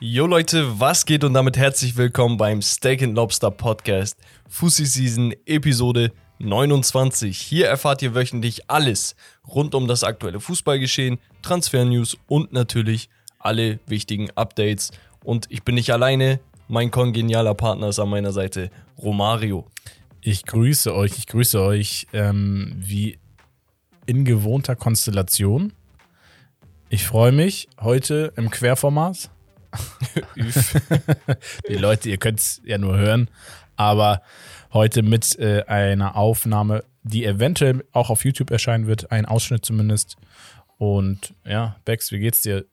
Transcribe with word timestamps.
Jo 0.00 0.26
Leute, 0.26 0.80
was 0.80 1.04
geht 1.04 1.24
und 1.24 1.34
damit 1.34 1.56
herzlich 1.56 1.96
willkommen 1.96 2.36
beim 2.36 2.62
Steak 2.62 3.02
and 3.02 3.14
Lobster 3.14 3.50
Podcast 3.50 4.18
Fussi 4.48 4.86
Season 4.86 5.34
Episode 5.46 6.12
29. 6.38 7.36
Hier 7.38 7.66
erfahrt 7.66 8.02
ihr 8.02 8.14
wöchentlich 8.14 8.70
alles 8.70 9.16
rund 9.46 9.74
um 9.74 9.88
das 9.88 10.04
aktuelle 10.04 10.40
Fußballgeschehen, 10.40 11.18
Transfer-News 11.42 12.16
und 12.26 12.52
natürlich 12.52 13.08
alle 13.38 13.80
wichtigen 13.86 14.30
Updates. 14.34 14.92
Und 15.24 15.46
ich 15.50 15.62
bin 15.62 15.74
nicht 15.74 15.92
alleine, 15.92 16.40
mein 16.68 16.90
kongenialer 16.90 17.54
Partner 17.54 17.88
ist 17.88 17.98
an 17.98 18.08
meiner 18.08 18.32
Seite, 18.32 18.70
Romario. 18.98 19.66
Ich 20.20 20.44
grüße 20.44 20.94
euch, 20.94 21.18
ich 21.18 21.26
grüße 21.26 21.60
euch 21.60 22.06
ähm, 22.12 22.76
wie 22.78 23.18
in 24.06 24.24
gewohnter 24.24 24.76
Konstellation. 24.76 25.72
Ich 26.88 27.04
freue 27.04 27.32
mich 27.32 27.68
heute 27.80 28.32
im 28.36 28.48
Querformat. 28.48 29.30
Die 31.68 31.74
Leute, 31.74 32.08
ihr 32.08 32.16
könnt 32.16 32.38
es 32.38 32.62
ja 32.64 32.78
nur 32.78 32.96
hören, 32.96 33.28
aber 33.74 34.22
heute 34.72 35.02
mit 35.02 35.36
äh, 35.40 35.64
einer 35.64 36.14
Aufnahme, 36.14 36.84
die 37.02 37.24
eventuell 37.24 37.84
auch 37.90 38.08
auf 38.08 38.24
YouTube 38.24 38.52
erscheinen 38.52 38.86
wird, 38.86 39.10
ein 39.10 39.26
Ausschnitt 39.26 39.64
zumindest. 39.64 40.16
Und 40.78 41.34
ja, 41.44 41.76
Bex, 41.84 42.12
wie 42.12 42.20
geht's 42.20 42.42
dir? 42.42 42.64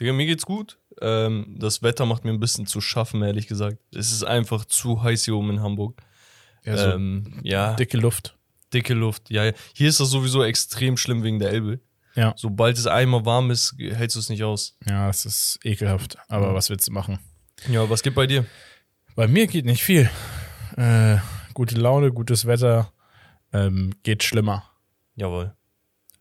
Digga, 0.00 0.12
mir 0.12 0.26
geht's 0.26 0.44
gut. 0.44 0.78
Ähm, 1.00 1.56
das 1.58 1.82
Wetter 1.82 2.04
macht 2.04 2.24
mir 2.24 2.32
ein 2.32 2.40
bisschen 2.40 2.66
zu 2.66 2.80
schaffen, 2.80 3.22
ehrlich 3.22 3.46
gesagt. 3.46 3.78
Es 3.94 4.10
ist 4.10 4.24
einfach 4.24 4.64
zu 4.64 5.04
heiß 5.04 5.24
hier 5.24 5.36
oben 5.36 5.50
in 5.50 5.60
Hamburg. 5.60 6.02
Ja, 6.64 6.76
so 6.76 6.90
ähm, 6.90 7.40
ja 7.44 7.74
dicke 7.74 7.96
Luft. 7.96 8.36
dicke 8.74 8.94
Luft. 8.94 9.30
Ja, 9.30 9.44
ja. 9.44 9.52
hier 9.72 9.88
ist 9.88 10.00
das 10.00 10.10
sowieso 10.10 10.42
extrem 10.42 10.96
schlimm 10.96 11.22
wegen 11.22 11.38
der 11.38 11.50
Elbe. 11.50 11.78
Ja. 12.16 12.32
Sobald 12.36 12.78
es 12.78 12.86
einmal 12.86 13.24
warm 13.24 13.50
ist, 13.50 13.74
hältst 13.78 14.16
du 14.16 14.20
es 14.20 14.28
nicht 14.28 14.42
aus. 14.42 14.76
Ja, 14.88 15.06
das 15.06 15.26
ist 15.26 15.58
ekelhaft. 15.62 16.16
Aber 16.28 16.54
was 16.54 16.70
willst 16.70 16.88
du 16.88 16.92
machen? 16.92 17.18
Ja, 17.68 17.88
was 17.88 18.02
geht 18.02 18.14
bei 18.14 18.26
dir? 18.26 18.46
Bei 19.14 19.28
mir 19.28 19.46
geht 19.46 19.64
nicht 19.66 19.82
viel. 19.82 20.10
Äh, 20.76 21.18
gute 21.54 21.76
Laune, 21.76 22.10
gutes 22.12 22.46
Wetter. 22.46 22.92
Ähm, 23.52 23.94
geht 24.02 24.24
schlimmer. 24.24 24.64
Jawohl. 25.14 25.54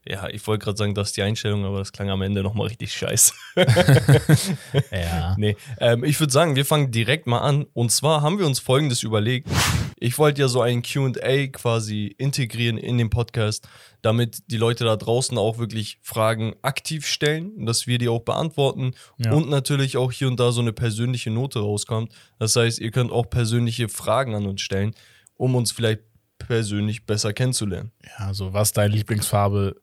Ja, 0.07 0.27
ich 0.29 0.45
wollte 0.45 0.63
gerade 0.65 0.77
sagen, 0.77 0.93
das 0.93 1.09
ist 1.09 1.17
die 1.17 1.23
Einstellung, 1.23 1.65
aber 1.65 1.79
das 1.79 1.91
klang 1.91 2.09
am 2.11 2.21
Ende 2.21 2.43
nochmal 2.43 2.67
richtig 2.67 2.93
scheiße. 2.93 3.33
Ja. 4.91 5.35
Nee, 5.37 5.55
ähm, 5.79 6.03
ich 6.03 6.19
würde 6.19 6.31
sagen, 6.31 6.55
wir 6.55 6.65
fangen 6.65 6.91
direkt 6.91 7.27
mal 7.27 7.39
an. 7.39 7.65
Und 7.73 7.91
zwar 7.91 8.21
haben 8.21 8.37
wir 8.37 8.45
uns 8.45 8.59
Folgendes 8.59 9.03
überlegt. 9.03 9.49
Ich 9.97 10.17
wollte 10.17 10.41
ja 10.41 10.47
so 10.49 10.61
ein 10.61 10.81
QA 10.81 11.47
quasi 11.47 12.13
integrieren 12.17 12.77
in 12.77 12.97
den 12.97 13.09
Podcast, 13.09 13.67
damit 14.01 14.43
die 14.47 14.57
Leute 14.57 14.83
da 14.83 14.95
draußen 14.97 15.37
auch 15.37 15.57
wirklich 15.57 15.99
Fragen 16.01 16.53
aktiv 16.61 17.07
stellen, 17.07 17.65
dass 17.65 17.87
wir 17.87 17.97
die 17.97 18.09
auch 18.09 18.19
beantworten 18.21 18.93
Ja. 19.17 19.31
und 19.31 19.49
natürlich 19.49 19.95
auch 19.97 20.11
hier 20.11 20.27
und 20.27 20.39
da 20.39 20.51
so 20.51 20.59
eine 20.61 20.73
persönliche 20.73 21.31
Note 21.31 21.59
rauskommt. 21.59 22.11
Das 22.39 22.55
heißt, 22.55 22.79
ihr 22.79 22.91
könnt 22.91 23.11
auch 23.11 23.29
persönliche 23.29 23.87
Fragen 23.87 24.35
an 24.35 24.45
uns 24.45 24.61
stellen, 24.61 24.93
um 25.35 25.55
uns 25.55 25.71
vielleicht 25.71 26.01
persönlich 26.39 27.05
besser 27.05 27.31
kennenzulernen. 27.33 27.91
Ja, 28.19 28.33
so 28.33 28.51
was 28.53 28.69
ist 28.69 28.77
deine 28.77 28.93
Lieblingsfarbe? 28.93 29.75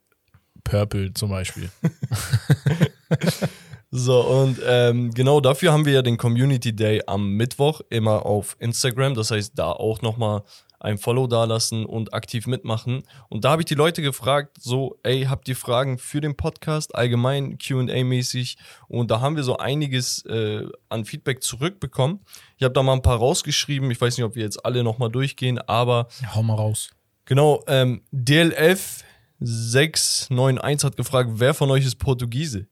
Purple 0.65 1.13
zum 1.15 1.31
Beispiel. 1.31 1.71
So, 3.95 4.21
und 4.23 4.59
ähm, 4.67 5.11
genau 5.13 5.43
dafür 5.43 5.71
haben 5.71 5.85
wir 5.85 5.93
ja 5.93 6.01
den 6.03 6.17
Community 6.17 6.75
Day 6.75 7.03
am 7.07 7.33
Mittwoch 7.37 7.83
immer 7.91 8.25
auf 8.25 8.57
Instagram. 8.59 9.15
Das 9.15 9.31
heißt, 9.31 9.53
da 9.55 9.71
auch 9.71 10.01
nochmal 10.01 10.45
ein 10.81 10.97
Follow 10.97 11.27
dalassen 11.27 11.85
und 11.85 12.15
aktiv 12.15 12.47
mitmachen. 12.47 13.03
Und 13.29 13.45
da 13.45 13.51
habe 13.51 13.63
ich 13.63 13.67
die 13.67 13.75
Leute 13.75 14.01
gefragt, 14.01 14.57
so, 14.59 14.99
ey, 15.03 15.25
habt 15.25 15.47
ihr 15.47 15.57
Fragen 15.57 15.99
für 15.99 16.23
den 16.23 16.37
Podcast, 16.39 16.95
allgemein 16.95 17.59
QA-mäßig? 17.59 18.57
Und 18.89 19.11
da 19.11 19.21
haben 19.21 19.37
wir 19.37 19.45
so 19.45 19.59
einiges 19.59 20.25
äh, 20.25 20.67
an 20.89 21.05
Feedback 21.05 21.43
zurückbekommen. 21.43 22.21
Ich 22.57 22.65
habe 22.65 22.73
da 22.73 22.83
mal 22.83 22.95
ein 22.95 23.03
paar 23.03 23.19
rausgeschrieben. 23.19 23.91
Ich 23.91 24.01
weiß 24.01 24.17
nicht, 24.17 24.25
ob 24.25 24.35
wir 24.37 24.43
jetzt 24.43 24.65
alle 24.65 24.83
nochmal 24.83 25.11
durchgehen, 25.11 25.59
aber 25.59 26.09
Ja, 26.23 26.35
hau 26.35 26.43
mal 26.43 26.55
raus. 26.55 26.89
genau, 27.27 27.63
ähm, 27.69 28.03
DLF 28.11 29.05
691 29.39 30.85
hat 30.87 30.97
gefragt, 30.97 31.31
wer 31.35 31.53
von 31.55 31.71
euch 31.71 31.85
ist 31.85 31.97
Portugiese? 31.97 32.67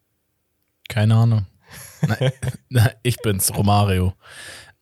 Keine 0.91 1.15
Ahnung. 1.15 1.47
Nein, 2.03 2.33
nein, 2.69 2.91
ich 3.05 3.17
bin's, 3.19 3.57
Romario. 3.57 4.13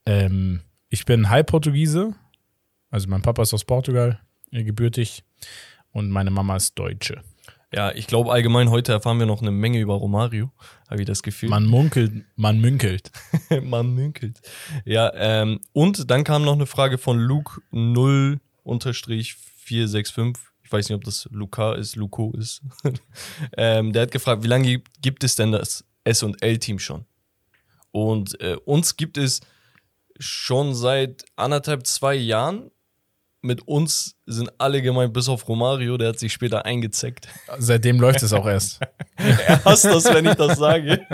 Ähm, 0.06 0.62
ich 0.88 1.04
bin 1.04 1.28
Halbportugiese. 1.28 2.14
Also 2.90 3.08
mein 3.08 3.20
Papa 3.20 3.42
ist 3.42 3.52
aus 3.52 3.66
Portugal, 3.66 4.18
äh, 4.50 4.64
gebürtig. 4.64 5.22
Und 5.92 6.08
meine 6.10 6.30
Mama 6.30 6.56
ist 6.56 6.78
Deutsche. 6.78 7.20
Ja, 7.74 7.92
ich 7.92 8.06
glaube 8.06 8.32
allgemein 8.32 8.70
heute 8.70 8.92
erfahren 8.92 9.18
wir 9.18 9.26
noch 9.26 9.42
eine 9.42 9.50
Menge 9.50 9.80
über 9.80 9.96
Romario, 9.96 10.50
habe 10.88 11.02
ich 11.02 11.06
das 11.06 11.22
Gefühl. 11.22 11.50
Man 11.50 11.66
munkelt, 11.66 12.24
man 12.36 12.58
münkelt. 12.58 13.10
Man 13.62 13.94
münkelt. 13.94 14.40
Ja, 14.86 15.12
ähm, 15.14 15.60
und 15.74 16.10
dann 16.10 16.24
kam 16.24 16.42
noch 16.42 16.54
eine 16.54 16.64
Frage 16.64 16.96
von 16.96 17.18
Luke 17.18 17.60
0-465. 17.70 19.36
Ich 20.62 20.72
weiß 20.72 20.88
nicht, 20.88 20.96
ob 20.96 21.04
das 21.04 21.28
Luca 21.30 21.74
ist, 21.74 21.96
Luco 21.96 22.32
ist. 22.32 22.62
ähm, 23.58 23.92
der 23.92 24.00
hat 24.02 24.10
gefragt, 24.10 24.42
wie 24.42 24.48
lange 24.48 24.82
gibt 25.02 25.22
es 25.22 25.36
denn 25.36 25.52
das 25.52 25.84
S&L-Team 26.04 26.78
schon? 26.78 27.04
Und 27.90 28.40
äh, 28.40 28.56
uns 28.64 28.96
gibt 28.96 29.18
es 29.18 29.40
schon 30.18 30.74
seit 30.74 31.24
anderthalb, 31.36 31.86
zwei 31.86 32.14
Jahren. 32.14 32.70
Mit 33.40 33.68
uns 33.68 34.16
sind 34.26 34.50
alle 34.58 34.82
gemeint, 34.82 35.12
bis 35.12 35.28
auf 35.28 35.48
Romario, 35.48 35.96
der 35.96 36.08
hat 36.08 36.18
sich 36.18 36.32
später 36.32 36.64
eingezeckt. 36.64 37.28
Seitdem 37.58 38.00
läuft 38.00 38.22
es 38.22 38.32
auch 38.32 38.46
erst. 38.46 38.80
er 39.16 39.64
hasst 39.64 39.84
das, 39.84 40.04
wenn 40.06 40.26
ich 40.26 40.34
das 40.34 40.58
sage. 40.58 41.06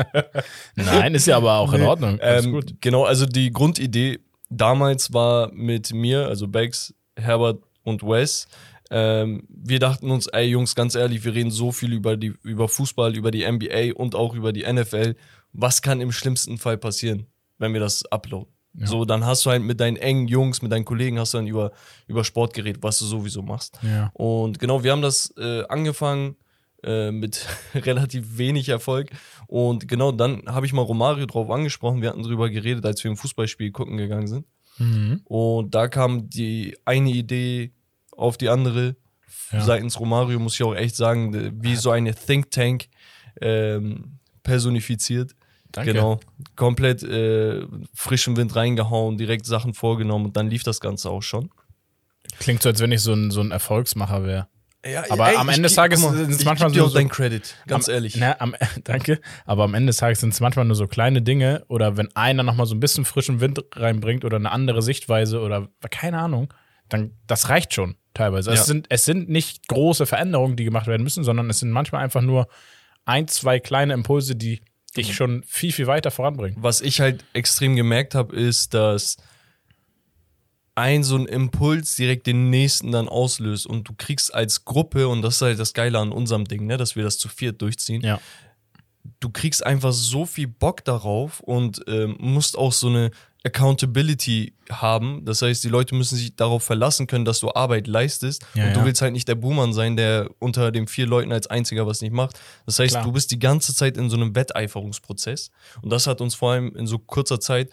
Nein, 0.75 1.15
ist 1.15 1.27
ja 1.27 1.37
aber 1.37 1.59
auch 1.59 1.73
in 1.75 1.83
Ordnung. 1.83 2.19
Ähm, 2.23 2.53
gut. 2.53 2.75
Genau, 2.81 3.05
also 3.05 3.27
die 3.27 3.53
Grundidee 3.53 4.21
damals 4.49 5.13
war 5.13 5.53
mit 5.53 5.93
mir, 5.93 6.27
also 6.27 6.49
Bex, 6.49 6.95
Herbert 7.17 7.63
und 7.83 8.03
Wes. 8.03 8.49
Ähm, 8.91 9.47
wir 9.49 9.79
dachten 9.79 10.11
uns, 10.11 10.27
ey 10.27 10.47
Jungs, 10.47 10.75
ganz 10.75 10.95
ehrlich, 10.95 11.25
wir 11.25 11.35
reden 11.35 11.51
so 11.51 11.73
viel 11.73 11.93
über, 11.93 12.17
die, 12.17 12.35
über 12.43 12.69
Fußball, 12.69 13.17
über 13.17 13.31
die 13.31 13.51
NBA 13.51 13.95
und 13.95 14.15
auch 14.15 14.35
über 14.35 14.53
die 14.53 14.71
NFL. 14.71 15.17
Was 15.53 15.83
kann 15.83 16.01
im 16.01 16.13
schlimmsten 16.13 16.59
Fall 16.59 16.77
passieren, 16.77 17.27
wenn 17.59 17.73
wir 17.73 17.81
das 17.81 18.05
uploaden? 18.07 18.53
Ja. 18.77 18.87
So, 18.87 19.05
dann 19.05 19.25
hast 19.25 19.47
du 19.47 19.51
halt 19.51 19.63
mit 19.63 19.81
deinen 19.81 19.97
engen 19.97 20.27
Jungs, 20.27 20.61
mit 20.61 20.73
deinen 20.73 20.85
Kollegen, 20.85 21.19
hast 21.19 21.33
du 21.33 21.39
dann 21.39 21.47
über, 21.47 21.73
über 22.09 22.25
Sport 22.25 22.55
geredet, 22.55 22.83
was 22.83 22.99
du 22.99 23.05
sowieso 23.05 23.41
machst. 23.41 23.79
Ja. 23.83 24.11
Und 24.15 24.59
genau, 24.59 24.83
wir 24.83 24.91
haben 24.91 25.03
das 25.03 25.33
äh, 25.39 25.65
angefangen 25.69 26.37
äh, 26.83 27.13
mit 27.13 27.47
relativ 27.75 28.37
wenig 28.37 28.69
Erfolg. 28.69 29.11
Und 29.47 29.87
genau 29.87 30.11
dann 30.11 30.43
habe 30.47 30.67
ich 30.67 30.73
mal 30.73 30.83
Romario 30.83 31.27
drauf 31.27 31.51
angesprochen. 31.51 32.03
Wir 32.03 32.11
hatten 32.11 32.25
drüber 32.25 32.51
geredet, 32.51 32.85
als 32.85 33.03
wir 33.05 33.11
im 33.13 33.17
Fußballspiel 33.17 33.71
gucken 33.71 33.97
gegangen 33.97 34.27
sind. 34.27 34.47
Mhm. 34.79 35.21
Und 35.25 35.75
da 35.75 35.87
kam 35.87 36.29
die 36.29 36.77
eine 36.85 37.11
Idee 37.11 37.73
auf 38.17 38.37
die 38.37 38.49
andere. 38.49 38.97
Ja. 39.53 39.61
Seitens 39.61 39.99
Romario 40.01 40.39
muss 40.39 40.55
ich 40.55 40.63
auch 40.63 40.75
echt 40.75 40.97
sagen, 40.97 41.35
äh, 41.35 41.53
wie 41.55 41.77
so 41.77 41.91
eine 41.91 42.15
Think 42.15 42.51
Tank 42.51 42.87
ähm, 43.41 44.19
personifiziert. 44.43 45.35
Danke. 45.73 45.93
Genau, 45.93 46.21
komplett 46.55 47.03
äh, 47.03 47.67
frischen 47.95 48.37
Wind 48.37 48.55
reingehauen, 48.55 49.19
direkt 49.19 49.45
Sachen 49.45 49.75
vorgenommen 49.75 50.27
und 50.27 50.37
dann 50.37 50.49
lief 50.49 50.63
das 50.63 50.81
Ganze 50.81 51.11
auch 51.11 51.23
schon. 51.23 51.51
Klingt 52.39 52.63
so, 52.63 52.69
als 52.69 52.81
wenn 52.81 52.93
ich 52.93 53.01
so 53.01 53.13
ein, 53.13 53.31
so 53.33 53.41
ein 53.41 53.51
Erfolgsmacher 53.51 54.25
wäre. 54.25 54.47
Ja, 54.87 55.03
Aber 55.09 55.37
am 55.39 55.49
Ende 55.49 55.63
des 55.63 55.75
Tages 55.75 56.01
sind 56.03 56.31
es 56.31 56.41
ich 56.41 56.45
manchmal 56.45 56.71
dir 56.71 56.81
so- 56.81 56.85
auch 56.87 56.91
so- 56.91 56.99
dein 56.99 57.09
Credit, 57.09 57.57
ganz 57.67 57.89
am, 57.89 57.95
ehrlich. 57.95 58.17
Na, 58.17 58.39
am, 58.39 58.55
danke. 58.85 59.21
Aber 59.47 59.65
am 59.65 59.75
Ende 59.75 59.89
des 59.89 59.97
Tages 59.97 60.21
sind 60.21 60.33
es 60.33 60.41
manchmal 60.41 60.65
nur 60.67 60.77
so 60.77 60.87
kleine 60.87 61.23
Dinge 61.23 61.65
oder 61.69 61.97
wenn 61.97 62.15
einer 62.15 62.43
nochmal 62.45 62.67
so 62.67 62.75
ein 62.75 62.81
bisschen 62.81 63.05
frischen 63.05 63.41
Wind 63.41 63.61
reinbringt 63.75 64.25
oder 64.25 64.37
eine 64.37 64.53
andere 64.53 64.83
Sichtweise 64.83 65.41
oder 65.41 65.69
keine 65.91 66.19
Ahnung, 66.21 66.53
dann 66.89 67.13
das 67.27 67.49
reicht 67.49 67.75
schon 67.75 67.97
teilweise. 68.15 68.51
Ja. 68.51 68.61
Es, 68.61 68.67
sind, 68.67 68.87
es 68.89 69.05
sind 69.05 69.29
nicht 69.29 69.69
große 69.69 70.07
Veränderungen, 70.07 70.57
die 70.57 70.65
gemacht 70.65 70.87
werden 70.87 71.03
müssen, 71.03 71.25
sondern 71.25 71.51
es 71.51 71.59
sind 71.59 71.71
manchmal 71.71 72.03
einfach 72.03 72.23
nur 72.23 72.49
ein, 73.05 73.29
zwei 73.29 73.61
kleine 73.61 73.93
Impulse, 73.95 74.37
die 74.37 74.61
dich 74.97 75.15
schon 75.15 75.43
viel, 75.45 75.73
viel 75.73 75.87
weiter 75.89 76.11
voranbringen. 76.11 76.57
Was 76.63 76.81
ich 76.81 77.01
halt 77.01 77.25
extrem 77.33 77.75
gemerkt 77.77 78.15
habe, 78.15 78.35
ist, 78.37 78.75
dass 78.75 79.17
ein 80.77 81.05
so 81.05 81.17
ein 81.17 81.27
Impuls 81.27 81.95
direkt 81.97 82.27
den 82.27 82.51
nächsten 82.51 82.91
dann 82.93 83.09
auslöst 83.09 83.67
und 83.67 83.89
du 83.89 83.95
kriegst 83.97 84.35
als 84.35 84.65
Gruppe, 84.65 85.07
und 85.09 85.23
das 85.23 85.37
ist 85.37 85.43
halt 85.43 85.59
das 85.59 85.73
Geile 85.75 85.99
an 85.99 86.11
unserem 86.11 86.45
Ding, 86.47 86.67
ne, 86.67 86.77
dass 86.77 86.97
wir 86.97 87.05
das 87.05 87.19
zu 87.19 87.29
viert 87.29 87.63
durchziehen, 87.63 88.03
Ja. 88.03 88.21
du 89.21 89.29
kriegst 89.31 89.65
einfach 89.65 89.93
so 89.93 90.27
viel 90.27 90.49
Bock 90.49 90.85
darauf 90.85 91.41
und 91.41 91.83
ähm, 91.87 92.17
musst 92.19 92.59
auch 92.59 92.73
so 92.73 92.89
eine 92.89 93.11
Accountability 93.45 94.55
haben. 94.71 95.25
Das 95.25 95.43
heißt, 95.43 95.63
die 95.63 95.69
Leute 95.69 95.95
müssen 95.95 96.17
sich 96.17 96.35
darauf 96.35 96.63
verlassen 96.63 97.07
können, 97.07 97.25
dass 97.25 97.41
du 97.41 97.53
Arbeit 97.53 97.87
leistest. 97.87 98.45
Ja, 98.55 98.67
und 98.67 98.75
du 98.75 98.81
ja. 98.81 98.87
willst 98.87 99.03
halt 99.03 99.13
nicht 99.13 99.29
der 99.29 99.35
Buhmann 99.35 99.73
sein, 99.73 99.97
der 99.97 100.31
unter 100.39 100.73
den 100.73 100.87
vier 100.87 101.07
Leuten 101.07 101.33
als 101.33 101.47
einziger 101.47 101.87
was 101.87 102.01
nicht 102.01 102.13
macht. 102.13 102.41
Das 102.67 102.79
heißt, 102.79 102.95
Klar. 102.95 103.05
du 103.05 103.13
bist 103.13 103.31
die 103.31 103.39
ganze 103.39 103.75
Zeit 103.75 103.97
in 103.97 104.09
so 104.09 104.17
einem 104.17 104.35
Wetteiferungsprozess. 104.35 105.51
Und 105.83 105.91
das 105.91 106.07
hat 106.07 106.21
uns 106.21 106.35
vor 106.35 106.53
allem 106.53 106.75
in 106.75 106.87
so 106.87 106.99
kurzer 106.99 107.39
Zeit 107.39 107.71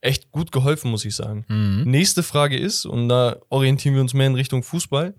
echt 0.00 0.32
gut 0.32 0.52
geholfen, 0.52 0.90
muss 0.90 1.04
ich 1.04 1.14
sagen. 1.14 1.44
Mhm. 1.48 1.84
Nächste 1.90 2.22
Frage 2.22 2.58
ist, 2.58 2.84
und 2.84 3.08
da 3.08 3.36
orientieren 3.48 3.94
wir 3.94 4.02
uns 4.02 4.14
mehr 4.14 4.26
in 4.26 4.34
Richtung 4.34 4.62
Fußball, 4.62 5.14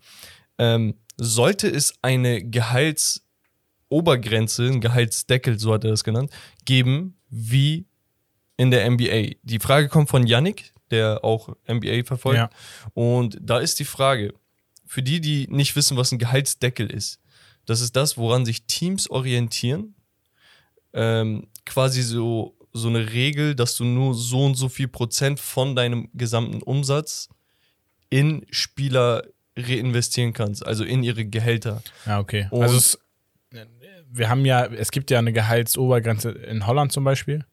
ähm, 0.57 0.95
sollte 1.17 1.67
es 1.69 1.93
eine 2.01 2.41
Gehalts- 2.41 3.21
Gehaltsobergrenze, 3.89 4.65
einen 4.67 4.81
Gehaltsdeckel, 4.81 5.59
so 5.59 5.73
hat 5.73 5.83
er 5.83 5.91
das 5.91 6.03
genannt, 6.03 6.31
geben 6.65 7.17
wie 7.29 7.85
in 8.57 8.71
der 8.71 8.89
NBA. 8.89 9.35
Die 9.43 9.59
Frage 9.59 9.89
kommt 9.89 10.09
von 10.09 10.25
Yannick, 10.27 10.71
der 10.91 11.23
auch 11.23 11.49
NBA 11.67 12.03
verfolgt. 12.05 12.37
Ja. 12.37 12.49
Und 12.93 13.37
da 13.41 13.59
ist 13.59 13.79
die 13.79 13.85
Frage, 13.85 14.33
für 14.85 15.01
die, 15.03 15.19
die 15.19 15.47
nicht 15.49 15.75
wissen, 15.75 15.97
was 15.97 16.11
ein 16.11 16.19
Gehaltsdeckel 16.19 16.91
ist, 16.91 17.19
das 17.65 17.81
ist 17.81 17.95
das, 17.95 18.17
woran 18.17 18.45
sich 18.45 18.65
Teams 18.65 19.09
orientieren. 19.09 19.95
Ähm, 20.93 21.47
quasi 21.65 22.01
so, 22.03 22.55
so 22.71 22.87
eine 22.87 23.11
Regel, 23.11 23.55
dass 23.55 23.75
du 23.75 23.83
nur 23.83 24.13
so 24.13 24.45
und 24.45 24.55
so 24.55 24.69
viel 24.69 24.87
Prozent 24.87 25.39
von 25.39 25.75
deinem 25.75 26.09
gesamten 26.13 26.61
Umsatz 26.61 27.27
in 28.09 28.45
Spieler 28.51 29.23
reinvestieren 29.57 30.33
kannst, 30.33 30.65
also 30.65 30.83
in 30.83 31.03
ihre 31.03 31.25
Gehälter. 31.25 31.81
Ja, 32.05 32.19
okay. 32.19 32.47
Und- 32.51 32.63
also 32.63 32.77
es, 32.77 32.99
wir 34.11 34.29
haben 34.29 34.45
ja, 34.45 34.65
es 34.65 34.91
gibt 34.91 35.09
ja 35.11 35.19
eine 35.19 35.33
Gehaltsobergrenze 35.33 36.29
in 36.31 36.67
Holland 36.67 36.91
zum 36.91 37.03
Beispiel. 37.03 37.45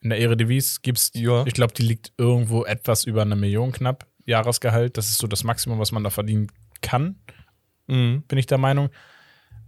In 0.00 0.10
der 0.10 0.18
Eredivisie 0.20 0.78
gibt 0.82 0.98
es, 0.98 1.10
Ja. 1.14 1.44
ich 1.46 1.54
glaube, 1.54 1.74
die 1.74 1.82
liegt 1.82 2.12
irgendwo 2.18 2.64
etwas 2.64 3.04
über 3.04 3.22
eine 3.22 3.36
Million 3.36 3.72
knapp 3.72 4.06
Jahresgehalt. 4.26 4.96
Das 4.96 5.08
ist 5.10 5.18
so 5.18 5.26
das 5.26 5.42
Maximum, 5.44 5.78
was 5.78 5.90
man 5.92 6.04
da 6.04 6.10
verdienen 6.10 6.48
kann, 6.82 7.16
Mhm. 7.88 8.22
bin 8.28 8.38
ich 8.38 8.46
der 8.46 8.58
Meinung. 8.58 8.90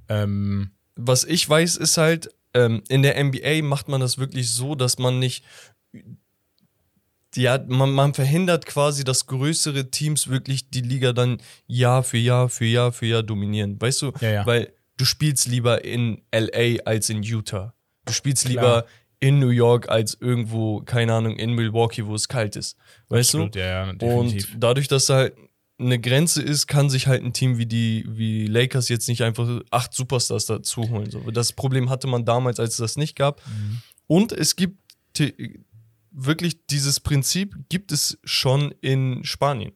Ähm, 0.08 0.70
was 0.96 1.24
ich 1.24 1.48
weiß, 1.48 1.76
ist 1.76 1.96
halt, 1.96 2.30
ähm, 2.54 2.82
in 2.88 3.02
der 3.02 3.16
NBA 3.16 3.62
macht 3.62 3.88
man 3.88 4.00
das 4.00 4.18
wirklich 4.18 4.50
so, 4.50 4.74
dass 4.74 4.98
man 4.98 5.18
nicht. 5.18 5.44
Ja, 7.36 7.62
man, 7.68 7.92
man 7.92 8.12
verhindert 8.12 8.66
quasi, 8.66 9.04
dass 9.04 9.26
größere 9.26 9.90
Teams 9.90 10.28
wirklich 10.28 10.68
die 10.70 10.80
Liga 10.80 11.12
dann 11.12 11.38
Jahr 11.68 12.02
für 12.02 12.18
Jahr 12.18 12.48
für 12.48 12.64
Jahr 12.64 12.90
für 12.92 13.06
Jahr 13.06 13.22
dominieren. 13.22 13.80
Weißt 13.80 14.02
du? 14.02 14.12
Ja, 14.20 14.30
ja. 14.30 14.46
Weil 14.46 14.72
du 14.96 15.04
spielst 15.04 15.46
lieber 15.46 15.84
in 15.84 16.22
LA 16.32 16.82
als 16.84 17.08
in 17.08 17.22
Utah. 17.22 17.72
Du 18.04 18.12
spielst 18.12 18.46
Klar. 18.46 18.52
lieber 18.52 18.86
in 19.20 19.38
New 19.38 19.50
York 19.50 19.88
als 19.90 20.16
irgendwo, 20.18 20.80
keine 20.80 21.12
Ahnung, 21.14 21.36
in 21.36 21.52
Milwaukee, 21.52 22.06
wo 22.06 22.14
es 22.14 22.26
kalt 22.28 22.56
ist. 22.56 22.76
Weißt 23.08 23.30
absolut, 23.30 23.54
du? 23.54 23.58
ja, 23.60 23.66
ja, 23.84 23.90
Und 23.90 24.00
definitiv. 24.02 24.56
dadurch, 24.58 24.88
dass 24.88 25.06
da 25.06 25.16
halt 25.16 25.34
eine 25.78 25.98
Grenze 25.98 26.42
ist, 26.42 26.66
kann 26.66 26.90
sich 26.90 27.06
halt 27.06 27.22
ein 27.22 27.32
Team 27.32 27.56
wie 27.58 27.66
die 27.66 28.04
wie 28.08 28.46
Lakers 28.46 28.88
jetzt 28.88 29.08
nicht 29.08 29.22
einfach 29.22 29.60
acht 29.70 29.94
Superstars 29.94 30.46
dazu 30.46 30.88
holen. 30.90 31.10
So. 31.10 31.30
Das 31.30 31.52
Problem 31.52 31.88
hatte 31.88 32.06
man 32.06 32.24
damals, 32.24 32.58
als 32.60 32.72
es 32.72 32.76
das 32.78 32.96
nicht 32.96 33.16
gab. 33.16 33.40
Mhm. 33.46 33.82
Und 34.06 34.32
es 34.32 34.56
gibt 34.56 34.78
wirklich 36.10 36.66
dieses 36.66 37.00
Prinzip 37.00 37.54
gibt 37.68 37.92
es 37.92 38.18
schon 38.24 38.74
in 38.80 39.24
Spanien. 39.24 39.72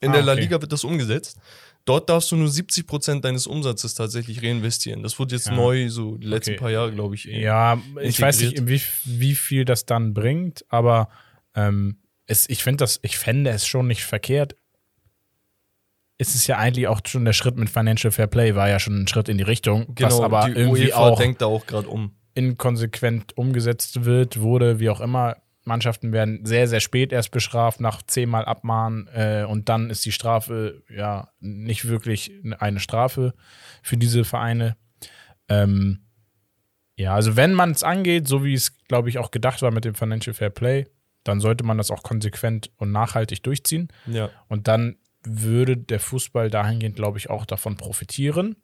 In 0.00 0.10
Ah, 0.10 0.14
der 0.14 0.22
La 0.22 0.32
okay. 0.32 0.42
Liga 0.42 0.60
wird 0.60 0.72
das 0.72 0.84
umgesetzt. 0.84 1.38
Dort 1.84 2.08
darfst 2.08 2.30
du 2.30 2.36
nur 2.36 2.48
70% 2.48 3.20
deines 3.22 3.46
Umsatzes 3.46 3.94
tatsächlich 3.94 4.42
reinvestieren. 4.42 5.02
Das 5.02 5.18
wurde 5.18 5.34
jetzt 5.34 5.46
Ja. 5.48 5.54
neu, 5.54 5.88
so 5.88 6.16
die 6.16 6.26
letzten 6.28 6.52
Okay. 6.52 6.58
paar 6.60 6.70
Jahre, 6.70 6.92
glaube 6.92 7.14
ich. 7.16 7.24
Ja, 7.24 7.80
ich 8.00 8.20
weiß 8.20 8.40
nicht, 8.40 8.58
integriert. 8.58 8.82
wie, 9.04 9.20
wie 9.20 9.34
viel 9.34 9.64
das 9.64 9.84
dann 9.84 10.14
bringt, 10.14 10.64
aber 10.68 11.08
ähm, 11.54 11.98
es, 12.26 12.48
ich, 12.48 12.62
das, 12.76 13.00
ich 13.02 13.18
fände 13.18 13.50
es 13.50 13.66
schon 13.66 13.88
nicht 13.88 14.04
verkehrt. 14.04 14.54
Es 16.18 16.36
ist 16.36 16.46
ja 16.46 16.56
eigentlich 16.58 16.86
auch 16.86 17.00
schon 17.04 17.24
der 17.24 17.32
Schritt 17.32 17.56
mit 17.56 17.68
Financial 17.68 18.12
Fair 18.12 18.28
Play, 18.28 18.54
war 18.54 18.68
ja 18.68 18.78
schon 18.78 19.02
ein 19.02 19.08
Schritt 19.08 19.28
in 19.28 19.38
die 19.38 19.44
Richtung, 19.44 19.86
was 19.88 19.94
Genau, 19.96 20.22
aber 20.22 20.44
die 20.46 20.52
irgendwie 20.58 20.84
UEFA 20.84 20.98
auch 20.98 21.18
denkt 21.18 21.42
da 21.42 21.46
auch 21.46 21.66
gerade 21.66 21.88
um. 21.88 22.14
inkonsequent 22.34 23.36
umgesetzt 23.36 24.04
wird, 24.04 24.40
wurde, 24.40 24.78
wie 24.78 24.88
auch 24.88 25.00
immer. 25.00 25.36
Mannschaften 25.64 26.12
werden 26.12 26.44
sehr, 26.44 26.66
sehr 26.68 26.80
spät 26.80 27.12
erst 27.12 27.30
bestraft, 27.30 27.80
nach 27.80 28.02
zehnmal 28.02 28.44
Abmahnen 28.44 29.08
äh, 29.14 29.44
und 29.48 29.68
dann 29.68 29.90
ist 29.90 30.04
die 30.04 30.12
Strafe 30.12 30.82
ja 30.88 31.28
nicht 31.40 31.88
wirklich 31.88 32.32
eine 32.58 32.80
Strafe 32.80 33.34
für 33.82 33.96
diese 33.96 34.24
Vereine. 34.24 34.76
Ähm, 35.48 36.00
ja, 36.96 37.14
also 37.14 37.36
wenn 37.36 37.54
man 37.54 37.70
es 37.70 37.82
angeht, 37.82 38.28
so 38.28 38.44
wie 38.44 38.54
es, 38.54 38.78
glaube 38.86 39.08
ich, 39.08 39.18
auch 39.18 39.30
gedacht 39.30 39.62
war 39.62 39.70
mit 39.70 39.84
dem 39.84 39.94
Financial 39.94 40.34
Fair 40.34 40.50
Play, 40.50 40.86
dann 41.24 41.40
sollte 41.40 41.64
man 41.64 41.78
das 41.78 41.90
auch 41.90 42.02
konsequent 42.02 42.70
und 42.76 42.92
nachhaltig 42.92 43.42
durchziehen. 43.42 43.88
Ja. 44.06 44.30
Und 44.48 44.68
dann 44.68 44.96
würde 45.24 45.76
der 45.76 46.00
Fußball 46.00 46.50
dahingehend, 46.50 46.96
glaube 46.96 47.18
ich, 47.18 47.30
auch 47.30 47.46
davon 47.46 47.76
profitieren. 47.76 48.56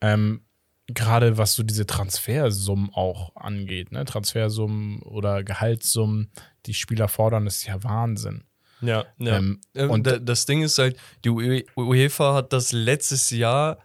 Ähm, 0.00 0.44
Gerade 0.86 1.38
was 1.38 1.54
so 1.54 1.62
diese 1.62 1.86
Transfersummen 1.86 2.90
auch 2.92 3.34
angeht, 3.36 3.90
ne? 3.90 4.04
Transfersummen 4.04 5.00
oder 5.02 5.42
Gehaltssummen, 5.42 6.30
die 6.66 6.74
Spieler 6.74 7.08
fordern, 7.08 7.46
ist 7.46 7.64
ja 7.66 7.82
Wahnsinn. 7.82 8.44
Ja, 8.82 9.06
ja. 9.18 9.38
Ähm, 9.38 9.60
Äh, 9.72 9.86
und- 9.86 10.06
da- 10.06 10.18
das 10.18 10.44
Ding 10.44 10.62
ist 10.62 10.78
halt, 10.78 10.96
die 11.24 11.30
UE- 11.30 11.64
UEFA 11.76 12.34
hat 12.34 12.52
das 12.52 12.72
letztes 12.72 13.30
Jahr 13.30 13.78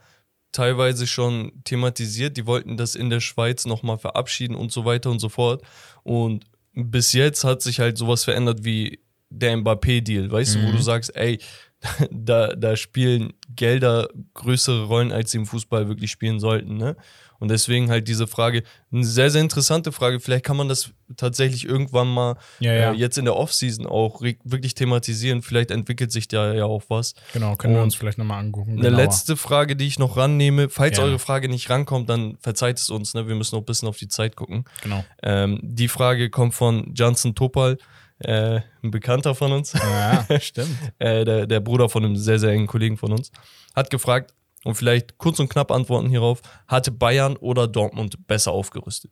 teilweise 0.51 1.07
schon 1.07 1.61
thematisiert. 1.63 2.35
Die 2.35 2.45
wollten 2.45 2.75
das 2.75 2.95
in 2.95 3.09
der 3.09 3.21
Schweiz 3.21 3.65
nochmal 3.65 3.97
verabschieden 3.97 4.55
und 4.55 4.71
so 4.73 4.83
weiter 4.83 5.09
und 5.09 5.19
so 5.19 5.29
fort. 5.29 5.61
Und 6.03 6.45
bis 6.73 7.13
jetzt 7.13 7.43
hat 7.45 7.61
sich 7.61 7.79
halt 7.79 7.97
sowas 7.97 8.25
verändert 8.25 8.65
wie 8.65 8.99
der 9.29 9.55
Mbappé-Deal, 9.57 10.31
weißt 10.31 10.55
du, 10.55 10.63
wo 10.63 10.67
Mhm. 10.69 10.75
du 10.77 10.81
sagst, 10.81 11.15
ey, 11.15 11.39
da, 12.11 12.55
da 12.55 12.75
spielen 12.75 13.33
Gelder 13.55 14.09
größere 14.33 14.85
Rollen, 14.85 15.11
als 15.11 15.31
sie 15.31 15.37
im 15.37 15.45
Fußball 15.45 15.87
wirklich 15.87 16.11
spielen 16.11 16.39
sollten, 16.39 16.77
ne? 16.77 16.95
Und 17.39 17.47
deswegen 17.47 17.89
halt 17.89 18.07
diese 18.09 18.27
Frage, 18.27 18.63
eine 18.91 19.05
sehr, 19.05 19.29
sehr 19.31 19.41
interessante 19.41 19.93
Frage. 19.93 20.19
Vielleicht 20.19 20.43
kann 20.43 20.57
man 20.57 20.67
das 20.67 20.91
tatsächlich 21.15 21.65
irgendwann 21.65 22.07
mal 22.13 22.35
Ja, 22.59 22.73
ja. 22.73 22.91
äh, 22.91 22.95
jetzt 22.95 23.17
in 23.17 23.23
der 23.23 23.37
Offseason 23.37 23.85
auch 23.85 24.21
wirklich 24.21 24.75
thematisieren. 24.75 25.41
Vielleicht 25.41 25.71
entwickelt 25.71 26.11
sich 26.11 26.27
da 26.27 26.53
ja 26.53 26.65
auch 26.65 26.83
was. 26.89 27.13
Genau, 27.33 27.55
können 27.55 27.75
wir 27.75 27.79
Und 27.79 27.85
uns 27.85 27.95
vielleicht 27.95 28.17
nochmal 28.17 28.41
angucken. 28.41 28.73
Eine 28.73 28.81
genauer. 28.81 28.97
letzte 29.03 29.37
Frage, 29.37 29.77
die 29.77 29.87
ich 29.87 29.99
noch 29.99 30.17
rannehme, 30.17 30.67
falls 30.67 30.97
Gerne. 30.97 31.11
eure 31.11 31.19
Frage 31.19 31.47
nicht 31.47 31.69
rankommt, 31.69 32.09
dann 32.09 32.37
verzeiht 32.41 32.77
es 32.77 32.89
uns, 32.89 33.13
ne? 33.13 33.25
wir 33.29 33.35
müssen 33.35 33.55
noch 33.55 33.61
ein 33.61 33.65
bisschen 33.65 33.87
auf 33.87 33.97
die 33.97 34.09
Zeit 34.09 34.35
gucken. 34.35 34.65
Genau. 34.83 35.05
Ähm, 35.23 35.59
die 35.63 35.87
Frage 35.87 36.29
kommt 36.29 36.53
von 36.55 36.93
Johnson 36.93 37.35
Topal, 37.35 37.77
äh, 38.19 38.61
ein 38.83 38.91
Bekannter 38.91 39.35
von 39.35 39.51
uns, 39.51 39.73
Ja, 39.73 40.25
stimmt. 40.39 40.75
äh, 40.99 41.25
der, 41.25 41.47
der 41.47 41.59
Bruder 41.59 41.89
von 41.89 42.03
einem 42.05 42.15
sehr, 42.15 42.39
sehr 42.39 42.51
engen 42.51 42.67
Kollegen 42.67 42.97
von 42.97 43.11
uns, 43.11 43.31
hat 43.75 43.89
gefragt, 43.89 44.33
und 44.65 44.75
vielleicht 44.75 45.17
kurz 45.17 45.39
und 45.39 45.49
knapp 45.49 45.71
antworten 45.71 46.09
hierauf, 46.09 46.41
hatte 46.67 46.91
Bayern 46.91 47.37
oder 47.37 47.67
Dortmund 47.67 48.27
besser 48.27 48.51
aufgerüstet? 48.51 49.11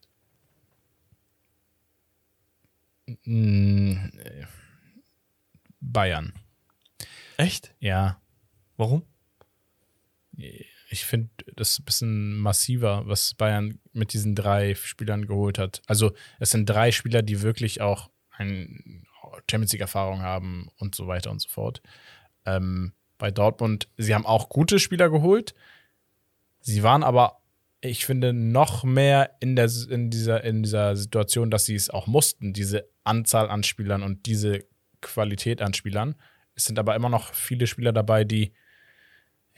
Äh, 3.26 3.96
Bayern. 5.80 6.34
Echt? 7.38 7.74
Ja, 7.80 8.20
Warum? 8.76 9.04
ich 10.90 11.04
finde 11.06 11.30
das 11.56 11.72
ist 11.72 11.80
ein 11.80 11.86
bisschen 11.86 12.38
massiver, 12.40 13.04
was 13.08 13.34
Bayern 13.34 13.80
mit 13.92 14.14
diesen 14.14 14.36
drei 14.36 14.76
Spielern 14.76 15.26
geholt 15.26 15.58
hat. 15.58 15.82
Also 15.88 16.14
es 16.40 16.52
sind 16.52 16.68
drei 16.70 16.92
Spieler, 16.92 17.24
die 17.24 17.42
wirklich 17.42 17.82
auch 17.82 18.10
eine 18.38 18.68
Champions 19.50 19.74
League-Erfahrung 19.74 20.22
haben 20.22 20.70
und 20.78 20.96
so 20.96 21.08
weiter 21.08 21.32
und 21.32 21.42
so 21.42 21.50
fort. 21.50 21.82
Ähm, 22.46 22.94
bei 23.18 23.32
Dortmund, 23.32 23.90
sie 23.98 24.14
haben 24.14 24.26
auch 24.26 24.50
gute 24.50 24.80
Spieler 24.80 25.10
geholt. 25.10 25.56
Sie 26.60 26.84
waren 26.84 27.04
aber, 27.04 27.42
ich 27.82 28.06
finde, 28.06 28.34
noch 28.34 28.84
mehr 28.84 29.32
in, 29.40 29.56
der, 29.56 29.70
in, 29.90 30.10
dieser, 30.10 30.44
in 30.44 30.64
dieser 30.64 30.96
Situation, 30.96 31.50
dass 31.50 31.66
sie 31.66 31.76
es 31.76 31.90
auch 31.90 32.08
mussten, 32.08 32.54
diese 32.54 32.88
Anzahl 33.04 33.50
an 33.50 33.64
Spielern 33.64 34.04
und 34.04 34.26
diese 34.26 34.66
Qualität 35.02 35.62
an 35.62 35.74
Spielern. 35.74 36.16
Es 36.56 36.66
sind 36.66 36.80
aber 36.80 36.96
immer 36.96 37.10
noch 37.10 37.34
viele 37.34 37.68
Spieler 37.68 37.94
dabei, 37.94 38.24
die 38.24 38.54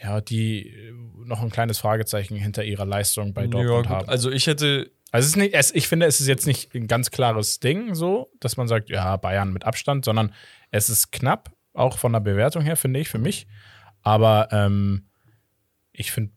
ja, 0.02 0.22
die 0.22 0.94
noch 1.26 1.42
ein 1.42 1.50
kleines 1.50 1.80
Fragezeichen 1.80 2.38
hinter 2.38 2.64
ihrer 2.64 2.86
Leistung 2.86 3.34
bei 3.34 3.48
Dortmund 3.48 3.88
gut. 3.88 3.90
haben. 3.90 4.10
Also 4.10 4.32
ich 4.32 4.48
hätte, 4.48 4.92
Also 5.12 5.26
es 5.26 5.32
ist 5.32 5.36
nicht, 5.38 5.54
es, 5.54 5.74
ich 5.74 5.88
finde, 5.88 6.06
es 6.06 6.20
ist 6.20 6.28
jetzt 6.28 6.46
nicht 6.46 6.74
ein 6.76 6.88
ganz 6.88 7.10
klares 7.12 7.60
Ding, 7.60 7.96
so, 7.96 8.30
dass 8.40 8.58
man 8.58 8.68
sagt, 8.68 8.90
ja, 8.90 9.18
Bayern 9.18 9.52
mit 9.52 9.64
Abstand, 9.66 10.06
sondern 10.06 10.34
es 10.72 10.90
ist 10.90 11.12
knapp, 11.12 11.52
auch 11.74 11.98
von 11.98 12.14
der 12.14 12.20
Bewertung 12.20 12.62
her, 12.64 12.78
finde 12.78 13.00
ich, 13.00 13.10
für 13.10 13.18
mich. 13.18 13.48
Aber 14.02 14.50
ähm, 14.52 15.08
ich 15.92 16.12
finde 16.12 16.32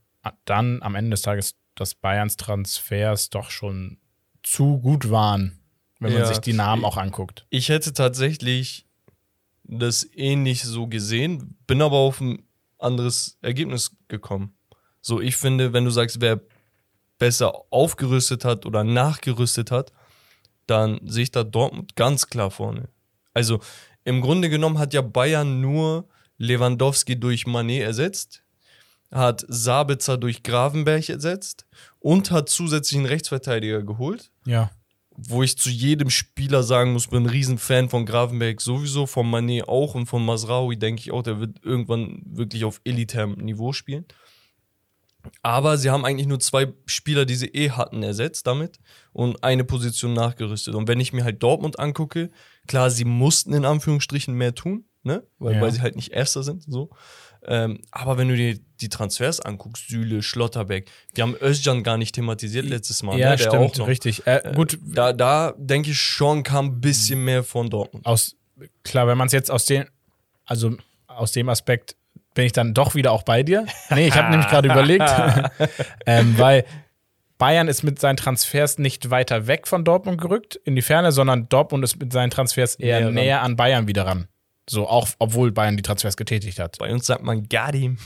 dann 0.44 0.82
am 0.82 0.94
Ende 0.94 1.10
des 1.10 1.22
Tages, 1.22 1.56
dass 1.74 1.94
Bayerns 1.94 2.36
Transfers 2.36 3.30
doch 3.30 3.50
schon 3.50 3.98
zu 4.42 4.78
gut 4.78 5.10
waren, 5.10 5.58
wenn 6.00 6.12
man 6.12 6.22
Ja. 6.22 6.28
sich 6.28 6.38
die 6.40 6.52
Namen 6.52 6.84
auch 6.84 6.96
anguckt. 6.96 7.46
ich 7.50 7.68
hätte 7.68 7.92
tatsächlich 7.92 8.86
das 9.64 10.08
ähnlich 10.14 10.62
so 10.64 10.86
gesehen, 10.86 11.56
bin 11.66 11.80
aber 11.82 11.96
auf 11.96 12.20
ein 12.20 12.44
anderes 12.78 13.38
Ergebnis 13.42 13.96
gekommen. 14.08 14.54
So, 15.00 15.20
ich 15.20 15.36
finde, 15.36 15.72
wenn 15.72 15.84
du 15.84 15.90
sagst, 15.90 16.20
wer 16.20 16.40
besser 17.22 17.52
aufgerüstet 17.70 18.44
hat 18.44 18.66
oder 18.66 18.82
nachgerüstet 18.82 19.70
hat, 19.70 19.92
dann 20.66 20.98
sehe 21.06 21.22
ich 21.22 21.30
da 21.30 21.44
Dortmund 21.44 21.94
ganz 21.94 22.26
klar 22.26 22.50
vorne. 22.50 22.88
Also 23.32 23.60
im 24.02 24.20
Grunde 24.22 24.50
genommen 24.50 24.80
hat 24.80 24.92
ja 24.92 25.02
Bayern 25.02 25.60
nur 25.60 26.08
Lewandowski 26.38 27.20
durch 27.20 27.46
Manet 27.46 27.84
ersetzt, 27.84 28.42
hat 29.12 29.44
Sabitzer 29.46 30.16
durch 30.16 30.42
Gravenberg 30.42 31.08
ersetzt 31.08 31.64
und 32.00 32.32
hat 32.32 32.48
zusätzlich 32.48 32.98
einen 32.98 33.06
Rechtsverteidiger 33.06 33.84
geholt 33.84 34.32
Ja. 34.44 34.72
wo 35.14 35.44
ich 35.44 35.56
zu 35.56 35.70
jedem 35.70 36.10
Spieler 36.10 36.64
sagen 36.64 36.92
muss, 36.92 37.06
bin 37.06 37.22
ein 37.22 37.30
Riesenfan 37.30 37.88
von 37.88 38.04
Gravenberg 38.04 38.60
sowieso, 38.60 39.06
von 39.06 39.30
Manet 39.30 39.68
auch 39.68 39.94
und 39.94 40.06
von 40.06 40.24
Masraoui 40.26 40.76
denke 40.76 41.02
ich 41.02 41.12
auch, 41.12 41.22
der 41.22 41.38
wird 41.38 41.64
irgendwann 41.64 42.20
wirklich 42.24 42.64
auf 42.64 42.80
elitärem 42.82 43.34
Niveau 43.34 43.72
spielen. 43.72 44.06
Aber 45.42 45.76
sie 45.78 45.90
haben 45.90 46.04
eigentlich 46.04 46.26
nur 46.26 46.40
zwei 46.40 46.72
Spieler, 46.86 47.24
die 47.24 47.34
sie 47.34 47.46
eh 47.48 47.70
hatten, 47.70 48.02
ersetzt 48.02 48.46
damit 48.46 48.78
und 49.12 49.42
eine 49.44 49.64
Position 49.64 50.12
nachgerüstet. 50.14 50.74
Und 50.74 50.88
wenn 50.88 51.00
ich 51.00 51.12
mir 51.12 51.24
halt 51.24 51.42
Dortmund 51.42 51.78
angucke, 51.78 52.30
klar, 52.66 52.90
sie 52.90 53.04
mussten 53.04 53.54
in 53.54 53.64
Anführungsstrichen 53.64 54.34
mehr 54.34 54.54
tun, 54.54 54.84
ne? 55.02 55.22
Weil, 55.38 55.54
Ja. 55.54 55.60
weil 55.60 55.70
sie 55.72 55.80
halt 55.80 55.96
nicht 55.96 56.12
Erster 56.12 56.42
sind, 56.42 56.64
so. 56.66 56.90
Ähm, 57.44 57.80
aber 57.90 58.18
wenn 58.18 58.28
du 58.28 58.36
dir 58.36 58.56
die 58.80 58.88
Transfers 58.88 59.40
anguckst, 59.40 59.88
Süle, 59.88 60.22
Schlotterbeck, 60.22 60.88
die 61.16 61.22
haben 61.22 61.34
Özcan 61.40 61.82
gar 61.82 61.98
nicht 61.98 62.14
thematisiert 62.14 62.66
letztes 62.66 63.02
Mal. 63.02 63.18
ja, 63.18 63.30
ne? 63.30 63.36
Der 63.36 63.44
stimmt, 63.50 63.78
noch. 63.78 63.88
richtig. 63.88 64.24
Äh, 64.28 64.52
gut, 64.54 64.78
Da, 64.84 65.12
da 65.12 65.52
denke 65.56 65.90
ich 65.90 65.98
schon, 66.00 66.44
kam 66.44 66.66
ein 66.66 66.80
bisschen 66.80 67.24
mehr 67.24 67.42
von 67.42 67.68
Dortmund. 67.68 68.06
aus, 68.06 68.36
klar, 68.84 69.08
wenn 69.08 69.18
man 69.18 69.26
es 69.26 69.32
jetzt 69.32 69.50
aus 69.50 69.64
den, 69.66 69.86
also 70.44 70.76
aus 71.08 71.32
dem 71.32 71.48
Aspekt 71.48 71.96
bin 72.34 72.44
ich 72.46 72.52
dann 72.52 72.74
doch 72.74 72.94
wieder 72.94 73.12
auch 73.12 73.22
bei 73.22 73.42
dir. 73.42 73.66
Nee, 73.90 74.08
ich 74.08 74.16
habe 74.16 74.30
nämlich 74.30 74.48
gerade 74.48 74.68
überlegt, 74.68 75.10
ähm, 76.06 76.38
weil 76.38 76.64
Bayern 77.38 77.68
ist 77.68 77.82
mit 77.82 77.98
seinen 77.98 78.16
Transfers 78.16 78.78
nicht 78.78 79.10
weiter 79.10 79.46
weg 79.46 79.66
von 79.66 79.84
Dortmund 79.84 80.20
gerückt 80.20 80.56
in 80.64 80.76
die 80.76 80.82
Ferne, 80.82 81.12
sondern 81.12 81.48
Dortmund 81.48 81.82
ist 81.84 81.98
mit 81.98 82.12
seinen 82.12 82.30
Transfers 82.30 82.76
eher 82.76 83.00
Näher 83.00 83.10
näher 83.10 83.42
an 83.42 83.56
Bayern 83.56 83.88
wieder 83.88 84.06
ran. 84.06 84.28
So, 84.70 84.86
auch 84.88 85.08
obwohl 85.18 85.50
Bayern 85.50 85.76
die 85.76 85.82
Transfers 85.82 86.16
getätigt 86.16 86.60
hat. 86.60 86.78
Bei 86.78 86.92
uns 86.92 87.04
sagt 87.06 87.24
man 87.24 87.48
Gardim. 87.48 87.98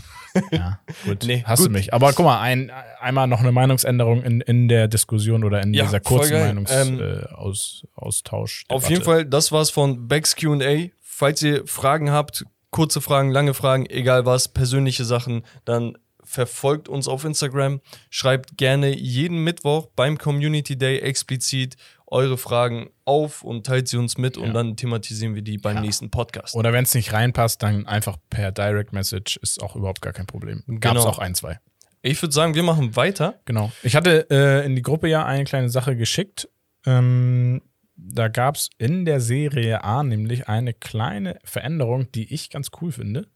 Ja, 0.50 0.80
gut, 1.04 1.22
Nee, 1.26 1.44
hast 1.46 1.58
gut. 1.60 1.68
du 1.68 1.72
mich. 1.72 1.92
Aber 1.92 2.14
guck 2.14 2.24
mal, 2.24 2.40
ein, 2.40 2.72
einmal 2.98 3.26
noch 3.26 3.40
eine 3.40 3.52
Meinungsänderung 3.52 4.22
in, 4.22 4.40
in 4.40 4.68
der 4.68 4.88
Diskussion 4.88 5.44
oder 5.44 5.62
in 5.62 5.74
Ja, 5.74 5.84
dieser 5.84 6.00
kurzen. 6.00 6.40
Meinungsaustausch. 6.40 6.88
Ähm, 6.88 7.20
äh, 7.22 7.34
Aus, 7.34 7.86
Austausch, 7.94 8.64
Auf 8.68 8.88
jeden 8.88 9.02
Fall, 9.04 9.26
das 9.26 9.52
war's 9.52 9.68
von 9.68 10.08
Becks 10.08 10.34
QA. 10.34 10.86
Falls 11.02 11.42
ihr 11.42 11.66
Fragen 11.66 12.10
habt, 12.10 12.46
kurze 12.70 13.00
Fragen, 13.00 13.30
lange 13.30 13.54
Fragen, 13.54 13.86
egal 13.86 14.26
was, 14.26 14.48
persönliche 14.48 15.04
Sachen, 15.04 15.42
dann 15.64 15.96
verfolgt 16.22 16.88
uns 16.88 17.06
auf 17.06 17.24
Instagram. 17.24 17.80
Schreibt 18.10 18.58
gerne 18.58 18.94
jeden 18.96 19.38
Mittwoch 19.44 19.86
beim 19.94 20.18
Community 20.18 20.76
Day 20.76 20.98
explizit 20.98 21.76
eure 22.08 22.36
Fragen 22.36 22.90
auf 23.04 23.42
und 23.42 23.64
teilt 23.66 23.88
sie 23.88 23.96
uns 23.96 24.18
mit 24.18 24.36
und 24.36 24.48
Ja. 24.48 24.52
dann 24.52 24.76
thematisieren 24.76 25.34
wir 25.34 25.42
die 25.42 25.58
beim 25.58 25.76
Ja. 25.76 25.80
nächsten 25.82 26.10
Podcast. 26.10 26.54
Oder 26.54 26.72
wenn 26.72 26.84
es 26.84 26.94
nicht 26.94 27.12
reinpasst, 27.12 27.62
dann 27.62 27.86
einfach 27.86 28.16
per 28.30 28.50
Direct 28.52 28.92
Message 28.92 29.36
ist 29.38 29.62
auch 29.62 29.76
überhaupt 29.76 30.02
gar 30.02 30.12
kein 30.12 30.26
Problem. 30.26 30.62
Gab 30.80 30.96
es 30.96 31.02
Genau. 31.02 31.12
auch 31.14 31.18
ein, 31.18 31.34
zwei. 31.34 31.58
Ich 32.02 32.20
würde 32.22 32.32
sagen, 32.32 32.54
wir 32.54 32.62
machen 32.62 32.94
weiter. 32.96 33.40
Genau. 33.44 33.72
Ich 33.82 33.96
hatte 33.96 34.28
äh, 34.30 34.64
in 34.66 34.76
die 34.76 34.82
Gruppe 34.82 35.08
ja 35.08 35.24
eine 35.24 35.44
kleine 35.44 35.68
Sache 35.68 35.96
geschickt. 35.96 36.48
Ähm, 36.84 37.62
da 37.96 38.28
gab 38.28 38.56
es 38.56 38.70
in 38.78 39.04
der 39.04 39.20
Serie 39.20 39.82
A 39.82 40.02
nämlich 40.02 40.48
eine 40.48 40.74
kleine 40.74 41.38
Veränderung, 41.44 42.10
die 42.12 42.32
ich 42.32 42.50
ganz 42.50 42.70
cool 42.80 42.92
finde. 42.92 43.26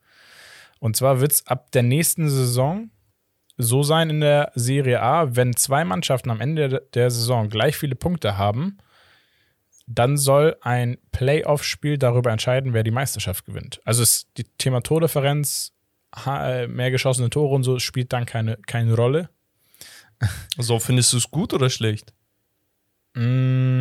Und 0.79 0.97
zwar 0.97 1.21
wird 1.21 1.33
es 1.33 1.47
ab 1.47 1.71
der 1.73 1.83
nächsten 1.83 2.29
Saison 2.29 2.91
so 3.57 3.83
sein 3.83 4.09
in 4.11 4.21
der 4.21 4.53
Serie 4.55 5.03
A, 5.03 5.37
wenn 5.37 5.55
zwei 5.55 5.85
Mannschaften 5.85 6.31
am 6.31 6.41
Ende 6.41 6.69
de- 6.69 6.81
der 6.95 7.11
Saison 7.11 7.51
gleich 7.51 7.77
viele 7.77 7.95
Punkte 7.95 8.39
haben, 8.39 8.79
dann 9.87 10.17
soll 10.17 10.57
ein 10.63 10.99
Playoff-Spiel 11.13 11.99
darüber 11.99 12.31
entscheiden, 12.31 12.73
wer 12.73 12.85
die 12.85 12.91
Meisterschaft 12.91 13.45
gewinnt. 13.45 13.81
Also 13.85 14.03
ist 14.03 14.29
die 14.37 14.45
Thema 14.45 14.83
Tordifferenz, 14.83 15.73
äh, 16.27 16.67
mehr 16.69 16.91
geschossene 16.91 17.29
Tore 17.29 17.55
und 17.55 17.65
so 17.65 17.79
spielt 17.79 18.13
dann 18.13 18.25
keine, 18.25 18.57
keine 18.67 18.95
Rolle. 18.95 19.31
So, 20.59 20.79
findest 20.79 21.13
du 21.13 21.17
es 21.17 21.31
gut 21.31 21.53
oder 21.53 21.71
schlecht? 21.71 22.15
Mm, 23.15 23.80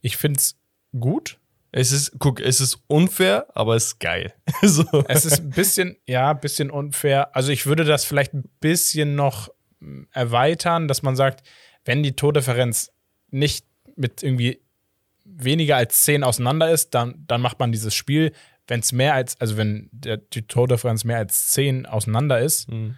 Ich 0.00 0.16
finde 0.16 0.38
es 0.38 0.56
gut. 0.98 1.38
Es 1.70 1.92
ist, 1.92 2.12
guck, 2.18 2.40
es 2.40 2.60
ist 2.60 2.82
unfair, 2.86 3.46
aber 3.54 3.76
es 3.76 3.88
ist 3.88 4.00
geil. 4.00 4.32
so. 4.62 5.04
Es 5.06 5.26
ist 5.26 5.40
ein 5.40 5.50
bisschen, 5.50 5.96
ja, 6.06 6.30
ein 6.30 6.40
bisschen 6.40 6.70
unfair. 6.70 7.36
Also 7.36 7.52
ich 7.52 7.66
würde 7.66 7.84
das 7.84 8.04
vielleicht 8.04 8.32
ein 8.32 8.48
bisschen 8.60 9.14
noch 9.14 9.50
mm, 9.80 10.04
erweitern, 10.12 10.88
dass 10.88 11.02
man 11.02 11.14
sagt, 11.14 11.46
wenn 11.84 12.02
die 12.02 12.16
Tordifferenz 12.16 12.90
nicht 13.30 13.66
mit 13.96 14.22
irgendwie 14.22 14.62
weniger 15.24 15.76
als 15.76 16.02
10 16.02 16.24
auseinander 16.24 16.70
ist, 16.70 16.94
dann, 16.94 17.24
dann 17.26 17.42
macht 17.42 17.58
man 17.58 17.70
dieses 17.70 17.94
Spiel. 17.94 18.32
Wenn 18.66 18.80
es 18.80 18.92
mehr 18.92 19.14
als, 19.14 19.38
also 19.40 19.58
wenn 19.58 19.90
der, 19.92 20.16
die 20.16 20.46
Tordifferenz 20.46 21.04
mehr 21.04 21.18
als 21.18 21.48
10 21.48 21.84
auseinander 21.86 22.40
ist, 22.40 22.70
Mhm. 22.70 22.96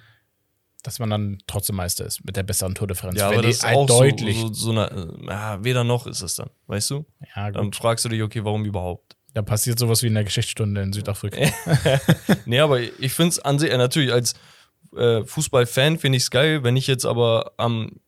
Dass 0.82 0.98
man 0.98 1.10
dann 1.10 1.38
trotzdem 1.46 1.76
Meister 1.76 2.04
ist 2.06 2.24
mit 2.24 2.36
der 2.36 2.42
besseren 2.42 2.74
Tordifferenz. 2.74 3.18
Ja, 3.18 3.30
wenn 3.30 3.38
aber 3.38 3.46
das 3.46 3.56
ist 3.56 3.66
halt 3.66 3.76
auch 3.76 3.86
deutlich. 3.86 4.36
so, 4.36 4.48
so, 4.48 4.54
so 4.54 4.70
eine, 4.70 4.90
äh, 4.90 5.64
weder 5.64 5.84
noch 5.84 6.06
ist 6.06 6.22
es 6.22 6.36
dann, 6.36 6.50
weißt 6.66 6.90
du? 6.90 7.06
ja, 7.34 7.50
gut. 7.50 7.56
Dann 7.56 7.72
fragst 7.72 8.04
du 8.04 8.08
dich, 8.08 8.22
okay, 8.22 8.44
warum 8.44 8.64
überhaupt? 8.64 9.16
Da 9.34 9.42
passiert 9.42 9.78
sowas 9.78 10.02
wie 10.02 10.08
in 10.08 10.14
der 10.14 10.24
Geschichtsstunde 10.24 10.82
in 10.82 10.92
Südafrika. 10.92 11.38
nee, 12.46 12.58
aber 12.58 12.80
ich 12.80 13.12
finde 13.12 13.28
es 13.28 13.38
an 13.38 13.58
sich, 13.58 13.70
äh, 13.70 13.76
natürlich 13.76 14.12
als 14.12 14.34
äh, 14.96 15.24
Fußballfan 15.24 15.98
finde 15.98 16.16
ich 16.16 16.24
es 16.24 16.30
geil, 16.30 16.64
wenn 16.64 16.76
ich 16.76 16.86
jetzt 16.86 17.04
aber 17.04 17.52
am 17.56 18.00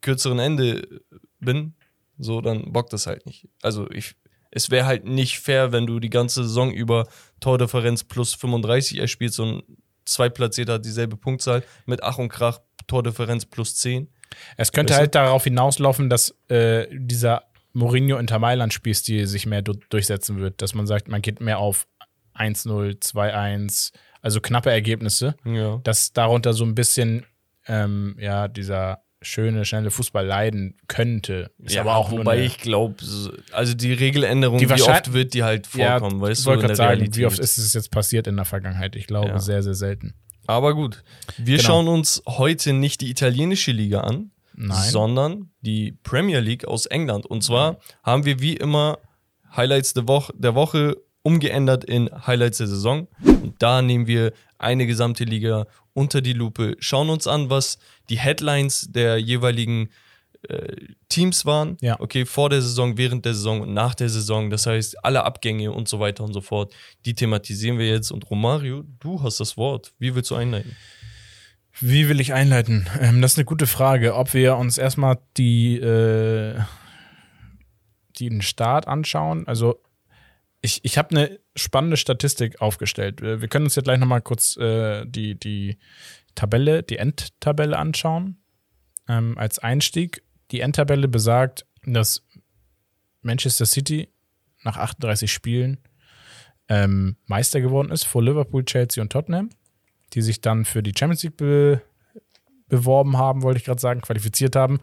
kürzeren 0.00 0.38
Ende 0.38 1.02
bin, 1.40 1.74
so, 2.18 2.40
dann 2.40 2.72
bockt 2.72 2.92
das 2.92 3.06
halt 3.06 3.26
nicht. 3.26 3.48
Also 3.62 3.90
ich, 3.90 4.14
es 4.50 4.70
wäre 4.70 4.86
halt 4.86 5.04
nicht 5.04 5.38
fair, 5.38 5.72
wenn 5.72 5.86
du 5.86 6.00
die 6.00 6.10
ganze 6.10 6.42
Saison 6.42 6.72
über 6.72 7.08
Tordifferenz 7.40 8.04
plus 8.04 8.34
35 8.34 8.98
erspielst 8.98 9.40
und 9.40 9.62
Zweitplatzierter 10.12 10.78
dieselbe 10.78 11.16
Punktzahl 11.16 11.62
mit 11.86 12.02
Ach 12.02 12.18
und 12.18 12.28
Krach 12.28 12.60
Tordifferenz 12.86 13.46
plus 13.46 13.76
10. 13.76 14.08
Es 14.56 14.72
könnte 14.72 14.92
Weißt 14.92 14.98
du? 14.98 15.00
halt 15.02 15.14
darauf 15.14 15.44
hinauslaufen, 15.44 16.08
dass 16.10 16.34
äh, 16.48 16.86
dieser 16.92 17.44
Mourinho 17.72 18.18
Inter 18.18 18.38
Mailand 18.38 18.72
Spielstil 18.74 19.26
sich 19.26 19.46
mehr 19.46 19.62
du 19.62 19.72
durchsetzen 19.90 20.38
wird, 20.38 20.60
dass 20.62 20.74
man 20.74 20.86
sagt, 20.86 21.08
man 21.08 21.22
geht 21.22 21.40
mehr 21.40 21.58
auf 21.58 21.86
1-0, 22.34 23.00
2-1, 23.02 23.92
also 24.22 24.40
knappe 24.40 24.70
Ergebnisse, 24.70 25.34
Ja. 25.44 25.78
dass 25.84 26.12
darunter 26.12 26.52
so 26.54 26.64
ein 26.64 26.74
bisschen 26.74 27.24
ähm, 27.66 28.16
ja 28.18 28.48
dieser 28.48 29.02
schöne, 29.22 29.64
schnelle 29.64 29.90
Fußball 29.90 30.24
leiden 30.24 30.76
könnte. 30.86 31.50
Ist 31.58 31.74
ja, 31.74 31.80
aber 31.82 31.96
auch 31.96 32.10
wobei 32.10 32.34
eine, 32.34 32.44
ich 32.44 32.58
glaube, 32.58 32.96
also 33.52 33.74
die 33.74 33.92
Regeländerung, 33.92 34.58
Die 34.58 34.68
wie 34.68 34.82
oft 34.82 35.12
wird 35.12 35.34
die 35.34 35.42
halt 35.42 35.68
ja, 35.74 35.98
vorkommen, 35.98 36.20
weißt 36.20 36.40
ich 36.40 36.44
du, 36.44 36.50
wollte 36.50 36.60
in 36.60 36.60
gerade 36.62 36.68
der 36.68 36.76
sagen, 36.76 36.88
Realität. 36.90 37.16
wie 37.16 37.26
oft 37.26 37.38
ist 37.38 37.58
es 37.58 37.72
jetzt 37.72 37.90
passiert 37.90 38.26
in 38.26 38.36
der 38.36 38.44
Vergangenheit? 38.44 38.94
Ich 38.96 39.06
glaube 39.06 39.28
Ja. 39.28 39.38
sehr, 39.40 39.62
sehr 39.62 39.74
selten. 39.74 40.14
Aber 40.46 40.74
gut, 40.74 41.02
wir 41.36 41.56
Genau. 41.58 41.66
schauen 41.68 41.88
uns 41.88 42.22
heute 42.26 42.72
nicht 42.72 43.00
die 43.00 43.10
italienische 43.10 43.72
Liga 43.72 44.00
an, 44.02 44.30
Nein. 44.54 44.90
sondern 44.90 45.50
die 45.60 45.92
Premier 46.02 46.40
League 46.40 46.64
aus 46.66 46.86
England. 46.86 47.26
Und 47.26 47.42
zwar 47.44 47.78
haben 48.02 48.24
wir 48.24 48.40
wie 48.40 48.54
immer 48.56 48.98
Highlights 49.54 49.94
der 49.94 50.08
Woche, 50.08 50.32
der 50.36 50.54
Woche 50.54 50.96
umgeändert 51.22 51.84
in 51.84 52.08
Highlights 52.26 52.58
der 52.58 52.66
Saison. 52.68 53.08
Und 53.24 53.56
da 53.60 53.82
nehmen 53.82 54.06
wir 54.06 54.32
eine 54.58 54.86
gesamte 54.86 55.24
Liga 55.24 55.66
unter 55.98 56.20
die 56.20 56.32
Lupe, 56.32 56.76
schauen 56.78 57.10
uns 57.10 57.26
an, 57.26 57.50
was 57.50 57.78
die 58.08 58.20
Headlines 58.20 58.86
der 58.92 59.18
jeweiligen 59.18 59.90
äh, 60.48 60.76
Teams 61.08 61.44
waren. 61.44 61.76
Ja. 61.80 61.98
Okay, 61.98 62.24
vor 62.24 62.50
der 62.50 62.62
Saison, 62.62 62.96
während 62.96 63.24
der 63.24 63.34
Saison 63.34 63.60
und 63.62 63.74
nach 63.74 63.96
der 63.96 64.08
Saison. 64.08 64.48
Das 64.48 64.66
heißt, 64.66 65.04
alle 65.04 65.24
Abgänge 65.24 65.72
und 65.72 65.88
so 65.88 65.98
weiter 65.98 66.22
und 66.22 66.32
so 66.32 66.40
fort. 66.40 66.72
Die 67.04 67.14
thematisieren 67.14 67.78
wir 67.78 67.88
jetzt. 67.88 68.12
Und 68.12 68.30
Romario, 68.30 68.84
du 69.00 69.20
hast 69.20 69.40
das 69.40 69.56
Wort. 69.56 69.92
Wie 69.98 70.14
willst 70.14 70.30
du 70.30 70.36
einleiten? 70.36 70.76
Wie 71.80 72.08
will 72.08 72.20
ich 72.20 72.32
einleiten? 72.32 72.86
Ähm, 73.00 73.20
das 73.20 73.32
ist 73.32 73.38
eine 73.38 73.44
gute 73.44 73.66
Frage. 73.66 74.14
Ob 74.14 74.32
wir 74.34 74.56
uns 74.56 74.78
erstmal 74.78 75.18
die, 75.36 75.76
äh, 75.78 76.60
den 78.20 78.42
Start 78.42 78.86
anschauen. 78.86 79.48
Also 79.48 79.80
ich, 80.60 80.80
ich 80.84 80.98
habe 80.98 81.10
eine 81.10 81.40
spannende 81.56 81.96
Statistik 81.96 82.60
aufgestellt. 82.60 83.22
Wir, 83.22 83.48
können 83.48 83.66
uns 83.66 83.76
jetzt 83.76 83.84
gleich 83.84 83.98
nochmal 83.98 84.22
kurz 84.22 84.56
äh, 84.56 85.04
die, 85.06 85.38
die 85.38 85.78
Tabelle, 86.34 86.82
die 86.82 86.98
Endtabelle 86.98 87.78
anschauen. 87.78 88.38
Ähm, 89.08 89.38
als 89.38 89.58
Einstieg. 89.58 90.22
Die 90.50 90.60
Endtabelle 90.60 91.08
besagt, 91.08 91.66
dass 91.84 92.24
Manchester 93.22 93.66
City 93.66 94.08
nach 94.62 94.76
38 94.76 95.30
Spielen 95.30 95.78
ähm, 96.68 97.16
Meister 97.26 97.60
geworden 97.60 97.90
ist 97.90 98.04
vor 98.04 98.22
Liverpool, 98.22 98.64
Chelsea 98.64 99.02
und 99.02 99.10
Tottenham 99.10 99.50
die 100.14 100.22
sich 100.22 100.40
dann 100.40 100.64
für 100.64 100.82
die 100.82 100.92
Champions 100.96 101.22
League 101.22 101.36
be 101.36 101.82
beworben 102.68 103.16
haben, 103.16 103.42
wollte 103.42 103.58
ich 103.58 103.64
gerade 103.64 103.80
sagen, 103.80 104.02
qualifiziert 104.02 104.54
haben. 104.54 104.80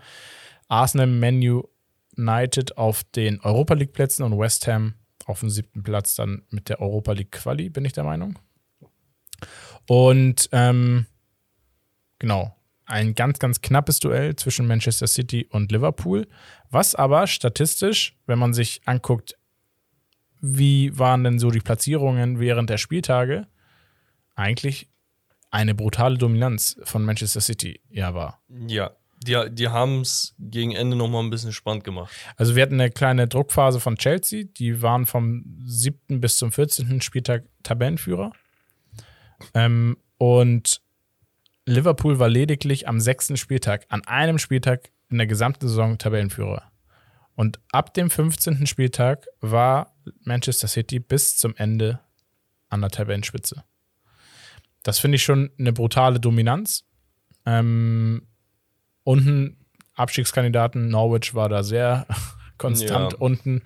Arsenal, 0.67 1.05
Man 1.05 1.35
United 1.35 2.79
auf 2.79 3.03
den 3.03 3.39
Europa 3.41 3.75
League 3.75 3.93
Plätzen 3.93 4.23
und 4.23 4.39
West 4.39 4.65
Ham 4.65 4.95
auf 5.25 5.41
dem 5.41 5.49
siebten 5.49 5.83
Platz 5.83 6.15
dann 6.15 6.43
mit 6.49 6.69
der 6.69 6.79
Europa 6.79 7.11
League 7.11 7.31
Quali, 7.31 7.69
bin 7.69 7.83
ich 7.83 7.93
der 7.93 8.03
Meinung. 8.03 8.39
Und 9.87 10.49
ähm, 10.51 11.05
genau, 12.19 12.55
ein 12.85 13.15
ganz, 13.15 13.39
ganz 13.39 13.61
knappes 13.61 13.99
Duell 13.99 14.35
zwischen 14.35 14.67
Manchester 14.67 15.07
City 15.07 15.47
und 15.49 15.71
Liverpool, 15.71 16.27
was 16.69 16.95
aber 16.95 17.27
statistisch, 17.27 18.17
wenn 18.27 18.39
man 18.39 18.53
sich 18.53 18.81
anguckt, 18.85 19.37
wie 20.41 20.97
waren 20.97 21.23
denn 21.23 21.39
so 21.39 21.49
die 21.49 21.59
Platzierungen 21.59 22.39
während 22.39 22.69
der 22.69 22.77
Spieltage, 22.77 23.47
eigentlich 24.35 24.89
eine 25.49 25.73
brutale 25.73 26.17
Dominanz 26.17 26.77
von 26.83 27.03
Manchester 27.03 27.41
City 27.41 27.81
ja 27.89 28.13
war. 28.13 28.41
Ja, 28.67 28.91
die, 29.17 29.37
die 29.51 29.69
haben 29.69 30.01
es 30.01 30.35
gegen 30.39 30.71
Ende 30.71 30.95
nochmal 30.95 31.23
ein 31.23 31.29
bisschen 31.29 31.53
spannend 31.53 31.83
gemacht. 31.83 32.13
Also 32.37 32.55
wir 32.55 32.63
hatten 32.63 32.79
eine 32.79 32.91
kleine 32.91 33.27
Druckphase 33.27 33.79
von 33.79 33.97
Chelsea, 33.97 34.45
die 34.57 34.81
waren 34.81 35.05
vom 35.05 35.43
7. 35.65 36.21
bis 36.21 36.37
zum 36.37 36.51
14. 36.51 37.01
Spieltag 37.01 37.45
Tabellenführer. 37.63 38.31
Ähm, 39.53 39.97
und 40.17 40.81
Liverpool 41.65 42.19
war 42.19 42.29
lediglich 42.29 42.87
am 42.87 42.99
sechsten 42.99 43.37
Spieltag, 43.37 43.85
an 43.89 44.05
einem 44.05 44.37
Spieltag 44.37 44.91
in 45.09 45.17
der 45.17 45.27
gesamten 45.27 45.67
Saison 45.67 45.97
Tabellenführer. 45.97 46.71
Und 47.35 47.59
ab 47.71 47.93
dem 47.93 48.09
15. 48.09 48.65
Spieltag 48.67 49.25
war 49.41 49.93
Manchester 50.23 50.67
City 50.67 50.99
bis 50.99 51.37
zum 51.37 51.55
Ende 51.57 51.99
an 52.69 52.81
der 52.81 52.91
Tabellenspitze. 52.91 53.63
Das 54.83 54.99
finde 54.99 55.15
ich 55.17 55.23
schon 55.23 55.51
eine 55.57 55.73
brutale 55.73 56.19
Dominanz. 56.19 56.85
Ähm, 57.45 58.27
unten 59.05 59.55
Abstiegskandidaten, 59.93 60.89
Norwich 60.89 61.33
war 61.33 61.47
da 61.47 61.63
sehr 61.63 62.05
konstant 62.57 63.13
Ja. 63.13 63.19
unten. 63.19 63.63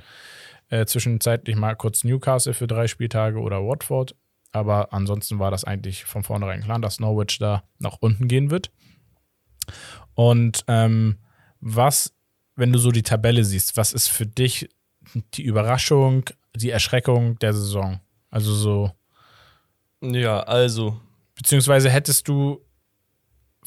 Äh, 0.70 0.86
zwischenzeitlich 0.86 1.56
mal 1.56 1.74
kurz 1.76 2.04
Newcastle 2.04 2.54
für 2.54 2.68
drei 2.68 2.88
Spieltage 2.88 3.40
oder 3.40 3.58
Watford. 3.66 4.16
Aber 4.52 4.94
ansonsten 4.94 5.40
war 5.40 5.50
das 5.50 5.64
eigentlich 5.64 6.06
von 6.06 6.22
vornherein 6.24 6.62
klar, 6.62 6.80
dass 6.80 7.00
Norwich 7.00 7.40
da 7.40 7.64
nach 7.80 7.98
unten 8.02 8.28
gehen 8.28 8.52
wird. 8.52 8.70
Und 10.14 10.64
ähm, 10.68 11.18
was, 11.60 12.14
wenn 12.56 12.72
du 12.72 12.80
so 12.80 12.92
die 12.92 13.04
Tabelle 13.04 13.44
siehst, 13.44 13.78
was 13.78 13.94
ist 13.94 14.08
für 14.08 14.26
dich 14.26 14.70
die 15.36 15.44
Überraschung, 15.44 16.26
die 16.56 16.70
Erschreckung 16.70 17.38
der 17.40 17.54
Saison? 17.54 18.00
Also 18.30 18.54
so, 18.54 18.92
Ja, 20.02 20.42
also, 20.42 21.00
beziehungsweise 21.36 21.90
hättest 21.90 22.28
du 22.28 22.60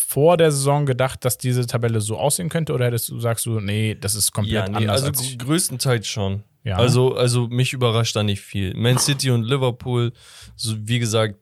vor 0.02 0.36
der 0.36 0.50
Saison 0.50 0.86
gedacht, 0.86 1.24
dass 1.24 1.38
diese 1.38 1.66
Tabelle 1.66 2.00
so 2.00 2.16
aussehen 2.18 2.48
könnte, 2.48 2.72
oder 2.72 2.86
hättest 2.86 3.08
du, 3.08 3.18
sagst 3.18 3.46
du, 3.46 3.60
nee, 3.60 3.94
das 3.94 4.14
ist 4.14 4.32
komplett 4.32 4.54
ja, 4.54 4.68
nee, 4.68 4.76
anders 4.88 5.04
also 5.04 5.06
als 5.08 5.38
größtenteils 5.38 6.06
schon. 6.06 6.42
Ja. 6.64 6.76
Also, 6.76 7.14
also 7.14 7.48
mich 7.48 7.72
überrascht 7.72 8.14
da 8.14 8.22
nicht 8.22 8.40
viel. 8.40 8.74
Man 8.74 8.98
City 8.98 9.30
und 9.30 9.44
Liverpool, 9.44 10.12
so 10.54 10.76
wie 10.78 10.98
gesagt, 10.98 11.36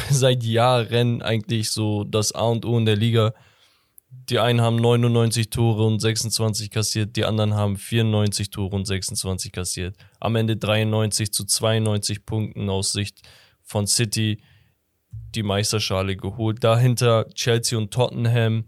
seit 0.10 0.44
Jahren 0.44 1.22
eigentlich 1.22 1.70
so 1.70 2.04
das 2.04 2.32
A 2.32 2.42
und 2.42 2.64
O 2.64 2.78
in 2.78 2.86
der 2.86 2.96
Liga. 2.96 3.34
Die 4.28 4.38
einen 4.38 4.60
haben 4.60 4.76
99 4.76 5.48
Tore 5.48 5.86
und 5.86 5.98
26 5.98 6.70
kassiert, 6.70 7.16
die 7.16 7.24
anderen 7.24 7.54
haben 7.54 7.76
94 7.76 8.50
Tore 8.50 8.76
und 8.76 8.84
26 8.84 9.52
kassiert. 9.52 9.96
Am 10.20 10.36
Ende 10.36 10.56
93 10.56 11.32
zu 11.32 11.44
92 11.44 12.26
Punkten 12.26 12.68
aus 12.68 12.92
Sicht 12.92 13.22
von 13.62 13.86
City 13.86 14.42
die 15.34 15.42
Meisterschale 15.42 16.16
geholt. 16.16 16.62
Dahinter 16.62 17.26
Chelsea 17.34 17.78
und 17.78 17.90
Tottenham 17.92 18.64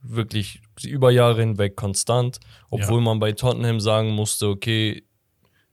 wirklich 0.00 0.60
über 0.84 1.10
Jahre 1.10 1.40
hinweg 1.40 1.76
konstant, 1.76 2.38
obwohl 2.70 2.98
Ja. 2.98 3.04
man 3.04 3.18
bei 3.18 3.32
Tottenham 3.32 3.80
sagen 3.80 4.10
musste, 4.10 4.48
okay, 4.48 5.02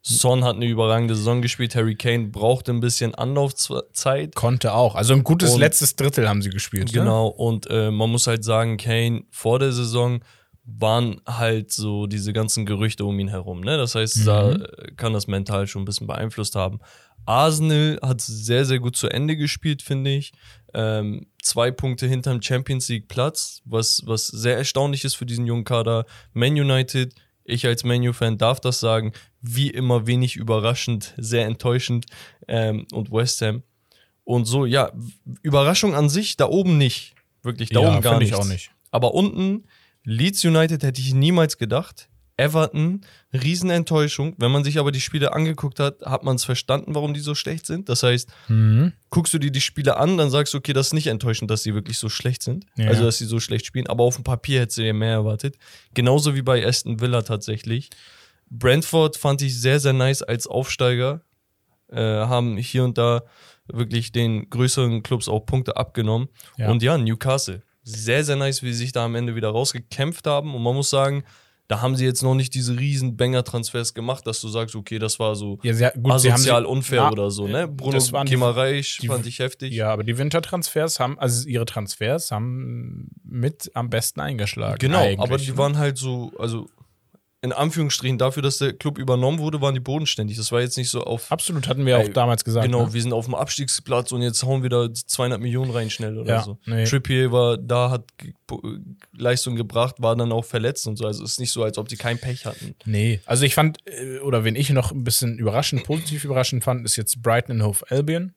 Son 0.06 0.44
hat 0.44 0.58
eine 0.58 0.66
überragende 0.66 1.16
Saison 1.16 1.42
gespielt, 1.42 1.76
Harry 1.76 1.96
Kane 1.96 2.28
brauchte 2.28 2.72
ein 2.74 2.82
bisschen 2.82 3.16
Anlaufzeit. 3.16 4.36
Konnte 4.36 4.74
auch. 4.74 4.96
Also 4.96 5.14
ein 5.14 5.24
gutes 5.24 5.52
Und- 5.54 5.60
letztes 5.62 5.96
Drittel 5.96 6.28
haben 6.28 6.42
sie 6.42 6.50
gespielt. 6.50 6.88
Ne? 6.88 7.00
Genau, 7.00 7.28
und 7.28 7.68
äh, 7.70 7.90
man 7.90 8.10
muss 8.10 8.28
halt 8.28 8.44
sagen, 8.44 8.76
Kane 8.76 9.24
vor 9.32 9.60
der 9.60 9.72
Saison 9.72 10.20
waren 10.66 11.20
halt 11.28 11.72
so 11.72 12.08
diese 12.08 12.32
ganzen 12.32 12.66
Gerüchte 12.66 13.06
um 13.06 13.20
ihn 13.20 13.28
herum. 13.28 13.62
Ne? 13.62 13.78
Das 13.78 13.96
heißt, 13.96 14.26
da 14.26 14.52
äh, 14.54 14.92
kann 14.96 15.14
das 15.14 15.28
mental 15.28 15.68
schon 15.68 15.82
ein 15.82 15.86
bisschen 15.86 16.08
beeinflusst 16.08 16.56
haben. 16.56 16.80
Arsenal 17.26 18.00
hat 18.02 18.22
sehr, 18.22 18.66
sehr 18.66 18.80
gut 18.80 18.96
zu 18.96 19.08
Ende 19.10 19.36
gespielt, 19.36 19.82
finde 19.82 20.12
ich. 20.12 20.34
Ähm, 20.74 21.28
zwei 21.42 21.72
Punkte 21.72 22.08
hinterm 22.08 22.42
Champions 22.42 22.90
League 22.90 23.08
Platz, 23.08 23.62
was, 23.66 24.02
was 24.06 24.28
sehr 24.28 24.58
erstaunlich 24.58 25.04
ist 25.04 25.16
für 25.16 25.26
diesen 25.26 25.46
jungen 25.46 25.64
Kader. 25.64 26.06
Man 26.34 26.54
United, 26.54 27.14
ich 27.44 27.66
als 27.66 27.84
Manu-Fan 27.84 28.38
darf 28.38 28.60
das 28.60 28.80
sagen, 28.80 29.14
wie 29.42 29.70
immer 29.70 30.08
wenig 30.08 30.36
überraschend, 30.36 31.14
sehr 31.18 31.46
enttäuschend. 31.46 32.06
Ähm, 32.48 32.88
und 32.92 33.12
West 33.12 33.42
Ham. 33.42 33.64
Und 34.24 34.46
so, 34.46 34.66
ja, 34.66 34.92
Überraschung 35.42 35.96
an 35.96 36.10
sich, 36.10 36.38
da 36.38 36.48
oben 36.48 36.78
nicht. 36.78 37.16
Wirklich, 37.42 37.70
da 37.70 37.82
Ja, 37.82 37.92
oben 37.92 38.02
gar 38.02 38.14
finde 38.14 38.26
ich 38.26 38.36
auch 38.36 38.46
nicht. 38.46 38.72
Aber 38.92 39.14
unten, 39.14 39.66
Leeds 40.04 40.44
United 40.44 40.84
hätte 40.84 41.02
ich 41.02 41.14
niemals 41.14 41.58
gedacht. 41.58 42.10
Everton, 42.36 43.02
Riesenenttäuschung. 43.32 44.34
Wenn 44.40 44.52
man 44.52 44.64
sich 44.64 44.80
aber 44.80 44.92
die 44.92 45.00
Spiele 45.02 45.34
angeguckt 45.34 45.80
hat, 45.80 46.02
hat 46.02 46.24
man 46.24 46.36
es 46.36 46.44
verstanden, 46.44 46.96
warum 46.96 47.14
die 47.14 47.20
so 47.20 47.36
schlecht 47.36 47.68
sind. 47.68 47.90
Das 47.90 48.02
heißt, 48.02 48.28
Mhm. 48.48 48.94
guckst 49.12 49.34
du 49.36 49.38
dir 49.38 49.52
die 49.52 49.62
Spiele 49.62 49.98
an, 49.98 50.18
dann 50.18 50.32
sagst 50.32 50.54
du, 50.54 50.58
okay, 50.58 50.74
das 50.74 50.88
ist 50.88 50.94
nicht 50.94 51.08
enttäuschend, 51.08 51.52
dass 51.52 51.62
sie 51.62 51.76
wirklich 51.76 52.00
so 52.00 52.10
schlecht 52.10 52.42
sind. 52.42 52.66
Ja. 52.76 52.88
Also, 52.88 53.04
dass 53.04 53.20
sie 53.20 53.26
so 53.26 53.40
schlecht 53.40 53.68
spielen. 53.68 53.86
Aber 53.88 54.04
auf 54.04 54.16
dem 54.16 54.24
Papier 54.24 54.62
hättest 54.62 54.80
du 54.80 54.82
dir 54.82 54.94
mehr 54.96 55.12
erwartet. 55.12 55.58
Genauso 55.94 56.34
wie 56.34 56.42
bei 56.42 56.66
Aston 56.66 57.00
Villa 57.00 57.22
tatsächlich. 57.22 57.92
Brentford 58.50 59.16
fand 59.18 59.42
ich 59.44 59.60
sehr, 59.60 59.80
sehr 59.80 59.94
nice 59.94 60.24
als 60.24 60.48
Aufsteiger. 60.48 61.22
Äh, 61.92 62.00
haben 62.02 62.58
hier 62.58 62.84
und 62.84 62.98
da 62.98 63.22
wirklich 63.68 64.12
den 64.12 64.50
größeren 64.50 65.04
Clubs 65.04 65.28
auch 65.28 65.42
Punkte 65.46 65.78
abgenommen. 65.78 66.30
Ja. 66.58 66.70
Und 66.72 66.82
ja, 66.82 66.98
Newcastle. 66.98 67.62
Sehr, 67.84 68.24
sehr 68.24 68.36
nice, 68.36 68.64
wie 68.64 68.72
sie 68.72 68.80
sich 68.80 68.92
da 68.92 69.06
am 69.06 69.16
Ende 69.16 69.36
wieder 69.36 69.50
rausgekämpft 69.50 70.26
haben. 70.28 70.56
Und 70.56 70.64
man 70.64 70.74
muss 70.76 70.90
sagen, 70.90 71.24
da 71.70 71.82
haben 71.82 71.96
sie 71.96 72.06
jetzt 72.06 72.22
noch 72.24 72.36
nicht 72.36 72.54
diese 72.54 72.78
riesen 72.78 73.16
Banger-Transfers 73.18 73.94
gemacht, 73.94 74.28
dass 74.28 74.42
du 74.42 74.48
sagst, 74.50 74.76
okay, 74.76 75.00
das 75.00 75.18
war 75.20 75.36
so 75.36 75.60
Ja, 75.64 75.74
sehr, 75.74 75.92
gut, 75.92 76.20
sie 76.20 76.30
haben 76.30 76.36
asozial 76.36 76.62
sie- 76.64 76.68
unfair 76.68 77.02
Na, 77.04 77.12
oder 77.12 77.32
so, 77.32 77.48
ne? 77.48 77.68
Bruno 77.68 77.98
die- 78.00 79.08
fand 79.08 79.26
ich 79.26 79.40
heftig. 79.40 79.74
Ja, 79.74 79.90
aber 79.92 80.04
die 80.04 80.18
Wintertransfers 80.18 81.00
haben, 81.00 81.18
also 81.20 81.48
ihre 81.48 81.66
Transfers 81.66 82.32
haben 82.32 83.10
mit 83.24 83.72
am 83.76 83.90
besten 83.90 84.20
eingeschlagen. 84.20 84.78
Genau, 84.80 85.06
aber 85.18 85.38
die 85.38 85.58
waren 85.58 85.78
halt 85.78 85.98
so, 85.98 86.32
also 86.38 86.70
in 87.44 87.52
Anführungsstrichen, 87.52 88.18
dafür, 88.18 88.42
dass 88.42 88.58
der 88.60 88.72
Club 88.72 88.98
übernommen 88.98 89.38
wurde, 89.40 89.60
waren 89.60 89.74
die 89.74 89.82
bodenständig. 89.82 90.38
Das 90.38 90.54
war 90.54 90.62
jetzt 90.62 90.78
nicht 90.78 90.90
so 90.90 91.04
auf, 91.04 91.30
Absolut, 91.30 91.68
hatten 91.68 91.86
wir 91.86 91.98
auch 91.98 92.04
Ey, 92.04 92.14
damals 92.14 92.46
gesagt. 92.46 92.66
genau, 92.66 92.86
ne? 92.86 92.94
wir 92.94 93.02
sind 93.02 93.12
auf 93.12 93.26
dem 93.26 93.36
Abstiegsplatz 93.36 94.14
und 94.14 94.22
jetzt 94.22 94.42
hauen 94.44 94.64
wir 94.64 94.70
da 94.70 94.88
200 94.94 95.42
Millionen 95.42 95.70
rein 95.72 95.90
schnell 95.90 96.18
oder 96.18 96.30
Ja, 96.36 96.42
so. 96.44 96.58
nee. 96.66 96.86
Trippier 96.86 97.34
war 97.34 97.58
da, 97.58 97.90
hat 97.92 98.06
Leistung 99.12 99.58
gebracht, 99.58 99.96
war 100.00 100.16
dann 100.16 100.32
auch 100.32 100.46
verletzt 100.46 100.88
und 100.88 100.96
so. 100.96 101.06
Also 101.06 101.22
es 101.22 101.34
ist 101.34 101.40
nicht 101.42 101.52
so, 101.52 101.64
als 101.64 101.78
ob 101.78 101.90
die 101.90 101.98
kein 101.98 102.18
Pech 102.18 102.46
hatten. 102.46 102.76
Nee, 102.86 103.20
also 103.26 103.44
ich 103.44 103.56
fand, 103.56 103.80
äh, 103.88 104.20
oder 104.20 104.46
wenn 104.46 104.56
ich 104.56 104.70
noch 104.70 104.94
ein 104.94 105.04
bisschen 105.04 105.38
überraschend, 105.38 105.84
positiv 105.84 106.24
überraschend 106.24 106.64
fand, 106.64 106.86
ist 106.86 106.96
jetzt 106.96 107.22
Brighton 107.22 107.62
and 107.62 107.64
Hove 107.64 107.84
Albion, 107.90 108.34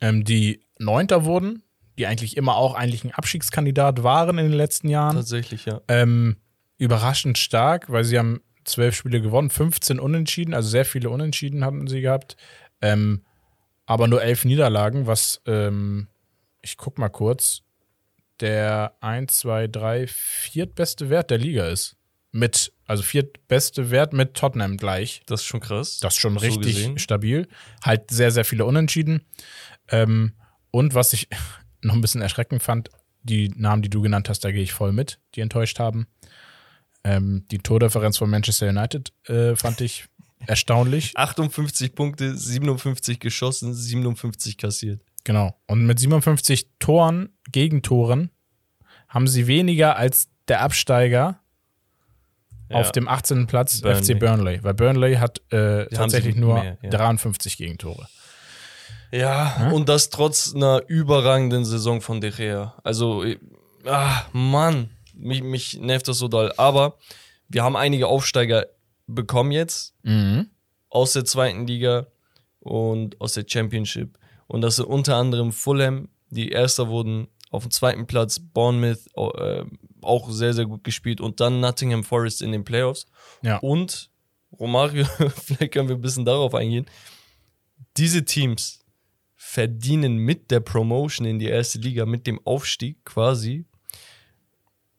ähm, 0.00 0.24
die 0.24 0.62
Neunter 0.78 1.26
wurden, 1.26 1.62
die 1.98 2.06
eigentlich 2.06 2.38
immer 2.38 2.56
auch 2.56 2.72
eigentlich 2.74 3.04
ein 3.04 3.12
Abstiegskandidat 3.12 4.02
waren 4.02 4.38
in 4.38 4.46
den 4.46 4.54
letzten 4.56 4.88
Jahren. 4.88 5.16
Tatsächlich, 5.16 5.66
ja. 5.66 5.82
Ähm, 5.88 6.36
überraschend 6.80 7.36
stark, 7.36 7.90
weil 7.90 8.04
sie 8.04 8.18
haben 8.18 8.40
zwölf 8.64 8.96
Spiele 8.96 9.20
gewonnen, 9.20 9.50
15 9.50 10.00
Unentschieden, 10.00 10.54
also 10.54 10.68
sehr 10.68 10.86
viele 10.86 11.10
Unentschieden 11.10 11.64
hatten 11.64 11.86
sie 11.86 12.00
gehabt. 12.00 12.36
Ähm, 12.80 13.22
aber 13.84 14.08
nur 14.08 14.22
elf 14.22 14.44
Niederlagen, 14.44 15.06
was, 15.06 15.42
ähm, 15.46 16.08
ich 16.62 16.78
guck 16.78 16.98
mal 16.98 17.10
kurz, 17.10 17.62
der 18.40 18.94
1, 19.00 19.36
2, 19.38 19.66
3, 19.68 20.06
viertbeste 20.06 21.10
Wert 21.10 21.30
der 21.30 21.38
Liga 21.38 21.68
ist. 21.68 21.96
Mit, 22.32 22.72
also 22.86 23.02
viertbeste 23.02 23.90
Wert 23.90 24.12
mit 24.14 24.34
Tottenham 24.34 24.76
gleich. 24.76 25.20
Das 25.26 25.40
ist 25.40 25.46
schon 25.46 25.60
krass. 25.60 25.98
Das 25.98 26.14
ist 26.14 26.20
schon 26.20 26.38
So 26.38 26.46
richtig 26.46 26.76
gesehen. 26.76 26.98
stabil. 26.98 27.48
Halt 27.84 28.10
sehr, 28.10 28.30
sehr 28.30 28.44
viele 28.44 28.64
Unentschieden. 28.64 29.26
Ähm, 29.88 30.32
und 30.70 30.94
was 30.94 31.12
ich 31.12 31.28
noch 31.82 31.94
ein 31.94 32.00
bisschen 32.00 32.22
erschreckend 32.22 32.62
fand, 32.62 32.88
die 33.22 33.50
Namen, 33.56 33.82
die 33.82 33.90
du 33.90 34.00
genannt 34.00 34.30
hast, 34.30 34.44
da 34.44 34.50
gehe 34.52 34.62
ich 34.62 34.72
voll 34.72 34.92
mit, 34.92 35.18
die 35.34 35.40
enttäuscht 35.42 35.78
haben. 35.78 36.06
Ähm, 37.04 37.44
die 37.50 37.58
Tordifferenz 37.58 38.18
von 38.18 38.28
Manchester 38.30 38.68
United 38.68 39.12
äh, 39.26 39.56
fand 39.56 39.80
ich 39.80 40.04
erstaunlich. 40.46 41.12
58 41.16 41.94
Punkte, 41.94 42.36
57 42.36 43.18
geschossen, 43.20 43.74
57 43.74 44.56
kassiert. 44.58 45.00
Genau. 45.24 45.54
Und 45.66 45.86
mit 45.86 45.98
57 45.98 46.68
Toren, 46.78 47.30
Gegentoren, 47.52 48.30
haben 49.08 49.26
sie 49.26 49.46
weniger 49.46 49.96
als 49.96 50.28
der 50.48 50.60
Absteiger 50.62 51.40
auf 52.70 52.86
Ja. 52.86 52.92
dem 52.92 53.08
18. 53.08 53.46
Platz 53.46 53.80
Burnley. 53.80 54.02
FC 54.04 54.18
Burnley. 54.18 54.62
Weil 54.62 54.74
Burnley 54.74 55.14
hat 55.16 55.40
äh, 55.52 55.86
tatsächlich 55.86 56.36
nur 56.36 56.54
mehr, 56.62 56.78
ja. 56.82 56.90
53 56.90 57.56
Gegentore. 57.56 58.06
Ja, 59.12 59.70
und 59.72 59.88
das 59.88 60.08
trotz 60.10 60.54
einer 60.54 60.82
überragenden 60.86 61.64
Saison 61.64 62.00
von 62.00 62.20
De 62.20 62.30
Gea. 62.30 62.74
Also, 62.84 63.24
äh, 63.24 63.38
ah, 63.84 64.22
Mann, 64.32 64.90
mich, 65.20 65.42
mich 65.42 65.78
nervt 65.80 66.08
das 66.08 66.18
so 66.18 66.28
doll. 66.28 66.52
Aber 66.56 66.98
wir 67.48 67.62
haben 67.62 67.76
einige 67.76 68.06
Aufsteiger 68.08 68.66
bekommen 69.06 69.52
jetzt 69.52 69.94
Mhm. 70.02 70.50
aus 70.88 71.12
der 71.12 71.24
zweiten 71.24 71.66
Liga 71.66 72.06
und 72.60 73.20
aus 73.20 73.34
der 73.34 73.44
Championship. 73.46 74.18
Und 74.46 74.60
das 74.62 74.76
sind 74.76 74.86
unter 74.86 75.16
anderem 75.16 75.52
Fulham, 75.52 76.08
die 76.30 76.50
Erster 76.50 76.88
wurden, 76.88 77.28
auf 77.50 77.62
dem 77.64 77.70
zweiten 77.72 78.06
Platz 78.06 78.38
Bournemouth, 78.38 79.06
äh, 79.16 79.64
auch 80.02 80.30
sehr, 80.30 80.54
sehr 80.54 80.66
gut 80.66 80.84
gespielt. 80.84 81.20
Und 81.20 81.40
dann 81.40 81.60
Nottingham 81.60 82.04
Forest 82.04 82.42
in 82.42 82.52
den 82.52 82.64
Playoffs. 82.64 83.06
Ja. 83.42 83.56
Und 83.58 84.10
Romario, 84.58 85.04
vielleicht 85.44 85.72
können 85.72 85.88
wir 85.88 85.96
ein 85.96 86.00
bisschen 86.00 86.24
darauf 86.24 86.54
eingehen. 86.54 86.86
Diese 87.96 88.24
Teams 88.24 88.84
verdienen 89.36 90.16
mit 90.18 90.50
der 90.50 90.60
Promotion 90.60 91.26
in 91.26 91.38
die 91.38 91.46
erste 91.48 91.78
Liga, 91.78 92.06
mit 92.06 92.26
dem 92.26 92.38
Aufstieg 92.46 93.04
quasi, 93.04 93.66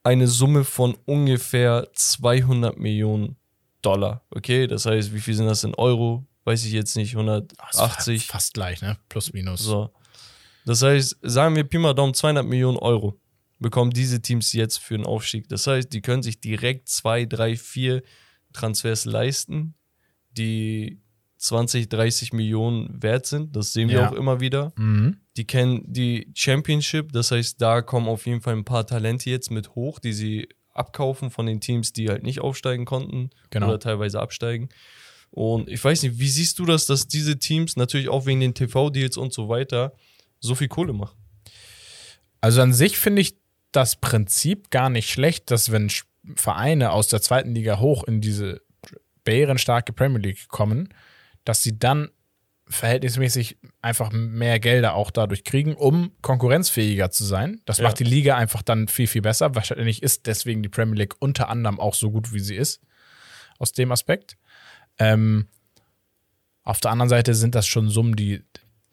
eine 0.04 0.28
Summe 0.28 0.64
von 0.64 0.98
ungefähr 1.06 1.88
200 1.94 2.78
Millionen 2.78 3.38
Dollar. 3.82 4.26
Okay, 4.30 4.68
das 4.68 4.86
heißt, 4.86 5.14
wie 5.14 5.20
viel 5.20 5.34
sind 5.34 5.48
das 5.48 5.64
in 5.64 5.76
Euro? 5.76 6.26
Weiß 6.44 6.66
ich 6.66 6.72
jetzt 6.72 6.96
nicht, 6.96 7.14
Das 7.14 7.26
war 7.26 7.86
180. 7.86 8.28
Fast 8.28 8.54
gleich, 8.54 8.82
ne? 8.82 8.98
Plus, 9.10 9.34
minus. 9.34 9.62
So. 9.62 9.92
Das 10.66 10.82
heißt, 10.82 11.18
sagen 11.22 11.56
wir 11.56 11.64
Pi 11.64 11.78
mal 11.78 11.94
Daumen 11.94 12.14
200 12.14 12.46
Millionen 12.46 12.78
Euro. 12.78 13.20
bekommen 13.60 13.92
diese 13.92 14.22
Teams 14.22 14.54
jetzt 14.54 14.78
für 14.78 14.98
den 14.98 15.06
Aufstieg. 15.06 15.48
Das 15.50 15.68
heißt, 15.68 15.94
die 15.94 16.02
können 16.02 16.24
sich 16.24 16.40
direkt 16.40 16.90
zwei, 16.90 17.26
drei, 17.26 17.56
vier 17.56 18.02
Transfers 18.54 19.06
leisten, 19.06 19.76
die 20.32 21.01
20, 21.42 21.90
30 21.90 22.34
Millionen 22.34 23.02
wert 23.02 23.26
sind. 23.26 23.56
Das 23.56 23.74
sehen 23.74 23.90
wir 23.90 23.98
Ja. 24.02 24.10
auch 24.10 24.14
immer 24.14 24.40
wieder. 24.40 24.74
Mhm. 24.78 25.18
Die 25.38 25.46
kennen 25.48 25.84
die 25.88 26.32
Championship, 26.36 27.12
das 27.14 27.32
heißt, 27.32 27.60
da 27.62 27.82
kommen 27.82 28.08
auf 28.08 28.26
jeden 28.28 28.42
Fall 28.42 28.56
ein 28.56 28.66
paar 28.66 28.86
Talente 28.86 29.30
jetzt 29.30 29.50
mit 29.50 29.74
hoch, 29.76 30.00
die 30.00 30.14
sie 30.14 30.50
abkaufen 30.74 31.32
von 31.32 31.46
den 31.48 31.60
Teams, 31.60 31.94
die 31.94 32.10
halt 32.10 32.24
nicht 32.24 32.42
aufsteigen 32.42 32.86
konnten 32.86 33.32
Genau. 33.50 33.68
oder 33.70 33.80
teilweise 33.80 34.20
absteigen. 34.22 34.70
Und 35.32 35.70
ich 35.70 35.84
weiß 35.84 36.04
nicht, 36.04 36.20
wie 36.20 36.28
siehst 36.30 36.60
du 36.60 36.66
das, 36.66 36.86
dass 36.86 37.08
diese 37.08 37.40
Teams 37.40 37.76
natürlich 37.76 38.10
auch 38.10 38.26
wegen 38.26 38.40
den 38.42 38.54
TV-Deals 38.54 39.18
und 39.18 39.34
so 39.34 39.50
weiter 39.50 39.94
so 40.40 40.56
viel 40.56 40.68
Kohle 40.68 40.94
machen? 40.94 41.18
Also 42.40 42.62
an 42.62 42.74
sich 42.74 42.98
finde 42.98 43.22
ich 43.22 43.36
das 43.72 43.96
Prinzip 43.96 44.70
gar 44.72 44.90
nicht 44.90 45.10
schlecht, 45.10 45.50
dass 45.52 45.72
wenn 45.72 45.90
Vereine 46.36 46.92
aus 46.92 47.08
der 47.08 47.22
zweiten 47.22 47.56
Liga 47.56 47.80
hoch 47.80 48.04
in 48.04 48.22
diese 48.22 48.62
bärenstarke 49.24 49.94
Premier 49.94 50.20
League 50.20 50.48
kommen, 50.50 50.90
dass 51.46 51.64
sie 51.64 51.78
dann 51.78 52.10
verhältnismäßig 52.68 53.58
einfach 53.82 54.12
mehr 54.12 54.60
Gelder 54.60 54.94
auch 54.94 55.12
dadurch 55.12 55.44
kriegen, 55.44 55.76
um 55.76 56.12
konkurrenzfähiger 56.22 57.12
zu 57.12 57.26
sein. 57.26 57.62
Das 57.66 57.78
Ja. 57.80 57.84
macht 57.84 58.00
die 58.00 58.06
Liga 58.06 58.38
einfach 58.38 58.62
dann 58.62 58.88
viel, 58.88 59.08
viel 59.08 59.22
besser. 59.22 59.54
Wahrscheinlich 59.56 60.02
ist 60.02 60.26
deswegen 60.26 60.64
die 60.64 60.70
Premier 60.70 60.96
League 61.00 61.16
unter 61.20 61.50
anderem 61.50 61.80
auch 61.80 61.94
so 61.94 62.12
gut, 62.12 62.34
wie 62.34 62.40
sie 62.40 62.56
ist, 62.56 62.82
aus 63.60 63.74
dem 63.74 63.92
Aspekt. 63.92 64.38
Ähm, 64.98 65.48
auf 66.64 66.80
der 66.80 66.92
anderen 66.92 67.10
Seite 67.10 67.34
sind 67.34 67.56
das 67.56 67.68
schon 67.68 67.90
Summen, 67.90 68.16
die, 68.16 68.44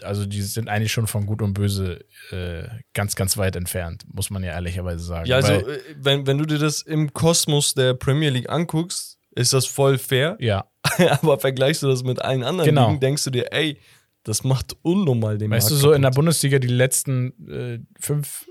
also 0.02 0.26
die 0.26 0.42
sind 0.42 0.68
eigentlich 0.68 0.92
schon 0.92 1.06
von 1.06 1.26
Gut 1.26 1.42
und 1.42 1.54
Böse 1.54 2.04
äh, 2.30 2.66
ganz, 2.94 3.14
ganz 3.14 3.36
weit 3.36 3.54
entfernt, 3.56 4.04
muss 4.12 4.30
man 4.30 4.42
ja 4.42 4.52
ehrlicherweise 4.52 5.04
sagen. 5.04 5.26
Ja, 5.28 5.36
also 5.36 5.52
Weil, 5.52 5.70
äh, 5.70 5.80
wenn, 5.98 6.26
wenn 6.26 6.38
du 6.38 6.46
dir 6.46 6.58
das 6.58 6.82
im 6.82 7.12
Kosmos 7.12 7.74
der 7.74 7.94
Premier 7.94 8.30
League 8.30 8.48
anguckst, 8.48 9.17
ist 9.38 9.52
das 9.52 9.66
voll 9.66 9.98
fair. 9.98 10.36
ja, 10.40 10.64
Aber 11.22 11.38
vergleichst 11.38 11.82
du 11.82 11.86
das 11.88 12.02
mit 12.02 12.20
allen 12.22 12.42
anderen 12.42 12.68
Genau. 12.68 12.88
Ligen, 12.88 13.00
denkst 13.00 13.24
du 13.24 13.30
dir, 13.30 13.52
ey, 13.52 13.78
das 14.24 14.44
macht 14.44 14.76
unnormal 14.82 15.38
den 15.38 15.50
weißt 15.50 15.70
du, 15.70 15.74
Markt 15.74 15.82
so 15.82 15.92
in 15.92 16.02
der 16.02 16.10
kaputt. 16.10 16.16
Bundesliga 16.16 16.58
die 16.58 16.68
letzten 16.68 17.48
äh, 17.48 17.78
fünf, 18.00 18.46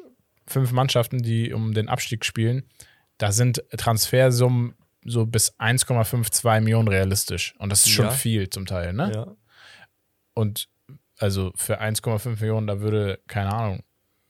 fünf 0.47 0.71
Mannschaften, 0.71 1.19
die 1.21 1.53
um 1.53 1.73
den 1.73 1.89
Abstieg 1.89 2.23
spielen, 2.25 2.63
da 3.17 3.31
sind 3.31 3.63
Transfersummen 3.75 4.75
so 5.03 5.25
bis 5.25 5.53
1,52 5.59 6.61
Millionen 6.61 6.87
realistisch. 6.87 7.53
Und 7.59 7.71
das 7.71 7.85
ist 7.85 7.91
schon 7.91 8.05
Ja. 8.05 8.11
viel 8.11 8.49
zum 8.49 8.65
Teil, 8.65 8.93
ne? 8.93 9.11
Ja. 9.13 9.35
Und 10.33 10.67
also 11.17 11.51
für 11.55 11.81
1,5 11.81 12.39
Millionen, 12.41 12.67
da 12.67 12.79
würde, 12.79 13.19
keine 13.27 13.53
Ahnung, 13.53 13.83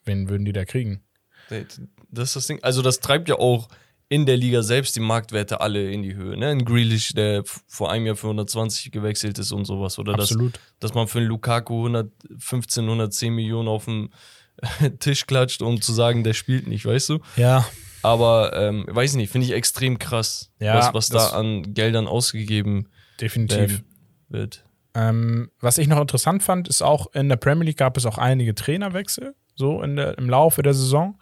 wen 0.06 0.30
würden 0.30 0.46
die 0.46 0.54
da 0.54 0.66
kriegen? 0.66 1.04
Das 1.50 2.30
ist 2.30 2.36
das 2.36 2.48
Ding. 2.48 2.60
Also, 2.64 2.82
das 2.82 3.00
treibt 3.00 3.28
ja 3.30 3.36
auch 3.36 3.68
in 4.10 4.26
der 4.26 4.38
Liga 4.38 4.62
selbst 4.64 4.96
die 4.96 5.02
Marktwerte 5.02 5.60
alle 5.60 5.92
in 5.92 6.02
die 6.02 6.16
Höhe. 6.16 6.38
Ne? 6.38 6.48
Ein 6.48 6.64
Grealish, 6.66 7.10
der 7.14 7.44
vor 7.68 7.92
einem 7.92 8.06
Jahr 8.06 8.16
für 8.16 8.28
120 8.28 8.92
gewechselt 8.92 9.38
ist 9.38 9.52
und 9.52 9.66
sowas. 9.66 10.00
Oder 10.00 10.14
dass, 10.14 10.32
Absolut. 10.32 10.60
dass 10.80 10.94
man 10.94 11.08
für 11.08 11.20
einen 11.20 11.28
Lukaku 11.28 11.88
115, 11.88 12.84
110 12.86 13.34
Millionen 13.34 13.68
auf 13.68 13.86
den 13.86 14.10
Tisch 15.00 15.28
klatscht, 15.28 15.62
um 15.62 15.82
zu 15.82 15.92
sagen, 15.94 16.24
der 16.24 16.34
spielt 16.34 16.68
nicht, 16.68 16.86
weißt 16.86 17.10
du? 17.10 17.20
Ja, 17.36 17.68
Aber, 18.02 18.54
ähm, 18.56 18.86
weiß 18.88 19.16
nicht, 19.16 19.30
finde 19.32 19.46
ich 19.48 19.54
extrem 19.54 20.00
krass, 20.00 20.52
Ja, 20.60 20.76
was, 20.76 20.94
was 20.94 21.10
da 21.10 21.28
an 21.38 21.74
Geldern 21.74 22.08
ausgegeben 22.08 22.88
definitiv. 23.20 23.84
wird. 24.30 24.64
Ähm, 24.94 25.52
was 25.60 25.78
ich 25.78 25.88
noch 25.88 26.00
interessant 26.00 26.42
fand, 26.44 26.68
ist 26.70 26.82
auch 26.82 27.14
in 27.14 27.30
der 27.30 27.36
Premier 27.36 27.66
League 27.66 27.78
gab 27.78 27.98
es 27.98 28.06
auch 28.06 28.18
einige 28.18 28.56
Trainerwechsel, 28.56 29.36
so 29.58 29.82
in 29.82 29.96
der, 29.96 30.18
im 30.18 30.30
Laufe 30.30 30.62
der 30.62 30.74
Saison. 30.74 31.20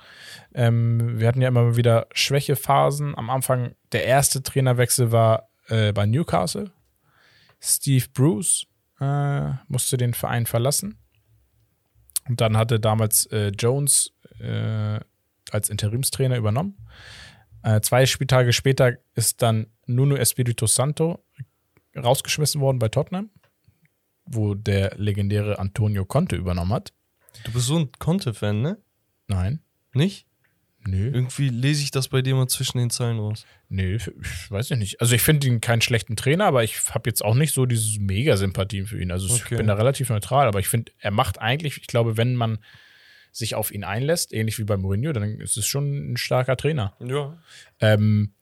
Ähm, 0.54 1.20
wir 1.20 1.28
hatten 1.28 1.42
ja 1.42 1.48
immer 1.48 1.76
wieder 1.76 2.08
Schwächephasen. 2.14 3.18
Am 3.18 3.30
Anfang, 3.30 3.76
der 3.92 4.06
erste 4.06 4.44
Trainerwechsel 4.44 5.12
war 5.12 5.50
äh, 5.68 5.94
bei 5.94 6.06
Newcastle. 6.06 6.72
Steve 7.60 8.06
Bruce 8.14 8.68
äh, 9.00 9.52
musste 9.68 9.98
den 9.98 10.14
Verein 10.14 10.46
verlassen. 10.46 10.98
Und 12.28 12.42
dann 12.42 12.58
hatte 12.58 12.80
damals 12.80 13.26
äh, 13.28 13.52
Jones 13.58 14.12
äh, 14.40 15.00
als 15.52 15.70
Interimstrainer 15.70 16.38
übernommen. 16.38 16.78
Äh, 17.64 17.82
zwei 17.82 18.06
Spieltage 18.06 18.54
später 18.54 18.94
ist 19.16 19.42
dann 19.42 19.68
Nuno 19.86 20.16
Espirito 20.16 20.68
Santo 20.68 21.24
rausgeschmissen 21.96 22.62
worden 22.62 22.80
bei 22.80 22.90
Tottenham, 22.90 23.30
wo 24.26 24.54
der 24.54 24.96
legendäre 24.98 25.60
Antonio 25.60 26.06
Conte 26.06 26.36
übernommen 26.36 26.74
hat. 26.74 26.94
Du 27.44 27.52
bist 27.52 27.68
so 27.68 27.78
ein 27.78 27.90
Conte-Fan, 28.00 28.62
ne? 28.62 28.78
Nein. 29.28 29.60
Nicht? 29.94 30.26
Nö. 30.88 31.10
Irgendwie 31.12 31.50
lese 31.50 31.82
ich 31.82 31.90
das 31.90 32.10
bei 32.10 32.22
dir 32.22 32.36
mal 32.36 32.48
zwischen 32.48 32.78
den 32.78 32.92
Zeilen 32.92 33.18
raus. 33.18 33.46
Nö, 33.70 33.96
ich 33.96 34.52
weiß 34.52 34.70
ja 34.70 34.76
nicht. 34.76 35.02
Also 35.02 35.16
ich 35.16 35.22
finde 35.24 35.48
ihn 35.48 35.60
keinen 35.60 35.82
schlechten 35.82 36.16
Trainer, 36.16 36.46
aber 36.46 36.64
ich 36.64 36.78
habe 36.92 37.10
jetzt 37.10 37.26
auch 37.26 37.34
nicht 37.34 37.54
so 37.54 37.66
diese 37.66 38.00
Mega-Sympathien 38.00 38.86
für 38.86 39.02
ihn. 39.02 39.12
Also 39.12 39.26
ich 39.34 39.44
Okay. 39.46 39.58
bin 39.58 39.66
da 39.68 39.74
relativ 39.74 40.10
neutral, 40.10 40.48
aber 40.48 40.60
ich 40.60 40.68
finde, 40.68 40.92
er 41.00 41.10
macht 41.12 41.40
eigentlich, 41.42 41.78
ich 41.78 41.88
glaube, 41.88 42.18
wenn 42.18 42.36
man 42.36 42.60
sich 43.32 43.56
auf 43.56 43.72
ihn 43.72 43.84
einlässt, 43.84 44.32
ähnlich 44.32 44.60
wie 44.60 44.64
bei 44.64 44.78
Mourinho, 44.78 45.12
dann 45.12 45.24
ist 45.42 45.58
es 45.58 45.66
schon 45.66 46.14
ein 46.14 46.18
starker 46.18 46.56
Trainer. 46.56 46.94
Ja. 47.00 47.38
Ähm, 47.80 48.34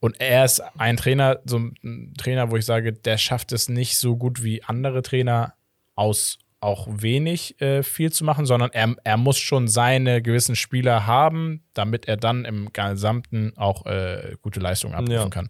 und 0.00 0.20
er 0.20 0.44
ist 0.44 0.60
ein 0.60 0.96
Trainer, 0.96 1.40
so 1.44 1.58
ein 1.58 2.14
Trainer, 2.16 2.50
wo 2.52 2.56
ich 2.56 2.64
sage, 2.64 2.92
der 2.92 3.18
schafft 3.18 3.50
es 3.50 3.68
nicht 3.68 3.98
so 3.98 4.16
gut 4.16 4.44
wie 4.44 4.62
andere 4.62 5.02
Trainer 5.02 5.54
aus 5.96 6.38
auch 6.60 6.88
wenig 6.90 7.60
äh, 7.60 7.82
viel 7.82 8.10
zu 8.12 8.24
machen, 8.24 8.44
sondern 8.46 8.70
er, 8.72 8.94
er 9.04 9.16
muss 9.16 9.38
schon 9.38 9.68
seine 9.68 10.22
gewissen 10.22 10.56
Spieler 10.56 11.06
haben, 11.06 11.62
damit 11.74 12.08
er 12.08 12.16
dann 12.16 12.44
im 12.44 12.72
Gesamten 12.72 13.52
auch 13.56 13.86
äh, 13.86 14.36
gute 14.42 14.58
Leistungen 14.60 14.94
abrufen 14.94 15.12
Ja. 15.14 15.28
kann. 15.28 15.48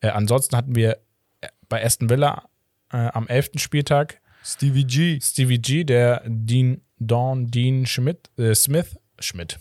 Äh, 0.00 0.08
ansonsten 0.08 0.56
hatten 0.56 0.74
wir 0.74 0.98
äh, 1.40 1.48
bei 1.68 1.84
Aston 1.84 2.10
Villa 2.10 2.44
äh, 2.92 2.96
am 2.96 3.26
11. 3.26 3.52
Spieltag 3.56 4.20
Stevie 4.42 4.84
G. 4.84 5.18
Stevie 5.22 5.58
G, 5.58 5.84
der 5.84 6.22
Dean 6.26 6.82
Don 6.98 7.50
Dean 7.50 7.86
Schmidt, 7.86 8.30
äh, 8.38 8.54
Smith, 8.54 8.94
Schmidt, 9.18 9.58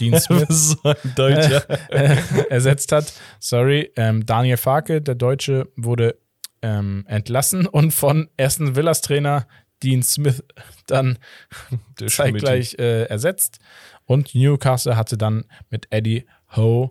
Dean 0.00 0.18
Smith 0.20 0.48
so 0.50 0.94
Deutscher. 1.14 1.64
ersetzt 2.50 2.90
hat. 2.90 3.12
Sorry. 3.38 3.92
Ähm, 3.96 4.26
Daniel 4.26 4.56
Farke, 4.56 5.00
der 5.00 5.14
Deutsche, 5.14 5.68
wurde 5.76 6.16
ähm, 6.62 7.04
entlassen 7.06 7.66
und 7.66 7.92
von 7.92 8.28
Aston 8.38 8.74
Villas 8.74 9.00
Trainer 9.02 9.46
Dean 9.82 10.02
Smith 10.02 10.42
dann 10.86 11.18
zeitgleich 12.06 12.74
äh, 12.78 13.04
ersetzt. 13.04 13.58
Und 14.06 14.34
Newcastle 14.34 14.96
hatte 14.96 15.16
dann 15.16 15.44
mit 15.70 15.86
Eddie 15.90 16.26
Howe, 16.56 16.90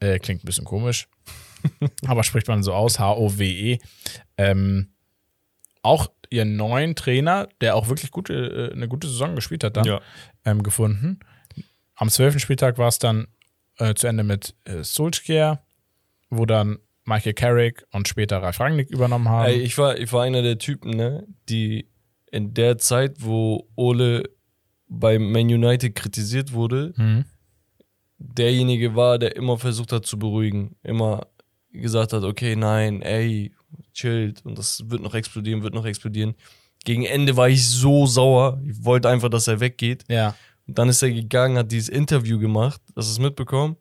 äh, 0.00 0.18
klingt 0.18 0.42
ein 0.44 0.46
bisschen 0.46 0.64
komisch, 0.64 1.08
aber 2.06 2.22
spricht 2.24 2.46
man 2.48 2.62
so 2.62 2.72
aus, 2.72 2.98
H-O-W-E, 2.98 3.78
ähm, 4.36 4.92
auch 5.82 6.08
ihren 6.30 6.56
neuen 6.56 6.94
Trainer, 6.94 7.48
der 7.60 7.74
auch 7.74 7.88
wirklich 7.88 8.10
gute, 8.10 8.70
äh, 8.70 8.72
eine 8.72 8.88
gute 8.88 9.08
Saison 9.08 9.34
gespielt 9.34 9.64
hat, 9.64 9.76
dann 9.76 9.84
Ja. 9.84 10.00
ähm, 10.44 10.62
gefunden. 10.62 11.18
Am 11.94 12.08
12. 12.10 12.38
Spieltag 12.38 12.78
war 12.78 12.88
es 12.88 12.98
dann 12.98 13.26
äh, 13.78 13.94
zu 13.94 14.06
Ende 14.06 14.22
mit 14.24 14.54
äh, 14.64 14.82
Solskjaer, 14.84 15.64
wo 16.30 16.46
dann 16.46 16.78
Michael 17.04 17.32
Carrick 17.34 17.84
und 17.90 18.06
später 18.06 18.42
Ralf 18.42 18.60
Rangnick 18.60 18.90
übernommen 18.90 19.28
haben. 19.28 19.46
Ey, 19.46 19.56
ich 19.62 19.78
war, 19.78 19.98
ich 19.98 20.12
war 20.12 20.22
einer 20.24 20.42
der 20.42 20.58
Typen, 20.58 20.90
ne, 20.90 21.26
die 21.48 21.88
in 22.32 22.54
der 22.54 22.78
Zeit, 22.78 23.16
wo 23.24 23.68
Ole 23.76 24.24
bei 24.88 25.18
Man 25.18 25.46
United 25.46 25.94
kritisiert 25.94 26.52
wurde, 26.52 26.92
Mhm. 26.96 27.24
derjenige 28.18 28.94
war, 28.96 29.18
der 29.18 29.36
immer 29.36 29.58
versucht 29.58 29.92
hat 29.92 30.06
zu 30.06 30.18
beruhigen. 30.18 30.76
Immer 30.82 31.26
gesagt 31.72 32.12
hat, 32.12 32.22
okay, 32.24 32.56
nein, 32.56 33.02
ey, 33.02 33.52
chillt 33.92 34.44
und 34.44 34.58
das 34.58 34.82
wird 34.88 35.02
noch 35.02 35.14
explodieren, 35.14 35.62
wird 35.62 35.74
noch 35.74 35.84
explodieren. 35.86 36.34
Gegen 36.84 37.04
Ende 37.04 37.36
war 37.36 37.48
ich 37.48 37.68
so 37.68 38.06
sauer. 38.06 38.60
Ich 38.66 38.84
wollte 38.84 39.08
einfach, 39.08 39.28
dass 39.28 39.48
er 39.48 39.60
weggeht. 39.60 40.04
Ja, 40.08 40.34
Und 40.66 40.78
dann 40.78 40.88
ist 40.88 41.02
er 41.02 41.10
gegangen, 41.10 41.56
hat 41.58 41.70
dieses 41.72 41.88
Interview 41.88 42.38
gemacht, 42.38 42.80
hast 42.96 43.08
du 43.08 43.12
es 43.12 43.18
mitbekommen? 43.18 43.76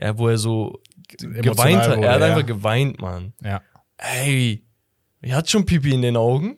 Ja, 0.00 0.16
wo 0.18 0.28
er 0.28 0.38
so 0.38 0.80
Emotional 1.22 1.42
geweint 1.42 1.80
hat. 1.82 1.96
wurde, 1.96 2.06
er 2.06 2.12
hat 2.14 2.20
ja. 2.20 2.26
einfach 2.26 2.46
geweint, 2.46 3.00
Mann. 3.00 3.32
ja. 3.42 3.62
Ey, 3.98 4.64
er 5.20 5.36
hat 5.36 5.50
schon 5.50 5.66
Pipi 5.66 5.92
in 5.92 6.02
den 6.02 6.16
Augen. 6.16 6.56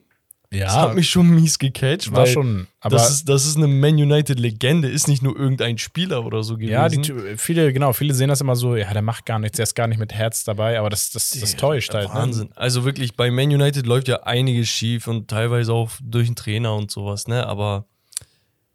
Das 0.59 0.73
Ja, 0.73 0.81
hat 0.83 0.95
mich 0.95 1.09
schon 1.09 1.29
mies 1.29 1.57
gecatcht, 1.59 2.11
war 2.11 2.25
schon. 2.27 2.67
Aber 2.79 2.95
das, 2.97 3.09
ist, 3.11 3.29
das 3.29 3.45
ist 3.45 3.57
eine 3.57 3.67
Man 3.67 3.95
United-Legende, 3.95 4.87
ist 4.89 5.07
nicht 5.07 5.21
nur 5.23 5.37
irgendein 5.37 5.77
Spieler 5.77 6.25
oder 6.25 6.43
so 6.43 6.55
gewesen. 6.55 6.71
ja, 6.71 6.87
die, 6.89 7.37
viele, 7.37 7.73
genau, 7.73 7.93
viele 7.93 8.13
sehen 8.13 8.27
das 8.29 8.41
immer 8.41 8.55
so, 8.55 8.75
ja, 8.75 8.91
der 8.93 9.01
macht 9.01 9.25
gar 9.25 9.39
nichts, 9.39 9.57
der 9.57 9.63
ist 9.63 9.75
gar 9.75 9.87
nicht 9.87 9.99
mit 9.99 10.13
Herz 10.13 10.43
dabei, 10.43 10.77
aber 10.79 10.89
das, 10.89 11.11
das, 11.11 11.29
das 11.31 11.55
täuscht 11.55 11.93
halt. 11.93 12.09
Wahnsinn. 12.09 12.49
Also 12.55 12.85
wirklich, 12.85 13.15
bei 13.15 13.31
Man 13.31 13.49
United 13.51 13.85
läuft 13.85 14.07
ja 14.07 14.23
einiges 14.23 14.69
schief 14.69 15.07
und 15.07 15.29
teilweise 15.29 15.73
auch 15.73 15.91
durch 16.01 16.27
den 16.27 16.35
Trainer 16.35 16.75
und 16.75 16.91
sowas, 16.91 17.27
ne? 17.27 17.45
Aber 17.47 17.85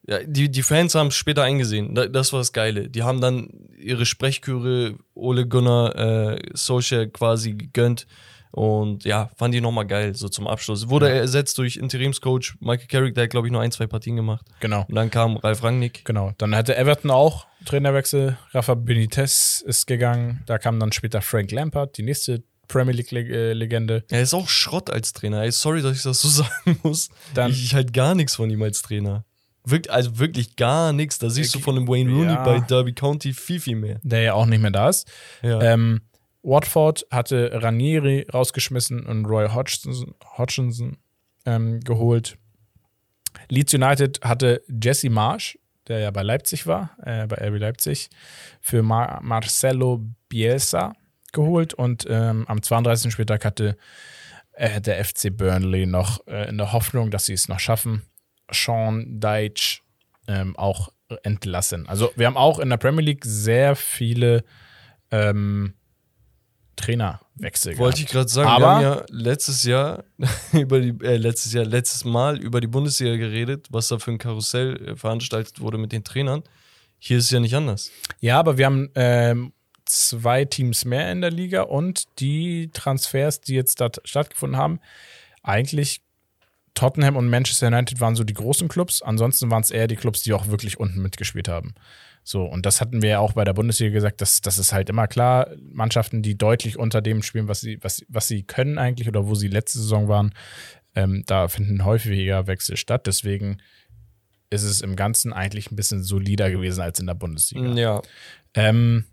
ja, 0.06 0.20
die, 0.24 0.50
die 0.50 0.62
Fans 0.62 0.94
haben 0.94 1.08
es 1.08 1.16
später 1.16 1.42
eingesehen. 1.42 1.94
Da- 1.94 2.06
Das 2.06 2.32
war 2.32 2.40
das 2.40 2.54
Geile. 2.54 2.88
Die 2.88 3.02
haben 3.02 3.20
dann 3.20 3.50
ihre 3.78 4.06
Sprechchöre 4.06 4.94
Ole 5.14 5.46
Gunnar 5.46 5.94
äh, 5.96 6.38
Solskjaer 6.54 7.08
quasi 7.08 7.52
gegönnt. 7.52 8.06
Und 8.50 9.04
ja, 9.04 9.30
fand 9.36 9.52
die 9.54 9.60
nochmal 9.60 9.86
geil, 9.86 10.14
so 10.14 10.28
zum 10.28 10.46
Abschluss. 10.46 10.88
Wurde 10.88 11.08
er 11.08 11.16
ersetzt 11.20 11.58
durch 11.58 11.76
Interimscoach 11.76 12.54
Michael 12.60 12.86
Carrick, 12.88 13.14
der 13.14 13.24
hat, 13.24 13.30
glaube 13.30 13.46
ich, 13.46 13.52
nur 13.52 13.60
ein, 13.60 13.70
zwei 13.70 13.86
Partien 13.86 14.16
gemacht. 14.16 14.46
Genau. 14.60 14.84
Und 14.88 14.94
dann 14.94 15.10
kam 15.10 15.36
Ralf 15.36 15.62
Rangnick. 15.62 16.04
Genau. 16.04 16.32
Dann 16.38 16.54
hatte 16.56 16.76
Everton 16.76 17.10
auch 17.10 17.46
Trainerwechsel. 17.64 18.38
Rafa 18.52 18.74
Benitez 18.74 19.62
ist 19.66 19.86
gegangen. 19.86 20.42
Da 20.46 20.58
kam 20.58 20.80
dann 20.80 20.92
später 20.92 21.20
Frank 21.20 21.50
Lampard, 21.52 21.98
die 21.98 22.02
nächste 22.02 22.42
Premier 22.68 22.94
League-Legende. 22.94 24.04
Er 24.10 24.22
ist 24.22 24.34
auch 24.34 24.48
Schrott 24.48 24.90
als 24.90 25.12
Trainer. 25.12 25.42
Ey, 25.42 25.52
sorry, 25.52 25.82
dass 25.82 25.96
ich 25.96 26.02
das 26.02 26.20
so 26.20 26.28
sagen 26.42 26.78
muss. 26.82 27.08
Dann- 27.34 27.50
ich, 27.50 27.64
ich 27.64 27.74
halt 27.74 27.92
gar 27.92 28.14
nichts 28.14 28.36
von 28.36 28.48
ihm 28.50 28.62
als 28.62 28.82
Trainer. 28.82 29.24
Wirk, 29.64 29.90
also 29.90 30.18
wirklich 30.18 30.56
gar 30.56 30.92
nichts. 30.94 31.18
Da 31.18 31.28
siehst 31.28 31.54
du 31.54 31.58
von 31.58 31.74
dem 31.74 31.86
Wayne 31.88 32.10
Rooney 32.10 32.32
Ja. 32.32 32.42
bei 32.44 32.60
Derby 32.60 32.94
County 32.94 33.34
viel, 33.34 33.60
viel 33.60 33.76
mehr. 33.76 34.00
der 34.02 34.22
ja 34.22 34.32
auch 34.34 34.46
nicht 34.46 34.60
mehr 34.62 34.70
da 34.70 34.88
ist. 34.88 35.06
Ja. 35.42 35.60
Ähm, 35.60 36.00
Watford 36.48 37.06
hatte 37.10 37.50
Ranieri 37.52 38.26
rausgeschmissen 38.32 39.04
und 39.04 39.26
Roy 39.26 39.48
Hodgson, 39.48 40.14
Hodgson 40.38 40.96
ähm, 41.44 41.80
geholt. 41.80 42.38
Leeds 43.50 43.74
United 43.74 44.20
hatte 44.22 44.62
Jesse 44.68 45.10
Marsch, 45.10 45.58
der 45.88 45.98
ja 46.00 46.10
bei 46.10 46.22
Leipzig 46.22 46.66
war, 46.66 46.96
äh, 47.04 47.26
bei 47.26 47.36
RB 47.36 47.58
Leipzig, 47.58 48.08
für 48.60 48.82
Mar 48.82 49.20
Marcelo 49.22 50.04
Bielsa 50.28 50.94
geholt 51.32 51.74
und 51.74 52.06
ähm, 52.08 52.46
am 52.48 52.62
32. 52.62 53.12
Spieltag 53.12 53.44
hatte 53.44 53.76
äh, 54.52 54.80
der 54.80 55.04
FC 55.04 55.28
Burnley 55.30 55.84
noch 55.84 56.26
äh, 56.26 56.48
in 56.48 56.56
der 56.56 56.72
Hoffnung, 56.72 57.10
dass 57.10 57.26
sie 57.26 57.34
es 57.34 57.48
noch 57.48 57.60
schaffen, 57.60 58.02
Sean 58.50 59.20
Deitch 59.20 59.82
ähm, 60.26 60.56
auch 60.56 60.88
entlassen. 61.22 61.86
Also 61.88 62.10
wir 62.16 62.26
haben 62.26 62.36
auch 62.38 62.58
in 62.58 62.70
der 62.70 62.78
Premier 62.78 63.04
League 63.04 63.24
sehr 63.24 63.76
viele 63.76 64.44
ähm, 65.10 65.74
Trainerwechsel 66.78 67.76
Wollte 67.78 68.00
ich 68.00 68.06
gehabt. 68.06 68.12
gerade 68.12 68.28
sagen, 68.30 68.48
Aber- 68.48 68.64
wir 68.64 68.70
haben 68.70 68.82
ja 68.98 69.04
letztes 69.10 69.64
Jahr 69.64 70.04
über 70.52 70.80
die, 70.80 70.94
äh, 71.04 71.16
letztes 71.16 71.52
Jahr, 71.52 71.64
letztes 71.64 72.04
Mal 72.04 72.38
über 72.38 72.60
die 72.60 72.66
Bundesliga 72.66 73.16
geredet, 73.16 73.66
was 73.70 73.88
da 73.88 73.98
für 73.98 74.10
ein 74.12 74.18
Karussell 74.18 74.76
äh, 74.88 74.96
veranstaltet 74.96 75.60
wurde 75.60 75.78
mit 75.78 75.92
den 75.92 76.04
Trainern. 76.04 76.42
Hier 76.98 77.18
ist 77.18 77.24
es 77.24 77.30
ja 77.30 77.40
nicht 77.40 77.54
anders. 77.54 77.90
Ja, 78.20 78.38
aber 78.38 78.58
wir 78.58 78.66
haben 78.66 78.90
ähm, 78.94 79.52
zwei 79.84 80.44
Teams 80.44 80.84
mehr 80.84 81.12
in 81.12 81.20
der 81.20 81.30
Liga 81.30 81.62
und 81.62 82.04
die 82.18 82.70
Transfers, 82.72 83.40
die 83.40 83.54
jetzt 83.54 83.80
da 83.80 83.88
stattgefunden 84.04 84.58
haben, 84.58 84.80
eigentlich 85.42 86.00
Tottenham 86.74 87.16
und 87.16 87.28
Manchester 87.28 87.68
United 87.68 88.00
waren 88.00 88.14
so 88.16 88.24
die 88.24 88.34
großen 88.34 88.68
Clubs. 88.68 89.02
Ansonsten 89.02 89.50
waren 89.50 89.62
es 89.62 89.70
eher 89.70 89.86
die 89.88 89.96
Clubs, 89.96 90.22
die 90.22 90.32
auch 90.32 90.46
wirklich 90.48 90.78
unten 90.78 91.00
mitgespielt 91.02 91.48
haben. 91.48 91.74
So, 92.28 92.44
und 92.44 92.66
das 92.66 92.82
hatten 92.82 93.00
wir 93.00 93.08
ja 93.08 93.18
auch 93.20 93.32
bei 93.32 93.44
der 93.44 93.54
Bundesliga 93.54 93.90
gesagt, 93.90 94.20
dass 94.20 94.42
das 94.42 94.58
ist 94.58 94.74
halt 94.74 94.90
immer 94.90 95.06
klar, 95.08 95.48
Mannschaften, 95.72 96.20
die 96.20 96.36
deutlich 96.36 96.78
unter 96.78 97.00
dem 97.00 97.22
spielen, 97.22 97.48
was 97.48 97.62
sie, 97.62 97.78
was, 97.80 98.04
was 98.06 98.28
sie 98.28 98.42
können 98.42 98.76
eigentlich 98.76 99.08
oder 99.08 99.26
wo 99.26 99.34
sie 99.34 99.48
letzte 99.48 99.78
Saison 99.78 100.08
waren, 100.08 100.34
ähm, 100.94 101.22
da 101.24 101.48
finden 101.48 101.86
häufiger 101.86 102.46
Wechsel 102.46 102.76
statt. 102.76 103.06
Deswegen 103.06 103.62
ist 104.50 104.64
es 104.64 104.82
im 104.82 104.94
Ganzen 104.94 105.32
eigentlich 105.32 105.70
ein 105.70 105.76
bisschen 105.76 106.02
solider 106.02 106.50
gewesen 106.50 106.82
als 106.82 107.00
in 107.00 107.06
der 107.06 107.14
Bundesliga. 107.14 107.72
Ja. 107.72 108.02
Ähm, 108.52 109.06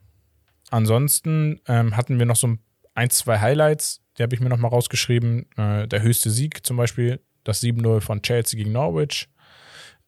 ansonsten 0.69 1.61
ähm, 1.69 1.95
hatten 1.95 2.19
wir 2.19 2.25
noch 2.25 2.35
so 2.35 2.57
ein, 2.95 3.09
zwei 3.11 3.39
Highlights, 3.39 4.01
die 4.17 4.23
habe 4.23 4.35
ich 4.35 4.41
mir 4.41 4.49
noch 4.49 4.57
mal 4.57 4.67
rausgeschrieben. 4.67 5.45
Äh, 5.55 5.87
der 5.87 6.01
höchste 6.01 6.31
Sieg 6.31 6.65
zum 6.65 6.75
Beispiel, 6.75 7.21
das 7.45 7.63
7-0 7.63 8.01
von 8.01 8.21
Chelsea 8.21 8.57
gegen 8.57 8.73
Norwich 8.73 9.29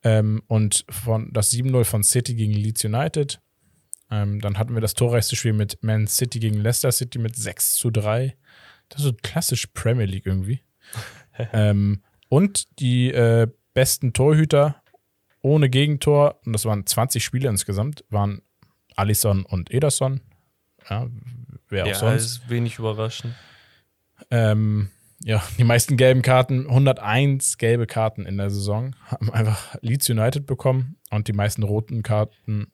ähm, 0.04 0.42
und 0.48 0.86
von, 0.90 1.32
das 1.34 1.52
7-0 1.52 1.84
von 1.84 2.04
City 2.04 2.36
gegen 2.36 2.54
Leeds 2.54 2.84
United. 2.86 3.42
Ähm, 4.10 4.40
dann 4.40 4.58
hatten 4.58 4.74
wir 4.74 4.82
das 4.82 4.94
torreichste 4.94 5.36
Spiel 5.36 5.54
mit 5.54 5.84
Man 5.84 6.08
City 6.08 6.40
gegen 6.40 6.60
Leicester 6.62 6.92
City 6.92 7.20
mit 7.20 7.36
6 7.36 7.76
zu 7.76 7.92
3. 7.92 8.36
Das 8.90 9.00
ist 9.00 9.06
so 9.06 9.14
klassisch 9.14 9.68
Premier 9.68 10.06
League 10.06 10.26
irgendwie. 10.26 10.62
ähm, 11.54 12.02
und 12.30 12.80
die 12.80 13.12
äh, 13.12 13.48
besten 13.74 14.14
Torhüter 14.14 14.82
ohne 15.42 15.70
Gegentor, 15.70 16.40
und 16.46 16.54
das 16.54 16.66
waren 16.66 16.86
20 16.86 17.24
Spiele 17.24 17.50
insgesamt, 17.50 18.04
waren 18.10 18.42
Alisson 18.96 19.46
und 19.46 19.72
Ederson. 19.72 20.22
Ja, 20.90 21.08
wer 21.70 21.84
auch 21.84 21.88
Ja, 21.88 21.96
sonst. 21.96 22.24
ist 22.26 22.50
wenig 22.50 22.80
überraschend. 22.80 23.36
Ähm, 24.32 24.90
ja, 25.24 25.44
die 25.58 25.64
meisten 25.64 25.98
gelben 25.98 26.22
Karten, 26.22 26.68
101 26.68 27.58
gelbe 27.58 27.88
Karten 27.88 28.26
in 28.26 28.38
der 28.38 28.50
Saison, 28.50 28.96
haben 29.06 29.32
einfach 29.32 29.76
Leeds 29.82 30.10
United 30.10 30.46
bekommen 30.46 30.98
und 31.10 31.28
die 31.28 31.34
meisten 31.34 31.64
roten 31.64 32.04
Karten 32.04 32.72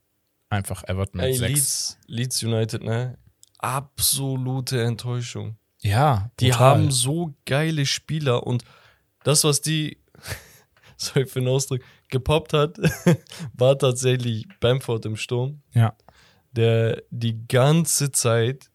einfach 0.49 0.84
Everton 0.84 1.21
mit 1.21 1.29
Ey, 1.29 1.34
6. 1.36 1.49
Leeds, 1.49 1.97
Leeds 2.08 2.43
United, 2.43 2.84
ne? 2.84 3.17
Absolute 3.60 4.84
Enttäuschung. 4.84 5.56
Ja, 5.82 6.32
Die 6.39 6.49
total. 6.49 6.60
haben 6.79 6.91
so 6.91 7.34
geile 7.45 7.86
Spieler 7.86 8.45
und 8.45 8.63
das, 9.23 9.43
was 9.43 9.62
die, 9.62 9.97
sorry 10.97 11.25
für 11.25 11.39
den 11.39 11.49
Ausdruck, 11.49 11.82
gepoppt 12.10 12.53
hat, 12.53 12.77
war 13.53 13.77
tatsächlich 13.77 14.47
Bamford 14.60 15.06
im 15.06 15.15
Sturm, 15.15 15.62
Ja, 15.73 15.95
der 16.51 17.01
die 17.10 17.47
ganze 17.47 18.12
Zeit 18.12 18.69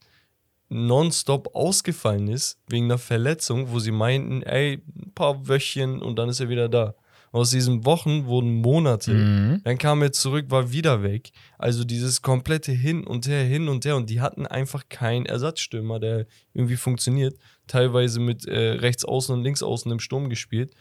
nonstop 0.68 1.54
ausgefallen 1.54 2.28
ist 2.28 2.58
wegen 2.68 2.86
einer 2.86 2.98
Verletzung, 2.98 3.70
wo 3.70 3.78
sie 3.78 3.90
meinten, 3.90 4.42
ey, 4.42 4.82
ein 4.96 5.12
paar 5.14 5.48
Wöchchen 5.48 6.02
und 6.02 6.16
dann 6.16 6.28
ist 6.28 6.40
er 6.40 6.48
wieder 6.48 6.68
da. 6.68 6.94
Aus 7.30 7.50
diesen 7.50 7.84
Wochen 7.84 8.24
wurden 8.24 8.54
Monate. 8.54 9.12
Mhm. 9.12 9.60
Dann 9.64 9.76
kam 9.76 10.00
er 10.00 10.12
zurück, 10.12 10.46
war 10.48 10.72
wieder 10.72 11.02
weg. 11.02 11.30
Also 11.58 11.84
dieses 11.84 12.22
komplette 12.22 12.72
Hin 12.72 13.04
und 13.04 13.26
Her, 13.28 13.44
hin 13.44 13.68
und 13.68 13.84
her. 13.84 13.96
Und 13.96 14.08
die 14.08 14.20
hatten 14.20 14.46
einfach 14.46 14.88
keinen 14.88 15.26
Ersatzstürmer, 15.26 16.00
der 16.00 16.26
irgendwie 16.54 16.76
funktioniert. 16.76 17.36
Teilweise 17.66 18.20
mit 18.20 18.46
äh, 18.46 18.72
rechts 18.72 19.04
außen 19.04 19.34
und 19.34 19.42
links 19.42 19.62
außen 19.62 19.92
im 19.92 20.00
Sturm 20.00 20.30
gespielt. 20.30 20.72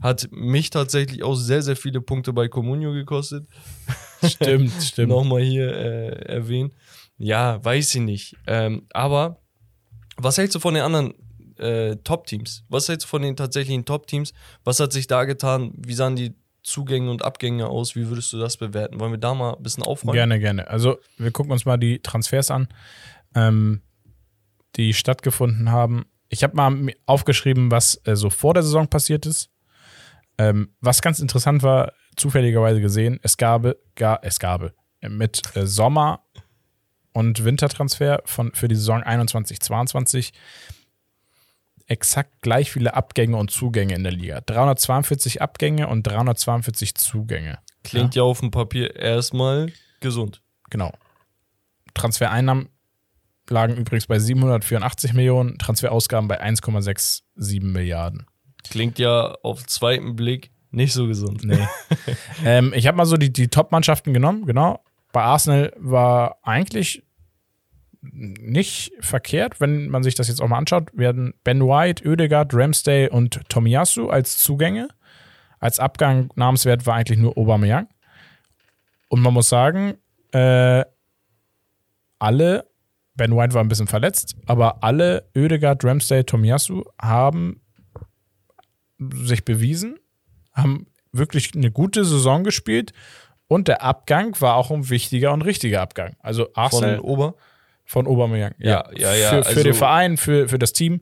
Hat 0.00 0.28
mich 0.30 0.70
tatsächlich 0.70 1.22
auch 1.22 1.34
sehr, 1.34 1.60
sehr 1.60 1.76
viele 1.76 2.00
Punkte 2.00 2.32
bei 2.32 2.48
Comunio 2.48 2.92
gekostet. 2.92 3.46
stimmt, 4.24 4.72
stimmt. 4.82 5.10
Nochmal 5.10 5.42
hier 5.42 5.70
äh, 5.70 6.08
erwähnen. 6.24 6.72
Ja, 7.22 7.62
weiß 7.62 7.94
ich 7.96 8.00
nicht. 8.00 8.36
Ähm, 8.46 8.86
aber 8.94 9.42
was 10.16 10.38
hältst 10.38 10.54
du 10.54 10.58
von 10.58 10.72
den 10.72 10.82
anderen 10.82 11.12
äh, 11.58 11.96
Top-Teams? 11.96 12.64
Was 12.70 12.88
hältst 12.88 13.04
du 13.04 13.08
von 13.08 13.20
den 13.20 13.36
tatsächlichen 13.36 13.84
Top-Teams? 13.84 14.32
Was 14.64 14.80
hat 14.80 14.92
sich 14.94 15.06
da 15.06 15.24
getan? 15.24 15.72
Wie 15.76 15.92
sahen 15.92 16.16
die 16.16 16.34
Zugänge 16.62 17.10
und 17.10 17.22
Abgänge 17.22 17.68
aus? 17.68 17.94
Wie 17.94 18.08
würdest 18.08 18.32
du 18.32 18.38
das 18.38 18.56
bewerten? 18.56 19.00
Wollen 19.00 19.12
wir 19.12 19.18
da 19.18 19.34
mal 19.34 19.54
ein 19.54 19.62
bisschen 19.62 19.82
aufräumen? 19.82 20.14
Gerne, 20.14 20.40
gerne. 20.40 20.68
Also, 20.68 20.98
wir 21.18 21.30
gucken 21.30 21.52
uns 21.52 21.66
mal 21.66 21.76
die 21.76 21.98
Transfers 21.98 22.50
an, 22.50 22.68
ähm, 23.34 23.82
die 24.76 24.94
stattgefunden 24.94 25.70
haben. 25.70 26.06
Ich 26.30 26.42
habe 26.42 26.56
mal 26.56 26.94
aufgeschrieben, 27.04 27.70
was 27.70 28.00
äh, 28.04 28.16
so 28.16 28.30
vor 28.30 28.54
der 28.54 28.62
Saison 28.62 28.88
passiert 28.88 29.26
ist. 29.26 29.50
Ähm, 30.38 30.72
was 30.80 31.02
ganz 31.02 31.20
interessant 31.20 31.62
war, 31.62 31.92
zufälligerweise 32.16 32.80
gesehen, 32.80 33.20
es 33.22 33.36
gab, 33.36 33.66
gar, 33.94 34.20
es 34.22 34.38
gab 34.38 34.72
äh, 35.02 35.08
mit 35.10 35.42
äh, 35.54 35.66
Sommer- 35.66 36.24
und 37.12 37.44
Wintertransfer 37.44 38.22
von, 38.24 38.52
für 38.52 38.68
die 38.68 38.76
Saison 38.76 39.02
21-22 39.02 40.32
exakt 41.86 42.40
gleich 42.40 42.70
viele 42.70 42.94
Abgänge 42.94 43.36
und 43.36 43.50
Zugänge 43.50 43.94
in 43.94 44.04
der 44.04 44.12
Liga. 44.12 44.40
342 44.40 45.42
Abgänge 45.42 45.88
und 45.88 46.06
342 46.06 46.94
Zugänge. 46.94 47.58
Klingt 47.82 48.14
ja. 48.14 48.22
auf 48.22 48.40
dem 48.40 48.52
Papier 48.52 48.94
erstmal 48.94 49.72
gesund. 50.00 50.40
Genau. 50.70 50.92
Transfereinnahmen 51.94 52.68
lagen 53.48 53.76
übrigens 53.76 54.06
bei 54.06 54.20
784 54.20 55.12
Millionen, 55.12 55.58
Transferausgaben 55.58 56.28
bei 56.28 56.40
1,67 56.40 57.64
Milliarden. 57.64 58.26
Klingt 58.68 59.00
ja 59.00 59.34
auf 59.42 59.66
zweiten 59.66 60.14
Blick 60.14 60.52
nicht 60.70 60.92
so 60.92 61.08
gesund. 61.08 61.44
Nee. 61.44 61.66
ähm, 62.44 62.72
ich 62.74 62.86
habe 62.86 62.96
mal 62.96 63.06
so 63.06 63.16
die, 63.16 63.32
die 63.32 63.48
Top-Mannschaften 63.48 64.14
genommen, 64.14 64.46
genau. 64.46 64.84
Bei 65.12 65.22
Arsenal 65.22 65.72
war 65.76 66.38
eigentlich 66.42 67.02
nicht 68.02 68.92
verkehrt, 69.00 69.60
wenn 69.60 69.88
man 69.88 70.02
sich 70.02 70.14
das 70.14 70.28
jetzt 70.28 70.40
auch 70.40 70.48
mal 70.48 70.58
anschaut. 70.58 70.90
Hatten 70.98 71.34
Ben 71.44 71.60
White, 71.60 72.08
Oedegaard, 72.08 72.54
Ramsdale 72.54 73.10
und 73.10 73.48
Tomiyasu 73.48 74.08
als 74.08 74.38
Zugänge. 74.38 74.88
Als 75.58 75.78
Abgang 75.78 76.30
namenswert 76.36 76.86
war 76.86 76.94
eigentlich 76.96 77.18
nur 77.18 77.36
Aubameyang. 77.36 77.88
Und 79.08 79.20
man 79.20 79.34
muss 79.34 79.48
sagen, 79.48 79.98
äh, 80.32 80.84
alle, 82.18 82.70
Ben 83.14 83.36
White 83.36 83.52
war 83.52 83.62
ein 83.62 83.68
bisschen 83.68 83.88
verletzt, 83.88 84.36
aber 84.46 84.82
alle 84.82 85.28
Oedegaard, 85.36 85.84
Ramsdale, 85.84 86.24
Tomiyasu 86.24 86.84
haben 87.00 87.60
sich 88.98 89.44
bewiesen, 89.44 89.98
haben 90.54 90.86
wirklich 91.12 91.54
eine 91.54 91.70
gute 91.70 92.04
Saison 92.04 92.44
gespielt 92.44 92.92
und 93.50 93.66
der 93.66 93.82
Abgang 93.82 94.40
war 94.40 94.54
auch 94.54 94.70
ein 94.70 94.88
wichtiger 94.90 95.32
und 95.32 95.42
richtiger 95.42 95.82
Abgang. 95.82 96.14
Also 96.20 96.44
Von 96.44 96.52
Arsenal 96.54 97.00
Ober. 97.00 97.34
von 97.84 98.06
Aubameyang. 98.06 98.54
Ja, 98.58 98.88
ja, 98.96 99.12
ja, 99.12 99.28
Für, 99.30 99.42
für 99.42 99.48
also- 99.48 99.62
den 99.64 99.74
Verein, 99.74 100.16
für, 100.16 100.48
für 100.48 100.58
das 100.60 100.72
Team. 100.72 101.00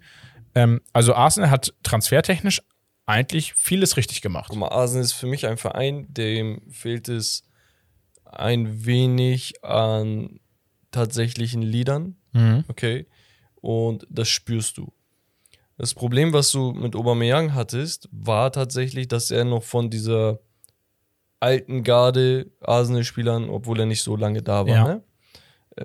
Ähm, 0.55 0.81
also 0.95 1.15
Arsenal 1.15 1.51
hat 1.51 1.75
transfertechnisch 1.83 2.63
eigentlich 3.05 3.53
vieles 3.53 3.99
richtig 3.99 4.23
gemacht. 4.23 4.47
Guck 4.49 4.59
mal, 4.61 4.69
Arsenal 4.71 5.05
ist 5.05 5.13
für 5.13 5.27
mich 5.27 5.47
ein 5.47 5.59
Verein, 5.59 6.07
dem 6.09 6.63
fehlt 6.71 7.09
es 7.11 7.45
ein 8.25 8.87
wenig 8.87 9.63
an 9.63 10.41
tatsächlichen 10.91 11.61
Liedern. 11.61 12.17
Mhm. 12.33 12.65
Okay. 12.69 13.07
Und 13.61 14.07
das 14.09 14.29
spürst 14.31 14.79
du. 14.79 14.91
Das 15.77 15.93
Problem, 15.93 16.33
was 16.33 16.51
du 16.51 16.73
mit 16.73 16.97
Aubameyang 16.97 17.53
hattest, 17.55 18.09
war 18.11 18.51
tatsächlich, 18.53 19.07
dass 19.07 19.31
er 19.31 19.45
noch 19.45 19.63
von 19.65 19.91
dieser 19.91 20.39
alten 21.41 21.83
Garde 21.85 22.51
Arsenal-Spielern, 22.61 23.49
obwohl 23.51 23.81
er 23.81 23.87
nicht 23.87 24.03
so 24.03 24.17
lange 24.17 24.43
da 24.43 24.67
war, 24.67 24.75
Ja. 24.75 24.85
ne? 24.89 25.03
äh, 25.77 25.85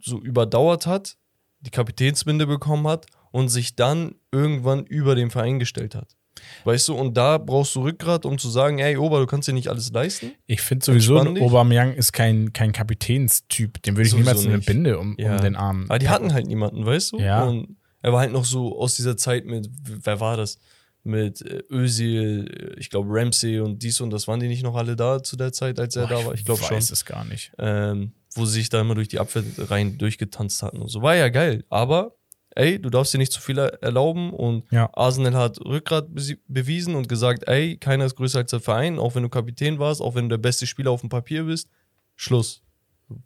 so 0.00 0.18
überdauert 0.20 0.86
hat, 0.86 1.16
die 1.60 1.70
Kapitänsbinde 1.70 2.46
bekommen 2.46 2.86
hat 2.86 3.06
und 3.32 3.48
sich 3.48 3.76
dann 3.76 4.14
irgendwann 4.32 4.84
über 4.86 5.14
den 5.14 5.30
Verein 5.30 5.58
gestellt 5.58 5.94
hat. 5.94 6.16
Weißt 6.64 6.88
du, 6.88 6.94
und 6.94 7.16
da 7.16 7.36
brauchst 7.38 7.74
du 7.74 7.82
Rückgrat, 7.82 8.24
um 8.24 8.38
zu 8.38 8.48
sagen, 8.48 8.78
ey, 8.78 8.96
Ober, 8.96 9.18
du 9.20 9.26
kannst 9.26 9.46
dir 9.48 9.52
nicht 9.52 9.68
alles 9.68 9.92
leisten. 9.92 10.32
Ich 10.46 10.62
finde 10.62 10.84
sowieso. 10.86 11.18
Aubameyang 11.18 11.92
ist 11.94 12.12
kein, 12.12 12.52
kein 12.52 12.72
Kapitänstyp. 12.72 13.82
Den 13.82 13.96
würde 13.96 14.08
ich 14.08 14.14
niemals 14.14 14.44
eine 14.46 14.56
nicht. 14.56 14.66
Binde 14.66 14.98
um, 14.98 15.16
Ja. 15.18 15.36
um 15.36 15.42
den 15.42 15.56
Arm. 15.56 15.84
Aber 15.88 15.98
die 15.98 16.08
hatten 16.08 16.32
halt 16.32 16.46
niemanden, 16.46 16.86
weißt 16.86 17.12
du? 17.12 17.18
Ja. 17.18 17.44
Und 17.44 17.76
er 18.00 18.12
war 18.12 18.20
halt 18.20 18.32
noch 18.32 18.44
so 18.46 18.78
aus 18.78 18.96
dieser 18.96 19.16
Zeit 19.18 19.44
mit, 19.44 19.68
wer 19.82 20.20
war 20.20 20.36
das? 20.38 20.58
Mit 21.02 21.40
äh, 21.42 21.62
Özil, 21.70 22.74
äh, 22.76 22.78
ich 22.80 22.90
glaube 22.90 23.08
Ramsey 23.10 23.58
und 23.60 23.82
dies 23.82 24.00
und 24.00 24.10
das, 24.10 24.28
waren 24.28 24.38
die 24.40 24.48
nicht 24.48 24.62
noch 24.62 24.74
alle 24.76 24.96
da 24.96 25.22
zu 25.22 25.36
der 25.36 25.52
Zeit, 25.52 25.80
als 25.80 25.96
er 25.96 26.06
Boah, 26.06 26.14
da 26.20 26.26
war? 26.26 26.34
Ich 26.34 26.44
glaube 26.44 26.62
schon. 26.62 26.76
weiß 26.76 26.90
es 26.90 27.04
gar 27.04 27.24
nicht. 27.24 27.52
ähm, 27.58 28.12
wo 28.34 28.44
sie 28.44 28.52
sich 28.60 28.68
da 28.68 28.80
immer 28.80 28.94
durch 28.94 29.08
die 29.08 29.18
Abwehrreihen 29.18 29.98
durchgetanzt 29.98 30.62
hatten 30.62 30.80
und 30.82 30.88
so. 30.88 31.02
War 31.02 31.16
ja 31.16 31.28
geil, 31.30 31.64
aber 31.70 32.14
ey, 32.54 32.80
du 32.80 32.90
darfst 32.90 33.12
dir 33.14 33.18
nicht 33.18 33.32
zu 33.32 33.40
viel 33.40 33.58
er- 33.58 33.82
erlauben 33.82 34.30
und 34.32 34.64
Ja. 34.70 34.90
Arsenal 34.92 35.34
hat 35.34 35.58
Rückgrat 35.64 36.08
bewiesen 36.46 36.94
und 36.96 37.08
gesagt, 37.08 37.48
ey, 37.48 37.76
keiner 37.78 38.04
ist 38.04 38.14
größer 38.16 38.38
als 38.40 38.50
der 38.50 38.60
Verein, 38.60 38.98
auch 38.98 39.14
wenn 39.14 39.22
du 39.22 39.28
Kapitän 39.30 39.78
warst, 39.78 40.00
auch 40.02 40.14
wenn 40.14 40.24
du 40.28 40.36
der 40.36 40.42
beste 40.42 40.66
Spieler 40.66 40.90
auf 40.90 41.00
dem 41.00 41.08
Papier 41.08 41.44
bist, 41.44 41.68
Schluss. 42.16 42.62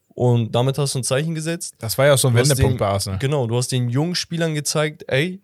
Und 0.08 0.54
damit 0.54 0.78
hast 0.78 0.94
du 0.94 1.00
ein 1.00 1.04
Zeichen 1.04 1.34
gesetzt. 1.34 1.74
Das 1.78 1.98
war 1.98 2.06
ja 2.06 2.14
auch 2.14 2.18
so 2.18 2.28
ein 2.28 2.34
Wendepunkt 2.34 2.74
den- 2.74 2.78
bei 2.78 2.86
Arsenal. 2.86 3.18
Genau, 3.18 3.46
du 3.46 3.56
hast 3.56 3.72
den 3.72 3.88
jungen 3.88 4.14
Spielern 4.14 4.54
gezeigt, 4.54 5.04
ey, 5.08 5.42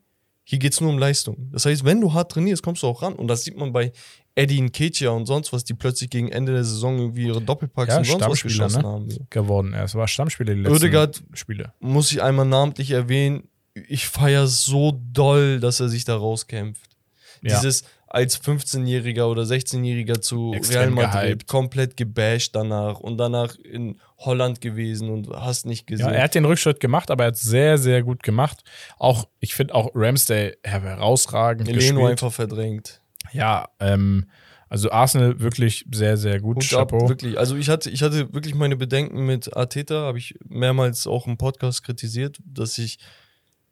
hier 0.50 0.58
geht's 0.58 0.80
nur 0.80 0.90
um 0.90 0.98
Leistung. 0.98 1.48
Das 1.52 1.64
heißt, 1.64 1.84
wenn 1.84 2.00
du 2.00 2.12
hart 2.12 2.32
trainierst, 2.32 2.64
kommst 2.64 2.82
du 2.82 2.88
auch 2.88 3.02
ran. 3.02 3.12
Und 3.12 3.28
das 3.28 3.44
sieht 3.44 3.56
man 3.56 3.72
bei 3.72 3.92
Eddie 4.34 4.60
Nketiah 4.60 5.10
und 5.10 5.26
sonst 5.26 5.52
was, 5.52 5.62
die 5.62 5.74
plötzlich 5.74 6.10
gegen 6.10 6.26
Ende 6.28 6.52
der 6.52 6.64
Saison 6.64 6.98
irgendwie 6.98 7.26
ihre 7.26 7.40
Doppelpacks 7.40 7.92
Ja, 7.92 7.98
und 7.98 8.04
sonst 8.06 8.26
was 8.28 8.42
geschossen 8.42 8.82
ne? 8.82 8.88
haben. 8.88 9.08
geworden. 9.30 9.74
Er 9.74 9.94
war 9.94 10.08
Stammspieler 10.08 10.54
die 10.54 10.62
letzten 10.62 10.74
Oedegaard 10.74 11.22
Spiele. 11.34 11.72
muss 11.78 12.10
ich 12.10 12.20
einmal 12.20 12.46
namentlich 12.46 12.90
erwähnen, 12.90 13.44
ich 13.74 14.08
feiere 14.08 14.48
so 14.48 15.00
doll, 15.12 15.60
dass 15.60 15.78
er 15.78 15.88
sich 15.88 16.04
da 16.04 16.16
rauskämpft. 16.16 16.96
Ja. 17.42 17.54
Dieses 17.60 17.84
als 18.10 18.42
15-Jähriger 18.42 19.26
oder 19.26 19.42
16-Jähriger 19.42 20.20
zu 20.20 20.52
Extrem 20.52 20.98
Real 20.98 21.06
Madrid 21.06 21.22
gehypt. 21.22 21.46
komplett 21.46 21.96
gebasht 21.96 22.56
danach 22.56 22.98
und 22.98 23.18
danach 23.18 23.54
in 23.54 24.00
Holland 24.18 24.60
gewesen 24.60 25.10
und 25.10 25.30
hast 25.30 25.64
nicht 25.64 25.86
gesehen. 25.86 26.08
Ja, 26.08 26.12
er 26.12 26.24
hat 26.24 26.34
den 26.34 26.44
Rückschritt 26.44 26.80
gemacht, 26.80 27.10
aber 27.12 27.24
er 27.24 27.28
hat 27.28 27.36
sehr, 27.36 27.78
sehr 27.78 28.02
gut 28.02 28.24
gemacht. 28.24 28.64
Auch, 28.98 29.28
ich 29.38 29.54
finde 29.54 29.76
auch 29.76 29.90
Ramsdale 29.94 30.58
herausragend 30.64 31.70
Leno 31.70 32.06
einfach 32.06 32.32
verdrängt. 32.32 33.00
Ja, 33.32 33.68
ähm, 33.78 34.26
also 34.68 34.90
Arsenal 34.90 35.38
wirklich 35.38 35.84
sehr, 35.92 36.16
sehr 36.16 36.40
gut. 36.40 36.56
Hut 36.56 36.74
ab, 36.74 36.90
Chapeau. 36.90 37.08
wirklich. 37.08 37.38
Also 37.38 37.56
ich 37.56 37.68
hatte, 37.68 37.90
ich 37.90 38.02
hatte 38.02 38.34
wirklich 38.34 38.56
meine 38.56 38.76
Bedenken 38.76 39.24
mit 39.24 39.56
Arteta, 39.56 40.02
habe 40.02 40.18
ich 40.18 40.36
mehrmals 40.48 41.06
auch 41.06 41.28
im 41.28 41.36
Podcast 41.36 41.84
kritisiert, 41.84 42.38
dass 42.44 42.76
ich 42.78 42.98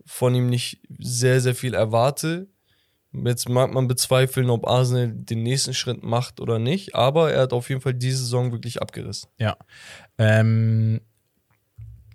von 0.06 0.34
ihm 0.34 0.48
nicht 0.48 0.80
sehr, 0.96 1.40
sehr 1.40 1.56
viel 1.56 1.74
erwarte. 1.74 2.48
Jetzt 3.12 3.48
mag 3.48 3.72
man 3.72 3.88
bezweifeln, 3.88 4.50
ob 4.50 4.66
Arsenal 4.66 5.12
den 5.12 5.42
nächsten 5.42 5.72
Schritt 5.72 6.02
macht 6.02 6.40
oder 6.40 6.58
nicht, 6.58 6.94
aber 6.94 7.32
er 7.32 7.42
hat 7.42 7.52
auf 7.52 7.68
jeden 7.70 7.80
Fall 7.80 7.94
diese 7.94 8.18
Saison 8.18 8.52
wirklich 8.52 8.82
abgerissen. 8.82 9.30
Ja. 9.38 9.56
Ähm, 10.18 11.00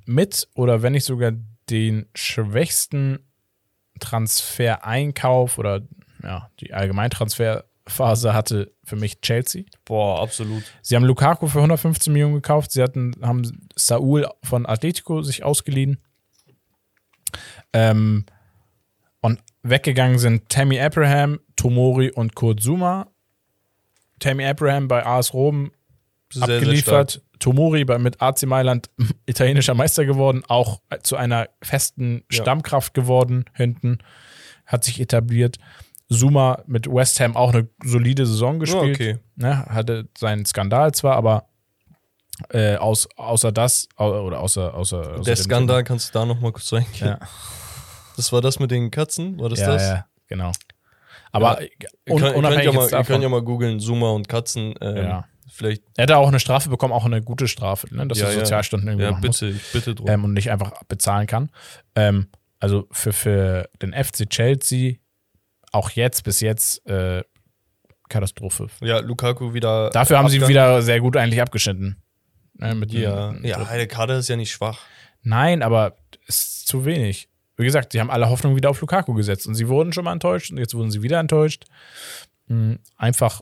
mit 0.06 0.48
oder 0.56 0.82
wenn 0.82 0.94
nicht 0.94 1.06
sogar 1.06 1.32
den 1.70 2.06
schwächsten 2.14 3.20
Transfereinkauf 4.00 5.58
oder 5.58 5.82
ja, 6.22 6.50
die 6.60 6.74
Allgemeintransferphase 6.74 8.34
hatte 8.34 8.72
für 8.84 8.96
mich 8.96 9.22
Chelsea. 9.22 9.64
Boah, 9.86 10.22
absolut. 10.22 10.64
Sie 10.82 10.96
haben 10.96 11.06
Lukaku 11.06 11.48
für 11.48 11.60
115 11.60 12.14
Millionen 12.14 12.36
gekauft. 12.36 12.72
Sie 12.72 12.84
hatten, 12.84 13.16
haben 13.22 13.68
Saul 13.76 14.28
von 14.44 14.66
Atletico 14.66 15.22
sich 15.22 15.44
ausgeliehen. 15.44 16.02
Ähm, 17.72 18.26
und 19.22 19.40
weggegangen 19.64 20.20
sind 20.20 20.50
Tammy 20.50 20.80
Abraham, 20.80 21.40
Tomori 21.56 22.12
und 22.12 22.36
Kurt 22.36 22.62
Zuma. 22.62 23.08
Tammy 24.20 24.46
Abraham 24.46 24.88
bei 24.88 25.06
AS 25.06 25.34
Rom 25.34 25.72
Sehr, 26.32 26.46
sehr 26.46 26.56
abgeliefert. 26.58 27.22
Tomori 27.40 27.84
bei, 27.84 27.98
mit 27.98 28.22
AC 28.22 28.44
Mailand 28.44 28.90
italienischer 29.26 29.74
Meister 29.74 30.06
geworden, 30.06 30.44
auch 30.48 30.82
zu 31.02 31.18
einer 31.18 31.50
festen 31.62 32.24
Ja. 32.32 32.42
Stammkraft 32.42 32.94
geworden 32.94 33.46
hinten, 33.54 34.00
hat 34.66 34.84
sich 34.84 35.02
etabliert. 35.02 35.58
Zuma 36.10 36.62
mit 36.68 36.88
West 36.88 37.20
Ham 37.20 37.36
auch 37.36 37.54
eine 37.54 37.68
solide 37.84 38.26
Saison 38.26 38.60
gespielt. 38.60 38.96
okay. 38.96 39.18
Ne, 39.36 39.66
hatte 39.66 40.08
seinen 40.18 40.46
Skandal 40.46 40.94
zwar, 40.94 41.16
aber 41.16 41.48
äh, 42.50 42.76
aus, 42.76 43.08
außer 43.16 43.52
das, 43.52 43.88
oder 43.98 44.40
außer, 44.40 44.74
außer, 44.74 45.14
außer 45.16 45.22
Der 45.24 45.36
Skandal, 45.36 45.84
kannst 45.84 46.10
du 46.14 46.20
da 46.20 46.26
nochmal 46.26 46.52
kurz 46.52 46.72
reingehen? 46.72 47.08
Ja, 47.08 47.20
Das 48.16 48.32
war 48.32 48.42
das 48.42 48.60
mit 48.60 48.72
den 48.72 48.92
Katzen? 48.92 49.40
War 49.40 49.50
das 49.50 49.60
ja, 49.60 49.68
das? 49.68 49.82
ja, 49.84 50.06
genau. 50.28 50.52
Aber 51.32 51.62
Ihr, 51.62 51.70
un, 52.10 52.20
könnt, 52.20 52.20
ihr, 52.20 52.20
könnt 52.20 52.36
unabhängig 52.38 52.66
ja 52.66 52.72
mal, 52.74 52.90
ihr 52.92 53.04
könnt 53.04 53.24
ja 53.24 53.30
mal 53.30 53.42
googeln, 53.42 53.80
Zuma 53.80 54.12
und 54.12 54.28
Katzen. 54.28 54.76
Ähm, 54.82 54.98
Ja. 54.98 55.26
Vielleicht, 55.56 55.84
er 55.98 56.04
hat 56.04 56.12
auch 56.12 56.28
eine 56.30 56.40
Strafe 56.40 56.68
bekommen, 56.70 56.94
auch 56.94 57.06
eine 57.06 57.22
gute 57.22 57.48
Strafe, 57.48 57.94
ne, 57.94 58.08
dass 58.08 58.18
Ja, 58.18 58.26
er 58.26 58.34
ja. 58.34 58.40
Sozialstunden 58.40 58.88
irgendwie 58.90 59.06
ja, 59.06 59.12
machen 59.12 59.28
muss. 59.28 59.40
bitte, 59.40 59.60
bitte 59.72 59.94
drum. 59.94 60.08
ähm, 60.10 60.24
und 60.24 60.34
nicht 60.34 60.50
einfach 60.50 60.72
bezahlen 60.88 61.28
kann. 61.28 61.52
Ähm, 61.96 62.28
also 62.60 62.88
für, 62.92 63.14
für 63.14 63.70
den 63.80 63.94
FC 63.94 64.28
Chelsea 64.28 64.96
auch 65.72 65.92
jetzt 65.92 66.24
bis 66.24 66.40
jetzt 66.40 66.84
äh, 66.88 67.24
Katastrophe. 68.10 68.68
ja, 68.82 68.98
Lukaku 69.00 69.54
wieder. 69.54 69.92
Dafür 69.92 70.18
haben 70.18 70.30
sie 70.30 70.38
Abgang. 70.38 70.50
wieder 70.50 70.82
sehr 70.82 71.00
gut 71.00 71.18
eigentlich 71.18 71.42
abgeschnitten. 71.42 72.02
Ne, 72.56 72.74
mit 72.74 72.92
Ja, 72.92 73.34
ja, 73.44 73.64
der 73.64 73.88
Kader 73.88 74.18
ist 74.18 74.30
ja 74.30 74.36
nicht 74.36 74.52
schwach. 74.52 74.80
Nein, 75.22 75.62
aber 75.62 75.98
es 76.28 76.38
ist 76.44 76.68
zu 76.68 76.86
wenig. 76.86 77.30
Wie 77.58 77.64
gesagt, 77.66 77.92
sie 77.92 78.00
haben 78.00 78.10
alle 78.10 78.30
Hoffnung 78.30 78.56
wieder 78.56 78.70
auf 78.70 78.82
Lukaku 78.82 79.14
gesetzt 79.14 79.46
und 79.48 79.56
sie 79.56 79.68
wurden 79.68 79.94
schon 79.94 80.06
mal 80.06 80.14
enttäuscht 80.14 80.52
und 80.52 80.58
jetzt 80.58 80.74
wurden 80.74 80.90
sie 80.92 81.04
wieder 81.04 81.20
enttäuscht. 81.20 81.66
Hm, 82.48 82.80
Einfach 82.98 83.42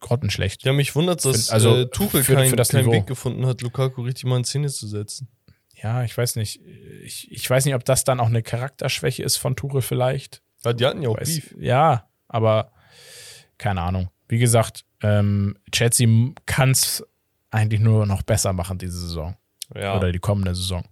grottenschlecht. 0.00 0.64
Ja, 0.64 0.72
mich 0.72 0.94
wundert, 0.94 1.24
dass 1.24 1.50
also 1.50 1.76
äh, 1.76 1.86
Tuchel 1.90 2.22
für- 2.24 2.34
keinen 2.34 2.50
für 2.50 2.56
das 2.56 2.68
keinen 2.70 2.82
Niveau. 2.82 2.92
Weg 2.92 3.06
gefunden 3.06 3.46
hat, 3.46 3.60
Lukaku 3.62 4.02
richtig 4.02 4.24
mal 4.24 4.36
in 4.38 4.44
Szene 4.44 4.68
zu 4.68 4.86
setzen. 4.86 5.28
Ja, 5.82 6.04
ich 6.04 6.16
weiß 6.16 6.36
nicht. 6.36 6.60
Ich, 7.02 7.30
ich 7.30 7.48
weiß 7.48 7.64
nicht, 7.64 7.74
ob 7.74 7.84
das 7.84 8.04
dann 8.04 8.20
auch 8.20 8.26
eine 8.26 8.42
Charakterschwäche 8.42 9.22
ist 9.22 9.36
von 9.36 9.56
Tuchel 9.56 9.82
vielleicht. 9.82 10.42
Ja, 10.64 10.72
die 10.74 10.84
hatten 10.86 11.02
ja 11.02 11.08
auch 11.08 11.18
Weiß, 11.18 11.28
Beef. 11.28 11.54
ja, 11.58 12.08
aber 12.28 12.72
keine 13.58 13.80
Ahnung. 13.82 14.10
Wie 14.28 14.38
gesagt, 14.38 14.84
ähm, 15.02 15.56
Chelsea 15.72 16.06
kann 16.46 16.70
es 16.72 17.02
eigentlich 17.50 17.80
nur 17.80 18.04
noch 18.06 18.22
besser 18.22 18.52
machen 18.52 18.78
diese 18.78 18.98
Saison 18.98 19.36
Ja. 19.74 19.96
oder 19.96 20.12
die 20.12 20.18
kommende 20.18 20.54
Saison. 20.54 20.84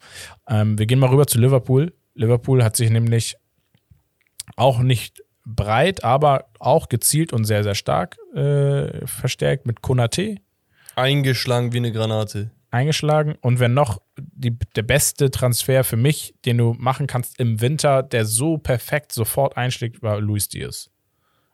Ähm, 0.48 0.78
wir 0.78 0.86
gehen 0.86 0.98
mal 0.98 1.10
rüber 1.10 1.26
zu 1.26 1.38
Liverpool. 1.38 1.94
Liverpool 2.18 2.62
hat 2.64 2.76
sich 2.76 2.90
nämlich 2.90 3.36
auch 4.56 4.80
nicht 4.80 5.22
breit, 5.44 6.04
aber 6.04 6.50
auch 6.58 6.88
gezielt 6.88 7.32
und 7.32 7.44
sehr, 7.44 7.62
sehr 7.62 7.74
stark 7.74 8.16
äh, 8.34 9.06
verstärkt 9.06 9.66
mit 9.66 9.80
Konate 9.82 10.36
Eingeschlagen 10.96 11.72
wie 11.72 11.76
eine 11.76 11.92
Granate. 11.92 12.50
eingeschlagen. 12.72 13.36
Und 13.40 13.60
wenn 13.60 13.72
noch 13.72 14.02
die, 14.18 14.58
der 14.74 14.82
beste 14.82 15.30
Transfer 15.30 15.84
für 15.84 15.96
mich, 15.96 16.34
den 16.44 16.58
du 16.58 16.74
machen 16.76 17.06
kannst 17.06 17.38
im 17.38 17.60
Winter, 17.60 18.02
der 18.02 18.24
so 18.24 18.58
perfekt 18.58 19.12
sofort 19.12 19.56
einschlägt, 19.56 20.02
war 20.02 20.20
Luis 20.20 20.48
Diaz. 20.48 20.90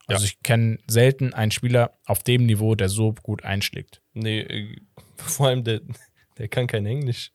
Also 0.07 0.23
Ja. 0.25 0.27
ich 0.31 0.43
kenne 0.43 0.79
selten 0.87 1.35
einen 1.35 1.51
Spieler 1.51 1.93
auf 2.07 2.23
dem 2.23 2.47
Niveau, 2.47 2.75
der 2.75 2.89
so 2.89 3.13
gut 3.23 3.45
einschlägt. 3.45 4.01
Nee, 4.15 4.41
äh, 4.41 4.77
vor 5.17 5.49
allem 5.49 5.63
der, 5.63 5.81
der 6.39 6.49
kann 6.49 6.67
kein 6.67 6.87
Englisch. 6.87 7.31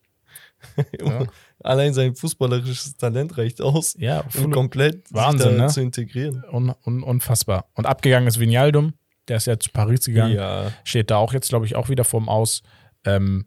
Ja. 0.99 1.25
Allein 1.61 1.93
sein 1.93 2.15
fußballerisches 2.15 2.95
Talent 2.97 3.37
reicht 3.37 3.61
aus, 3.61 3.95
Ja, 3.99 4.23
um 4.37 4.51
komplett 4.51 5.11
Wahnsinn, 5.13 5.57
ne? 5.57 5.67
zu 5.67 5.81
integrieren. 5.81 6.43
un, 6.51 6.73
un, 6.85 7.03
unfassbar. 7.03 7.65
Und 7.73 7.85
abgegangen 7.85 8.27
ist 8.27 8.39
Vinaldum, 8.39 8.93
der 9.27 9.37
ist 9.37 9.47
ja 9.47 9.59
zu 9.59 9.69
Paris 9.71 10.05
gegangen. 10.05 10.35
Ja, 10.35 10.71
Steht 10.83 11.11
da 11.11 11.17
auch 11.17 11.33
jetzt, 11.33 11.49
glaube 11.49 11.65
ich, 11.65 11.75
auch 11.75 11.89
wieder 11.89 12.05
vorm 12.05 12.29
Aus. 12.29 12.63
Ähm, 13.05 13.45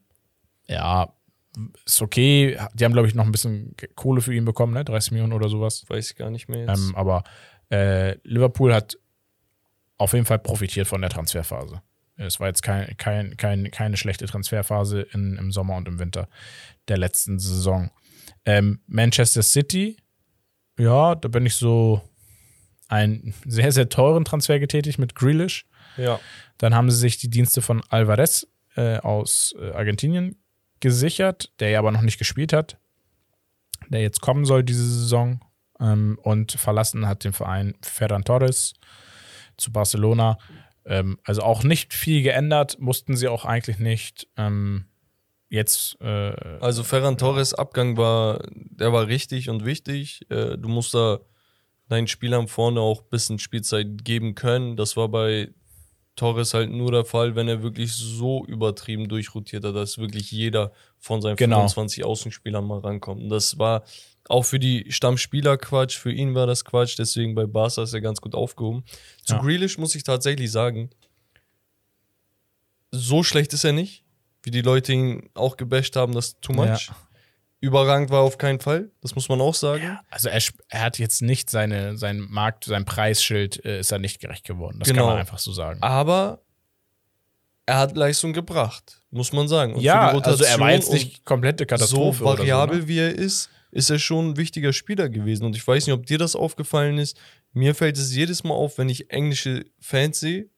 ja, 0.68 1.14
ist 1.84 2.01
okay. 2.03 2.59
Die 2.74 2.84
haben, 2.84 2.93
glaube 2.93 3.09
ich, 3.09 3.14
noch 3.14 3.24
ein 3.24 3.32
bisschen 3.32 3.74
Kohle 3.95 4.20
für 4.20 4.34
ihn 4.34 4.45
bekommen, 4.45 4.74
ne? 4.74 4.84
30 4.84 5.12
Millionen 5.12 5.32
oder 5.32 5.49
sowas. 5.49 5.84
weiß 5.89 6.11
ich 6.11 6.16
gar 6.16 6.30
nicht 6.30 6.49
mehr 6.49 6.66
jetzt. 6.66 6.78
Ähm, 6.78 6.95
aber 6.95 7.24
äh, 7.70 8.16
Liverpool 8.24 8.74
hat 8.74 8.97
auf 9.99 10.12
jeden 10.12 10.24
Fall 10.26 10.39
profitiert 10.39 10.86
von 10.86 11.01
der 11.01 11.11
Transferphase. 11.11 11.80
Es 12.16 12.39
war 12.41 12.47
jetzt 12.49 12.62
kein, 12.62 12.95
kein, 12.97 13.36
kein, 13.36 13.70
keine 13.70 13.97
schlechte 13.97 14.26
Transferphase 14.26 15.01
in, 15.12 15.36
im 15.39 15.51
Sommer 15.51 15.76
und 15.76 15.89
im 15.89 15.99
Winter 15.99 16.28
der 16.89 16.99
letzten 16.99 17.39
Saison. 17.39 17.91
Ähm, 18.45 18.80
Manchester 18.86 19.43
City, 19.43 19.97
ja, 20.78 21.14
da 21.14 21.28
bin 21.28 21.47
ich 21.47 21.57
so 21.57 22.01
einen 22.88 23.34
sehr, 23.47 23.72
sehr 23.72 23.88
teuren 23.88 24.24
Transfer 24.24 24.59
getätigt 24.59 24.99
mit 24.99 25.14
Grealish. 25.14 25.66
ja. 25.97 26.20
Dann 26.59 26.74
haben 26.74 26.90
sie 26.90 26.99
sich 26.99 27.18
die 27.18 27.30
Dienste 27.30 27.61
von 27.62 27.82
Alvarez 27.88 28.47
äh, 28.76 28.99
aus 28.99 29.55
äh, 29.59 29.70
Argentinien 29.72 30.43
gesichert, 30.80 31.53
der 31.59 31.70
ja 31.70 31.78
aber 31.78 31.90
noch 31.90 32.03
nicht 32.03 32.18
gespielt 32.18 32.53
hat, 32.53 32.78
der 33.88 34.01
jetzt 34.03 34.20
kommen 34.20 34.45
soll 34.45 34.62
diese 34.62 34.84
Saison. 34.84 35.40
ähm, 35.80 36.18
und 36.22 36.53
verlassen 36.53 37.09
hat 37.09 37.24
den 37.24 37.32
Verein 37.32 37.74
Ferran 37.82 38.24
Torres 38.24 38.74
zu 39.57 39.72
Barcelona. 39.72 40.38
Ähm, 40.84 41.18
also 41.24 41.43
auch 41.43 41.64
nicht 41.64 41.95
viel 41.95 42.22
geändert, 42.22 42.78
mussten 42.78 43.16
sie 43.16 43.28
auch 43.28 43.45
eigentlich 43.45 43.78
nicht. 43.78 44.28
Ähm, 44.36 44.86
jetzt. 45.53 46.00
Äh, 46.00 46.34
Also 46.61 46.82
Ferran 46.82 47.18
Torres 47.18 47.55
Abgang 47.55 47.96
war, 47.96 48.40
der 48.53 48.92
war 48.92 49.07
richtig 49.07 49.48
und 49.50 49.64
wichtig. 49.64 50.22
Äh, 50.30 50.57
du 50.59 50.68
musst 50.68 50.94
da 50.94 51.20
deinen 51.88 52.09
Spielern 52.09 52.48
vorne 52.48 52.80
auch 52.80 53.03
ein 53.03 53.09
bisschen 53.11 53.38
Spielzeit 53.38 54.05
geben 54.05 54.34
können. 54.34 54.76
Das 54.76 54.96
war 54.96 55.09
bei 55.09 55.50
Torres 56.16 56.55
halt 56.55 56.70
nur 56.70 56.90
der 56.92 57.05
Fall, 57.05 57.36
wenn 57.36 57.48
er 57.48 57.62
wirklich 57.62 57.92
so 57.92 58.44
übertrieben 58.46 59.09
durchrotiert 59.09 59.64
hat, 59.64 59.74
dass 59.74 59.98
wirklich 59.98 60.30
jeder 60.30 60.72
von 60.98 61.20
seinen 61.22 61.36
Genau. 61.36 61.57
25 61.57 62.05
Außenspielern 62.05 62.64
mal 62.66 62.80
rankommt. 62.80 63.22
Und 63.22 63.28
das 63.28 63.59
war 63.59 63.84
auch 64.28 64.44
für 64.44 64.59
die 64.59 64.90
Stammspieler 64.90 65.57
Quatsch, 65.59 65.96
für 65.98 66.12
ihn 66.12 66.34
war 66.34 66.46
das 66.46 66.64
Quatsch, 66.64 66.96
deswegen 66.98 67.34
bei 67.34 67.44
Barca 67.46 67.82
ist 67.82 67.92
er 67.92 68.00
ganz 68.00 68.20
gut 68.20 68.34
aufgehoben. 68.34 68.84
Zu 69.24 69.34
Ja. 69.34 69.40
Grealish 69.42 69.78
muss 69.78 69.94
ich 69.94 70.05
tatsächlich 70.05 70.50
sagen, 70.50 70.90
so 72.90 73.22
schlecht 73.22 73.53
ist 73.53 73.64
er 73.64 73.72
nicht, 73.72 74.05
wie 74.43 74.51
die 74.51 74.62
Leute 74.62 74.93
ihn 74.93 75.28
auch 75.34 75.57
gebasht 75.57 75.97
haben, 75.97 76.12
das 76.14 76.38
too 76.40 76.53
much. 76.53 76.88
Ja. 76.88 76.97
Überragend 77.61 78.11
war 78.11 78.20
er 78.20 78.24
auf 78.24 78.38
keinen 78.38 78.59
Fall, 78.59 78.90
das 79.03 79.14
muss 79.14 79.28
man 79.28 79.40
auch 79.40 79.55
sagen. 79.55 79.97
also 80.11 80.28
er, 80.28 80.43
er 80.68 80.80
hat 80.80 80.99
jetzt 80.99 81.22
nicht 81.22 81.49
seine, 81.49 81.97
sein 81.97 82.18
Markt, 82.18 82.64
sein 82.64 82.84
Preisschild 82.84 83.64
äh, 83.64 83.78
ist 83.78 83.93
er 83.93 84.01
nicht 84.01 84.20
gerecht 84.20 84.45
geworden. 84.45 84.80
Das 84.80 84.88
Genau. 84.88 85.03
kann 85.03 85.11
man 85.12 85.18
einfach 85.20 85.38
so 85.38 85.53
sagen. 85.53 85.80
Aber 85.80 86.40
er 87.66 87.78
hat 87.78 87.97
Leistung 87.97 88.32
gebracht, 88.32 89.01
muss 89.11 89.32
man 89.32 89.47
sagen. 89.47 89.74
Und 89.74 89.80
ja, 89.82 90.09
also 90.11 90.43
er 90.43 90.59
war 90.59 90.72
jetzt 90.72 90.93
nicht 90.93 91.24
komplette 91.24 91.64
Katastrophe. 91.64 92.18
so 92.18 92.24
variabel 92.24 92.78
oder 92.78 92.88
wie 92.88 92.99
er 92.99 93.14
ist, 93.14 93.49
ist 93.70 93.90
er 93.90 94.01
schon 94.01 94.30
ein 94.30 94.36
wichtiger 94.36 94.72
Spieler 94.72 95.09
gewesen. 95.09 95.45
Und 95.45 95.55
ich 95.55 95.64
weiß 95.66 95.86
nicht, 95.86 95.95
ob 95.95 96.05
dir 96.05 96.18
das 96.18 96.34
aufgefallen 96.34 96.99
ist. 96.99 97.16
Mir 97.53 97.74
fällt 97.76 97.97
es 97.97 98.12
jedes 98.14 98.43
Mal 98.43 98.55
auf, 98.55 98.76
wenn 98.78 98.88
ich 98.88 99.11
englische 99.11 99.64
Fans 99.78 100.18
sehe 100.18 100.49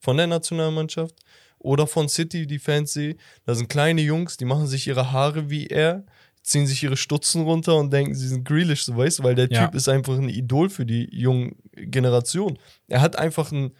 von 0.00 0.16
der 0.16 0.26
Nationalmannschaft 0.26 1.14
oder 1.58 1.86
von 1.86 2.08
City, 2.08 2.46
die 2.46 2.58
Fans 2.58 2.92
sehe. 2.92 3.16
Da 3.44 3.54
sind 3.54 3.68
kleine 3.68 4.02
Jungs, 4.02 4.36
die 4.36 4.44
machen 4.44 4.66
sich 4.66 4.86
ihre 4.86 5.12
Haare 5.12 5.50
wie 5.50 5.66
er, 5.66 6.04
ziehen 6.42 6.66
sich 6.66 6.82
ihre 6.82 6.96
Stutzen 6.96 7.42
runter 7.42 7.76
und 7.76 7.92
denken, 7.92 8.14
sie 8.14 8.28
sind 8.28 8.44
Grealish, 8.46 8.84
so 8.84 8.96
weißt 8.96 9.18
du, 9.18 9.22
weil 9.24 9.34
der 9.34 9.50
Ja. 9.50 9.66
Typ 9.66 9.74
ist 9.74 9.88
einfach 9.88 10.16
ein 10.16 10.28
Idol 10.28 10.70
für 10.70 10.86
die 10.86 11.08
junge 11.12 11.54
Generation. 11.74 12.58
Er 12.86 13.00
hat 13.00 13.16
einfach 13.18 13.52
einen 13.52 13.72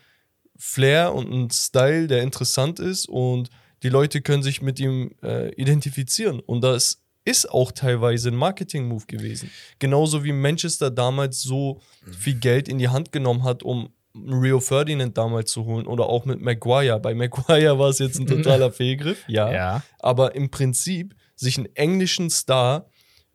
Flair 0.56 1.14
und 1.14 1.32
einen 1.32 1.50
Style, 1.50 2.08
der 2.08 2.22
interessant 2.22 2.80
ist 2.80 3.08
und 3.08 3.48
die 3.82 3.88
Leute 3.88 4.20
können 4.22 4.42
sich 4.42 4.60
mit 4.60 4.80
ihm 4.80 5.12
äh, 5.22 5.54
identifizieren. 5.54 6.40
Und 6.40 6.62
das 6.62 7.00
ist 7.24 7.48
auch 7.50 7.70
teilweise 7.72 8.30
ein 8.30 8.34
Marketing-Move 8.36 9.06
gewesen. 9.06 9.50
Genauso 9.78 10.24
wie 10.24 10.32
Manchester 10.32 10.90
damals 10.90 11.42
so 11.42 11.80
viel 12.10 12.34
Geld 12.34 12.68
in 12.68 12.78
die 12.78 12.88
Hand 12.88 13.12
genommen 13.12 13.44
hat, 13.44 13.62
um 13.62 13.90
Rio 14.26 14.60
Ferdinand 14.60 15.16
damals 15.18 15.50
zu 15.52 15.64
holen 15.64 15.86
oder 15.86 16.06
auch 16.06 16.24
mit 16.24 16.40
Maguire. 16.40 16.98
Bei 17.00 17.14
Maguire 17.14 17.78
war 17.78 17.88
es 17.90 17.98
jetzt 17.98 18.18
ein 18.18 18.26
totaler 18.26 18.72
Fehlgriff, 18.72 19.24
ja. 19.28 19.52
Ja. 19.52 19.82
Aber 19.98 20.34
im 20.34 20.50
Prinzip 20.50 21.14
sich 21.36 21.56
einen 21.58 21.74
englischen 21.76 22.30
Star, 22.30 22.88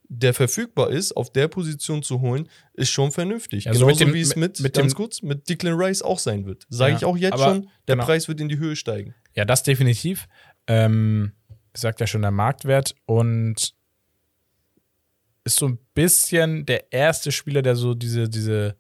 der 0.09 0.33
verfügbar 0.33 0.89
ist, 0.91 1.15
auf 1.17 1.31
der 1.31 1.47
Position 1.47 2.03
zu 2.03 2.21
holen, 2.21 2.47
ist 2.73 2.89
schon 2.91 3.11
vernünftig. 3.11 3.67
Also 3.67 3.85
Genauso 3.85 4.05
dem- 4.05 4.13
wie 4.13 4.21
es 4.21 4.35
mit, 4.35 4.59
mit- 4.59 4.59
mit 4.61 4.73
ganz 4.73 4.91
dem- 4.93 4.97
kurz, 4.97 5.21
mit 5.21 5.49
Declan 5.49 5.73
Rice 5.73 6.01
auch 6.01 6.19
sein 6.19 6.45
wird. 6.45 6.65
Sage 6.69 6.91
Ja, 6.91 6.97
ich 6.97 7.05
auch 7.05 7.17
jetzt 7.17 7.39
schon, 7.39 7.69
der 7.87 7.95
genau. 7.95 8.05
Preis 8.05 8.27
wird 8.27 8.39
in 8.41 8.49
die 8.49 8.57
Höhe 8.57 8.75
steigen. 8.75 9.15
Ja, 9.33 9.45
das 9.45 9.63
definitiv. 9.63 10.27
Ähm, 10.67 11.31
sagt 11.73 11.99
ja 11.99 12.05
schon 12.07 12.21
der 12.21 12.31
Marktwert 12.31 12.93
und 13.05 13.73
ist 15.45 15.57
so 15.57 15.67
ein 15.67 15.79
bisschen 15.93 16.65
der 16.65 16.91
erste 16.93 17.31
Spieler, 17.31 17.61
der 17.61 17.75
so 17.75 17.93
diese, 17.93 18.29
diese 18.29 18.75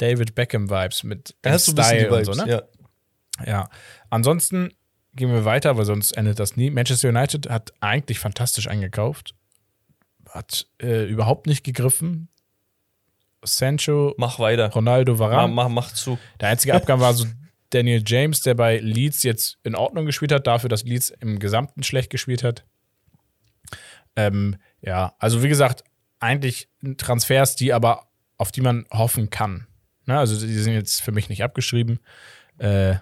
David 0.00 0.34
Beckham-Vibes 0.34 1.04
mit 1.04 1.34
bisschen 1.42 1.76
die 1.76 1.82
Style 1.82 2.10
Vibes, 2.10 2.28
und 2.28 2.34
so, 2.34 2.44
ne? 2.44 2.50
ja. 2.50 2.62
Ja. 3.46 3.68
Ansonsten 4.10 4.72
gehen 5.14 5.30
wir 5.32 5.44
weiter, 5.44 5.76
weil 5.76 5.84
sonst 5.84 6.12
endet 6.12 6.38
das 6.38 6.56
nie. 6.56 6.70
Manchester 6.70 7.08
United 7.08 7.48
hat 7.48 7.72
eigentlich 7.80 8.18
fantastisch 8.18 8.68
eingekauft. 8.68 9.34
Hat 10.28 10.66
äh, 10.80 11.04
überhaupt 11.04 11.46
nicht 11.46 11.64
gegriffen. 11.64 12.28
Sancho, 13.42 14.14
Mach 14.18 14.38
weiter. 14.38 14.70
Ronaldo, 14.70 15.12
Mach, 15.12 15.20
Varane. 15.20 15.52
mach, 15.52 15.68
mach 15.68 15.92
zu. 15.92 16.18
Der 16.40 16.50
einzige 16.50 16.74
Abgang 16.74 17.00
war 17.00 17.14
so 17.14 17.26
Daniel 17.70 18.02
James, 18.06 18.42
der 18.42 18.54
bei 18.54 18.78
Leeds 18.78 19.22
jetzt 19.22 19.58
in 19.62 19.74
Ordnung 19.74 20.04
gespielt 20.04 20.32
hat, 20.32 20.46
dafür, 20.46 20.68
dass 20.68 20.84
Leeds 20.84 21.10
im 21.20 21.38
Gesamten 21.38 21.82
schlecht 21.82 22.10
gespielt 22.10 22.44
hat. 22.44 22.64
Ähm, 24.16 24.56
ja, 24.82 25.14
also 25.18 25.42
wie 25.42 25.48
gesagt, 25.48 25.84
eigentlich 26.18 26.68
Transfers, 26.98 27.56
die 27.56 27.72
aber, 27.72 28.08
auf 28.36 28.52
die 28.52 28.60
man 28.60 28.86
hoffen 28.92 29.30
kann. 29.30 29.66
Ne? 30.06 30.18
Also 30.18 30.38
die 30.38 30.52
sind 30.58 30.72
jetzt 30.74 31.02
für 31.02 31.12
mich 31.12 31.28
nicht 31.28 31.42
abgeschrieben. 31.42 32.00
Äh, 32.58 32.96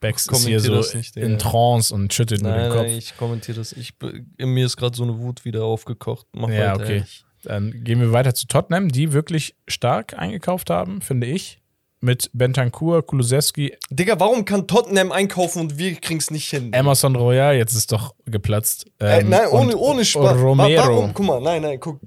Bex 0.00 0.26
ist 0.26 0.46
hier 0.46 0.60
so 0.60 0.74
nicht, 0.96 1.16
in 1.16 1.32
ja. 1.32 1.36
Trance 1.38 1.94
und 1.94 2.12
schüttelt 2.12 2.42
nur 2.42 2.52
Nein, 2.52 2.62
den 2.64 2.72
Kopf. 2.72 2.82
nein, 2.82 2.98
ich 2.98 3.16
kommentiere 3.16 3.58
das. 3.58 3.72
Ich, 3.72 3.94
in 4.36 4.50
mir 4.50 4.66
ist 4.66 4.76
gerade 4.76 4.96
so 4.96 5.04
eine 5.04 5.18
Wut 5.18 5.44
wieder 5.44 5.64
aufgekocht. 5.64 6.26
Mach 6.32 6.50
Ja, 6.50 6.72
weiter, 6.74 6.84
okay. 6.84 7.04
Dann 7.44 7.82
gehen 7.84 8.00
wir 8.00 8.12
weiter 8.12 8.34
zu 8.34 8.46
Tottenham, 8.46 8.88
die 8.90 9.12
wirklich 9.12 9.56
stark 9.66 10.18
eingekauft 10.18 10.70
haben, 10.70 11.00
finde 11.00 11.26
ich. 11.28 11.60
Mit 12.00 12.30
Bentancur, 12.32 13.04
Kulusewski, 13.04 13.76
Digga, 13.90 14.20
warum 14.20 14.44
kann 14.44 14.68
Tottenham 14.68 15.10
einkaufen 15.10 15.60
und 15.60 15.78
wir 15.78 15.96
kriegen 15.96 16.20
es 16.20 16.30
nicht 16.30 16.48
hin? 16.48 16.72
Emerson 16.72 17.16
Royal, 17.16 17.56
jetzt 17.56 17.74
ist 17.74 17.90
doch 17.90 18.14
geplatzt. 18.24 18.86
Äh, 19.00 19.20
Ähm, 19.20 19.30
nein, 19.30 19.48
ohne, 19.50 19.76
ohne 19.76 20.04
Spaß. 20.04 20.38
Romero. 20.38 20.82
Warum? 20.86 21.12
Guck 21.14 21.26
mal, 21.26 21.40
nein, 21.40 21.62
nein, 21.62 21.80
guck. 21.80 21.98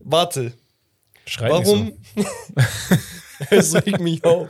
Warte. 0.00 0.54
Schreit 1.26 1.50
Warum? 1.50 1.92
Nicht 2.14 2.28
so. 2.56 2.96
es 3.50 3.74
regt 3.74 4.00
mich 4.00 4.24
auf. 4.24 4.48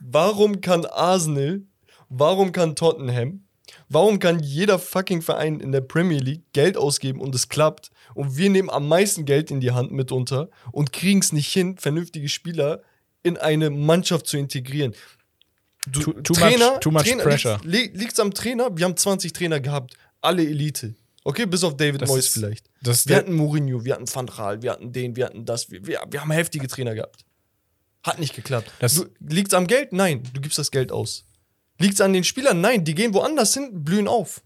Warum 0.00 0.60
kann 0.60 0.84
Arsenal, 0.86 1.62
warum 2.08 2.52
kann 2.52 2.76
Tottenham, 2.76 3.44
warum 3.88 4.18
kann 4.18 4.40
jeder 4.40 4.78
fucking 4.78 5.22
Verein 5.22 5.60
in 5.60 5.72
der 5.72 5.80
Premier 5.80 6.18
League 6.20 6.42
Geld 6.52 6.76
ausgeben 6.76 7.20
und 7.20 7.34
es 7.34 7.48
klappt 7.48 7.90
und 8.14 8.36
wir 8.36 8.50
nehmen 8.50 8.70
am 8.70 8.88
meisten 8.88 9.24
Geld 9.24 9.50
in 9.50 9.60
die 9.60 9.72
Hand 9.72 9.92
mitunter 9.92 10.48
und 10.72 10.92
kriegen 10.92 11.20
es 11.20 11.32
nicht 11.32 11.52
hin, 11.52 11.76
vernünftige 11.78 12.28
Spieler 12.28 12.82
in 13.22 13.36
eine 13.36 13.70
Mannschaft 13.70 14.26
zu 14.26 14.36
integrieren. 14.38 14.94
Du, 15.88 16.00
Too- 16.00 16.12
too 16.22 16.34
much- 16.34 16.80
too 16.80 16.90
much 16.90 17.18
pressure. 17.18 17.60
Liegt 17.64 18.12
es 18.12 18.20
am 18.20 18.32
Trainer? 18.34 18.70
Wir 18.76 18.84
haben 18.86 18.96
20 18.96 19.32
Trainer 19.32 19.60
gehabt, 19.60 19.94
alle 20.20 20.42
Elite. 20.42 20.94
Okay, 21.26 21.44
bis 21.44 21.64
auf 21.64 21.76
David 21.76 22.02
Das 22.02 22.08
Moyes 22.08 22.26
ist- 22.26 22.32
vielleicht. 22.34 22.70
Wir 23.06 23.16
hatten 23.16 23.34
Mourinho, 23.34 23.84
wir 23.84 23.94
hatten 23.94 24.06
Van 24.12 24.26
Gaal, 24.26 24.62
wir 24.62 24.70
hatten 24.70 24.92
den, 24.92 25.16
wir 25.16 25.26
hatten 25.26 25.44
das. 25.44 25.70
Wir, 25.70 25.84
wir, 25.84 26.00
wir 26.08 26.20
haben 26.20 26.30
heftige 26.30 26.68
Trainer 26.68 26.94
gehabt. 26.94 27.24
Hat 28.04 28.20
nicht 28.20 28.34
geklappt. 28.36 28.70
Du, 28.80 29.06
liegt's 29.18 29.52
am 29.52 29.66
Geld? 29.66 29.92
Nein, 29.92 30.22
du 30.32 30.40
gibst 30.40 30.56
das 30.58 30.70
Geld 30.70 30.92
aus. 30.92 31.24
Liegt's 31.80 32.00
an 32.00 32.12
den 32.12 32.22
Spielern? 32.22 32.60
Nein, 32.60 32.84
die 32.84 32.94
gehen 32.94 33.12
woanders 33.12 33.54
hin, 33.54 33.82
blühen 33.82 34.06
auf. 34.06 34.40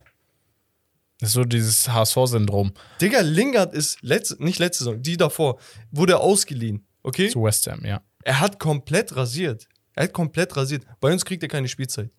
das 1.19 1.29
ist 1.31 1.35
so 1.35 1.45
dieses 1.45 1.87
HSV-Syndrom 1.91 2.73
Digga, 3.01 3.21
Lingard 3.21 3.75
ist 3.75 3.99
letzte, 4.01 4.43
nicht 4.43 4.59
letzte 4.59 4.85
Saison, 4.85 5.03
die 5.03 5.19
davor, 5.19 5.59
wurde 5.91 6.19
ausgeliehen. 6.19 6.87
Okay? 7.03 7.29
zu 7.29 7.43
West 7.43 7.67
Ham, 7.67 7.85
ja. 7.85 8.01
Er 8.25 8.41
hat 8.41 8.59
komplett 8.59 9.15
rasiert. 9.15 9.69
Er 9.95 10.05
hat 10.05 10.15
komplett 10.15 10.57
rasiert. 10.57 10.85
Bei 10.99 11.13
uns 11.13 11.27
kriegt 11.27 11.43
er 11.43 11.49
keine 11.51 11.69
Spielzeit. 11.69 12.11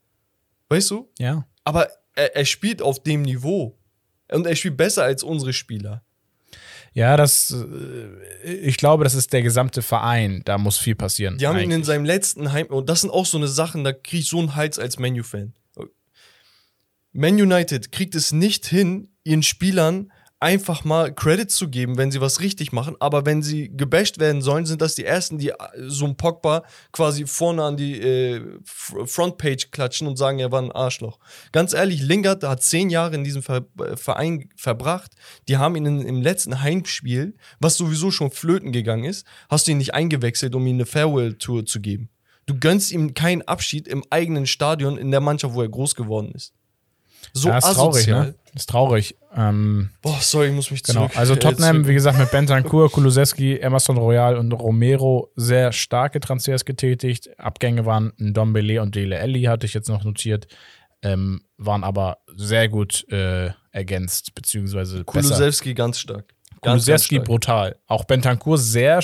Weißt 0.70 0.91
du? 0.91 1.09
Ja. 1.18 1.47
Aber 1.64 1.89
er, 2.14 2.36
er 2.36 2.45
spielt 2.45 2.84
auf 2.84 3.01
dem 3.01 3.24
Niveau. 3.24 3.76
Und 4.32 4.48
er 4.48 4.56
spielt 4.56 4.78
besser 4.78 5.04
als 5.04 5.24
unsere 5.24 5.54
Spieler. 5.54 6.04
Ja, 6.94 7.16
das, 7.16 7.56
äh, 8.44 8.54
ich 8.54 8.78
glaube, 8.78 9.04
das 9.04 9.14
ist 9.14 9.32
der 9.32 9.42
gesamte 9.42 9.82
Verein. 9.82 10.42
Da 10.46 10.58
muss 10.58 10.78
viel 10.78 10.96
passieren. 10.96 11.38
Die 11.38 11.48
haben 11.48 11.58
ihn 11.58 11.66
in 11.66 11.72
eigentlich. 11.74 11.86
seinem 11.86 12.06
letzten 12.06 12.52
Heim. 12.52 12.68
Und 12.68 12.90
das 12.90 13.02
sind 13.02 13.12
auch 13.12 13.26
so 13.26 13.38
eine 13.38 13.48
Sachen, 13.48 13.84
da 13.84 13.94
krieg 13.94 14.22
ich 14.22 14.28
so 14.28 14.40
einen 14.40 14.56
Hals 14.56 14.78
als 14.78 15.00
Menu-Fan. 15.00 15.54
Man 17.14 17.34
United 17.34 17.92
kriegt 17.92 18.16
es 18.16 18.32
nicht 18.32 18.66
hin, 18.66 19.10
ihren 19.24 19.44
Spielern 19.44 20.12
einfach 20.42 20.84
mal 20.84 21.14
Credit 21.14 21.50
zu 21.50 21.70
geben, 21.70 21.98
wenn 21.98 22.12
sie 22.12 22.20
was 22.20 22.42
richtig 22.42 22.72
machen. 22.72 22.96
Aber 23.00 23.26
wenn 23.26 23.44
sie 23.44 23.72
gebasht 23.76 24.20
werden 24.20 24.42
sollen, 24.42 24.66
sind 24.66 24.82
das 24.82 24.96
die 24.96 25.06
ersten, 25.06 25.38
die 25.38 25.50
äh, 25.50 25.56
so 25.78 26.06
ein 26.06 26.18
Pogba 26.18 26.64
quasi 26.92 27.28
vorne 27.28 27.64
an 27.64 27.78
die 27.78 28.02
äh, 28.02 28.42
Frontpage 28.66 29.70
klatschen 29.72 30.08
und 30.08 30.18
sagen, 30.18 30.39
er 30.39 30.52
war 30.52 30.62
ein 30.62 30.72
Arschloch. 30.72 31.20
Ganz 31.52 31.74
ehrlich, 31.74 32.02
Lingard 32.02 32.44
hat 32.44 32.64
zehn 32.64 32.89
Jahre 32.89 33.16
in 33.16 33.24
diesem 33.24 33.44
äh, 33.44 33.96
Verein 33.96 34.50
verbracht. 34.56 35.12
Die 35.48 35.58
haben 35.58 35.76
ihn 35.76 36.02
im 36.02 36.22
letzten 36.22 36.62
Heimspiel, 36.62 37.36
was 37.60 37.78
sowieso 37.78 38.10
schon 38.10 38.32
flöten 38.32 38.72
gegangen 38.72 39.06
ist, 39.06 39.26
hast 39.50 39.68
du 39.68 39.72
ihn 39.72 39.78
nicht 39.78 39.94
eingewechselt, 39.94 40.56
um 40.56 40.66
ihm 40.66 40.76
eine 40.76 40.86
Farewell-Tour 40.88 41.66
zu 41.66 41.80
geben. 41.80 42.10
Du 42.48 42.60
gönnst 42.60 42.92
ihm 42.92 43.14
keinen 43.14 43.44
Abschied 43.44 43.88
im 43.88 44.04
eigenen 44.10 44.48
Stadion 44.48 44.98
in 44.98 45.12
der 45.12 45.22
Mannschaft, 45.22 45.54
wo 45.54 45.62
er 45.62 45.70
groß 45.70 45.94
geworden 45.94 46.32
ist. 46.34 46.54
So 47.34 47.50
ja, 47.50 47.58
ist 47.58 47.64
traurig, 47.66 47.96
asozial. 48.04 48.26
ne? 48.28 48.36
Ist 48.54 48.70
traurig. 48.70 49.16
Ähm, 49.34 49.92
Boah, 50.02 50.18
sorry, 50.20 50.48
ich 50.50 50.54
muss 50.54 50.72
mich 50.72 50.84
genau. 50.84 51.02
zurück. 51.08 51.18
Also 51.18 51.34
äh, 51.34 51.40
Tottenham, 51.40 51.78
zurück- 51.78 51.88
wie 51.88 51.94
gesagt, 51.94 52.20
mit 52.20 52.30
Bentancur, 52.32 52.92
Kulusewski, 52.92 53.58
Emerson 53.60 53.98
Royal 53.98 54.36
und 54.38 54.52
Romero 54.52 55.32
sehr 55.36 55.72
starke 55.72 56.20
Transfers 56.20 56.66
getätigt. 56.66 57.30
Abgänge 57.40 57.86
waren 57.86 58.12
Ndombele 58.18 58.82
und 58.82 58.96
Dele 58.96 59.20
Alli, 59.20 59.44
hatte 59.44 59.66
ich 59.66 59.74
jetzt 59.74 59.88
noch 59.88 60.04
notiert. 60.04 60.48
Ähm, 61.02 61.42
waren 61.58 61.84
aber 61.84 62.18
sehr 62.36 62.68
gut 62.68 63.06
äh, 63.10 63.52
ergänzt, 63.72 64.36
beziehungsweise 64.36 65.04
besser. 65.04 65.06
Kulusewski 65.06 65.74
ganz 65.74 66.00
stark. 66.00 66.34
Kulusewski 66.60 67.16
ganz 67.16 67.24
stark. 67.24 67.26
brutal. 67.26 67.76
Auch 67.88 68.04
Bentancur 68.04 68.58
sehr, 68.58 69.00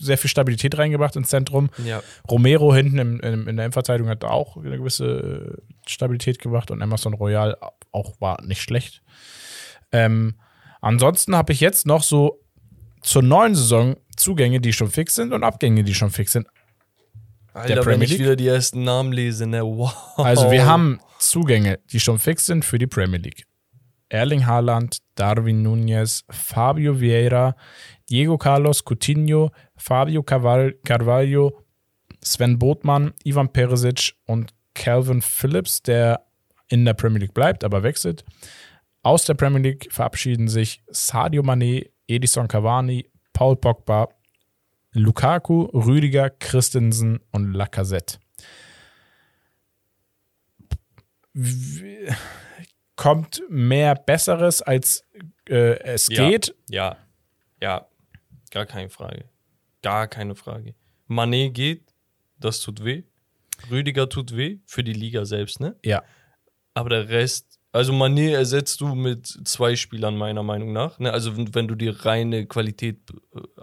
sehr 0.00 0.18
viel 0.18 0.30
Stabilität 0.30 0.76
reingebracht 0.78 1.14
ins 1.16 1.28
Zentrum. 1.28 1.70
Ja. 1.84 2.02
Romero 2.28 2.74
hinten 2.74 2.98
im, 2.98 3.20
im, 3.20 3.48
in 3.48 3.56
der 3.56 3.66
Endverteidigung 3.66 4.10
hat 4.10 4.24
auch 4.24 4.56
eine 4.56 4.78
gewisse 4.78 5.58
äh, 5.58 5.88
Stabilität 5.88 6.38
gebracht 6.38 6.70
und 6.70 6.80
Emerson 6.80 7.14
Royal 7.14 7.56
auch 7.92 8.20
war 8.20 8.42
nicht 8.42 8.62
schlecht. 8.62 9.02
Ähm, 9.92 10.34
ansonsten 10.80 11.36
habe 11.36 11.52
ich 11.52 11.60
jetzt 11.60 11.86
noch 11.86 12.02
so 12.02 12.40
zur 13.02 13.22
neuen 13.22 13.54
Saison 13.54 13.96
Zugänge, 14.16 14.60
die 14.60 14.72
schon 14.72 14.90
fix 14.90 15.14
sind 15.14 15.32
und 15.32 15.44
Abgänge, 15.44 15.84
die 15.84 15.94
schon 15.94 16.10
fix 16.10 16.32
sind. 16.32 16.46
Alter, 17.52 17.76
Premier 17.76 17.86
wenn 17.86 18.02
ich 18.02 18.10
League? 18.10 18.20
wieder 18.20 18.36
die 18.36 18.46
ersten 18.46 18.84
Namen 18.84 19.12
lese, 19.12 19.46
ne, 19.46 19.64
wow. 19.64 19.92
Also 20.16 20.50
wir 20.50 20.66
haben 20.66 21.00
Zugänge, 21.18 21.80
die 21.90 22.00
schon 22.00 22.18
fix 22.18 22.46
sind 22.46 22.64
für 22.64 22.78
die 22.78 22.86
Premier 22.86 23.18
League. 23.18 23.44
Erling 24.10 24.46
Haaland, 24.46 24.98
Darwin 25.14 25.62
Nunez, 25.62 26.24
Fabio 26.30 27.00
Vieira, 27.00 27.54
Diego 28.10 28.36
Carlos 28.36 28.84
Coutinho, 28.84 29.50
Fabio 29.76 30.22
Carval- 30.22 30.74
Carvalho, 30.84 31.62
Sven 32.22 32.58
Botmann, 32.58 33.12
Ivan 33.24 33.48
Perisic 33.52 34.14
und 34.26 34.52
Calvin 34.74 35.22
Phillips, 35.22 35.82
der 35.82 36.26
in 36.68 36.84
der 36.84 36.94
Premier 36.94 37.20
League 37.20 37.34
bleibt, 37.34 37.64
aber 37.64 37.82
wechselt. 37.82 38.24
Aus 39.02 39.24
der 39.24 39.34
Premier 39.34 39.60
League 39.60 39.88
verabschieden 39.90 40.48
sich 40.48 40.82
Sadio 40.88 41.42
Mané, 41.42 41.88
Edison 42.06 42.48
Cavani, 42.48 43.08
Paul 43.32 43.56
Pogba, 43.56 44.08
Lukaku, 44.92 45.62
Rüdiger, 45.72 46.30
Christensen 46.30 47.20
und 47.30 47.54
Lacazette. 47.54 48.18
Kommt 53.00 53.42
mehr 53.48 53.94
Besseres, 53.94 54.60
als 54.60 55.04
äh, 55.48 55.78
es 55.84 56.08
Ja. 56.10 56.28
geht? 56.28 56.54
Ja, 56.68 56.98
ja, 57.62 57.86
gar 58.50 58.66
keine 58.66 58.90
Frage. 58.90 59.24
Gar 59.80 60.06
keine 60.06 60.34
Frage. 60.34 60.74
Mané 61.08 61.48
geht, 61.50 61.94
das 62.38 62.60
tut 62.60 62.84
weh. 62.84 63.04
Rüdiger 63.70 64.06
tut 64.06 64.36
weh 64.36 64.58
für 64.66 64.84
die 64.84 64.92
Liga 64.92 65.24
selbst, 65.24 65.60
ne? 65.60 65.76
Ja. 65.82 66.02
Aber 66.74 66.90
der 66.90 67.08
Rest, 67.08 67.58
also 67.72 67.94
Mané 67.94 68.32
ersetzt 68.34 68.82
du 68.82 68.94
mit 68.94 69.26
zwei 69.48 69.76
Spielern 69.76 70.16
meiner 70.18 70.42
Meinung 70.42 70.74
nach. 70.74 70.98
Ne? 70.98 71.10
Also 71.10 71.34
wenn, 71.54 71.68
du 71.68 71.74
die 71.76 71.88
reine 71.88 72.44
Qualität 72.46 72.98
äh, 73.34 73.62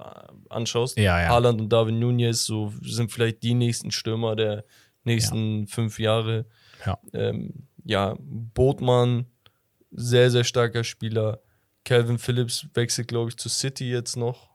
anschaust, 0.50 0.98
Ja, 0.98 1.22
ja. 1.22 1.28
Haaland 1.30 1.62
und 1.62 1.70
Darwin 1.70 2.00
Nunez 2.00 2.44
so 2.46 2.74
sind 2.82 3.12
vielleicht 3.12 3.44
die 3.44 3.54
nächsten 3.54 3.92
Stürmer 3.92 4.36
der 4.36 4.66
nächsten 5.04 5.68
fünf 5.68 6.00
Jahre. 6.00 6.46
Ja. 6.86 6.98
Ähm, 7.14 7.67
ja, 7.88 8.16
Botmann, 8.20 9.26
sehr, 9.92 10.30
sehr 10.30 10.44
starker 10.44 10.84
Spieler. 10.84 11.40
Calvin 11.86 12.18
Phillips 12.18 12.68
wechselt, 12.74 13.08
glaube 13.08 13.30
ich, 13.30 13.38
zu 13.38 13.48
City 13.50 13.90
jetzt 13.90 14.18
noch, 14.18 14.50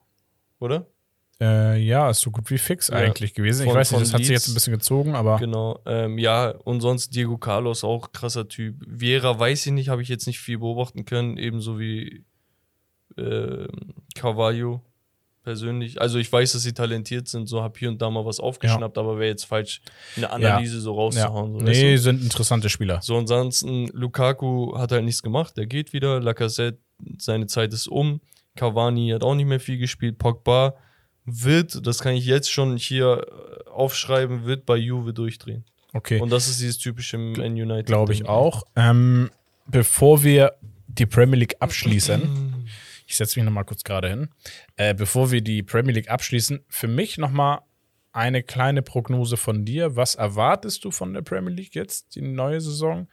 oder? 0.60 0.86
Äh, 1.40 1.78
ja, 1.82 2.10
ist 2.10 2.20
so 2.20 2.30
gut 2.30 2.48
wie 2.50 2.58
fix 2.58 2.88
Ja. 2.88 2.96
eigentlich 2.96 3.34
gewesen. 3.34 3.62
Ich 3.62 3.68
Von- 3.70 3.78
weiß 3.78 3.90
nicht, 3.92 4.02
das 4.02 4.12
hat 4.12 4.20
sich 4.20 4.28
Leeds. 4.28 4.44
jetzt 4.44 4.52
ein 4.52 4.54
bisschen 4.54 4.74
gezogen, 4.74 5.14
aber 5.16 5.38
Genau. 5.38 5.80
Ähm, 5.86 6.18
ja, 6.18 6.50
und 6.50 6.82
sonst 6.82 7.14
Diego 7.16 7.38
Carlos 7.38 7.82
auch 7.84 8.12
krasser 8.12 8.46
Typ. 8.48 8.76
Vieira 8.86 9.36
weiß 9.38 9.66
ich 9.66 9.72
nicht, 9.72 9.88
habe 9.88 10.02
ich 10.02 10.08
jetzt 10.08 10.26
nicht 10.26 10.38
viel 10.40 10.58
beobachten 10.58 11.04
können, 11.04 11.38
ebenso 11.38 11.80
wie 11.80 12.24
ähm, 13.18 13.68
Carvalho 14.14 14.82
persönlich. 15.42 16.00
Also 16.00 16.18
ich 16.18 16.32
weiß, 16.32 16.52
dass 16.52 16.62
sie 16.62 16.72
talentiert 16.72 17.28
sind, 17.28 17.46
so 17.48 17.62
habe 17.62 17.78
hier 17.78 17.88
und 17.88 18.00
da 18.00 18.10
mal 18.10 18.24
was 18.24 18.40
aufgeschnappt, 18.40 18.96
aber 18.98 19.18
wäre 19.18 19.28
jetzt 19.28 19.44
falsch, 19.44 19.80
eine 20.16 20.30
Analyse 20.30 20.80
so 20.80 20.92
ja. 20.92 20.96
rauszuhauen. 20.96 21.52
So, 21.52 21.66
weißt 21.66 21.80
nee, 21.80 21.92
du? 21.92 21.98
sind 21.98 22.22
interessante 22.22 22.68
Spieler. 22.68 23.00
so 23.02 23.16
ansonsten, 23.16 23.88
Lukaku 23.88 24.76
hat 24.78 24.92
halt 24.92 25.04
nichts 25.04 25.22
gemacht, 25.22 25.56
der 25.56 25.66
geht 25.66 25.92
wieder. 25.92 26.20
Lacazette, 26.20 26.78
seine 27.18 27.46
Zeit 27.46 27.72
ist 27.72 27.88
um. 27.88 28.20
Cavani 28.56 29.10
hat 29.10 29.24
auch 29.24 29.34
nicht 29.34 29.46
mehr 29.46 29.60
viel 29.60 29.78
gespielt. 29.78 30.18
Pogba 30.18 30.74
wird, 31.24 31.86
das 31.86 32.00
kann 32.00 32.14
ich 32.14 32.26
jetzt 32.26 32.50
schon 32.50 32.76
hier 32.76 33.26
äh, 33.26 33.70
aufschreiben, 33.70 34.44
wird 34.44 34.66
bei 34.66 34.76
Juve 34.76 35.12
durchdrehen. 35.12 35.64
Okay. 35.92 36.20
Und 36.20 36.30
das 36.30 36.48
ist 36.48 36.60
dieses 36.60 36.78
typische 36.78 37.18
Man 37.18 37.52
United. 37.52 37.86
Glaube 37.86 38.12
ich 38.12 38.20
Ding. 38.20 38.28
auch. 38.28 38.64
Ähm, 38.76 39.30
bevor 39.66 40.22
wir 40.24 40.54
die 40.88 41.06
Premier 41.06 41.38
League 41.38 41.56
abschließen, 41.60 42.22
ich 43.12 43.18
setze 43.18 43.38
mich 43.38 43.44
nochmal 43.44 43.66
kurz 43.66 43.84
gerade 43.84 44.08
hin, 44.08 44.30
äh, 44.76 44.94
bevor 44.94 45.30
wir 45.30 45.42
die 45.42 45.62
Premier 45.62 45.92
League 45.92 46.08
abschließen, 46.08 46.64
für 46.68 46.88
mich 46.88 47.18
nochmal 47.18 47.60
eine 48.12 48.42
kleine 48.42 48.80
Prognose 48.82 49.36
von 49.36 49.66
dir. 49.66 49.96
Was 49.96 50.14
erwartest 50.14 50.84
du 50.84 50.90
von 50.90 51.12
der 51.12 51.20
Premier 51.20 51.52
League 51.52 51.74
jetzt, 51.74 52.14
die 52.14 52.22
neue 52.22 52.60
Saison? 52.60 53.08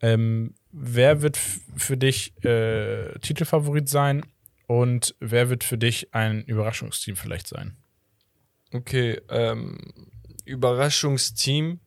Ähm, 0.00 0.54
wer 0.70 1.22
wird 1.22 1.36
für 1.36 1.96
dich 1.96 2.32
äh, 2.44 3.18
Titelfavorit 3.18 3.88
sein 3.88 4.24
und 4.68 5.16
wer 5.18 5.50
wird 5.50 5.64
für 5.64 5.78
dich 5.78 6.14
ein 6.14 6.44
Überraschungsteam 6.44 7.16
vielleicht 7.16 7.48
sein? 7.48 7.76
Okay, 8.72 9.20
ähm, 9.28 9.78
Überraschungsteam. 10.44 11.80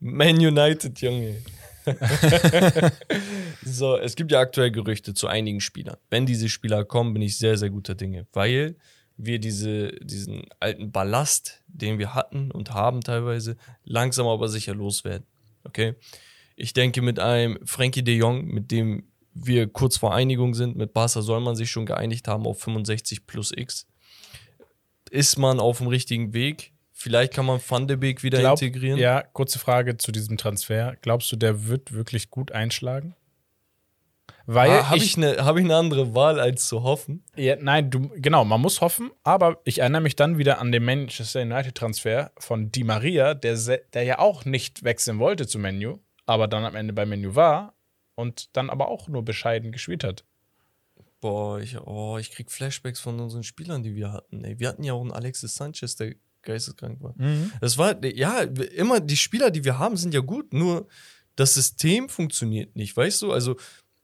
Man 0.00 0.36
United, 0.36 1.00
Junge. 1.00 1.42
so, 3.64 3.96
es 3.96 4.16
gibt 4.16 4.32
ja 4.32 4.40
aktuell 4.40 4.70
Gerüchte 4.70 5.14
zu 5.14 5.26
einigen 5.26 5.60
Spielern. 5.60 5.96
Wenn 6.10 6.26
diese 6.26 6.48
Spieler 6.48 6.84
kommen, 6.84 7.12
bin 7.12 7.22
ich 7.22 7.38
sehr, 7.38 7.56
sehr 7.56 7.70
guter 7.70 7.94
Dinge, 7.94 8.26
weil 8.32 8.76
wir 9.16 9.38
diese, 9.38 9.92
diesen 10.00 10.44
alten 10.60 10.92
Ballast, 10.92 11.62
den 11.66 11.98
wir 11.98 12.14
hatten 12.14 12.50
und 12.50 12.72
haben 12.72 13.00
teilweise, 13.02 13.56
langsam 13.84 14.26
aber 14.26 14.48
sicher 14.48 14.74
loswerden. 14.74 15.26
Okay? 15.64 15.94
Ich 16.56 16.72
denke, 16.72 17.02
mit 17.02 17.18
einem 17.18 17.58
Frankie 17.64 18.02
de 18.02 18.16
Jong, 18.16 18.46
mit 18.46 18.70
dem 18.70 19.04
wir 19.34 19.68
kurz 19.68 19.96
vor 19.96 20.14
Einigung 20.14 20.54
sind, 20.54 20.76
mit 20.76 20.92
Barca 20.92 21.22
soll 21.22 21.40
man 21.40 21.56
sich 21.56 21.70
schon 21.70 21.86
geeinigt 21.86 22.28
haben 22.28 22.46
auf 22.46 22.60
65 22.60 23.26
plus 23.26 23.52
X. 23.54 23.86
Ist 25.10 25.38
man 25.38 25.60
auf 25.60 25.78
dem 25.78 25.88
richtigen 25.88 26.32
Weg? 26.32 26.72
Vielleicht 27.02 27.32
kann 27.32 27.46
man 27.46 27.58
Van 27.66 27.88
de 27.88 27.96
Beek 27.96 28.22
wieder 28.22 28.40
Glaub- 28.40 28.60
integrieren. 28.60 28.98
Ja, 28.98 29.22
kurze 29.22 29.58
Frage 29.58 29.96
zu 29.96 30.12
diesem 30.12 30.36
Transfer. 30.36 30.96
Glaubst 31.00 31.32
du, 31.32 31.36
der 31.36 31.66
wird 31.66 31.92
wirklich 31.94 32.28
gut 32.28 32.52
einschlagen? 32.52 33.14
Weil 34.44 34.70
Ah, 34.70 34.86
Habe 34.88 34.98
ich, 34.98 35.04
ich 35.04 35.16
eine 35.16 35.44
hab 35.44 35.56
ich 35.56 35.64
ne 35.64 35.74
andere 35.76 36.14
Wahl, 36.14 36.38
als 36.38 36.66
zu 36.68 36.82
hoffen? 36.82 37.24
ja, 37.36 37.56
nein, 37.56 37.90
du, 37.90 38.10
genau, 38.16 38.44
man 38.44 38.60
muss 38.60 38.80
hoffen, 38.82 39.10
aber 39.22 39.60
ich 39.64 39.78
erinnere 39.78 40.02
mich 40.02 40.14
dann 40.14 40.36
wieder 40.38 40.60
an 40.60 40.72
den 40.72 40.84
Manchester 40.84 41.40
United 41.42 41.74
Transfer 41.74 42.32
von 42.38 42.70
Di 42.70 42.84
Maria, 42.84 43.32
der, 43.34 43.56
der 43.94 44.02
ja 44.02 44.18
auch 44.18 44.44
nicht 44.44 44.82
wechseln 44.84 45.18
wollte 45.20 45.46
zu 45.46 45.58
Menu, 45.58 45.98
aber 46.26 46.48
dann 46.48 46.64
am 46.64 46.74
Ende 46.74 46.92
bei 46.92 47.06
Menu 47.06 47.34
war 47.34 47.74
und 48.14 48.54
dann 48.56 48.68
aber 48.70 48.88
auch 48.88 49.08
nur 49.08 49.24
bescheiden 49.24 49.72
gespielt 49.72 50.04
hat. 50.04 50.24
Boah, 51.20 51.60
ich, 51.60 51.78
oh, 51.80 52.18
ich 52.18 52.30
krieg 52.30 52.50
Flashbacks 52.50 53.00
von 53.00 53.20
unseren 53.20 53.42
Spielern, 53.44 53.82
die 53.82 53.94
wir 53.94 54.12
hatten. 54.12 54.44
Ey, 54.44 54.58
wir 54.58 54.68
hatten 54.68 54.84
ja 54.84 54.92
auch 54.94 55.00
einen 55.02 55.12
Alexis 55.12 55.54
Sanchez, 55.54 55.96
der 55.96 56.14
geisteskrank 56.42 57.00
war. 57.00 57.14
Das 57.60 57.76
war, 57.78 58.02
ja, 58.04 58.40
immer 58.40 59.00
die 59.00 59.16
Spieler, 59.16 59.50
die 59.50 59.64
wir 59.64 59.78
haben, 59.78 59.96
sind 59.96 60.14
ja 60.14 60.20
gut, 60.20 60.52
nur 60.52 60.86
das 61.36 61.54
System 61.54 62.08
funktioniert 62.08 62.76
nicht, 62.76 62.96
weißt 62.96 63.22
du? 63.22 63.32
Also, 63.32 63.56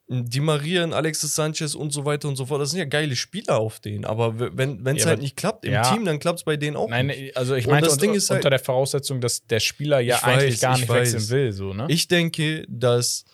die 0.09 0.39
Maria, 0.39 0.85
und 0.85 0.93
Alexis 0.93 1.35
Sanchez 1.35 1.75
und 1.75 1.93
so 1.93 2.05
weiter 2.05 2.29
und 2.29 2.37
so 2.37 2.47
fort, 2.47 2.61
das 2.63 2.71
sind 2.71 2.79
ja 2.79 2.85
geile 2.85 3.17
Spieler 3.17 3.57
auf 3.59 3.81
denen, 3.81 4.05
aber 4.05 4.39
wenn 4.57 4.87
es 4.97 5.03
Ja, 5.03 5.09
halt 5.09 5.21
nicht 5.21 5.37
klappt 5.37 5.65
im 5.65 5.73
ja. 5.73 5.83
Team, 5.93 6.05
dann 6.05 6.21
klappt 6.21 6.39
es 6.39 6.45
bei 6.45 6.57
denen 6.57 6.77
auch 6.77 6.89
Nein, 6.89 7.09
nicht. 7.09 7.37
also 7.37 7.57
ich 7.57 7.67
meine 7.67 7.81
das 7.83 7.95
unter, 7.95 8.07
Ding 8.07 8.15
ist 8.15 8.31
halt- 8.31 8.39
unter 8.39 8.51
der 8.51 8.61
Voraussetzung, 8.61 9.21
dass 9.21 9.45
der 9.47 9.59
Spieler 9.59 9.99
ja 9.99 10.17
Ich 10.19 10.23
eigentlich 10.23 10.53
weiß, 10.55 10.61
gar 10.61 10.75
ich 10.75 10.81
nicht 10.83 10.89
weiß. 10.89 11.13
wechseln 11.15 11.29
will, 11.31 11.53
so, 11.53 11.75
ne? 11.75 11.87
Ich 11.89 12.07
denke, 12.07 12.65
dass 12.69 13.25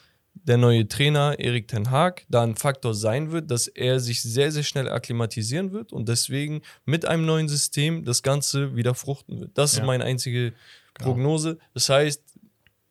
der 0.45 0.57
neue 0.57 0.89
Trainer 0.89 1.39
Erik 1.39 1.69
Ten 1.69 1.91
Haag 1.91 2.25
da 2.29 2.43
ein 2.43 2.57
Faktor 2.57 2.95
sein 2.95 3.31
wird, 3.33 3.51
dass 3.51 3.69
er 3.69 4.01
sich 4.01 4.23
sehr, 4.23 4.51
sehr 4.51 4.63
schnell 4.65 4.89
akklimatisieren 4.89 5.73
wird 5.73 5.93
und 5.93 6.09
deswegen 6.09 6.63
mit 6.85 7.05
einem 7.05 7.25
neuen 7.27 7.49
System 7.49 8.05
das 8.05 8.23
Ganze 8.23 8.75
wieder 8.75 8.95
fruchten 8.95 9.41
wird. 9.41 9.51
Das 9.55 9.75
Ja. 9.77 9.81
ist 9.83 9.87
meine 9.87 10.05
einzige 10.05 10.53
Prognose. 10.95 11.59
Das 11.75 11.89
heißt, 11.89 12.23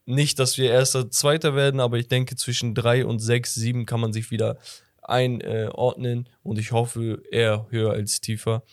nicht, 0.06 0.40
dass 0.40 0.58
wir 0.58 0.72
erster, 0.72 1.10
zweiter 1.12 1.56
werden, 1.56 1.80
aber 1.80 1.98
ich 1.98 2.08
denke, 2.08 2.36
zwischen 2.36 2.74
drei 2.74 3.06
und 3.06 3.20
sechs, 3.20 3.54
sieben 3.54 3.86
kann 3.86 4.00
man 4.00 4.14
sich 4.14 4.32
wieder 4.32 4.58
einordnen 5.02 6.30
und 6.44 6.58
ich 6.58 6.72
hoffe, 6.72 7.22
eher 7.32 7.68
höher 7.70 7.92
als 7.92 8.22
tiefer. 8.22 8.64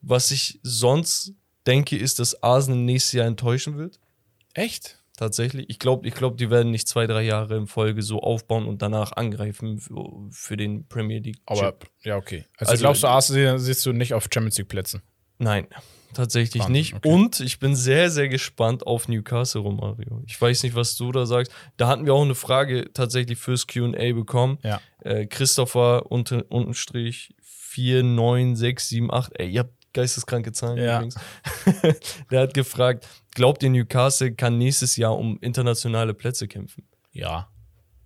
Was 0.00 0.30
ich 0.30 0.58
sonst 0.62 1.34
denke, 1.66 1.96
ist, 1.96 2.18
dass 2.18 2.42
Arsenal 2.42 2.80
nächstes 2.80 3.12
Jahr 3.12 3.26
enttäuschen 3.26 3.76
wird. 3.76 4.00
Echt? 4.54 5.01
Tatsächlich. 5.22 5.66
Ich 5.68 5.78
glaube, 5.78 6.08
ich 6.08 6.14
glaub, 6.14 6.36
die 6.36 6.50
werden 6.50 6.72
nicht 6.72 6.88
zwei, 6.88 7.06
drei 7.06 7.22
Jahre 7.22 7.56
in 7.56 7.68
Folge 7.68 8.02
so 8.02 8.18
aufbauen 8.20 8.66
und 8.66 8.82
danach 8.82 9.12
angreifen 9.12 9.78
für, 9.78 10.04
für 10.32 10.56
den 10.56 10.88
Premier 10.88 11.20
League. 11.20 11.38
Aber 11.46 11.60
Chip. 11.60 11.86
ja, 12.02 12.16
okay. 12.16 12.44
Also, 12.56 12.72
Also- 12.72 12.82
glaubst 12.82 13.02
du, 13.04 13.06
Arsenal 13.06 13.58
siehst 13.60 13.86
du 13.86 13.92
nicht 13.92 14.14
auf 14.14 14.24
Champions 14.34 14.58
League 14.58 14.66
Plätzen? 14.66 15.00
Nein, 15.38 15.68
tatsächlich 16.12 16.62
Wahnsinn, 16.64 16.72
nicht. 16.72 16.94
okay. 16.94 17.08
Und 17.08 17.38
ich 17.38 17.60
bin 17.60 17.76
sehr, 17.76 18.10
sehr 18.10 18.28
gespannt 18.28 18.84
auf 18.84 19.06
Newcastle, 19.06 19.60
Romario. 19.60 20.24
Ich 20.26 20.40
weiß 20.40 20.64
nicht, 20.64 20.74
was 20.74 20.96
du 20.96 21.12
da 21.12 21.24
sagst. 21.24 21.52
Da 21.76 21.86
hatten 21.86 22.04
wir 22.04 22.14
auch 22.14 22.22
eine 22.24 22.34
Frage 22.34 22.92
tatsächlich 22.92 23.38
fürs 23.38 23.68
QA 23.68 24.12
bekommen. 24.14 24.58
Ja. 24.64 24.80
Äh, 25.04 25.26
Christopher 25.26 26.10
unter, 26.10 26.44
untenstrich 26.50 27.32
49678. 27.40 29.38
Ey, 29.38 29.50
ihr 29.50 29.60
habt 29.60 29.74
geisteskranke 29.92 30.52
Zahlen 30.52 30.78
Ja. 30.78 30.96
übrigens. 30.96 31.16
Der 32.30 32.40
hat 32.40 32.54
gefragt: 32.54 33.06
Glaubt 33.34 33.62
ihr, 33.62 33.70
Newcastle 33.70 34.32
kann 34.34 34.58
nächstes 34.58 34.96
Jahr 34.96 35.16
um 35.16 35.38
internationale 35.40 36.14
Plätze 36.14 36.48
kämpfen? 36.48 36.86
Ja. 37.12 37.48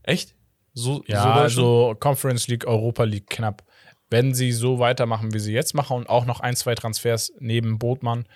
Echt? 0.03 0.35
So, 0.75 1.03
Ja, 1.07 1.23
so 1.23 1.29
also 1.31 1.97
Conference 1.99 2.49
League, 2.49 2.67
Europa 2.67 3.05
League 3.05 3.29
knapp. 3.29 3.65
Wenn 4.09 4.35
sie 4.35 4.53
so 4.53 4.79
weitermachen, 4.79 5.35
wie 5.35 5.41
sie 5.41 5.53
jetzt 5.53 5.75
machen 5.75 5.97
und 5.97 6.09
auch 6.09 6.27
noch 6.27 6.41
ein, 6.41 6.55
zwei 6.55 6.75
Transfers 6.77 7.33
neben 7.41 7.79
Botmann 7.79 8.27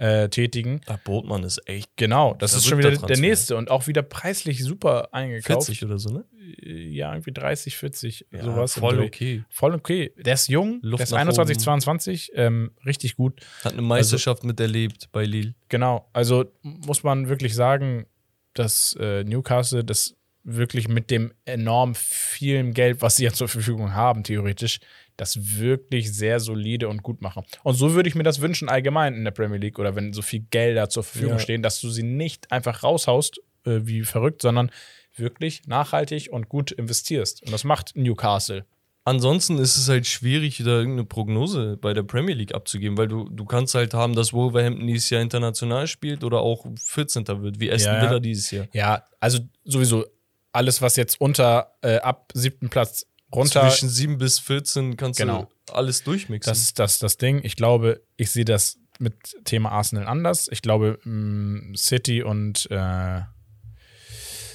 äh, 0.00 0.28
tätigen. 0.30 0.80
Der 0.88 0.98
Botmann 1.04 1.42
ist 1.44 1.60
echt 1.68 1.90
Genau, 1.96 2.34
das 2.34 2.54
ist 2.54 2.66
schon 2.66 2.78
wieder 2.78 2.90
der 2.90 2.98
Transfer. 3.00 3.20
nächste 3.20 3.56
und 3.56 3.70
auch 3.70 3.86
wieder 3.86 4.02
preislich 4.02 4.64
super 4.64 5.12
eingekauft. 5.12 5.66
40 5.66 5.84
oder 5.84 5.98
so, 5.98 6.10
ne? 6.10 6.24
Ja, 6.62 7.12
irgendwie 7.12 7.32
30, 7.32 7.76
40, 7.76 8.26
Ja, 8.32 8.44
sowas. 8.44 8.74
voll 8.78 9.00
okay. 9.00 9.44
Voll 9.50 9.74
okay. 9.74 10.12
Der 10.16 10.34
ist 10.34 10.48
jung, 10.48 10.80
Luft 10.82 11.00
der 11.00 11.04
ist 11.04 11.10
nach 11.12 11.18
21, 11.20 11.56
oben. 11.56 11.62
22, 11.64 12.32
ähm, 12.34 12.70
richtig 12.86 13.16
gut. 13.16 13.40
Hat 13.62 13.74
eine 13.74 13.82
Meisterschaft 13.82 14.42
miterlebt 14.42 15.12
bei 15.12 15.24
Lille. 15.24 15.54
Genau, 15.68 16.08
also 16.14 16.46
muss 16.62 17.02
man 17.02 17.28
wirklich 17.28 17.54
sagen, 17.54 18.06
dass 18.54 18.96
äh, 18.98 19.22
Newcastle 19.24 19.84
das 19.84 20.16
wirklich 20.42 20.88
mit 20.88 21.10
dem 21.10 21.32
enorm 21.44 21.94
vielen 21.94 22.72
Geld, 22.72 23.02
was 23.02 23.16
sie 23.16 23.24
ja 23.24 23.32
zur 23.32 23.48
Verfügung 23.48 23.92
haben, 23.94 24.24
theoretisch, 24.24 24.80
das 25.20 25.58
wirklich 25.58 26.12
sehr 26.12 26.40
solide 26.40 26.88
und 26.88 27.02
gut 27.02 27.20
machen. 27.22 27.44
Und 27.62 27.74
so 27.74 27.94
würde 27.94 28.08
ich 28.08 28.14
mir 28.14 28.22
das 28.22 28.40
wünschen 28.40 28.68
allgemein 28.68 29.14
in 29.14 29.24
der 29.24 29.30
Premier 29.32 29.58
League 29.58 29.78
oder 29.78 29.94
wenn 29.96 30.12
so 30.12 30.22
viel 30.22 30.40
Gelder 30.50 30.88
zur 30.88 31.02
Verfügung 31.04 31.34
Ja. 31.34 31.38
stehen, 31.38 31.62
dass 31.62 31.80
du 31.80 31.90
sie 31.90 32.02
nicht 32.02 32.50
einfach 32.52 32.82
raushaust 32.82 33.40
äh, 33.64 33.80
wie 33.82 34.02
verrückt, 34.02 34.42
sondern 34.42 34.70
wirklich 35.16 35.66
nachhaltig 35.66 36.28
und 36.32 36.48
gut 36.48 36.70
investierst. 36.72 37.42
Und 37.42 37.52
das 37.52 37.64
macht 37.64 37.96
Newcastle. 37.96 38.64
Ansonsten 39.04 39.58
ist 39.58 39.76
es 39.76 39.88
halt 39.88 40.06
schwierig, 40.06 40.58
da 40.58 40.70
irgendeine 40.78 41.04
Prognose 41.04 41.76
bei 41.80 41.94
der 41.94 42.02
Premier 42.02 42.34
League 42.34 42.54
abzugeben, 42.54 42.96
weil 42.98 43.08
du, 43.08 43.28
du 43.30 43.44
kannst 43.46 43.74
halt 43.74 43.94
haben, 43.94 44.14
dass 44.14 44.32
Wolverhampton 44.32 44.86
dieses 44.86 45.08
Jahr 45.10 45.22
international 45.22 45.86
spielt 45.86 46.22
oder 46.22 46.40
auch 46.40 46.66
14. 46.78 47.26
wird, 47.42 47.58
wie 47.60 47.72
Aston 47.72 47.94
Ja. 47.94 48.02
Villa 48.02 48.20
dieses 48.20 48.50
Jahr. 48.50 48.66
Ja, 48.72 49.04
also 49.18 49.40
sowieso 49.64 50.04
alles, 50.52 50.82
was 50.82 50.96
jetzt 50.96 51.20
unter 51.20 51.72
äh, 51.82 51.96
ab 51.98 52.30
siebten 52.34 52.68
Platz 52.68 53.06
runter 53.34 53.62
Zwischen 53.68 53.88
7 53.88 54.18
bis 54.18 54.38
14 54.38 54.96
kannst 54.96 55.20
Genau. 55.20 55.48
du 55.66 55.72
alles 55.72 56.02
durchmixen. 56.04 56.50
Das 56.50 56.60
ist 56.60 56.78
das, 56.78 56.98
das 56.98 57.16
Ding. 57.16 57.40
Ich 57.44 57.56
glaube, 57.56 58.02
ich 58.16 58.30
sehe 58.30 58.44
das 58.44 58.78
mit 58.98 59.14
Thema 59.44 59.70
Arsenal 59.72 60.06
anders. 60.06 60.48
Ich 60.50 60.62
glaube, 60.62 60.98
mh, 61.04 61.76
City 61.76 62.22
und 62.22 62.70
äh, 62.70 63.20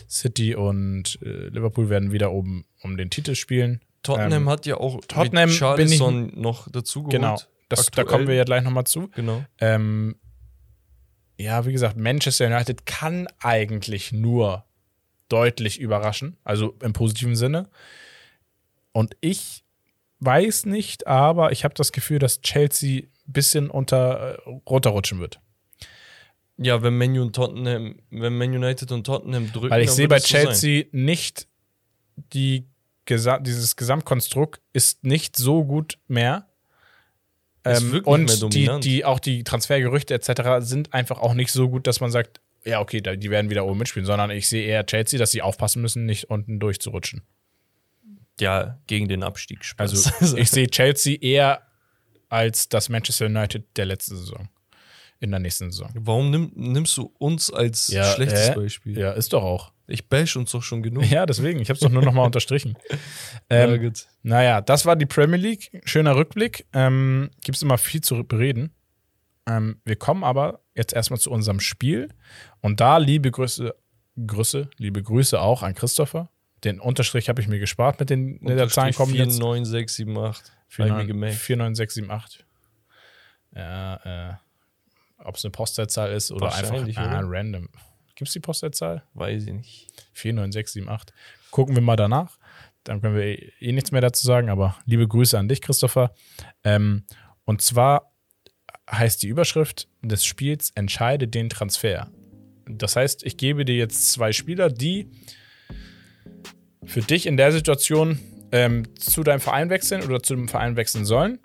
City 0.09 0.55
und 0.55 1.19
äh, 1.21 1.47
Liverpool 1.49 1.89
werden 1.89 2.11
wieder 2.11 2.31
oben 2.31 2.65
um 2.81 2.97
den 2.97 3.09
Titel 3.09 3.35
spielen. 3.35 3.81
Tottenham 4.03 4.43
ähm, 4.43 4.49
hat 4.49 4.65
ja 4.65 4.77
auch 4.77 5.01
Tottenham 5.07 5.49
bin 5.77 5.91
ich- 5.91 5.99
noch 6.35 6.69
dazu 6.69 6.99
geholt. 7.03 7.11
Genau. 7.11 7.37
Das, 7.69 7.87
da 7.87 8.03
kommen 8.03 8.27
wir 8.27 8.35
ja 8.35 8.43
gleich 8.43 8.63
nochmal 8.63 8.85
zu. 8.85 9.07
Genau. 9.15 9.43
Ähm, 9.59 10.15
ja, 11.37 11.65
wie 11.65 11.71
gesagt, 11.71 11.97
Manchester 11.97 12.45
United 12.45 12.85
kann 12.85 13.27
eigentlich 13.39 14.11
nur 14.11 14.63
deutlich 15.27 15.79
überraschen, 15.79 16.37
also 16.43 16.75
im 16.83 16.93
positiven 16.93 17.35
Sinne. 17.35 17.67
Und 18.95 19.17
ich 19.19 19.65
weiß 20.21 20.67
nicht, 20.67 21.05
aber 21.05 21.51
ich 21.51 21.65
habe 21.65 21.73
das 21.73 21.91
Gefühl, 21.91 22.17
dass 22.17 22.39
Chelsea 22.39 23.01
ein 23.01 23.33
bisschen 23.33 23.69
unter 23.69 24.37
äh, 24.37 24.59
runterrutschen 24.69 25.19
wird. 25.19 25.41
Ja, 26.55 26.81
wenn 26.81 26.97
Man, 26.97 27.19
und 27.19 27.35
Tottenham, 27.35 27.97
wenn 28.09 28.37
Man 28.37 28.55
United 28.55 28.93
und 28.93 29.03
Tottenham 29.03 29.51
drücken, 29.51 29.69
Weil 29.69 29.83
ich 29.83 29.91
sehe 29.91 30.07
bei 30.07 30.15
es 30.15 30.23
so. 30.23 30.29
Chelsea 30.29 30.85
nicht 30.93 31.49
die 32.15 32.69
Gesa 33.03 33.39
dieses 33.39 33.75
Gesamtkonstrukt 33.75 34.61
ist 34.71 35.03
nicht 35.03 35.35
so 35.35 35.65
gut 35.65 35.97
mehr. 36.07 36.47
Ähm, 37.65 38.01
und 38.05 38.27
mehr 38.27 38.49
die, 38.49 38.79
die 38.79 39.03
auch 39.03 39.19
die 39.19 39.43
Transfergerüchte 39.43 40.13
etc. 40.13 40.65
sind 40.65 40.93
einfach 40.93 41.19
auch 41.19 41.33
nicht 41.33 41.51
so 41.51 41.67
gut, 41.67 41.85
dass 41.85 41.99
man 41.99 42.11
sagt, 42.11 42.39
ja, 42.63 42.79
okay, 42.79 43.01
die 43.01 43.29
werden 43.29 43.49
wieder 43.49 43.65
oben 43.65 43.77
mitspielen, 43.77 44.05
sondern 44.05 44.31
ich 44.31 44.47
sehe 44.47 44.65
eher 44.65 44.85
Chelsea, 44.85 45.19
dass 45.19 45.31
sie 45.31 45.41
aufpassen 45.41 45.81
müssen, 45.81 46.05
nicht 46.05 46.29
unten 46.29 46.59
durchzurutschen. 46.59 47.23
Ja, 48.39 48.79
gegen 48.87 49.07
den 49.07 49.23
Abstieg. 49.23 49.63
Spaß. 49.63 50.13
Also 50.19 50.37
ich 50.37 50.49
sehe 50.49 50.67
Chelsea 50.67 51.17
eher 51.19 51.61
als 52.29 52.69
das 52.69 52.89
Manchester 52.89 53.27
United 53.27 53.65
der 53.77 53.85
letzten 53.85 54.17
Saison. 54.17 54.49
In 55.21 55.31
der 55.31 55.39
nächsten 55.39 55.71
Saison. 55.71 55.89
Warum 55.95 56.29
nimm, 56.29 56.51
nimmst 56.55 56.97
du 56.97 57.13
uns 57.17 57.51
als 57.51 57.85
schlechtes 57.87 58.49
äh, 58.49 58.55
Beispiel? 58.55 58.99
Ja, 58.99 59.13
ist 59.13 59.31
doch 59.31 59.43
auch. 59.43 59.71
Ich 59.87 60.09
bash 60.09 60.35
uns 60.35 60.51
doch 60.51 60.63
schon 60.63 60.83
genug. 60.83 61.05
Ja, 61.05 61.25
deswegen. 61.25 61.59
Ich 61.59 61.69
habe 61.69 61.75
es 61.75 61.79
doch 61.79 61.89
nur 61.89 62.01
nochmal 62.03 62.25
unterstrichen. 62.25 62.77
Ähm, 63.47 63.69
ja, 63.69 63.77
gut. 63.77 64.07
Naja, 64.23 64.61
das 64.61 64.87
war 64.87 64.95
die 64.95 65.05
Premier 65.05 65.37
League. 65.37 65.69
Schöner 65.85 66.15
Rückblick. 66.15 66.65
Ähm, 66.73 67.29
Gibt 67.43 67.57
es 67.57 67.61
immer 67.61 67.77
viel 67.77 68.01
zu 68.01 68.23
bereden. 68.23 68.73
Ähm, 69.47 69.79
wir 69.85 69.97
kommen 69.97 70.23
aber 70.23 70.61
jetzt 70.73 70.93
erstmal 70.93 71.19
zu 71.19 71.29
unserem 71.29 71.59
Spiel. 71.59 72.09
Und 72.61 72.79
da 72.79 72.97
liebe 72.97 73.29
Grüße, 73.29 73.75
Grüße, 74.25 74.71
liebe 74.77 75.03
Grüße 75.03 75.39
auch 75.39 75.61
an 75.61 75.75
Christopher. 75.75 76.31
Den 76.65 76.79
Unterstrich 76.79 77.29
habe 77.29 77.41
ich 77.41 77.47
mir 77.47 77.59
gespart 77.59 77.99
mit 77.99 78.09
den 78.09 78.39
der 78.43 78.67
Zahlen 78.69 78.93
kommen 78.93 79.13
jetzt. 79.13 79.37
4, 79.37 79.45
9, 79.45 79.65
6, 79.65 79.95
7, 79.95 80.17
8. 80.17 80.51
Hab 80.77 80.85
ich 80.85 80.93
mir 80.93 81.05
gemerkt. 81.05 81.37
49678. 81.37 82.45
Ja, 83.55 84.31
äh, 84.31 84.33
ob 85.19 85.35
es 85.35 85.45
eine 85.45 85.51
Postleitzahl 85.51 86.11
ist 86.11 86.31
oder 86.31 86.53
einfach 86.53 86.75
ah, 86.97 87.19
oder? 87.19 87.21
random. 87.23 87.69
Gibt 88.15 88.27
es 88.27 88.33
die 88.33 88.39
Postleitzahl? 88.39 89.03
Weiß 89.13 89.45
ich 89.45 89.53
nicht. 89.53 89.87
49678. 90.13 91.15
Gucken 91.51 91.75
wir 91.75 91.81
mal 91.81 91.95
danach. 91.95 92.37
Dann 92.83 93.01
können 93.01 93.15
wir 93.15 93.23
eh 93.23 93.51
eh 93.59 93.71
nichts 93.71 93.91
mehr 93.91 94.01
dazu 94.01 94.25
sagen, 94.25 94.49
aber 94.49 94.75
liebe 94.85 95.07
Grüße 95.07 95.37
an 95.37 95.47
dich, 95.47 95.61
Christopher. 95.61 96.13
Ähm, 96.63 97.05
und 97.45 97.61
zwar 97.61 98.11
heißt 98.89 99.23
die 99.23 99.27
Überschrift 99.27 99.87
des 100.01 100.25
Spiels 100.25 100.71
Entscheide 100.75 101.27
den 101.27 101.49
Transfer. 101.49 102.11
Das 102.67 102.95
heißt, 102.95 103.23
ich 103.23 103.37
gebe 103.37 103.65
dir 103.65 103.75
jetzt 103.75 104.11
zwei 104.11 104.31
Spieler, 104.31 104.69
die 104.69 105.09
für 106.85 107.01
dich 107.01 107.25
in 107.25 107.37
der 107.37 107.51
Situation 107.51 108.19
ähm, 108.51 108.83
zu 108.95 109.23
deinem 109.23 109.39
Verein 109.39 109.69
wechseln 109.69 110.03
oder 110.03 110.21
zu 110.21 110.35
dem 110.35 110.47
Verein 110.47 110.75
wechseln 110.75 111.05
sollen. 111.05 111.39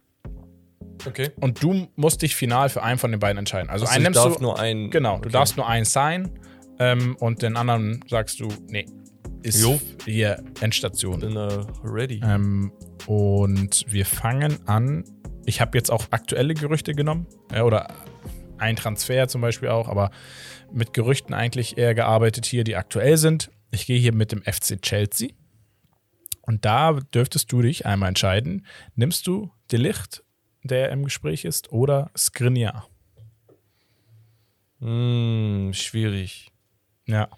Okay. 1.06 1.30
Und 1.40 1.62
du 1.62 1.88
musst 1.96 2.22
dich 2.22 2.36
final 2.36 2.68
für 2.68 2.82
einen 2.82 2.98
von 2.98 3.10
den 3.10 3.20
beiden 3.20 3.38
entscheiden. 3.38 3.70
Also, 3.70 3.84
Also 3.86 3.94
einen 3.94 4.02
ich 4.02 4.08
nimmst 4.08 4.24
darf 4.26 4.36
du. 4.36 4.42
nur 4.42 4.58
einen. 4.58 4.90
Genau, 4.90 5.14
du 5.14 5.20
okay. 5.20 5.30
darfst 5.30 5.56
nur 5.56 5.66
einen 5.66 5.84
sein 5.86 6.30
ähm, 6.78 7.16
und 7.16 7.42
den 7.42 7.56
anderen 7.56 8.04
sagst 8.08 8.40
du, 8.40 8.48
nee, 8.68 8.86
ist 9.42 9.62
Jo. 9.62 9.80
hier 10.04 10.42
Endstation. 10.60 11.20
Bin 11.20 11.36
äh, 11.36 11.48
ready. 11.84 12.20
Ähm, 12.22 12.72
und 13.06 13.84
wir 13.88 14.04
fangen 14.04 14.58
an. 14.66 15.04
Ich 15.46 15.60
habe 15.60 15.76
jetzt 15.78 15.90
auch 15.90 16.06
aktuelle 16.10 16.54
Gerüchte 16.54 16.94
genommen, 16.94 17.26
ja, 17.52 17.64
oder 17.64 17.88
ein 18.58 18.76
Transfer 18.76 19.26
zum 19.26 19.40
Beispiel 19.40 19.70
auch, 19.70 19.88
aber 19.88 20.10
mit 20.72 20.92
Gerüchten 20.92 21.34
eigentlich 21.34 21.78
eher 21.78 21.94
gearbeitet 21.94 22.44
hier, 22.44 22.62
die 22.62 22.76
aktuell 22.76 23.16
sind. 23.16 23.50
Ich 23.70 23.86
gehe 23.86 23.98
hier 23.98 24.12
mit 24.12 24.32
dem 24.32 24.42
FC 24.42 24.80
Chelsea. 24.82 25.30
Und 26.42 26.64
da 26.64 26.92
dürftest 26.92 27.52
du 27.52 27.62
dich 27.62 27.86
einmal 27.86 28.08
entscheiden, 28.08 28.66
nimmst 28.96 29.26
du 29.26 29.52
Delicht, 29.70 30.24
der 30.64 30.90
im 30.90 31.04
Gespräch 31.04 31.44
ist, 31.44 31.70
oder 31.72 32.10
Skriniar? 32.16 32.88
Hm, 34.80 35.70
schwierig. 35.74 36.50
Ja. 37.06 37.28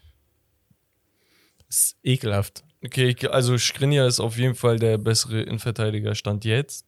Ist 1.69 1.97
ekelhaft. 2.03 2.65
Okay, 2.85 3.15
also 3.29 3.59
Skriniar 3.59 4.07
ist 4.07 4.21
auf 4.21 4.39
jeden 4.39 4.55
Fall 4.55 4.79
der 4.79 4.99
bessere 4.99 5.43
Innenverteidiger 5.43 6.15
Stand 6.15 6.45
jetzt. 6.45 6.87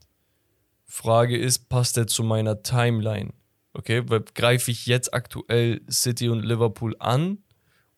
Frage 0.86 1.36
ist, 1.36 1.68
passt 1.68 1.96
er 1.96 2.06
zu 2.06 2.22
meiner 2.22 2.62
Timeline? 2.62 3.32
Okay, 3.72 4.02
weil 4.06 4.24
greife 4.34 4.70
ich 4.70 4.86
jetzt 4.86 5.12
aktuell 5.12 5.82
City 5.90 6.28
und 6.28 6.44
Liverpool 6.44 6.94
an 6.98 7.38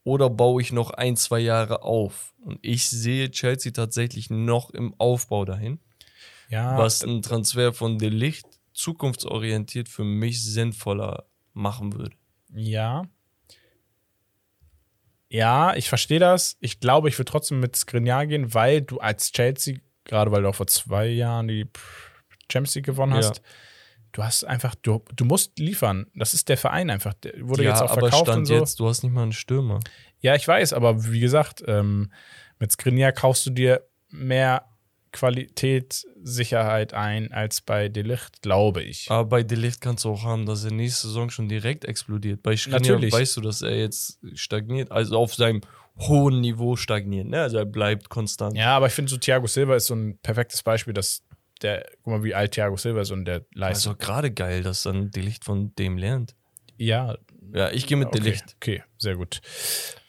oder 0.07 0.31
baue 0.31 0.63
ich 0.63 0.73
noch 0.73 0.93
ein, 0.93 1.17
zwei 1.17 1.41
Jahre 1.41 1.83
auf? 1.83 2.33
Und 2.41 2.61
ich 2.63 2.89
sehe 2.89 3.29
Chelsea 3.29 3.73
tatsächlich 3.73 4.31
noch 4.31 4.71
im 4.71 4.95
Aufbau 4.99 5.45
dahin, 5.45 5.81
Ja, 6.49 6.79
was 6.79 7.03
ein 7.03 7.23
Transfer 7.23 7.73
von 7.73 7.99
De 7.99 8.09
Licht 8.09 8.47
zukunftsorientiert 8.73 9.89
für 9.89 10.05
mich 10.05 10.45
sinnvoller 10.45 11.25
machen 11.55 11.93
würde. 11.93 12.15
Ja. 12.55 13.03
Ja, 15.29 15.75
ich 15.75 15.89
verstehe 15.89 16.21
das. 16.21 16.57
Ich 16.61 16.79
glaube, 16.79 17.09
ich 17.09 17.19
würde 17.19 17.33
trotzdem 17.33 17.59
mit 17.59 17.75
Skriniar 17.75 18.29
gehen, 18.29 18.55
weil 18.55 18.83
du 18.83 18.99
als 18.99 19.33
Chelsea, 19.33 19.79
gerade 20.05 20.31
weil 20.31 20.43
du 20.43 20.49
auch 20.51 20.55
vor 20.55 20.69
zwei 20.69 21.07
Jahren 21.09 21.49
die 21.49 21.67
Champions 22.49 22.77
League 22.77 22.87
gewonnen 22.87 23.21
Ja. 23.21 23.33
Du 24.17 24.25
hast 24.25 24.45
einfach, 24.45 24.75
du, 24.77 25.05
du 25.15 25.27
musst 25.27 25.59
liefern. 25.59 26.07
Das 26.15 26.33
ist 26.33 26.49
der 26.49 26.57
Verein 26.57 26.89
einfach. 26.89 27.13
Der 27.15 27.35
wurde 27.41 27.65
ja, 27.65 27.71
jetzt 27.71 27.83
auch 27.83 27.91
aber 27.91 28.01
verkauft 28.09 28.25
Stand 28.25 28.39
und 28.39 28.47
so. 28.47 28.55
jetzt, 28.55 28.81
du 28.81 28.89
hast 28.89 29.03
nicht 29.03 29.13
mal 29.13 29.25
einen 29.25 29.33
Stürmer. 29.33 29.81
Ja, 30.21 30.35
ich 30.35 30.49
weiß, 30.49 30.73
aber 30.73 31.13
wie 31.13 31.21
gesagt, 31.21 31.63
ähm, 31.67 32.11
mit 32.59 32.73
Skriniar 32.73 33.13
kaufst 33.13 33.45
du 33.45 33.51
dir 33.51 33.83
mehr 34.09 34.65
Qualität, 35.13 36.07
Sicherheit 36.23 36.95
ein 36.95 37.31
als 37.31 37.61
bei 37.61 37.91
Delicht, 37.91 38.41
glaube 38.41 38.83
ich. 38.83 39.11
Aber 39.11 39.27
bei 39.27 39.43
Delicht 39.43 39.83
kannst 39.83 40.05
du 40.07 40.11
auch 40.11 40.25
haben, 40.25 40.47
dass 40.47 40.65
er 40.65 40.73
nächste 40.73 41.09
Saison 41.09 41.29
schon 41.29 41.49
direkt 41.49 41.85
explodiert. 41.85 42.43
Bei 42.43 42.57
Skriniar 42.57 43.01
weißt 43.01 43.37
du, 43.37 43.43
dass 43.43 43.61
er 43.61 43.77
jetzt 43.77 44.19
stagniert, 44.35 44.91
also 44.91 45.19
auf 45.19 45.35
seinem 45.35 45.61
hohen 45.99 46.41
Niveau 46.41 46.77
stagniert. 46.77 47.29
Ne? 47.29 47.43
Also 47.43 47.59
er 47.59 47.67
bleibt 47.67 48.09
konstant. 48.09 48.57
Ja, 48.57 48.77
aber 48.77 48.87
ich 48.87 48.95
finde 48.95 49.11
so 49.11 49.19
Thiago 49.19 49.47
Silva 49.47 49.77
ist 49.77 49.87
so 49.87 49.95
ein 49.95 50.19
perfektes 50.23 50.63
Beispiel, 50.63 50.95
dass 50.95 51.23
der, 51.63 51.87
guck 52.03 52.07
mal, 52.15 52.25
wie 52.25 52.35
alt 52.35 52.53
Thiago 52.53 52.77
Silva 52.77 53.01
ist 53.03 53.11
und 53.11 53.25
der 53.25 53.37
Also 53.39 53.51
Leistung. 53.55 53.99
gerade 53.99 54.31
geil, 54.33 54.63
dass 54.63 54.83
dann 54.85 55.11
Delicht 55.11 55.45
von 55.45 55.75
dem 55.77 55.97
lernt. 55.99 56.35
ja, 56.77 57.17
Ja, 57.55 57.71
ich 57.71 57.87
gehe 57.87 57.97
mit 57.97 58.09
okay, 58.09 58.19
Delicht. 58.19 58.57
okay, 58.57 58.83
sehr 58.99 59.17
gut. 59.17 59.41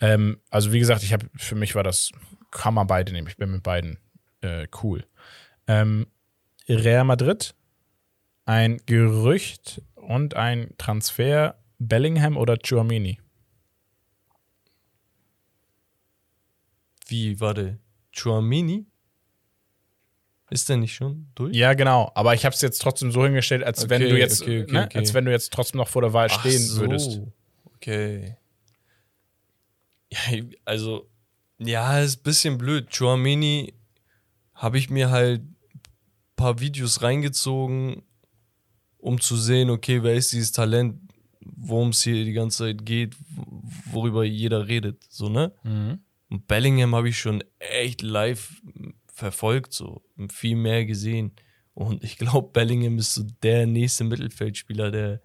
Ähm, 0.02 0.42
also 0.50 0.74
wie 0.74 0.80
gesagt, 0.80 1.04
ich 1.04 1.14
habe 1.14 1.28
für 1.36 1.56
mich 1.56 1.76
war 1.76 1.84
das 1.84 2.12
kann 2.52 2.74
man 2.74 2.88
beide 2.88 3.12
nehmen. 3.12 3.28
Ich 3.28 3.38
bin 3.38 3.52
mit 3.52 3.64
beiden 3.64 4.00
äh, 4.42 4.68
cool. 4.84 5.06
Ähm, 5.68 6.08
Real 6.70 7.04
Madrid, 7.04 7.54
ein 8.46 8.82
Gerücht 8.86 9.82
und 9.96 10.34
ein 10.36 10.74
Transfer 10.78 11.62
Bellingham 11.80 12.38
oder 12.38 12.58
Chouamini? 12.58 13.20
Wie, 17.08 17.40
warte, 17.40 17.80
Chouamini? 18.12 18.86
Ist 20.50 20.70
der 20.70 20.78
nicht 20.78 20.96
schon 20.96 21.28
durch? 21.36 21.56
Ja, 21.56 21.74
genau. 21.74 22.12
Aber 22.16 22.34
ich 22.34 22.46
habe 22.46 22.56
es 22.56 22.62
jetzt 22.62 22.82
trotzdem 22.82 23.12
so 23.12 23.24
hingestellt, 23.24 23.64
als 23.64 23.80
Okay, 23.80 23.90
wenn 23.90 24.02
du 24.02 24.18
jetzt, 24.18 24.42
okay, 24.42 24.64
okay, 24.64 24.72
ne, 24.72 24.90
als 24.94 25.14
wenn 25.14 25.26
du 25.26 25.32
jetzt 25.32 25.52
trotzdem 25.52 25.80
noch 25.80 25.90
vor 25.90 26.02
der 26.02 26.14
Wahl 26.14 26.28
Ach 26.32 26.40
stehen 26.40 26.60
so, 26.60 26.82
würdest. 26.82 27.20
Okay. 27.76 28.38
Ja, 30.10 30.20
also, 30.64 31.10
ja, 31.60 32.00
ist 32.00 32.20
ein 32.20 32.24
bisschen 32.24 32.58
blöd. 32.58 32.96
Chouameni 32.96 33.74
habe 34.54 34.78
ich 34.78 34.90
mir 34.90 35.10
halt 35.10 35.42
ein 35.42 35.56
paar 36.38 36.62
Videos 36.62 37.02
reingezogen, 37.02 38.04
um 39.00 39.20
zu 39.20 39.36
sehen, 39.36 39.70
okay, 39.70 40.02
wer 40.02 40.16
ist 40.16 40.32
dieses 40.32 40.54
Talent, 40.54 41.00
worum 41.42 41.90
es 41.90 42.04
hier 42.04 42.24
die 42.24 42.34
ganze 42.34 42.60
Zeit 42.60 42.86
geht, 42.86 43.16
worüber 43.92 44.24
jeder 44.24 44.68
redet, 44.68 45.04
so, 45.10 45.28
ne? 45.28 45.52
Mhm. 45.64 46.00
Und 46.30 46.48
Bellingham 46.48 46.96
habe 46.96 47.10
ich 47.10 47.20
schon 47.20 47.44
echt 47.60 48.02
live 48.02 48.62
verfolgt, 49.18 49.74
so 49.74 50.04
viel 50.32 50.56
mehr 50.56 50.86
gesehen. 50.86 51.32
Und 51.74 52.04
ich 52.04 52.18
glaube, 52.18 52.50
Bellingham 52.54 52.98
ist 52.98 53.14
so 53.16 53.24
der 53.44 53.66
nächste 53.66 54.04
Mittelfeldspieler 54.04 54.92
der 54.92 55.22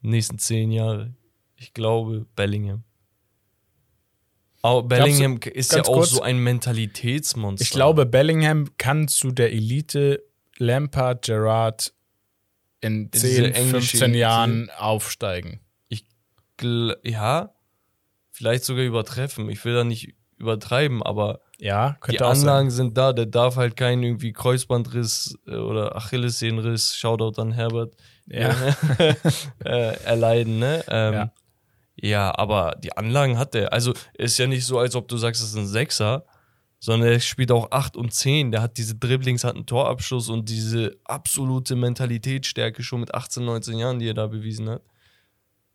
nächsten 0.00 0.38
zehn 0.38 0.72
Jahre. 0.72 1.14
Ich 1.56 1.74
glaube, 1.74 2.26
Bellingham. 2.34 2.84
Aber 4.62 4.82
Bellingham 4.82 5.38
ist 5.52 5.72
ja 5.72 5.82
auch 5.82 5.94
kurz, 5.94 6.10
so 6.10 6.22
ein 6.22 6.38
Mentalitätsmonster. 6.38 7.62
Ich 7.62 7.70
glaube, 7.70 8.04
Bellingham 8.06 8.76
kann 8.78 9.06
zu 9.06 9.30
der 9.30 9.52
Elite 9.52 10.22
Lampard, 10.58 11.24
Gerard 11.26 11.92
in 12.80 13.10
Diese 13.10 13.28
10, 13.28 13.44
englische 13.52 13.98
15 13.98 14.02
Elite. 14.02 14.18
Jahren 14.18 14.70
aufsteigen. 14.70 15.60
Gl- 16.58 16.96
ja, 17.06 17.54
vielleicht 18.30 18.64
sogar 18.64 18.82
übertreffen. 18.82 19.50
Ich 19.50 19.62
will 19.66 19.74
da 19.74 19.84
nicht 19.84 20.14
übertreiben, 20.38 21.02
aber 21.02 21.42
Ja, 21.58 21.90
die 21.90 22.00
könnte 22.00 22.26
auch 22.26 22.34
sein. 22.34 22.48
Anlagen 22.48 22.70
sind 22.70 22.98
da. 22.98 23.12
Der 23.12 23.26
darf 23.26 23.56
halt 23.56 23.76
keinen 23.76 24.02
irgendwie 24.02 24.32
Kreuzbandriss 24.32 25.38
äh, 25.46 25.56
oder 25.56 25.96
Achillessehnenriss, 25.96 26.96
Shoutout 26.96 27.40
an 27.40 27.52
Herbert, 27.52 27.94
Ja. 28.26 28.54
äh, 29.64 29.96
erleiden, 30.04 30.58
ne? 30.58 30.84
Ähm, 30.88 31.14
Ja. 31.14 31.32
ja. 31.96 32.38
aber 32.38 32.76
die 32.78 32.96
Anlagen 32.96 33.38
hat 33.38 33.54
der. 33.54 33.72
Also 33.72 33.94
ist 34.14 34.38
ja 34.38 34.46
nicht 34.46 34.64
so, 34.66 34.78
als 34.78 34.94
ob 34.94 35.08
du 35.08 35.16
sagst, 35.16 35.42
das 35.42 35.50
ist 35.50 35.56
ein 35.56 35.66
Sechser, 35.66 36.24
sondern 36.78 37.08
er 37.10 37.20
spielt 37.20 37.50
auch 37.50 37.70
8 37.70 37.96
und 37.96 38.12
10. 38.12 38.52
Der 38.52 38.60
hat 38.60 38.76
diese 38.76 38.94
Dribblings, 38.96 39.44
hat 39.44 39.56
einen 39.56 39.64
Torabschluss 39.66 40.28
und 40.28 40.48
diese 40.50 40.96
absolute 41.04 41.74
Mentalitätsstärke 41.74 42.82
schon 42.82 43.00
mit 43.00 43.14
18, 43.14 43.44
19 43.44 43.78
Jahren, 43.78 43.98
die 43.98 44.08
er 44.08 44.14
da 44.14 44.26
bewiesen 44.26 44.68
hat. 44.68 44.82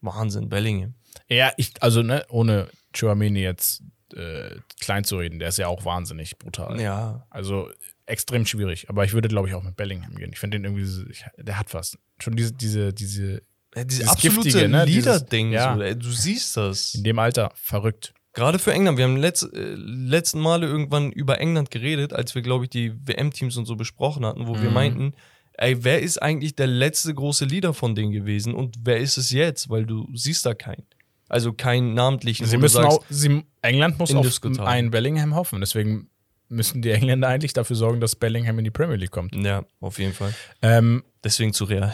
Wahnsinn, 0.01 0.47
Bellingham. 0.49 0.93
Ja, 1.27 1.51
ich, 1.57 1.73
also, 1.81 2.01
ne, 2.03 2.23
ohne 2.29 2.67
Chouameni 2.95 3.41
jetzt 3.41 3.83
äh, 4.13 4.55
klein 4.79 5.03
zu 5.03 5.17
reden, 5.17 5.39
der 5.39 5.49
ist 5.49 5.57
ja 5.57 5.67
auch 5.67 5.85
wahnsinnig 5.85 6.37
brutal. 6.37 6.79
Ja. 6.79 7.25
Also 7.29 7.69
extrem 8.05 8.45
schwierig. 8.45 8.89
Aber 8.89 9.05
ich 9.05 9.13
würde, 9.13 9.27
glaube 9.29 9.47
ich, 9.47 9.53
auch 9.55 9.63
mit 9.63 9.75
Bellingham 9.75 10.15
gehen. 10.15 10.31
Ich 10.33 10.39
finde 10.39 10.57
den 10.59 10.65
irgendwie, 10.65 11.09
ich, 11.11 11.23
der 11.37 11.57
hat 11.59 11.73
was. 11.73 11.97
Schon 12.19 12.35
diese, 12.35 12.53
diese, 12.53 12.93
diese, 12.93 13.41
Ja, 13.75 13.83
diese 13.83 13.99
Dieses 13.99 14.07
absolute 14.07 14.41
Giftige, 14.43 14.67
ne? 14.69 14.85
Leader-Ding, 14.85 15.51
ja. 15.51 15.75
so, 15.75 15.81
ey, 15.81 15.95
du 15.97 16.09
siehst 16.11 16.57
das. 16.57 16.95
in 16.95 17.03
dem 17.03 17.19
Alter, 17.19 17.51
verrückt. 17.55 18.13
Gerade 18.33 18.59
für 18.59 18.71
England. 18.73 18.97
Wir 18.97 19.05
haben 19.05 19.17
letz, 19.17 19.43
äh, 19.43 19.73
letzten 19.75 20.39
Male 20.39 20.65
irgendwann 20.67 21.11
über 21.11 21.39
England 21.41 21.69
geredet, 21.71 22.13
als 22.13 22.33
wir, 22.35 22.41
glaube 22.41 22.65
ich, 22.65 22.69
die 22.69 22.93
WM-Teams 23.05 23.57
und 23.57 23.65
so 23.65 23.75
besprochen 23.75 24.25
hatten, 24.25 24.47
wo 24.47 24.55
wir 24.55 24.69
Mhm. 24.69 24.73
meinten, 24.73 25.13
ey, 25.53 25.83
wer 25.83 26.01
ist 26.01 26.21
eigentlich 26.21 26.55
der 26.55 26.67
letzte 26.67 27.13
große 27.13 27.43
Leader 27.45 27.73
von 27.73 27.93
denen 27.93 28.11
gewesen 28.11 28.53
und 28.53 28.77
wer 28.83 28.97
ist 28.97 29.17
es 29.17 29.31
jetzt? 29.31 29.69
Weil 29.69 29.85
du 29.85 30.07
siehst 30.15 30.45
da 30.45 30.53
keinen. 30.53 30.85
Also 31.31 31.53
keinen 31.53 31.93
namentlichen. 31.93 32.45
Sie 32.45 32.57
müssen 32.57 32.81
sagst, 32.83 32.97
auch, 32.99 33.05
sie, 33.09 33.45
England 33.61 33.97
muss 33.99 34.13
auf 34.13 34.59
einen 34.59 34.91
Bellingham 34.91 35.33
hoffen. 35.33 35.61
Deswegen 35.61 36.09
müssen 36.49 36.81
die 36.81 36.91
Engländer 36.91 37.29
eigentlich 37.29 37.53
dafür 37.53 37.77
sorgen, 37.77 38.01
dass 38.01 38.17
Bellingham 38.17 38.57
in 38.59 38.65
die 38.65 38.69
Premier 38.71 38.97
League 38.97 39.11
kommt. 39.11 39.33
Ja, 39.33 39.63
auf 39.79 39.97
jeden 39.97 40.11
Fall. 40.13 40.33
Ähm, 40.61 41.05
Deswegen 41.23 41.53
zu 41.53 41.63
Real. 41.63 41.93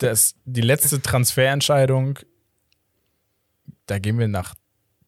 das, 0.00 0.34
die 0.44 0.60
letzte 0.60 1.00
Transferentscheidung, 1.00 2.18
da 3.86 3.98
gehen 3.98 4.18
wir 4.18 4.28
nach 4.28 4.54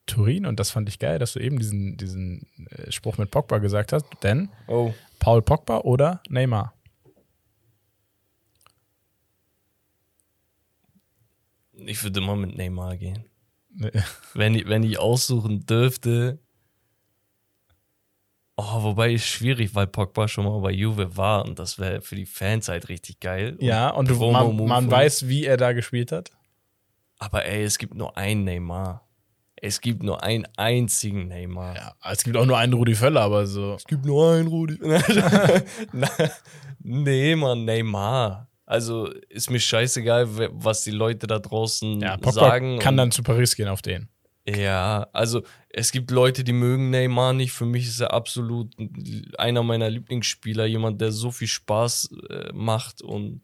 Turin 0.07 0.47
und 0.47 0.59
das 0.59 0.71
fand 0.71 0.89
ich 0.89 0.99
geil, 0.99 1.19
dass 1.19 1.35
du 1.35 1.41
eben 1.41 1.59
diesen, 1.59 1.99
diesen 1.99 2.47
äh, 2.71 2.91
Spruch 2.91 3.19
mit 3.19 3.31
Pogba 3.31 3.59
gesagt 3.59 3.93
hast, 3.93 4.07
denn 4.23 4.49
Oh. 4.69 4.95
Paul 5.19 5.43
Pogba 5.43 5.81
oder 5.81 6.23
Neymar? 6.31 6.73
Ich 11.75 12.03
würde 12.03 12.23
mal 12.23 12.37
mit 12.37 12.57
Neymar 12.57 12.97
gehen. 12.97 13.25
Ne, 13.75 13.91
Wenn 14.35 14.55
ich, 14.55 14.69
wenn 14.69 14.83
ich 14.83 14.99
aussuchen 14.99 15.67
dürfte. 15.67 16.39
Oh, 18.57 18.83
wobei 18.85 19.13
ist 19.15 19.25
schwierig, 19.27 19.75
weil 19.75 19.89
Pogba 19.89 20.29
schon 20.29 20.45
mal 20.45 20.61
bei 20.61 20.71
Juve 20.71 21.17
war 21.17 21.45
und 21.45 21.59
das 21.59 21.79
wäre 21.81 22.01
für 22.03 22.15
die 22.15 22.25
Fans 22.27 22.69
halt 22.69 22.89
richtig 22.89 23.19
geil. 23.19 23.57
Ja, 23.61 23.91
und 23.91 24.09
du, 24.09 24.17
Promo 24.17 24.53
man, 24.53 24.67
man 24.69 24.85
und- 24.85 24.91
weiß, 24.93 25.27
wie 25.27 25.45
er 25.45 25.57
da 25.57 25.73
gespielt 25.73 26.13
hat. 26.13 26.31
Aber 27.19 27.45
ey, 27.47 27.65
es 27.65 27.79
gibt 27.79 27.95
nur 27.95 28.17
einen 28.17 28.45
Neymar. 28.45 29.09
Es 29.57 29.81
gibt 29.81 30.03
nur 30.03 30.23
einen 30.23 30.47
einzigen 30.57 31.27
Neymar. 31.29 31.75
Ja, 31.75 31.95
es 32.13 32.23
gibt 32.23 32.37
auch 32.37 32.45
nur 32.47 32.59
einen 32.59 32.75
Rudi 32.75 32.95
Völler, 32.95 33.23
aber 33.23 33.47
so. 33.47 33.75
Es 33.75 33.85
gibt 33.85 34.05
nur 34.05 34.33
einen 34.35 34.47
Rudi. 34.49 34.79
Nee, 36.87 37.35
Mann, 37.35 37.65
Neymar. 37.65 38.49
Also 38.67 39.11
ist 39.29 39.51
mir 39.51 39.61
scheißegal, 39.61 40.27
was 40.53 40.85
die 40.85 40.91
Leute 40.91 41.27
da 41.27 41.39
draußen 41.39 42.01
Ja, 42.01 42.17
Pogba 42.17 42.33
sagen. 42.33 42.79
kann 42.79 42.97
dann 42.97 43.11
zu 43.11 43.23
Paris 43.23 43.57
gehen 43.57 43.69
auf 43.69 43.83
den. 43.83 44.09
Ja, 44.47 45.07
also 45.13 45.43
es 45.71 45.91
gibt 45.91 46.11
Leute, 46.11 46.45
die 46.45 46.53
mögen 46.53 46.91
Neymar 46.91 47.33
nicht. 47.33 47.53
Für 47.53 47.65
mich 47.67 47.87
ist 47.87 48.01
er 48.01 48.13
absolut 48.13 48.75
einer 49.39 49.63
meiner 49.63 49.89
Lieblingsspieler, 49.89 50.67
jemand, 50.67 51.01
der 51.01 51.13
so 51.13 51.31
viel 51.31 51.49
Spaß 51.49 52.11
äh, 52.31 52.53
macht 52.53 53.01
und 53.03 53.43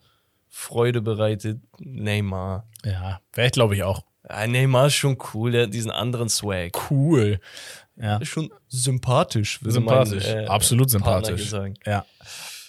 Freude 0.49 1.01
bereitet. 1.01 1.61
Neymar. 1.79 2.67
Ja, 2.85 3.21
wäre 3.33 3.47
ich, 3.47 3.53
glaube 3.53 3.77
ich, 3.77 3.83
auch. 3.83 4.05
Ja, 4.29 4.47
Neymar 4.47 4.89
ist 4.89 4.95
schon 4.95 5.17
cool, 5.33 5.53
der 5.53 5.63
hat 5.65 5.75
diesen 5.75 5.91
anderen 5.91 6.29
Swag. 6.29 6.73
Cool. 6.91 7.41
Ja. 7.97 8.19
Ist 8.19 8.29
schon 8.29 8.51
sympathisch, 8.69 9.59
Sympathisch. 9.63 10.27
mein, 10.27 10.45
äh, 10.45 10.47
Absolut 10.47 10.91
sympathisch. 10.91 11.51
Ja. 11.87 12.05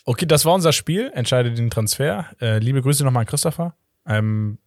Okay, 0.05 0.25
das 0.25 0.45
war 0.45 0.53
unser 0.53 0.73
Spiel. 0.73 1.11
Entscheide 1.13 1.51
den 1.51 1.69
Transfer. 1.69 2.27
Äh, 2.41 2.59
liebe 2.59 2.81
Grüße 2.81 3.03
nochmal 3.03 3.21
an 3.21 3.27
Christopher. 3.27 3.75
Ähm, 4.07 4.57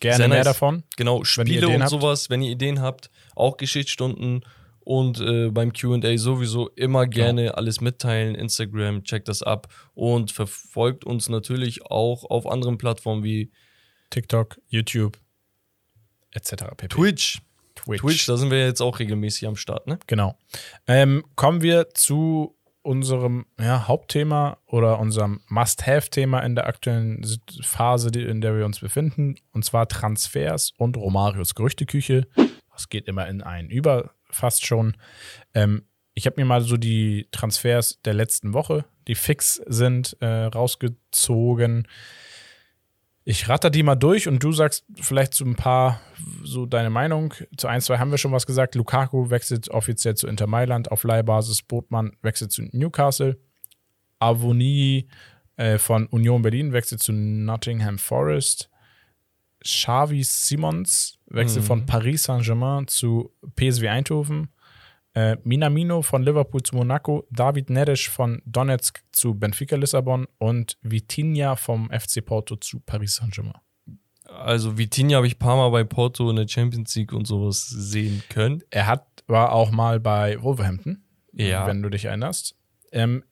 gerne 0.00 0.16
Sehr 0.16 0.28
mehr 0.28 0.38
nice. 0.38 0.46
davon. 0.46 0.84
Genau, 0.96 1.24
Spiele 1.24 1.68
und 1.68 1.80
habt. 1.80 1.90
sowas, 1.90 2.30
wenn 2.30 2.42
ihr 2.42 2.50
Ideen 2.50 2.80
habt, 2.80 3.10
auch 3.34 3.56
Geschichtsstunden 3.56 4.44
und 4.80 5.20
äh, 5.20 5.50
beim 5.50 5.72
QA 5.72 6.16
sowieso 6.18 6.68
immer 6.70 7.06
gerne 7.06 7.56
alles 7.56 7.80
mitteilen. 7.80 8.34
Instagram, 8.34 9.02
checkt 9.04 9.28
das 9.28 9.42
ab 9.42 9.68
und 9.94 10.30
verfolgt 10.30 11.04
uns 11.04 11.28
natürlich 11.28 11.86
auch 11.86 12.24
auf 12.24 12.46
anderen 12.46 12.78
Plattformen 12.78 13.24
wie 13.24 13.50
TikTok, 14.10 14.60
YouTube, 14.68 15.18
etc. 16.32 16.64
pp. 16.76 16.88
Twitch. 16.88 17.40
Twitch. 17.74 18.00
Twitch, 18.00 18.26
da 18.26 18.36
sind 18.36 18.50
wir 18.50 18.64
jetzt 18.64 18.80
auch 18.80 18.98
regelmäßig 18.98 19.48
am 19.48 19.56
Start, 19.56 19.88
ne? 19.88 19.98
Genau. 20.06 20.38
Ähm, 20.86 21.24
kommen 21.34 21.60
wir 21.60 21.88
zu 21.94 22.56
unserem 22.84 23.46
ja, 23.58 23.88
Hauptthema 23.88 24.58
oder 24.66 24.98
unserem 24.98 25.40
Must-Have-Thema 25.48 26.40
in 26.40 26.54
der 26.54 26.66
aktuellen 26.66 27.24
Phase, 27.62 28.10
in 28.10 28.40
der 28.40 28.56
wir 28.56 28.66
uns 28.66 28.80
befinden, 28.80 29.36
und 29.52 29.64
zwar 29.64 29.88
Transfers 29.88 30.72
und 30.76 30.96
Romarios 30.96 31.54
Gerüchteküche. 31.54 32.26
Das 32.72 32.88
geht 32.90 33.08
immer 33.08 33.26
in 33.28 33.42
einen 33.42 33.70
über, 33.70 34.10
fast 34.30 34.66
schon. 34.66 34.96
Ähm, 35.54 35.86
ich 36.12 36.26
habe 36.26 36.40
mir 36.40 36.44
mal 36.44 36.60
so 36.60 36.76
die 36.76 37.26
Transfers 37.32 38.00
der 38.04 38.14
letzten 38.14 38.52
Woche, 38.52 38.84
die 39.08 39.14
fix 39.14 39.62
sind, 39.66 40.16
äh, 40.20 40.26
rausgezogen. 40.26 41.88
Ich 43.26 43.48
ratter 43.48 43.70
die 43.70 43.82
mal 43.82 43.94
durch 43.94 44.28
und 44.28 44.42
du 44.42 44.52
sagst 44.52 44.84
vielleicht 45.00 45.32
zu 45.32 45.44
ein 45.46 45.56
paar 45.56 46.00
so 46.42 46.66
deine 46.66 46.90
Meinung. 46.90 47.32
Zu 47.56 47.68
ein, 47.68 47.80
zwei 47.80 47.98
haben 47.98 48.10
wir 48.10 48.18
schon 48.18 48.32
was 48.32 48.44
gesagt. 48.46 48.74
Lukaku 48.74 49.30
wechselt 49.30 49.70
offiziell 49.70 50.14
zu 50.14 50.26
Inter 50.26 50.46
Mailand 50.46 50.90
auf 50.92 51.04
Leihbasis. 51.04 51.62
Botmann 51.62 52.16
wechselt 52.20 52.52
zu 52.52 52.62
Newcastle. 52.72 53.38
Avoni 54.18 55.08
äh, 55.56 55.78
von 55.78 56.06
Union 56.08 56.42
Berlin 56.42 56.72
wechselt 56.72 57.02
zu 57.02 57.12
Nottingham 57.12 57.98
Forest. 57.98 58.68
Xavi 59.62 60.22
Simons 60.22 61.18
wechselt 61.26 61.62
Mhm. 61.62 61.66
von 61.66 61.86
Paris 61.86 62.24
Saint-Germain 62.24 62.86
zu 62.88 63.32
PSV 63.56 63.84
Eindhoven. 63.88 64.48
Äh, 65.14 65.36
Minamino 65.44 66.02
von 66.02 66.22
Liverpool 66.24 66.62
zu 66.62 66.74
Monaco, 66.74 67.24
David 67.30 67.70
Neres 67.70 68.02
von 68.02 68.42
Donetsk 68.46 69.02
zu 69.12 69.34
Benfica 69.34 69.76
Lissabon 69.76 70.26
und 70.38 70.76
Vitinha 70.82 71.54
vom 71.54 71.88
FC 71.90 72.24
Porto 72.24 72.56
zu 72.56 72.80
Paris 72.80 73.16
Saint-Germain. 73.16 73.54
Also 74.26 74.76
Vitinha 74.76 75.16
habe 75.16 75.26
ich 75.28 75.36
ein 75.36 75.38
paar 75.38 75.56
Mal 75.56 75.70
bei 75.70 75.84
Porto 75.84 76.28
in 76.30 76.36
der 76.36 76.48
Champions 76.48 76.94
League 76.96 77.12
und 77.12 77.26
sowas 77.26 77.64
sehen 77.68 78.24
können. 78.28 78.62
Er 78.70 78.86
hat, 78.86 79.06
war 79.28 79.52
auch 79.52 79.70
mal 79.70 80.00
bei 80.00 80.42
Wolverhampton. 80.42 81.04
Ja. 81.36 81.66
wenn 81.66 81.82
du 81.82 81.88
dich 81.90 82.04
erinnerst. 82.04 82.56
Ähm, 82.92 83.24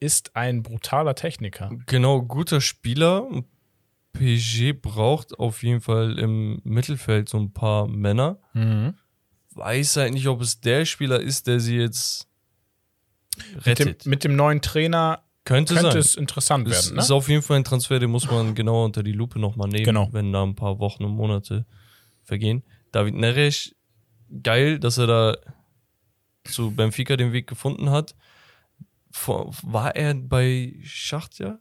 ist 0.00 0.34
ein 0.34 0.62
brutaler 0.62 1.14
Techniker. 1.14 1.70
Genau, 1.86 2.22
guter 2.22 2.60
Spieler. 2.60 3.28
PSG 4.12 4.72
braucht 4.72 5.38
auf 5.38 5.62
jeden 5.62 5.80
Fall 5.80 6.18
im 6.18 6.60
Mittelfeld 6.64 7.28
so 7.28 7.38
ein 7.38 7.52
paar 7.52 7.86
Männer. 7.88 8.38
Mhm. 8.52 8.94
Weiß 9.54 9.96
halt 9.96 10.12
nicht, 10.14 10.26
ob 10.26 10.40
es 10.40 10.60
der 10.60 10.84
Spieler 10.84 11.20
ist, 11.20 11.46
der 11.46 11.60
sie 11.60 11.76
jetzt 11.76 12.26
Mit, 13.54 13.66
rettet. 13.66 14.04
dem, 14.04 14.10
mit 14.10 14.24
dem 14.24 14.36
neuen 14.36 14.60
Trainer 14.60 15.22
könnte, 15.44 15.74
könnte 15.74 15.98
es 15.98 16.14
interessant 16.16 16.66
Es 16.68 16.86
werden. 16.86 16.96
Ne? 16.96 17.02
ist 17.02 17.10
auf 17.10 17.28
jeden 17.28 17.42
Fall 17.42 17.58
ein 17.58 17.64
Transfer, 17.64 17.98
den 17.98 18.10
muss 18.10 18.30
man 18.30 18.54
genau 18.54 18.84
unter 18.84 19.02
die 19.02 19.12
Lupe 19.12 19.38
nochmal 19.38 19.68
nehmen, 19.68 19.84
Genau. 19.84 20.08
wenn 20.12 20.32
da 20.32 20.42
ein 20.42 20.54
paar 20.54 20.78
Wochen 20.78 21.04
und 21.04 21.12
Monate 21.12 21.66
vergehen. 22.22 22.62
David 22.92 23.14
Neres, 23.14 23.74
geil, 24.42 24.78
dass 24.78 24.98
er 24.98 25.06
da 25.06 25.36
zu 26.44 26.70
Benfica 26.70 27.16
den 27.16 27.32
Weg 27.32 27.46
gefunden 27.46 27.90
hat. 27.90 28.14
War 29.26 29.94
er 29.94 30.14
bei 30.14 30.74
Schachtja? 30.82 31.58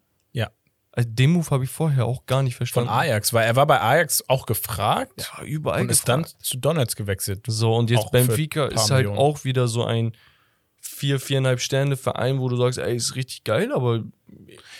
Ja. 0.95 0.97
Also 0.97 1.09
den 1.11 1.31
Move 1.31 1.49
habe 1.49 1.63
ich 1.63 1.69
vorher 1.69 2.05
auch 2.05 2.25
gar 2.25 2.43
nicht 2.43 2.53
Von 2.55 2.67
verstanden. 2.67 2.89
Ajax, 2.89 3.33
weil 3.33 3.45
er 3.45 3.55
war 3.55 3.65
bei 3.67 3.81
Ajax 3.81 4.23
auch 4.29 4.45
gefragt 4.45 5.31
Ja, 5.37 5.43
überall 5.43 5.81
und 5.81 5.89
ist 5.91 6.05
gefragt. 6.05 6.35
dann 6.35 6.39
zu 6.41 6.57
Donetsk 6.57 6.97
gewechselt. 6.97 7.45
So, 7.47 7.75
und 7.75 7.89
jetzt 7.89 7.99
Auch 7.99 8.11
Benfica 8.11 8.65
ist 8.67 8.91
halt 8.91 9.05
Millionen. 9.07 9.17
auch 9.17 9.43
wieder 9.43 9.67
so 9.67 9.83
ein 9.85 10.13
vier, 10.79 11.19
viereinhalb 11.19 11.61
Sterne 11.61 11.95
Verein, 11.95 12.39
wo 12.39 12.49
du 12.49 12.57
sagst, 12.57 12.77
ey, 12.77 12.95
ist 12.95 13.15
richtig 13.15 13.43
geil, 13.45 13.71
aber 13.73 14.03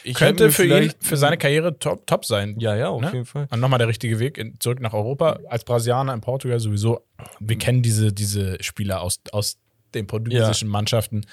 ich 0.03 0.15
Könnte 0.15 0.51
für 0.51 0.65
ihn, 0.65 0.91
für 0.99 1.15
seine 1.17 1.37
Karriere 1.37 1.79
top, 1.79 2.05
top 2.05 2.25
sein. 2.25 2.59
Ja, 2.59 2.75
ja, 2.75 2.89
auf 2.89 3.01
Ne? 3.01 3.09
jeden 3.13 3.25
Fall. 3.25 3.47
Und 3.49 3.59
nochmal 3.61 3.79
der 3.79 3.87
richtige 3.87 4.19
Weg 4.19 4.37
in, 4.37 4.59
zurück 4.59 4.81
nach 4.81 4.93
Europa. 4.93 5.39
Als 5.49 5.63
Brasilianer 5.63 6.13
in 6.13 6.19
Portugal 6.21 6.59
sowieso. 6.59 7.05
Wir 7.39 7.57
kennen 7.57 7.81
diese, 7.81 8.11
diese 8.11 8.57
Spieler 8.61 9.01
aus, 9.01 9.21
aus 9.31 9.57
den 9.95 10.05
portugiesischen 10.07 10.67
Mannschaften. 10.67 11.25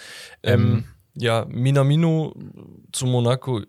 Ähm, 0.44 0.60
Ähm, 0.60 0.84
ja, 1.14 1.44
Minamino 1.48 2.32
zu 2.92 3.06
Monaco, 3.06 3.62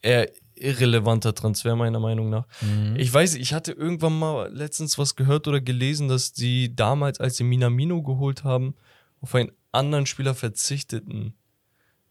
eher 0.00 0.30
irrelevanter 0.60 1.34
Transfer, 1.34 1.76
meiner 1.76 2.00
Meinung 2.00 2.30
nach. 2.30 2.46
Mhm. 2.60 2.96
Ich 2.96 3.12
weiß, 3.12 3.34
ich 3.34 3.52
hatte 3.54 3.72
irgendwann 3.72 4.18
mal 4.18 4.52
letztens 4.52 4.98
was 4.98 5.16
gehört 5.16 5.48
oder 5.48 5.60
gelesen, 5.60 6.08
dass 6.08 6.32
die 6.32 6.74
damals, 6.74 7.20
als 7.20 7.36
sie 7.36 7.44
Minamino 7.44 8.02
geholt 8.02 8.44
haben, 8.44 8.74
auf 9.20 9.34
einen 9.34 9.50
anderen 9.72 10.06
Spieler 10.06 10.34
verzichteten, 10.34 11.34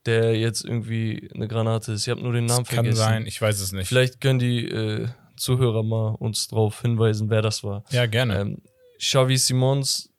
der 0.05 0.37
jetzt 0.39 0.63
irgendwie 0.63 1.29
eine 1.33 1.47
Granate 1.47 1.93
ist. 1.93 2.03
Ich 2.07 2.09
habe 2.09 2.21
nur 2.21 2.33
den 2.33 2.45
Namen 2.45 2.63
das 2.63 2.67
kann 2.69 2.85
vergessen. 2.85 2.97
sein, 2.97 3.25
ich 3.27 3.41
weiß 3.41 3.59
es 3.59 3.71
nicht. 3.71 3.87
Vielleicht 3.87 4.21
können 4.21 4.39
die 4.39 4.65
äh, 4.67 5.07
Zuhörer 5.35 5.83
mal 5.83 6.15
uns 6.15 6.47
drauf 6.47 6.81
hinweisen, 6.81 7.29
wer 7.29 7.41
das 7.41 7.63
war. 7.63 7.83
ja, 7.91 8.05
gerne. 8.05 8.39
Ähm, 8.39 8.61
Xavi 8.99 9.37
Simons, 9.37 10.09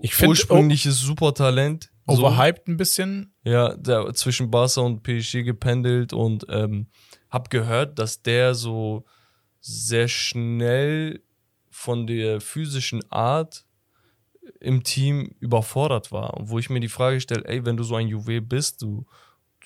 ich 0.00 0.14
finde 0.14 0.30
ursprüngliches 0.30 0.98
Supertalent. 1.00 1.90
o- 2.06 2.16
so. 2.16 2.22
overhyped 2.26 2.68
ein 2.68 2.76
bisschen. 2.76 3.34
Ja, 3.44 3.74
der 3.76 4.12
zwischen 4.14 4.50
Barca 4.50 4.80
und 4.80 5.02
PSG 5.02 5.42
gependelt 5.42 6.12
und 6.12 6.46
ähm, 6.48 6.86
hab 7.32 7.50
gehört, 7.50 7.98
dass 7.98 8.22
der 8.22 8.54
so 8.54 9.04
sehr 9.60 10.06
schnell 10.08 11.22
von 11.70 12.06
der 12.06 12.40
physischen 12.40 13.02
Art 13.10 13.64
im 14.60 14.82
Team 14.82 15.34
überfordert 15.40 16.12
war. 16.12 16.34
Und 16.34 16.50
wo 16.50 16.58
ich 16.58 16.68
mir 16.68 16.80
die 16.80 16.88
Frage 16.88 17.20
stelle, 17.20 17.44
ey, 17.46 17.64
wenn 17.64 17.76
du 17.76 17.84
so 17.84 17.94
ein 17.94 18.08
Juwel 18.08 18.40
bist, 18.40 18.82
du, 18.82 19.06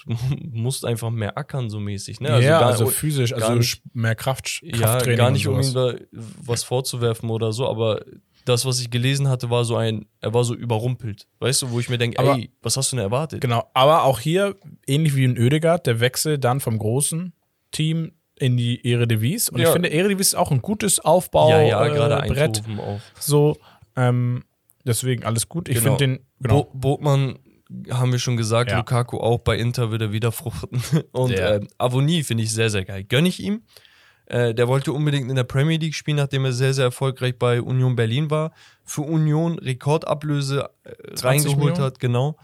du 0.05 0.15
musst 0.53 0.85
einfach 0.85 1.11
mehr 1.11 1.37
ackern, 1.37 1.69
so 1.71 1.81
mäßig. 1.81 2.21
Ne? 2.21 2.29
ja, 2.43 2.61
gar- 2.61 2.67
also 2.71 2.87
physisch, 2.87 3.33
also 3.33 3.55
nicht- 3.55 3.83
mehr 3.95 4.15
Kraft, 4.15 4.61
ja, 4.63 4.77
Krafttraining. 4.77 5.17
gar 5.19 5.31
nicht, 5.31 5.49
um 5.49 5.61
ihm 5.61 5.73
da 5.75 5.95
was 6.13 6.63
vorzuwerfen 6.63 7.31
oder 7.31 7.53
so, 7.53 7.69
aber 7.69 8.05
das, 8.45 8.65
was 8.65 8.79
ich 8.81 8.91
gelesen 8.91 9.29
hatte, 9.29 9.51
war 9.51 9.65
so 9.65 9.75
ein, 9.77 10.07
er 10.21 10.33
war 10.33 10.45
so 10.45 10.55
überrumpelt. 10.55 11.27
Weißt 11.41 11.63
du, 11.63 11.71
wo 11.73 11.81
ich 11.81 11.89
mir 11.89 11.99
denke, 11.99 12.23
ey, 12.23 12.51
was 12.63 12.77
hast 12.77 12.93
du 12.93 12.97
denn 12.97 13.05
erwartet? 13.05 13.41
Genau, 13.41 13.69
aber 13.75 14.05
auch 14.05 14.21
hier, 14.21 14.55
ähnlich 14.87 15.17
wie 15.17 15.25
in 15.25 15.37
Ödegard, 15.37 15.85
der 15.87 15.99
Wechsel 15.99 16.39
dann 16.39 16.61
vom 16.61 16.79
großen 16.79 17.33
Team 17.77 18.13
in 18.39 18.57
die 18.57 18.85
Eredivisie. 18.91 19.51
Und 19.53 19.61
Ja. 19.61 19.69
ich 19.69 19.73
finde, 19.73 19.91
Eredivisie 19.91 20.31
ist 20.31 20.35
auch 20.35 20.51
ein 20.51 20.61
gutes 20.63 20.99
Aufbau. 21.01 21.51
ja, 21.51 21.61
ja, 21.63 21.87
äh, 21.87 21.91
gerade 21.91 22.29
Brett. 22.29 22.63
So, 23.19 23.57
ähm, 23.97 24.45
deswegen 24.85 25.25
alles 25.25 25.49
gut. 25.49 25.69
Ich 25.69 25.77
Genau. 25.79 25.97
finde 25.97 26.19
den, 26.19 26.27
genau. 26.41 26.65
Bo 26.65 26.71
Botmann 26.97 27.39
haben 27.91 28.13
wir 28.13 28.19
schon 28.19 28.37
gesagt, 28.37 28.71
Ja. 28.71 28.79
Lukaku 28.79 29.19
auch 29.19 29.39
bei 29.41 29.57
Inter 29.59 29.91
wird 29.91 30.03
er 30.03 30.13
wieder 30.13 30.33
fruchten. 30.33 30.81
Und 31.13 31.33
Ja. 31.33 31.57
ähm, 31.57 31.69
Avoni 31.79 32.23
finde 32.23 32.43
ich 32.45 32.53
sehr, 32.53 32.71
sehr 32.71 32.85
geil. 32.85 33.05
Gönne 33.05 33.29
ich 33.29 33.41
ihm. 33.41 33.63
Äh, 34.27 34.55
der 34.55 34.67
wollte 34.69 34.93
unbedingt 34.93 35.31
in 35.31 35.37
der 35.37 35.45
Premier 35.45 35.79
League 35.79 35.95
spielen, 35.95 36.17
nachdem 36.17 36.45
er 36.45 36.53
sehr, 36.53 36.75
sehr 36.75 36.85
erfolgreich 36.87 37.39
bei 37.39 37.63
Union 37.63 37.95
Berlin 37.97 38.29
war. 38.31 38.53
Für 38.85 39.03
Union 39.03 39.59
Rekordablöse 39.61 40.69
äh, 40.85 41.15
20 41.15 41.25
reingeholt 41.25 41.59
Millionen? 41.59 41.81
hat, 41.83 42.01
genau. 42.01 42.37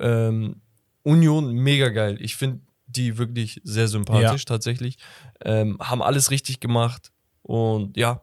Ähm, 0.00 0.56
Union 1.02 1.52
mega 1.54 1.88
geil. 1.90 2.16
Ich 2.20 2.36
finde 2.36 2.60
die 2.96 3.18
wirklich 3.18 3.60
sehr 3.64 3.88
sympathisch 3.88 4.44
tatsächlich. 4.44 4.96
Ähm, 5.44 5.78
haben 5.80 6.02
alles 6.02 6.30
richtig 6.30 6.60
gemacht. 6.60 7.12
Und 7.42 7.96
ja, 7.96 8.22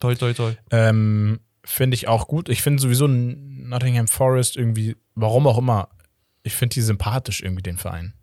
toi, 0.00 0.14
toi, 0.14 0.32
toi. 0.34 0.54
Ähm, 0.70 1.40
finde 1.64 1.94
ich 1.94 2.08
auch 2.08 2.28
gut. 2.28 2.48
Ich 2.48 2.62
finde 2.62 2.82
sowieso 2.82 3.06
Nottingham 3.06 4.08
Forest 4.08 4.56
irgendwie, 4.56 4.96
warum 5.14 5.46
auch 5.46 5.58
immer, 5.58 5.88
ich 6.42 6.54
finde 6.54 6.74
die 6.74 6.82
sympathisch 6.82 7.42
irgendwie, 7.42 7.62
den 7.62 7.78
Verein. 7.78 8.14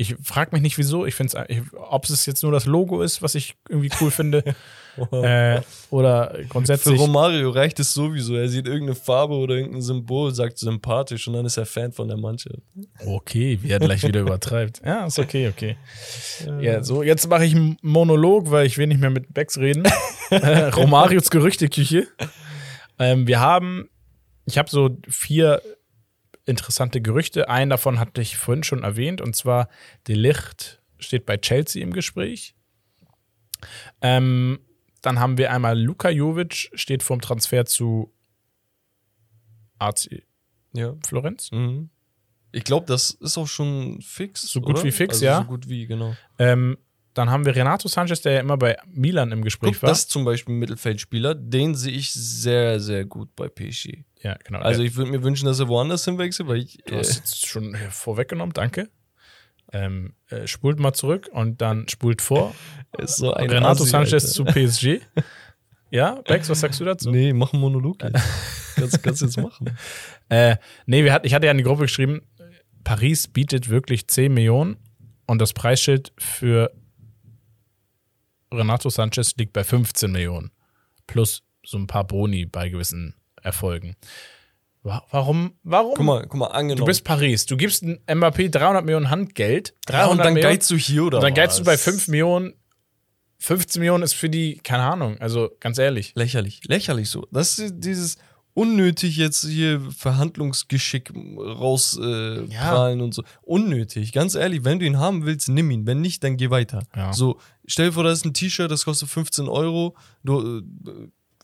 Ich 0.00 0.14
frage 0.22 0.50
mich 0.52 0.62
nicht 0.62 0.78
wieso. 0.78 1.06
Ich 1.06 1.16
finde 1.16 1.44
es, 1.48 1.62
ob 1.76 2.04
es 2.04 2.24
jetzt 2.24 2.44
nur 2.44 2.52
das 2.52 2.66
Logo 2.66 3.02
ist, 3.02 3.20
was 3.20 3.34
ich 3.34 3.56
irgendwie 3.68 3.90
cool 4.00 4.12
finde, 4.12 4.44
äh, 5.12 5.60
oder 5.90 6.30
Für 6.36 6.44
grundsätzlich. 6.46 7.00
Romario 7.00 7.50
reicht 7.50 7.80
es 7.80 7.92
sowieso. 7.94 8.36
Er 8.36 8.48
sieht 8.48 8.66
irgendeine 8.66 8.94
Farbe 8.94 9.34
oder 9.34 9.56
irgendein 9.56 9.82
Symbol, 9.82 10.32
sagt 10.32 10.58
sympathisch 10.58 11.26
und 11.26 11.34
dann 11.34 11.46
ist 11.46 11.56
er 11.56 11.66
Fan 11.66 11.90
von 11.90 12.06
der 12.06 12.16
Mannschaft. 12.16 12.60
Okay, 13.04 13.58
wie 13.60 13.70
er 13.70 13.80
gleich 13.80 14.04
wieder 14.04 14.20
übertreibt. 14.20 14.80
Ja, 14.88 15.04
ist 15.06 15.18
okay, 15.18 15.48
okay. 15.48 15.76
Ja, 16.60 16.84
so, 16.84 17.02
jetzt 17.02 17.28
mache 17.28 17.44
ich 17.44 17.54
einen 17.54 17.76
Monolog, 17.82 18.52
weil 18.52 18.66
ich 18.66 18.78
will 18.78 18.86
nicht 18.86 19.00
mehr 19.00 19.10
mit 19.10 19.34
Bex 19.34 19.58
reden. 19.58 19.82
Romarios 20.76 21.28
Gerüchteküche. 21.30 22.06
Ähm, 23.00 23.26
wir 23.26 23.40
haben, 23.40 23.88
ich 24.46 24.58
habe 24.58 24.70
so 24.70 24.96
vier 25.08 25.60
interessante 26.48 27.00
Gerüchte. 27.00 27.48
Einen 27.48 27.70
davon 27.70 27.98
hatte 27.98 28.20
ich 28.20 28.36
vorhin 28.36 28.64
schon 28.64 28.82
erwähnt, 28.82 29.20
und 29.20 29.36
zwar 29.36 29.68
De 30.06 30.16
Licht 30.16 30.82
steht 30.98 31.26
bei 31.26 31.36
Chelsea 31.36 31.82
im 31.82 31.92
Gespräch. 31.92 32.54
Ähm, 34.00 34.60
dann 35.02 35.20
haben 35.20 35.38
wir 35.38 35.52
einmal 35.52 35.78
Luka 35.78 36.10
Jovic, 36.10 36.70
steht 36.74 37.02
vorm 37.02 37.20
Transfer 37.20 37.64
zu 37.64 38.12
AC 39.78 40.22
Ja. 40.72 40.94
Florenz. 41.06 41.50
Mhm. 41.52 41.90
Ich 42.50 42.64
glaube, 42.64 42.86
das 42.86 43.10
ist 43.10 43.36
auch 43.36 43.46
schon 43.46 44.00
fix. 44.00 44.42
So 44.42 44.60
gut 44.60 44.76
oder? 44.76 44.84
wie 44.84 44.92
fix, 44.92 45.16
also 45.16 45.24
ja. 45.26 45.38
So 45.42 45.44
gut 45.48 45.68
wie, 45.68 45.86
genau. 45.86 46.16
Ähm, 46.38 46.78
dann 47.18 47.30
haben 47.30 47.44
wir 47.44 47.56
Renato 47.56 47.88
Sanchez, 47.88 48.22
der 48.22 48.32
ja 48.34 48.40
immer 48.40 48.56
bei 48.56 48.76
Milan 48.86 49.32
im 49.32 49.42
Gespräch 49.42 49.72
Guck, 49.74 49.82
war. 49.82 49.90
das 49.90 50.00
ist 50.00 50.10
zum 50.10 50.24
Beispiel 50.24 50.54
ein 50.54 50.58
Mittelfeldspieler, 50.60 51.34
den 51.34 51.74
sehe 51.74 51.92
ich 51.92 52.12
sehr, 52.12 52.78
sehr 52.78 53.04
gut 53.04 53.34
bei 53.34 53.48
PSG. 53.48 54.04
ja, 54.22 54.36
genau. 54.44 54.60
Also 54.60 54.82
ich 54.82 54.94
würde 54.94 55.10
mir 55.10 55.22
wünschen, 55.24 55.46
dass 55.46 55.58
er 55.58 55.66
woanders 55.68 56.04
hinwechselt, 56.04 56.48
weil 56.48 56.58
ich. 56.58 56.78
du 56.86 56.94
Äh, 56.94 56.98
hast 56.98 57.16
jetzt 57.16 57.46
schon 57.46 57.74
äh, 57.74 57.90
vorweggenommen, 57.90 58.52
danke. 58.52 58.88
Ähm, 59.72 60.14
äh, 60.28 60.46
spult 60.46 60.78
mal 60.78 60.92
zurück 60.94 61.28
und 61.32 61.60
dann 61.60 61.88
spult 61.88 62.22
vor. 62.22 62.54
ist 62.98 63.16
so 63.16 63.34
ein 63.34 63.50
Renato 63.50 63.82
Assi, 63.82 63.90
Sanchez 63.90 64.24
Alter. 64.24 64.28
zu 64.28 64.44
PSG. 64.44 65.00
ja, 65.90 66.22
Bex, 66.22 66.48
was 66.48 66.60
sagst 66.60 66.78
du 66.80 66.84
dazu? 66.84 67.10
Nee, 67.10 67.32
mach 67.32 67.52
einen 67.52 67.60
Monolog 67.60 68.02
jetzt. 68.02 68.14
kannst, 68.76 69.02
kannst 69.02 69.20
du 69.22 69.26
jetzt 69.26 69.36
machen. 69.38 69.76
Äh, 70.28 70.56
nee, 70.86 71.02
wir 71.02 71.12
hat, 71.12 71.26
ich 71.26 71.34
hatte 71.34 71.46
ja 71.46 71.50
in 71.50 71.58
die 71.58 71.64
Gruppe 71.64 71.82
geschrieben, 71.82 72.22
Paris 72.84 73.26
bietet 73.26 73.68
wirklich 73.68 74.06
10 74.06 74.32
Millionen 74.32 74.76
und 75.26 75.40
das 75.40 75.52
Preisschild 75.52 76.12
für 76.16 76.72
Renato 78.52 78.88
Sanchez 78.90 79.34
liegt 79.36 79.52
bei 79.52 79.64
15 79.64 80.10
Millionen. 80.10 80.50
Plus 81.06 81.42
so 81.64 81.78
ein 81.78 81.86
paar 81.86 82.04
Boni 82.06 82.46
bei 82.46 82.68
gewissen 82.68 83.14
Erfolgen. 83.42 83.96
Wa- 84.82 85.04
Warum? 85.10 85.54
Warum? 85.62 85.94
Guck 85.96 86.04
mal, 86.06 86.22
guck 86.26 86.34
mal, 86.34 86.46
angenommen. 86.46 86.78
Du 86.78 86.84
bist 86.86 87.04
Paris. 87.04 87.46
Du 87.46 87.56
gibst 87.56 87.82
Mbappé 87.82 88.48
300 88.50 88.84
Millionen 88.84 89.10
Handgeld. 89.10 89.74
300 89.86 89.92
ja, 90.06 90.06
und 90.12 90.18
dann 90.18 90.34
Millionen, 90.34 90.54
geizt 90.54 90.70
du 90.70 90.76
hier 90.76 91.04
oder 91.04 91.18
und 91.18 91.24
dann 91.24 91.34
was? 91.36 91.56
du 91.58 91.64
bei 91.64 91.76
5 91.76 92.08
Millionen. 92.08 92.54
15 93.40 93.80
Millionen 93.80 94.02
ist 94.02 94.14
für 94.14 94.28
die, 94.28 94.56
keine 94.58 94.82
Ahnung, 94.82 95.16
also 95.20 95.50
ganz 95.60 95.78
ehrlich. 95.78 96.12
Lächerlich, 96.16 96.62
lächerlich 96.66 97.08
so. 97.08 97.26
Das 97.30 97.58
ist 97.58 97.74
dieses 97.76 98.16
unnötig 98.58 99.16
jetzt 99.16 99.46
hier 99.46 99.80
Verhandlungsgeschick 99.96 101.12
rausprallen 101.14 102.50
äh, 102.50 102.52
Ja. 102.54 103.04
und 103.04 103.14
so. 103.14 103.22
Unnötig, 103.42 104.12
ganz 104.12 104.34
ehrlich. 104.34 104.64
Wenn 104.64 104.78
du 104.78 104.86
ihn 104.86 104.98
haben 104.98 105.24
willst, 105.24 105.48
nimm 105.48 105.70
ihn. 105.70 105.86
Wenn 105.86 106.00
nicht, 106.00 106.22
dann 106.24 106.36
geh 106.36 106.50
weiter. 106.50 106.82
Ja. 106.96 107.12
So, 107.12 107.38
stell 107.66 107.86
dir 107.86 107.92
vor, 107.92 108.04
das 108.04 108.18
ist 108.18 108.24
ein 108.24 108.34
T-Shirt, 108.34 108.70
das 108.70 108.84
kostet 108.84 109.08
15 109.08 109.48
Euro. 109.48 109.96
Du, 110.24 110.58
äh, 110.58 110.62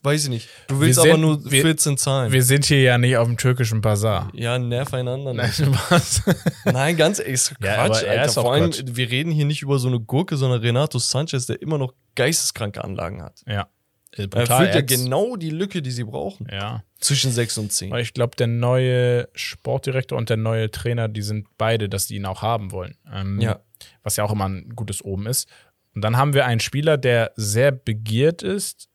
weiß 0.03 0.25
ich 0.25 0.29
nicht. 0.31 0.49
Du 0.69 0.81
willst 0.81 0.97
Wir 1.03 1.13
aber 1.13 1.13
sind- 1.13 1.21
nur 1.45 1.51
wir- 1.51 1.63
14 1.63 1.97
zahlen. 1.97 2.33
Wir 2.33 2.43
sind 2.43 2.65
hier 2.67 2.83
ja 2.83 2.99
nicht 2.99 3.17
auf 3.17 3.27
dem 3.27 3.37
türkischen 3.37 3.81
Bazar. 3.81 4.31
ja, 4.35 4.59
nerv 4.59 4.93
einander. 4.93 5.33
Nein, 5.33 5.47
nicht. 5.57 5.63
was? 5.91 6.23
Nein, 6.65 6.97
ganz 6.97 7.19
ehrlich, 7.21 7.35
ist 7.35 7.55
Ja, 7.63 7.87
Quatsch, 7.87 8.03
er 8.03 8.11
Alter. 8.11 8.25
ist 8.27 8.35
Vor 8.35 8.53
allem, 8.53 8.71
Quatsch. 8.71 8.83
wir 8.87 9.11
reden 9.11 9.31
hier 9.33 9.47
nicht 9.47 9.63
über 9.63 9.79
so 9.79 9.89
eine 9.89 10.01
Gurke, 10.01 10.37
sondern 10.37 10.61
Renato 10.61 10.99
Sanchez, 10.99 11.47
der 11.47 11.63
immer 11.63 11.79
noch 11.79 11.95
geisteskranke 12.17 12.83
Anlagen 12.85 13.23
hat. 13.23 13.43
ja. 13.47 13.69
Äh, 14.17 14.23
Er 14.23 14.29
Brutal. 14.29 14.59
füllt 14.59 14.75
ja 14.77 14.81
genau 14.83 15.35
die 15.35 15.51
Lücke, 15.51 15.83
die 15.83 15.91
sie 15.91 16.05
brauchen. 16.05 16.47
Ja. 16.49 16.85
Zwischen 17.05 17.31
6 17.31 17.59
und 17.59 17.73
10. 17.73 17.91
Weil 17.91 18.03
ich 18.03 18.15
glaube, 18.15 18.35
der 18.37 18.47
neue 18.47 19.29
Sportdirektor 19.35 20.17
und 20.17 20.31
der 20.31 20.39
neue 20.39 20.71
Trainer, 20.71 21.09
die 21.09 21.23
sind 21.23 21.47
beide, 21.59 21.89
dass 21.89 22.07
die 22.07 22.17
ihn 22.17 22.27
auch 22.27 22.43
haben 22.43 22.73
wollen. 22.73 22.97
Ähm, 23.13 23.41
Ja. 23.41 23.61
Was 24.03 24.17
ja 24.17 24.25
auch 24.25 24.33
immer 24.33 24.49
ein 24.49 24.71
gutes 24.75 25.05
Oben 25.05 25.27
ist. 25.27 25.49
Und 25.95 26.03
dann 26.03 26.17
haben 26.17 26.33
wir 26.33 26.47
einen 26.47 26.61
Spieler, 26.61 26.97
der 26.97 27.33
sehr 27.37 27.73
begehrt 27.73 28.43
ist, 28.43 28.89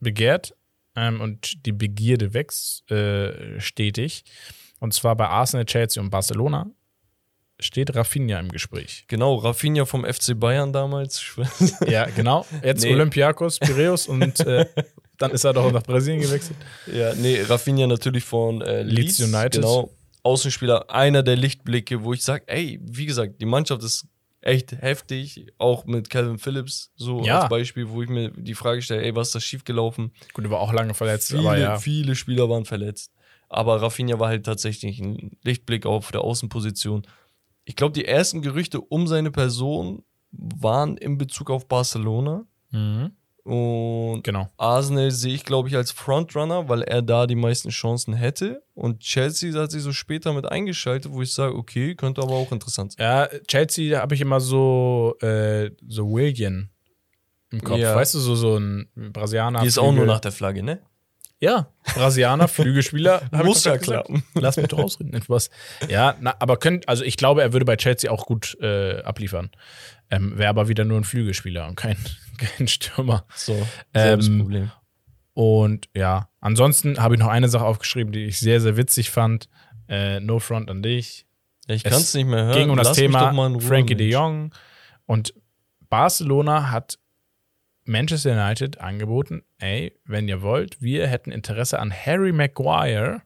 begehrt, 0.00 0.54
ähm, 0.96 1.20
und 1.20 1.64
die 1.66 1.72
Begierde 1.72 2.34
wächst 2.34 2.90
äh, 2.90 3.60
stetig. 3.60 4.24
Und 4.80 4.92
zwar 4.92 5.16
bei 5.16 5.28
Arsenal, 5.28 5.64
Chelsea 5.64 6.02
und 6.02 6.10
Barcelona 6.10 6.66
steht 7.60 7.94
Rafinha 7.94 8.38
im 8.40 8.48
Gespräch. 8.48 9.04
Genau, 9.08 9.36
Rafinha 9.36 9.84
vom 9.84 10.04
FC 10.04 10.38
Bayern 10.38 10.72
damals. 10.72 11.22
Ja, 11.86 12.06
genau. 12.06 12.44
Jetzt 12.62 12.82
Nee. 12.84 12.92
Olympiakos, 12.94 13.58
Piraeus 13.58 14.06
und 14.08 14.40
äh, 14.40 14.66
dann 15.18 15.30
ist 15.30 15.44
er 15.44 15.52
doch 15.52 15.70
nach 15.72 15.82
Brasilien 15.84 16.20
gewechselt. 16.20 16.56
ja, 16.92 17.14
nee, 17.14 17.40
Rafinha 17.42 17.86
natürlich 17.86 18.24
von 18.24 18.60
äh, 18.62 18.82
Leeds, 18.82 19.18
Leeds 19.18 19.20
United. 19.34 19.52
Genau, 19.62 19.90
Außenspieler, 20.24 20.90
einer 20.90 21.22
der 21.22 21.36
Lichtblicke, 21.36 22.02
wo 22.02 22.12
ich 22.12 22.22
sage, 22.24 22.44
ey, 22.46 22.80
wie 22.82 23.06
gesagt, 23.06 23.40
die 23.40 23.46
Mannschaft 23.46 23.82
ist 23.82 24.06
echt 24.40 24.72
heftig, 24.72 25.46
auch 25.58 25.84
mit 25.86 26.10
Calvin 26.10 26.38
Phillips 26.38 26.90
so 26.96 27.22
Ja. 27.24 27.40
als 27.40 27.48
Beispiel, 27.50 27.88
wo 27.88 28.02
ich 28.02 28.08
mir 28.08 28.30
die 28.30 28.54
Frage 28.54 28.82
stelle, 28.82 29.02
ey, 29.02 29.14
was 29.14 29.28
ist 29.28 29.34
da 29.36 29.40
schiefgelaufen? 29.40 30.12
Gut, 30.32 30.44
er 30.44 30.50
war 30.50 30.60
auch 30.60 30.72
lange 30.72 30.94
verletzt, 30.94 31.28
Viele, 31.28 31.40
aber 31.40 31.58
ja. 31.58 31.78
viele 31.78 32.14
Spieler 32.14 32.48
waren 32.50 32.64
verletzt. 32.64 33.12
Aber 33.48 33.80
Rafinha 33.80 34.18
war 34.18 34.28
halt 34.28 34.44
tatsächlich 34.44 34.98
ein 34.98 35.36
Lichtblick 35.44 35.86
auf 35.86 36.10
der 36.10 36.22
Außenposition. 36.22 37.06
Ich 37.64 37.76
glaube, 37.76 37.92
die 37.92 38.04
ersten 38.04 38.42
Gerüchte 38.42 38.80
um 38.80 39.06
seine 39.06 39.30
Person 39.30 40.04
waren 40.32 40.96
in 40.96 41.18
Bezug 41.18 41.50
auf 41.50 41.66
Barcelona. 41.68 42.46
Mhm. 42.70 43.12
Und 43.44 44.22
Genau. 44.24 44.48
Arsenal 44.56 45.10
sehe 45.10 45.34
ich, 45.34 45.44
glaube 45.44 45.68
ich, 45.68 45.76
als 45.76 45.92
Frontrunner, 45.92 46.68
weil 46.68 46.82
er 46.82 47.02
da 47.02 47.26
die 47.26 47.34
meisten 47.34 47.68
Chancen 47.68 48.14
hätte. 48.14 48.62
Und 48.74 49.00
Chelsea 49.00 49.52
hat 49.60 49.70
sich 49.70 49.82
so 49.82 49.92
später 49.92 50.32
mit 50.32 50.46
eingeschaltet, 50.46 51.12
wo 51.12 51.20
ich 51.20 51.32
sage, 51.32 51.54
okay, 51.54 51.94
könnte 51.94 52.22
aber 52.22 52.32
auch 52.32 52.52
interessant 52.52 52.92
sein. 52.92 53.04
Ja, 53.04 53.28
Chelsea 53.46 54.00
habe 54.00 54.14
ich 54.14 54.22
immer 54.22 54.40
so, 54.40 55.14
äh, 55.20 55.70
so 55.86 56.10
William 56.10 56.70
im 57.50 57.62
Kopf. 57.62 57.78
Ja. 57.78 57.94
Weißt 57.94 58.14
du, 58.14 58.18
so, 58.18 58.34
so 58.34 58.56
ein 58.56 58.88
Brasilianer. 58.94 59.60
Die 59.60 59.68
ist 59.68 59.78
auch 59.78 59.92
nur 59.92 60.06
nach 60.06 60.20
der 60.20 60.32
Flagge, 60.32 60.62
ne? 60.62 60.80
Ja, 61.44 61.68
Brasilianer, 61.94 62.48
Flügelspieler. 62.48 63.20
Muss 63.30 63.64
ja 63.64 63.76
klappen. 63.76 64.22
Lass 64.32 64.56
mich 64.56 64.68
doch 64.68 64.78
ausreden. 64.78 65.12
Etwas. 65.12 65.50
Ja, 65.88 66.16
na, 66.20 66.34
aber 66.38 66.56
könnt, 66.56 66.88
also 66.88 67.04
ich 67.04 67.18
glaube, 67.18 67.42
er 67.42 67.52
würde 67.52 67.66
bei 67.66 67.76
Chelsea 67.76 68.10
auch 68.10 68.24
gut 68.24 68.56
äh, 68.62 69.02
abliefern. 69.02 69.50
Ähm, 70.10 70.38
Wäre 70.38 70.48
aber 70.48 70.68
wieder 70.68 70.86
nur 70.86 70.98
ein 70.98 71.04
Flügelspieler 71.04 71.66
und 71.68 71.76
kein, 71.76 71.96
kein 72.38 72.66
Stürmer. 72.66 73.26
So, 73.34 73.54
selbes 73.92 74.28
Ähm, 74.28 74.38
Problem. 74.38 74.70
Und 75.34 75.90
ja, 75.94 76.30
ansonsten 76.40 76.98
habe 76.98 77.16
ich 77.16 77.20
noch 77.20 77.28
eine 77.28 77.48
Sache 77.48 77.64
aufgeschrieben, 77.66 78.12
die 78.12 78.24
ich 78.24 78.38
sehr, 78.38 78.62
sehr 78.62 78.78
witzig 78.78 79.10
fand. 79.10 79.50
Äh, 79.86 80.20
no 80.20 80.38
Front 80.38 80.70
an 80.70 80.82
dich. 80.82 81.26
Ich 81.66 81.84
kann 81.84 81.92
es 81.92 82.14
nicht 82.14 82.26
mehr 82.26 82.44
hören. 82.44 82.56
ging 82.56 82.70
um 82.70 82.76
das 82.78 82.88
Lass 82.88 82.96
Thema 82.96 83.32
Frankie 83.60 83.96
de 83.96 84.06
Mensch. 84.06 84.14
Jong. 84.14 84.54
Und 85.04 85.34
Barcelona 85.90 86.70
hat 86.70 86.98
Manchester 87.84 88.32
United 88.32 88.80
angeboten, 88.80 89.42
ey, 89.58 89.98
wenn 90.04 90.28
ihr 90.28 90.42
wollt, 90.42 90.80
wir 90.80 91.06
hätten 91.06 91.30
Interesse 91.30 91.78
an 91.78 91.92
Harry 91.92 92.32
Maguire 92.32 93.22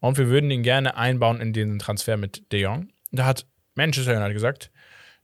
und 0.00 0.18
wir 0.18 0.28
würden 0.28 0.50
ihn 0.50 0.62
gerne 0.62 0.96
einbauen 0.96 1.40
in 1.40 1.52
den 1.52 1.78
Transfer 1.78 2.16
mit 2.16 2.50
de 2.52 2.60
Jong. 2.62 2.88
Da 3.12 3.26
hat 3.26 3.46
Manchester 3.74 4.16
United 4.16 4.34
gesagt, 4.34 4.70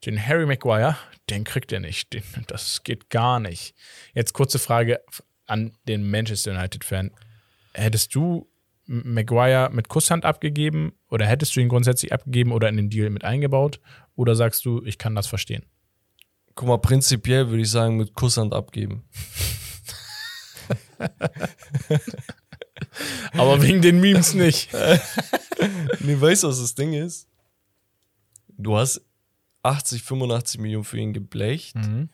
den 0.06 0.24
Harry 0.24 0.46
Maguire, 0.46 0.96
den 1.28 1.44
kriegt 1.44 1.72
ihr 1.72 1.80
nicht. 1.80 2.12
Den, 2.12 2.22
das 2.46 2.82
geht 2.82 3.10
gar 3.10 3.40
nicht. 3.40 3.74
Jetzt 4.14 4.32
kurze 4.32 4.58
Frage 4.58 5.00
an 5.46 5.72
den 5.88 6.08
Manchester 6.10 6.52
United-Fan. 6.52 7.10
Hättest 7.74 8.14
du 8.14 8.48
Maguire 8.86 9.70
mit 9.72 9.88
Kusshand 9.88 10.24
abgegeben 10.24 10.92
oder 11.08 11.26
hättest 11.26 11.54
du 11.54 11.60
ihn 11.60 11.68
grundsätzlich 11.68 12.12
abgegeben 12.12 12.52
oder 12.52 12.68
in 12.68 12.76
den 12.76 12.90
Deal 12.90 13.10
mit 13.10 13.24
eingebaut? 13.24 13.80
Oder 14.16 14.34
sagst 14.34 14.64
du, 14.64 14.82
ich 14.84 14.98
kann 14.98 15.14
das 15.14 15.26
verstehen? 15.26 15.64
Guck 16.60 16.68
mal, 16.68 16.76
prinzipiell 16.76 17.48
würde 17.48 17.62
ich 17.62 17.70
sagen, 17.70 17.96
mit 17.96 18.12
Kusshand 18.12 18.52
abgeben. 18.52 19.02
Aber 23.32 23.62
wegen 23.62 23.80
den 23.80 23.98
Memes 23.98 24.34
nicht. 24.34 24.68
Nee, 26.00 26.20
weißt 26.20 26.42
du, 26.42 26.48
was 26.48 26.58
das 26.60 26.74
Ding 26.74 26.92
ist? 26.92 27.26
Du 28.58 28.76
hast 28.76 29.00
80, 29.62 30.02
85 30.02 30.60
Millionen 30.60 30.84
für 30.84 30.98
ihn 30.98 31.14
geblecht 31.14 31.76
Mhm. 31.76 32.10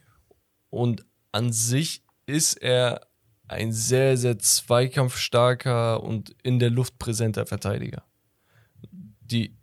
und 0.71 1.05
an 1.33 1.53
sich 1.53 2.05
ist 2.27 2.55
er 2.55 3.01
ein 3.49 3.73
sehr, 3.73 4.17
sehr 4.17 4.39
zweikampfstarker 4.39 6.03
und 6.05 6.37
in 6.45 6.61
der 6.61 6.71
Luft 6.71 6.99
präsenter 7.01 7.47
Verteidiger. 7.47 8.05
Die, 9.21 9.57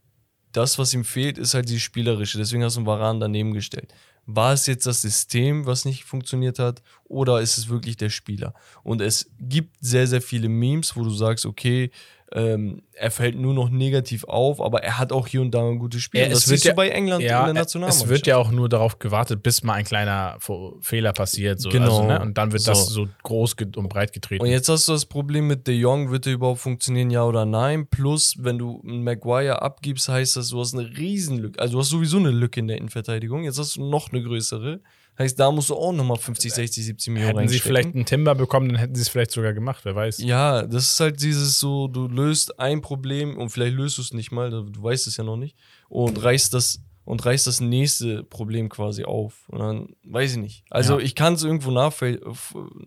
das, 0.52 0.78
was 0.78 0.94
ihm 0.94 1.06
fehlt, 1.06 1.38
ist 1.38 1.54
halt 1.54 1.70
die 1.70 1.80
spielerische. 1.80 2.38
Deswegen 2.38 2.64
hast 2.66 2.76
du 2.76 2.80
einen 2.82 2.88
Varan 2.88 3.20
daneben 3.22 3.54
gestellt. 3.54 3.94
War 4.26 4.54
es 4.54 4.68
jetzt 4.68 4.86
das 4.86 5.02
System, 5.02 5.66
was 5.66 5.86
nicht 5.86 6.06
funktioniert 6.06 6.60
hat, 6.60 6.82
oder 7.04 7.42
ist 7.42 7.58
es 7.58 7.68
wirklich 7.68 7.98
der 7.98 8.10
Spieler? 8.10 8.54
Und 8.84 9.02
es 9.02 9.30
gibt 9.40 9.76
sehr, 9.82 10.08
sehr 10.08 10.22
viele 10.22 10.48
Memes, 10.50 10.96
wo 10.96 11.04
du 11.04 11.10
sagst, 11.10 11.46
okay, 11.46 11.92
ähm, 12.36 12.82
er 12.94 13.12
fällt 13.12 13.36
nur 13.38 13.54
noch 13.54 13.70
negativ 13.70 14.24
auf, 14.24 14.60
aber 14.62 14.84
er 14.84 14.98
hat 14.98 15.12
auch 15.12 15.28
hier 15.28 15.42
und 15.42 15.52
da 15.52 15.68
ein 15.68 15.78
gutes 15.80 16.02
Spiel. 16.02 16.22
Ja, 16.22 16.28
es 16.28 16.34
das 16.34 16.48
wird 16.50 16.60
siehst 16.60 16.66
ja- 16.66 16.72
du 16.72 16.76
bei 16.78 16.90
England 16.90 17.24
Ja, 17.24 17.40
in 17.48 17.54
der 17.54 17.62
es 17.62 17.68
Nationalmannschaft. 17.68 18.10
wird 18.10 18.28
ja 18.28 18.38
auch 18.38 18.52
nur 18.52 18.70
darauf 18.70 18.98
gewartet, 19.00 19.44
bis 19.44 19.64
mal 19.64 19.74
ein 19.74 19.84
kleiner 19.86 20.38
Fehler 20.82 21.14
passiert. 21.14 21.60
So. 21.60 21.70
Genau. 21.70 21.86
Also, 21.98 22.04
ne? 22.08 22.20
Und 22.22 22.38
dann 22.38 22.52
wird 22.52 22.68
das 22.68 22.88
So. 22.88 23.06
so 23.06 23.10
groß 23.24 23.56
und 23.76 23.90
breit 23.90 24.14
getreten. 24.14 24.44
Und 24.44 24.50
jetzt 24.50 24.68
hast 24.70 24.88
du 24.88 24.94
das 24.94 25.06
Problem 25.06 25.48
mit 25.48 25.68
De 25.68 25.76
Jong, 25.76 26.12
wird 26.12 26.26
der 26.26 26.34
überhaupt 26.34 26.60
funktionieren, 26.60 27.10
ja 27.12 27.24
oder 27.24 27.46
nein? 27.46 27.88
Plus, 27.88 28.36
wenn 28.40 28.58
du 28.58 28.82
einen 28.84 29.04
Maguire 29.04 29.62
abgibst, 29.62 30.10
heißt 30.10 30.36
das, 30.38 30.50
du 30.50 30.60
hast 30.60 30.74
eine 30.74 30.88
Riesenlücke. 30.98 31.60
Also 31.60 31.74
du 31.74 31.80
hast 31.80 31.90
sowieso 31.90 32.18
eine 32.18 32.32
Lücke 32.32 32.60
in 32.60 32.68
der 32.68 32.78
Innenverteidigung. 32.78 33.44
Jetzt 33.44 33.60
hast 33.60 33.76
du 33.78 33.88
noch 33.90 34.12
eine 34.12 34.24
größere. 34.24 34.80
Heißt, 35.20 35.40
da 35.40 35.52
musst 35.52 35.70
du 35.70 35.76
auch 35.76 35.92
nochmal 35.94 36.18
50, 36.18 36.52
60, 36.54 36.86
70 36.86 37.14
Millionen 37.14 37.38
hätten 37.38 37.48
sie 37.50 37.60
vielleicht 37.60 37.94
einen 37.94 38.06
Timber 38.06 38.34
bekommen, 38.34 38.70
dann 38.70 38.78
hätten 38.80 38.96
sie 38.96 39.02
es 39.04 39.10
vielleicht 39.10 39.32
sogar 39.32 39.54
gemacht, 39.54 39.86
wer 39.86 39.96
weiß. 39.96 40.18
Ja, 40.20 40.64
das 40.64 40.86
ist 40.94 41.00
halt 41.00 41.22
dieses 41.22 41.60
so, 41.60 41.88
du 41.88 42.08
löst 42.08 42.60
ein 42.60 42.82
Problem 42.82 43.38
und 43.38 43.50
vielleicht 43.52 43.76
löst 43.76 44.00
du 44.00 44.02
es 44.02 44.12
nicht 44.14 44.32
mal, 44.32 44.50
du 44.50 44.66
weißt 44.84 45.06
es 45.06 45.18
ja 45.18 45.24
noch 45.24 45.38
nicht, 45.38 45.56
und 45.88 46.22
reißt 46.24 46.54
das 46.54 46.82
und 47.06 47.24
reißt 47.26 47.46
das 47.48 47.60
nächste 47.62 48.24
Problem 48.24 48.70
quasi 48.70 49.04
auf. 49.04 49.48
Und 49.50 49.60
dann 49.60 49.90
weiß 50.04 50.32
ich 50.32 50.38
nicht. 50.38 50.64
Also 50.70 50.98
Ja. 51.00 51.06
ich 51.06 51.14
kann 51.16 51.34
es 51.34 51.44
irgendwo 51.44 51.70
nachvoll 51.70 52.20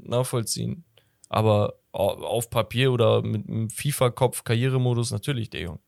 nachvollziehen. 0.03 0.85
Aber 1.29 1.75
au- 1.93 2.15
auf 2.25 2.51
Papier 2.51 2.93
oder 2.93 3.23
mit 3.23 3.49
einem 3.49 3.69
FIFA-Kopf, 3.71 4.43
Karrieremodus 4.45 5.11
natürlich 5.11 5.51
der 5.51 5.61
Jung. 5.63 5.81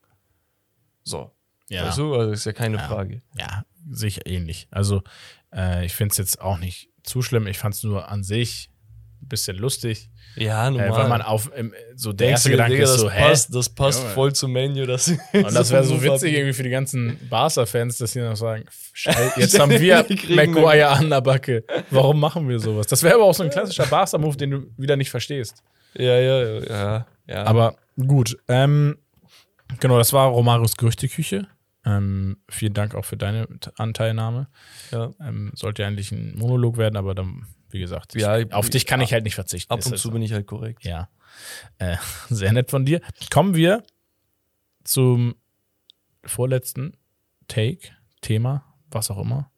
So. 1.03 1.31
Ja. 1.69 1.87
Weißt 1.87 1.97
du, 1.97 2.13
also 2.15 2.31
ist 2.31 2.45
ja 2.45 2.53
keine 2.53 2.77
Ja. 2.77 2.87
Frage. 2.87 3.21
Ja, 3.37 3.63
sicher 3.89 4.21
ähnlich. 4.25 4.67
Also, 4.71 5.01
äh, 5.53 5.85
ich 5.85 5.93
finde 5.93 6.11
es 6.11 6.17
jetzt 6.17 6.41
auch 6.41 6.57
nicht 6.57 6.89
zu 7.03 7.21
schlimm. 7.21 7.47
Ich 7.47 7.57
fand 7.57 7.75
es 7.75 7.83
nur 7.83 8.09
an 8.09 8.23
sich 8.23 8.69
ein 9.21 9.27
bisschen 9.27 9.57
lustig, 9.57 10.09
Ja, 10.37 10.67
äh, 10.67 10.71
normal. 10.71 10.91
weil 10.91 11.09
man 11.09 11.21
auf 11.21 11.51
im, 11.53 11.73
so 11.95 12.13
der 12.13 12.29
erste 12.29 12.51
Gedanke 12.51 12.71
Digga, 12.73 12.85
ist 12.85 12.91
das 12.93 13.01
so, 13.01 13.09
hä? 13.11 13.19
passt, 13.21 13.53
das 13.53 13.67
passt 13.69 13.99
Junge. 14.01 14.13
voll 14.13 14.33
zum 14.33 14.53
Menu. 14.53 14.85
Das 14.85 15.09
Und 15.09 15.53
das 15.53 15.71
wäre 15.71 15.83
so 15.83 16.01
witzig 16.01 16.33
irgendwie 16.33 16.53
für 16.53 16.63
die 16.63 16.69
ganzen 16.69 17.19
Barca-Fans, 17.29 17.97
dass 17.97 18.13
sie 18.13 18.21
noch 18.21 18.37
sagen, 18.37 18.63
Scheiße, 18.93 19.39
jetzt 19.41 19.59
haben 19.59 19.71
wir 19.71 20.03
Die 20.09 20.33
Maguire 20.35 20.87
an 20.89 21.09
der 21.09 21.19
Backe. 21.21 21.65
Warum 21.91 22.19
machen 22.19 22.47
wir 22.47 22.59
sowas? 22.59 22.87
Das 22.87 23.03
wäre 23.03 23.15
aber 23.15 23.25
auch 23.25 23.33
so 23.35 23.43
ein 23.43 23.49
klassischer 23.49 23.85
Barca-Move, 23.87 24.37
den 24.37 24.51
du 24.51 24.65
wieder 24.77 24.95
nicht 24.95 25.09
verstehst. 25.09 25.63
Ja, 25.95 26.17
ja, 26.17 26.43
ja, 26.43 26.59
ja. 26.69 27.07
ja. 27.27 27.43
Aber 27.43 27.75
gut. 27.97 28.37
Ähm, 28.47 28.97
genau, 29.81 29.97
das 29.97 30.13
war 30.13 30.29
Romarios 30.29 30.77
Gerüchteküche. 30.77 31.45
Ähm, 31.85 32.37
vielen 32.49 32.73
Dank 32.73 32.93
auch 32.93 33.05
für 33.05 33.17
deine 33.17 33.47
Anteilnahme. 33.77 34.47
ja. 34.91 35.11
Ähm, 35.21 35.51
sollte 35.55 35.85
eigentlich 35.85 36.11
ein 36.11 36.37
Monolog 36.37 36.77
werden, 36.77 36.97
aber 36.97 37.15
dann, 37.15 37.47
wie 37.69 37.79
gesagt, 37.79 38.15
ich, 38.15 38.21
Ja, 38.21 38.37
auf 38.51 38.69
dich 38.69 38.85
kann 38.85 39.01
ich 39.01 39.13
halt 39.13 39.23
nicht 39.23 39.35
verzichten. 39.35 39.71
Ab 39.71 39.79
und 39.79 39.85
halt 39.85 39.99
zu 39.99 40.09
so. 40.09 40.11
bin 40.11 40.21
ich 40.21 40.33
halt 40.33 40.45
korrekt. 40.45 40.83
Ja. 40.83 41.09
Äh, 41.77 41.97
sehr 42.29 42.51
nett 42.51 42.69
von 42.69 42.85
dir. 42.85 43.01
Kommen 43.31 43.55
wir 43.55 43.83
zum 44.83 45.35
vorletzten 46.25 46.97
Take, 47.47 47.89
Thema, 48.21 48.65
was 48.91 49.09
auch 49.09 49.19
immer. 49.19 49.49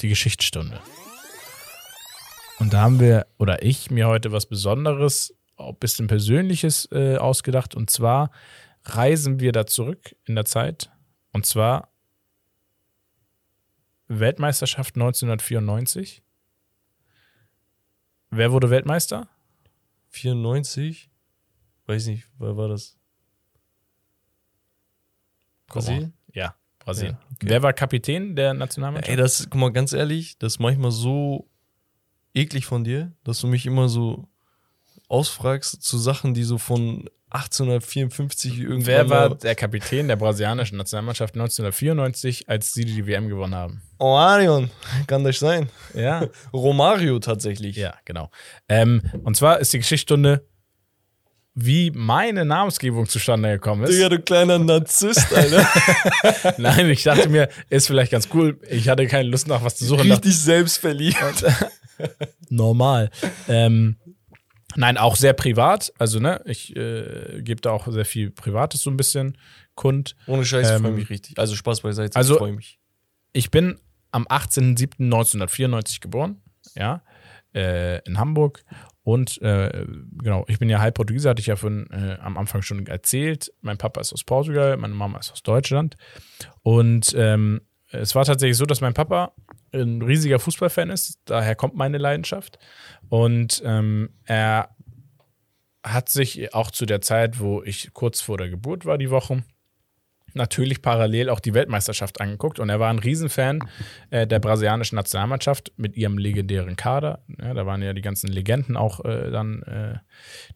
Die 0.00 0.08
Geschichtsstunde. 0.08 0.80
Und 2.58 2.72
da 2.72 2.82
haben 2.82 3.00
wir, 3.00 3.26
oder 3.38 3.64
ich, 3.64 3.90
mir 3.90 4.06
heute 4.06 4.30
was 4.30 4.46
Besonderes, 4.46 5.34
ein 5.56 5.74
bisschen 5.80 6.06
Persönliches 6.06 6.88
äh, 6.92 7.16
ausgedacht. 7.16 7.74
Und 7.74 7.90
zwar 7.90 8.30
reisen 8.84 9.40
wir 9.40 9.50
da 9.50 9.66
zurück 9.66 10.14
in 10.26 10.36
der 10.36 10.44
Zeit. 10.44 10.91
Und 11.32 11.46
zwar 11.46 11.90
Weltmeisterschaft 14.08 14.94
1994. 14.96 16.22
Wer 18.30 18.52
wurde 18.52 18.70
Weltmeister? 18.70 19.28
94? 20.10 21.10
Weiß 21.86 22.06
nicht, 22.06 22.28
wer 22.38 22.56
war 22.56 22.68
das? 22.68 22.96
Brasilien? 25.66 26.12
Ja, 26.32 26.54
Brasilien. 26.78 27.16
Ja, 27.18 27.26
okay. 27.32 27.46
Wer 27.48 27.62
war 27.62 27.72
Kapitän 27.72 28.36
der 28.36 28.54
Nationalmannschaft? 28.54 29.10
Ey, 29.10 29.16
das, 29.16 29.48
guck 29.50 29.60
mal, 29.60 29.72
ganz 29.72 29.92
ehrlich, 29.92 30.38
das 30.38 30.54
ist 30.54 30.58
manchmal 30.58 30.92
so 30.92 31.48
eklig 32.34 32.66
von 32.66 32.84
dir, 32.84 33.12
dass 33.24 33.40
du 33.40 33.46
mich 33.46 33.66
immer 33.66 33.88
so 33.88 34.28
ausfragst 35.08 35.82
zu 35.82 35.98
Sachen, 35.98 36.34
die 36.34 36.44
so 36.44 36.58
von 36.58 37.08
1854 37.34 38.58
irgendwann. 38.58 38.86
Wer 38.86 39.10
war 39.10 39.34
der 39.34 39.54
Kapitän 39.54 40.08
der 40.08 40.16
brasilianischen 40.16 40.76
Nationalmannschaft 40.76 41.34
1994, 41.34 42.48
als 42.48 42.74
sie 42.74 42.84
die 42.84 43.06
WM 43.06 43.28
gewonnen 43.28 43.54
haben? 43.54 43.82
Oh, 43.98 44.16
Arion. 44.16 44.70
Kann 45.06 45.24
das 45.24 45.38
sein? 45.38 45.68
Ja. 45.94 46.26
Romario 46.52 47.18
tatsächlich. 47.18 47.76
Ja, 47.76 47.94
genau. 48.04 48.30
Ähm, 48.68 49.02
und 49.24 49.36
zwar 49.36 49.60
ist 49.60 49.72
die 49.72 49.78
Geschichtsstunde, 49.78 50.46
wie 51.54 51.90
meine 51.90 52.44
Namensgebung 52.44 53.06
zustande 53.06 53.50
gekommen 53.52 53.84
ist. 53.84 53.92
Digga, 53.92 54.08
du 54.08 54.18
kleiner 54.20 54.58
Narzisst, 54.58 55.32
Alter. 55.34 55.66
Nein, 56.58 56.88
ich 56.90 57.02
dachte 57.02 57.28
mir, 57.28 57.48
ist 57.68 57.86
vielleicht 57.86 58.12
ganz 58.12 58.28
cool. 58.34 58.58
Ich 58.70 58.88
hatte 58.88 59.06
keine 59.06 59.28
Lust 59.28 59.48
nach 59.48 59.62
was 59.62 59.76
zu 59.76 59.84
suchen. 59.84 60.10
Richtig 60.10 60.38
selbstverliebt. 60.38 61.44
normal. 62.48 63.10
Ähm, 63.48 63.96
nein, 64.76 64.96
auch 64.98 65.16
sehr 65.16 65.32
privat. 65.32 65.92
Also, 65.98 66.18
ne, 66.20 66.40
ich 66.46 66.74
äh, 66.76 67.40
gebe 67.42 67.60
da 67.60 67.70
auch 67.70 67.86
sehr 67.90 68.04
viel 68.04 68.30
Privates 68.30 68.82
so 68.82 68.90
ein 68.90 68.96
bisschen 68.96 69.36
kund. 69.74 70.14
Ohne 70.26 70.44
Scheiß, 70.44 70.68
ich 70.68 70.76
Ähm, 70.76 70.82
freue 70.82 70.92
mich 70.92 71.10
richtig. 71.10 71.38
Also 71.38 71.54
Spaß 71.56 71.80
beiseite, 71.82 72.16
also- 72.16 72.34
ich 72.34 72.38
freue 72.38 72.52
mich. 72.52 72.78
Ich 73.32 73.50
bin 73.50 73.78
am 74.10 74.26
18.07.1994 74.28 76.00
geboren, 76.00 76.40
ja, 76.74 77.02
äh, 77.54 77.98
in 78.06 78.18
Hamburg. 78.18 78.62
Und 79.04 79.40
äh, 79.42 79.84
genau, 80.22 80.44
ich 80.48 80.58
bin 80.58 80.68
ja 80.68 80.78
halb 80.80 80.94
Portugieser, 80.94 81.30
hatte 81.30 81.40
ich 81.40 81.46
ja 81.48 81.56
von, 81.56 81.88
äh, 81.90 82.18
am 82.20 82.36
Anfang 82.38 82.62
schon 82.62 82.86
erzählt. 82.86 83.52
Mein 83.60 83.76
Papa 83.78 84.00
ist 84.00 84.12
aus 84.12 84.22
Portugal, 84.22 84.76
meine 84.76 84.94
Mama 84.94 85.18
ist 85.18 85.32
aus 85.32 85.42
Deutschland. 85.42 85.96
Und 86.62 87.12
ähm, 87.16 87.62
es 87.92 88.14
war 88.14 88.24
tatsächlich 88.24 88.56
so, 88.56 88.66
dass 88.66 88.80
mein 88.80 88.94
Papa 88.94 89.32
ein 89.72 90.02
riesiger 90.02 90.38
Fußballfan 90.38 90.90
ist. 90.90 91.18
Daher 91.24 91.54
kommt 91.54 91.74
meine 91.74 91.98
Leidenschaft. 91.98 92.58
Und 93.08 93.62
ähm, 93.64 94.10
er 94.24 94.70
hat 95.82 96.08
sich 96.08 96.54
auch 96.54 96.70
zu 96.70 96.86
der 96.86 97.00
Zeit, 97.00 97.40
wo 97.40 97.62
ich 97.62 97.92
kurz 97.92 98.20
vor 98.20 98.38
der 98.38 98.48
Geburt 98.48 98.86
war, 98.86 98.98
die 98.98 99.10
Woche, 99.10 99.42
natürlich 100.34 100.82
parallel 100.82 101.28
auch 101.28 101.40
die 101.40 101.54
Weltmeisterschaft 101.54 102.20
angeguckt 102.20 102.58
und 102.58 102.68
er 102.68 102.80
war 102.80 102.90
ein 102.90 102.98
Riesenfan 102.98 103.60
äh, 104.10 104.26
der 104.26 104.38
brasilianischen 104.38 104.96
Nationalmannschaft 104.96 105.72
mit 105.76 105.96
ihrem 105.96 106.18
legendären 106.18 106.76
Kader. 106.76 107.24
Ja, 107.40 107.54
da 107.54 107.66
waren 107.66 107.82
ja 107.82 107.92
die 107.92 108.02
ganzen 108.02 108.28
Legenden 108.28 108.76
auch 108.76 109.04
äh, 109.04 109.30
dann, 109.30 109.62
äh, 109.62 109.98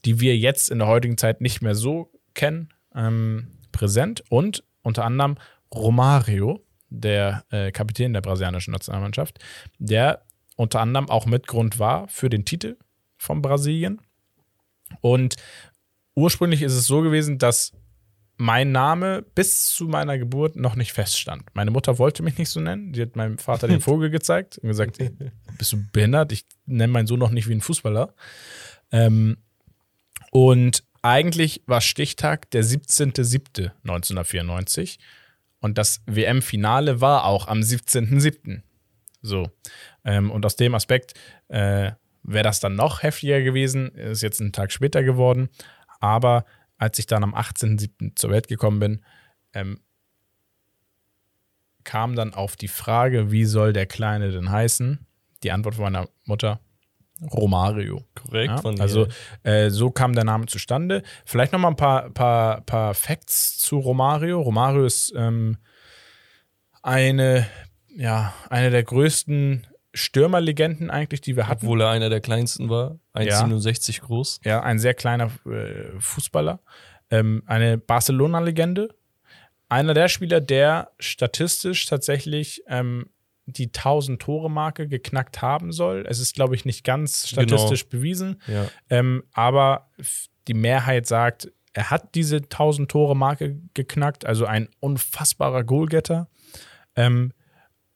die 0.05 0.19
wir 0.19 0.35
jetzt 0.37 0.69
in 0.69 0.79
der 0.79 0.87
heutigen 0.87 1.17
Zeit 1.17 1.41
nicht 1.41 1.61
mehr 1.61 1.75
so 1.75 2.11
kennen, 2.33 2.73
ähm, 2.95 3.51
präsent 3.71 4.23
und 4.29 4.63
unter 4.81 5.03
anderem 5.03 5.35
Romario, 5.73 6.65
der 6.89 7.43
äh, 7.49 7.71
Kapitän 7.71 8.13
der 8.13 8.21
brasilianischen 8.21 8.71
Nationalmannschaft, 8.71 9.39
der 9.77 10.23
unter 10.55 10.79
anderem 10.79 11.09
auch 11.09 11.25
Mitgrund 11.25 11.79
war 11.79 12.07
für 12.07 12.29
den 12.29 12.45
Titel 12.45 12.77
von 13.17 13.41
Brasilien. 13.41 14.01
Und 15.01 15.35
ursprünglich 16.15 16.61
ist 16.61 16.73
es 16.73 16.87
so 16.87 17.01
gewesen, 17.01 17.37
dass 17.37 17.73
mein 18.37 18.71
Name 18.71 19.23
bis 19.35 19.67
zu 19.67 19.85
meiner 19.85 20.17
Geburt 20.17 20.55
noch 20.55 20.75
nicht 20.75 20.93
feststand. 20.93 21.43
Meine 21.53 21.71
Mutter 21.71 21.97
wollte 21.97 22.23
mich 22.23 22.37
nicht 22.37 22.49
so 22.49 22.59
nennen. 22.59 22.93
Die 22.93 23.01
hat 23.01 23.15
meinem 23.15 23.39
Vater 23.39 23.67
den 23.67 23.81
Vogel 23.81 24.11
gezeigt 24.11 24.59
und 24.59 24.69
gesagt, 24.69 24.99
"Ey, 24.99 25.11
bist 25.57 25.73
du 25.73 25.83
behindert? 25.91 26.31
Ich 26.31 26.45
nenne 26.65 26.93
meinen 26.93 27.07
Sohn 27.07 27.19
noch 27.19 27.31
nicht 27.31 27.47
wie 27.47 27.55
ein 27.55 27.61
Fußballer. 27.61 28.13
Ähm, 28.91 29.37
und 30.31 30.83
eigentlich 31.01 31.63
war 31.65 31.81
Stichtag 31.81 32.51
der 32.51 32.63
17.07.1994 32.63 34.99
und 35.67 35.77
das 35.77 36.01
WM-Finale 36.05 37.01
war 37.01 37.25
auch 37.25 37.49
am 37.49 37.59
17.07. 37.59 38.61
So. 39.21 39.51
Ähm, 40.05 40.31
und 40.31 40.45
aus 40.45 40.55
dem 40.55 40.73
Aspekt 40.75 41.13
äh, 41.49 41.91
wäre 42.23 42.43
das 42.43 42.61
dann 42.61 42.75
noch 42.75 43.03
heftiger 43.03 43.41
gewesen, 43.41 43.89
ist 43.89 44.21
jetzt 44.21 44.39
ein 44.39 44.53
Tag 44.53 44.71
später 44.71 45.03
geworden. 45.03 45.49
Aber 45.99 46.45
als 46.77 46.99
ich 46.99 47.05
dann 47.05 47.21
am 47.21 47.35
18.07. 47.35 48.15
zur 48.15 48.29
Welt 48.29 48.47
gekommen 48.47 48.79
bin, 48.79 49.05
ähm, 49.53 49.81
kam 51.83 52.15
dann 52.15 52.33
auf 52.33 52.55
die 52.55 52.69
Frage, 52.69 53.29
wie 53.29 53.43
soll 53.43 53.73
der 53.73 53.87
Kleine 53.87 54.31
denn 54.31 54.49
heißen? 54.49 55.05
Die 55.43 55.51
Antwort 55.51 55.75
von 55.75 55.83
meiner 55.83 56.07
Mutter, 56.23 56.61
Romario. 57.31 58.03
Korrekt 58.15 58.63
Ja, 58.63 58.71
also 58.79 59.07
äh, 59.43 59.69
so 59.69 59.91
kam 59.91 60.13
der 60.13 60.23
Name 60.23 60.45
zustande. 60.45 61.03
Vielleicht 61.25 61.53
noch 61.53 61.59
mal 61.59 61.69
ein 61.69 61.75
paar, 61.75 62.09
paar, 62.11 62.61
paar 62.61 62.93
Facts 62.93 63.57
zu 63.57 63.79
Romario. 63.79 64.41
Romario 64.41 64.85
ist 64.85 65.13
ähm, 65.15 65.57
eine, 66.83 67.47
ja, 67.95 68.33
eine 68.49 68.69
der 68.69 68.83
größten 68.83 69.65
Stürmerlegenden 69.93 70.91
eigentlich, 70.91 71.21
die 71.21 71.35
wir 71.35 71.47
hatten. 71.47 71.65
obwohl 71.65 71.81
er 71.81 71.89
einer 71.89 72.09
der 72.09 72.21
kleinsten 72.21 72.69
war, 72.69 72.99
1,67 73.15 74.01
groß. 74.01 74.41
Ja, 74.43 74.61
ein 74.61 74.79
sehr 74.79 74.93
kleiner 74.93 75.31
äh, 75.45 75.99
Fußballer. 75.99 76.59
Ähm, 77.09 77.43
eine 77.45 77.77
Barcelona-Legende. 77.77 78.89
Einer 79.69 79.93
der 79.93 80.07
Spieler, 80.07 80.39
der 80.39 80.91
statistisch 80.99 81.87
tatsächlich 81.87 82.63
ähm, 82.67 83.09
die 83.47 83.69
1000-Tore-Marke 83.69 84.87
geknackt 84.87 85.41
haben 85.41 85.71
soll. 85.71 86.05
Es 86.07 86.19
ist, 86.19 86.35
glaube 86.35 86.53
ich, 86.53 86.65
nicht 86.65 86.83
ganz 86.83 87.29
statistisch 87.29 87.87
bewiesen. 87.87 88.41
Ja. 88.45 88.67
Ähm, 88.89 89.23
aber 89.33 89.89
die 90.47 90.53
Mehrheit 90.53 91.07
sagt, 91.07 91.51
er 91.73 91.89
hat 91.89 92.13
diese 92.13 92.37
1000-Tore-Marke 92.37 93.57
geknackt, 93.73 94.25
also 94.25 94.45
ein 94.45 94.67
unfassbarer 94.79 95.63
Goalgetter. 95.63 96.27
Ähm, 96.95 97.31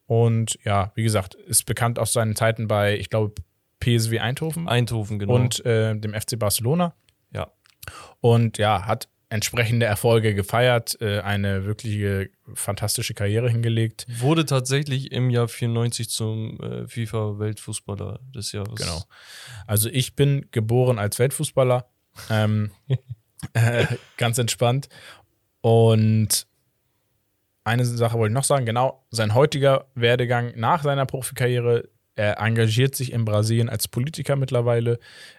und 0.06 0.58
ja, 0.64 0.92
wie 0.94 1.02
gesagt, 1.02 1.34
ist 1.34 1.64
bekannt 1.64 1.98
aus 1.98 2.12
seinen 2.12 2.34
Zeiten 2.34 2.66
bei, 2.66 2.96
ich 2.96 3.10
glaube, 3.10 3.34
PSW 3.80 4.20
Eindhoven 4.20 4.68
Eindhoven, 4.68 5.18
genau. 5.18 5.34
und 5.34 5.64
äh, 5.66 5.94
dem 5.96 6.14
FC 6.14 6.38
Barcelona. 6.38 6.94
ja. 7.32 7.52
Und 8.20 8.58
ja, 8.58 8.86
hat 8.86 9.08
entsprechende 9.32 9.86
Erfolge 9.86 10.34
gefeiert, 10.34 11.00
äh, 11.00 11.20
eine 11.20 11.64
wirkliche 11.64 12.28
fantastische 12.52 13.14
Karriere 13.14 13.48
hingelegt. 13.48 14.04
Wurde 14.18 14.44
tatsächlich 14.44 15.10
im 15.10 15.30
Jahr 15.30 15.48
94 15.48 16.10
zum 16.10 16.60
äh, 16.60 16.86
FIFA-Weltfußballer 16.86 18.20
des 18.34 18.52
Jahres. 18.52 18.74
Genau. 18.74 19.02
Also 19.66 19.88
ich 19.88 20.14
bin 20.14 20.48
geboren 20.50 20.98
als 20.98 21.18
Weltfußballer. 21.18 21.86
Ähm, 22.28 22.72
äh, 23.54 23.86
ganz 24.18 24.36
entspannt. 24.36 24.90
Und 25.62 26.46
eine 27.64 27.86
Sache 27.86 28.18
wollte 28.18 28.32
ich 28.32 28.34
noch 28.34 28.44
sagen, 28.44 28.66
genau, 28.66 29.06
sein 29.10 29.34
heutiger 29.34 29.86
Werdegang 29.94 30.52
nach 30.56 30.82
seiner 30.82 31.06
Profikarriere, 31.06 31.88
er 32.16 32.38
engagiert 32.38 32.94
sich 32.94 33.12
in 33.12 33.24
Brasilien 33.24 33.70
als 33.70 33.88
Politiker 33.88 34.36
mittlerweile. 34.36 34.98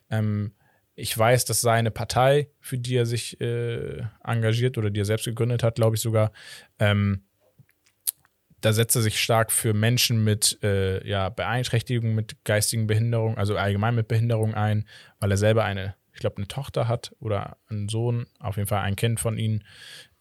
Ähm, 0.09 0.53
ich 0.95 1.17
weiß, 1.17 1.45
dass 1.45 1.61
seine 1.61 1.91
Partei, 1.91 2.49
für 2.59 2.77
die 2.77 2.95
er 2.95 3.05
sich 3.05 3.39
äh, 3.41 4.03
engagiert 4.23 4.77
oder 4.77 4.89
die 4.89 5.01
er 5.01 5.05
selbst 5.05 5.25
gegründet 5.25 5.63
hat, 5.63 5.75
glaube 5.75 5.95
ich 5.95 6.01
sogar, 6.01 6.31
ähm, 6.79 7.23
da 8.61 8.71
setzt 8.71 8.95
er 8.95 9.01
sich 9.01 9.21
stark 9.21 9.51
für 9.51 9.73
Menschen 9.73 10.23
mit 10.23 10.59
äh, 10.63 11.05
ja, 11.07 11.29
Beeinträchtigungen, 11.29 12.15
mit 12.15 12.45
geistigen 12.45 12.87
Behinderungen, 12.87 13.37
also 13.37 13.57
allgemein 13.57 13.95
mit 13.95 14.07
Behinderung 14.07 14.53
ein, 14.53 14.87
weil 15.19 15.31
er 15.31 15.37
selber 15.37 15.65
eine, 15.65 15.95
ich 16.13 16.19
glaube, 16.19 16.37
eine 16.37 16.47
Tochter 16.47 16.87
hat 16.87 17.13
oder 17.19 17.57
einen 17.69 17.89
Sohn, 17.89 18.25
auf 18.39 18.55
jeden 18.55 18.67
Fall 18.67 18.81
ein 18.81 18.95
Kind 18.95 19.19
von 19.19 19.37
ihnen, 19.37 19.63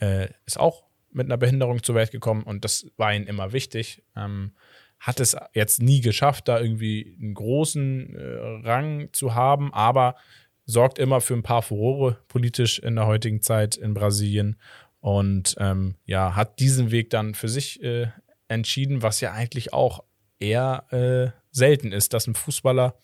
äh, 0.01 0.29
ist 0.45 0.59
auch 0.59 0.85
mit 1.13 1.27
einer 1.27 1.37
Behinderung 1.37 1.83
zur 1.83 1.95
Welt 1.95 2.11
gekommen 2.11 2.43
und 2.43 2.65
das 2.65 2.87
war 2.97 3.15
ihm 3.15 3.27
immer 3.27 3.53
wichtig. 3.53 4.03
Ähm, 4.17 4.53
hat 4.99 5.19
es 5.19 5.37
jetzt 5.53 5.83
nie 5.83 6.01
geschafft, 6.01 6.49
da 6.49 6.61
irgendwie 6.61 7.17
einen 7.21 7.35
großen 7.35 8.15
äh, 8.15 8.69
Rang 8.69 9.09
zu 9.13 9.35
haben, 9.35 9.75
aber 9.75 10.15
sorgt 10.65 10.99
immer 10.99 11.21
für 11.21 11.35
ein 11.35 11.43
paar 11.43 11.63
Furore 11.63 12.19
politisch 12.29 12.79
in 12.79 12.97
der 12.97 13.07
heutigen 13.07 13.43
Zeit 13.43 13.77
in 13.77 13.95
Brasilien 13.95 14.57
und 15.01 15.57
ähm, 15.59 15.97
ja, 16.05 16.37
hat 16.37 16.61
diesen 16.61 16.91
Weg 16.91 17.11
dann 17.11 17.35
für 17.35 17.49
sich 17.49 17.83
äh, 17.83 18.09
entschieden, 18.49 19.03
was 19.03 19.21
ja 19.21 19.33
eigentlich 19.33 19.73
auch 19.73 20.05
eher 20.39 20.85
äh, 20.93 21.31
selten 21.51 21.93
ist, 21.93 22.13
dass 22.15 22.27
ein 22.27 22.35
Fußballer 22.35 22.95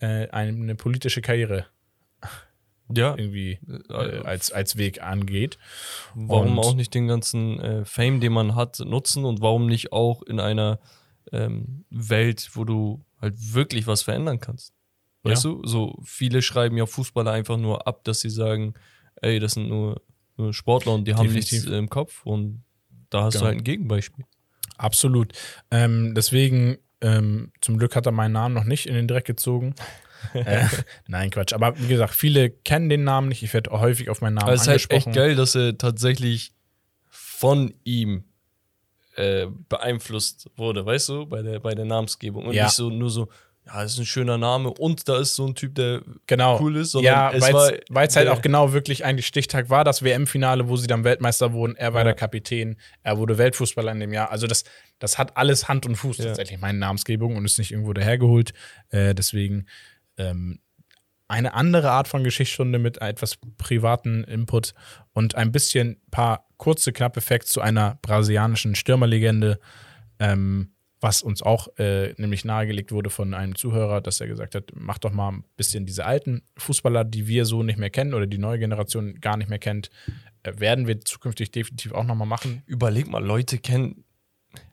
äh, 0.00 0.28
eine 0.28 0.74
politische 0.74 1.22
Karriere 1.22 1.66
Ja. 2.94 3.14
irgendwie 3.16 3.58
äh, 3.88 4.18
Äh, 4.18 4.22
als, 4.24 4.52
als 4.52 4.76
Weg 4.76 5.02
angeht. 5.02 5.56
Warum 6.14 6.58
Und- 6.58 6.64
auch 6.64 6.74
nicht 6.74 6.92
den 6.94 7.08
ganzen 7.08 7.58
äh, 7.60 7.84
Fame, 7.86 8.20
den 8.20 8.32
man 8.32 8.54
hat, 8.54 8.80
nutzen 8.80 9.24
und 9.24 9.40
warum 9.40 9.66
nicht 9.66 9.92
auch 9.92 10.22
in 10.22 10.40
einer 10.40 10.78
ähm, 11.32 11.84
Welt, 11.88 12.50
wo 12.54 12.64
du 12.64 13.02
halt 13.20 13.34
wirklich 13.54 13.86
was 13.86 14.02
verändern 14.02 14.40
kannst? 14.40 14.74
Weißt 15.24 15.44
du? 15.44 15.62
So 15.64 15.98
viele 16.04 16.42
schreiben 16.42 16.76
ja 16.76 16.86
Fußballer 16.86 17.30
einfach 17.32 17.56
nur 17.56 17.86
ab, 17.86 18.02
dass 18.04 18.20
sie 18.20 18.30
sagen, 18.30 18.74
ey, 19.16 19.38
das 19.38 19.52
sind 19.52 19.68
nur, 19.68 20.02
nur 20.36 20.52
Sportler 20.52 20.92
und 20.94 21.06
die 21.06 21.14
haben 21.14 21.24
Definitiv. 21.26 21.52
nichts 21.52 21.66
im 21.66 21.88
Kopf 21.88 22.24
und 22.24 22.64
da 23.10 23.24
hast 23.24 23.34
Genau. 23.34 23.44
du 23.44 23.48
halt 23.48 23.58
ein 23.58 23.64
Gegenbeispiel. 23.64 24.24
Absolut. 24.78 25.32
Ähm, 25.70 26.14
deswegen, 26.16 26.78
ähm, 27.00 27.52
zum 27.60 27.78
Glück 27.78 27.94
hat 27.94 28.06
er 28.06 28.12
meinen 28.12 28.32
Namen 28.32 28.54
noch 28.54 28.64
nicht 28.64 28.86
in 28.86 28.94
den 28.94 29.06
Dreck 29.06 29.24
gezogen. 29.26 29.74
äh, 30.34 30.66
nein, 31.06 31.30
Quatsch. 31.30 31.52
Aber 31.52 31.78
wie 31.78 31.88
gesagt, 31.88 32.14
viele 32.14 32.50
kennen 32.50 32.88
den 32.88 33.04
Namen 33.04 33.28
nicht. 33.28 33.42
Ich 33.42 33.52
werde 33.54 33.70
häufig 33.70 34.08
auf 34.08 34.20
meinen 34.22 34.34
Namen 34.34 34.44
Aber 34.44 34.54
es 34.54 34.62
ist 34.62 34.68
halt 34.68 34.76
angesprochen. 34.90 35.08
echt 35.10 35.16
geil, 35.16 35.34
dass 35.36 35.54
er 35.54 35.76
tatsächlich 35.78 36.52
von 37.08 37.74
ihm 37.84 38.24
äh, 39.16 39.46
beeinflusst 39.68 40.50
wurde, 40.56 40.86
weißt 40.86 41.08
du, 41.10 41.26
bei 41.26 41.42
der, 41.42 41.60
bei 41.60 41.74
der 41.74 41.84
Namensgebung. 41.84 42.46
Und 42.46 42.54
Ja. 42.54 42.64
nicht 42.64 42.74
so 42.74 42.88
nur 42.88 43.10
so, 43.10 43.28
ja, 43.66 43.82
ist 43.82 43.98
ein 43.98 44.06
schöner 44.06 44.38
Name 44.38 44.70
und 44.70 45.08
da 45.08 45.18
ist 45.20 45.36
so 45.36 45.46
ein 45.46 45.54
Typ, 45.54 45.76
der 45.76 46.02
genau. 46.26 46.60
cool 46.60 46.76
ist, 46.76 46.94
ja, 46.94 47.30
es 47.30 47.52
war 47.52 47.72
weil 47.90 48.08
es 48.08 48.16
halt 48.16 48.28
auch 48.28 48.42
genau 48.42 48.72
wirklich 48.72 49.04
eigentlich 49.04 49.26
Stichtag 49.26 49.70
war, 49.70 49.84
das 49.84 50.02
WM-Finale, 50.02 50.68
wo 50.68 50.76
sie 50.76 50.88
dann 50.88 51.04
Weltmeister 51.04 51.52
wurden. 51.52 51.76
Er 51.76 51.94
war 51.94 52.00
Ja. 52.00 52.04
der 52.06 52.14
Kapitän, 52.14 52.76
er 53.02 53.18
wurde 53.18 53.38
Weltfußballer 53.38 53.92
in 53.92 54.00
dem 54.00 54.12
Jahr. 54.12 54.30
Also 54.32 54.46
das, 54.48 54.64
das 54.98 55.16
hat 55.16 55.36
alles 55.36 55.68
Hand 55.68 55.86
und 55.86 55.94
Fuß 55.96 56.18
Ja. 56.18 56.24
tatsächlich, 56.26 56.60
meine 56.60 56.78
Namensgebung 56.78 57.36
und 57.36 57.44
ist 57.44 57.58
nicht 57.58 57.70
irgendwo 57.70 57.92
dahergeholt. 57.92 58.52
Äh, 58.90 59.14
deswegen 59.14 59.66
ähm, 60.18 60.58
eine 61.28 61.54
andere 61.54 61.90
Art 61.90 62.08
von 62.08 62.24
Geschichtsstunde 62.24 62.78
mit 62.78 63.00
etwas 63.00 63.38
privaten 63.58 64.24
Input 64.24 64.74
und 65.12 65.34
ein 65.36 65.50
bisschen 65.52 66.00
paar 66.10 66.46
kurze, 66.58 66.92
knappe 66.92 67.20
Facts 67.20 67.52
zu 67.52 67.60
einer 67.60 67.98
brasilianischen 68.02 68.74
Stürmerlegende, 68.74 69.58
ähm, 70.18 70.72
was 71.02 71.20
uns 71.20 71.42
auch 71.42 71.66
äh, 71.78 72.12
nämlich 72.16 72.44
nahegelegt 72.44 72.92
wurde 72.92 73.10
von 73.10 73.34
einem 73.34 73.56
Zuhörer, 73.56 74.00
dass 74.00 74.20
er 74.20 74.28
gesagt 74.28 74.54
hat, 74.54 74.70
mach 74.72 74.98
doch 74.98 75.10
mal 75.10 75.30
ein 75.32 75.44
bisschen 75.56 75.84
diese 75.84 76.06
alten 76.06 76.42
Fußballer, 76.56 77.04
die 77.04 77.26
wir 77.26 77.44
so 77.44 77.62
nicht 77.64 77.78
mehr 77.78 77.90
kennen 77.90 78.14
oder 78.14 78.26
die 78.28 78.38
neue 78.38 78.58
Generation 78.60 79.20
gar 79.20 79.36
nicht 79.36 79.50
mehr 79.50 79.58
kennt, 79.58 79.90
äh, 80.44 80.52
werden 80.58 80.86
wir 80.86 81.00
zukünftig 81.00 81.50
definitiv 81.50 81.92
auch 81.92 82.04
nochmal 82.04 82.28
machen. 82.28 82.62
Überleg 82.66 83.08
mal, 83.10 83.22
Leute 83.22 83.58
kennen 83.58 84.04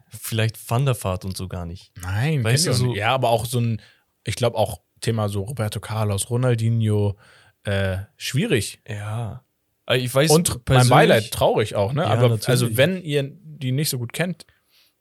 vielleicht 0.08 0.58
Van 0.70 0.86
der 0.86 0.96
Vaart 1.04 1.26
und 1.26 1.36
so 1.36 1.48
gar 1.48 1.66
nicht. 1.66 1.92
Nein, 2.02 2.44
Weißt 2.44 2.68
du, 2.68 2.74
so- 2.74 2.96
ja, 2.96 3.10
aber 3.14 3.30
auch 3.30 3.46
so 3.46 3.60
ein, 3.60 3.82
ich 4.24 4.36
glaube 4.36 4.58
auch 4.58 4.82
Thema 5.02 5.30
so 5.30 5.42
Roberto 5.44 5.80
Carlos, 5.80 6.30
Ronaldinho, 6.30 7.18
äh, 7.64 7.98
schwierig. 8.18 8.82
Ja. 8.88 9.44
Also 9.86 10.06
Ich 10.06 10.14
weiß 10.14 10.30
Und 10.30 10.62
mein 10.70 10.88
Beileid, 10.90 11.32
traurig 11.32 11.74
auch, 11.76 11.94
ne? 11.94 12.04
Ja, 12.04 12.10
Aber 12.10 12.30
natürlich. 12.30 12.50
also, 12.50 12.78
wenn 12.78 13.02
ihr 13.02 13.32
die 13.32 13.72
nicht 13.72 13.90
so 13.90 13.98
gut 13.98 14.14
kennt, 14.14 14.46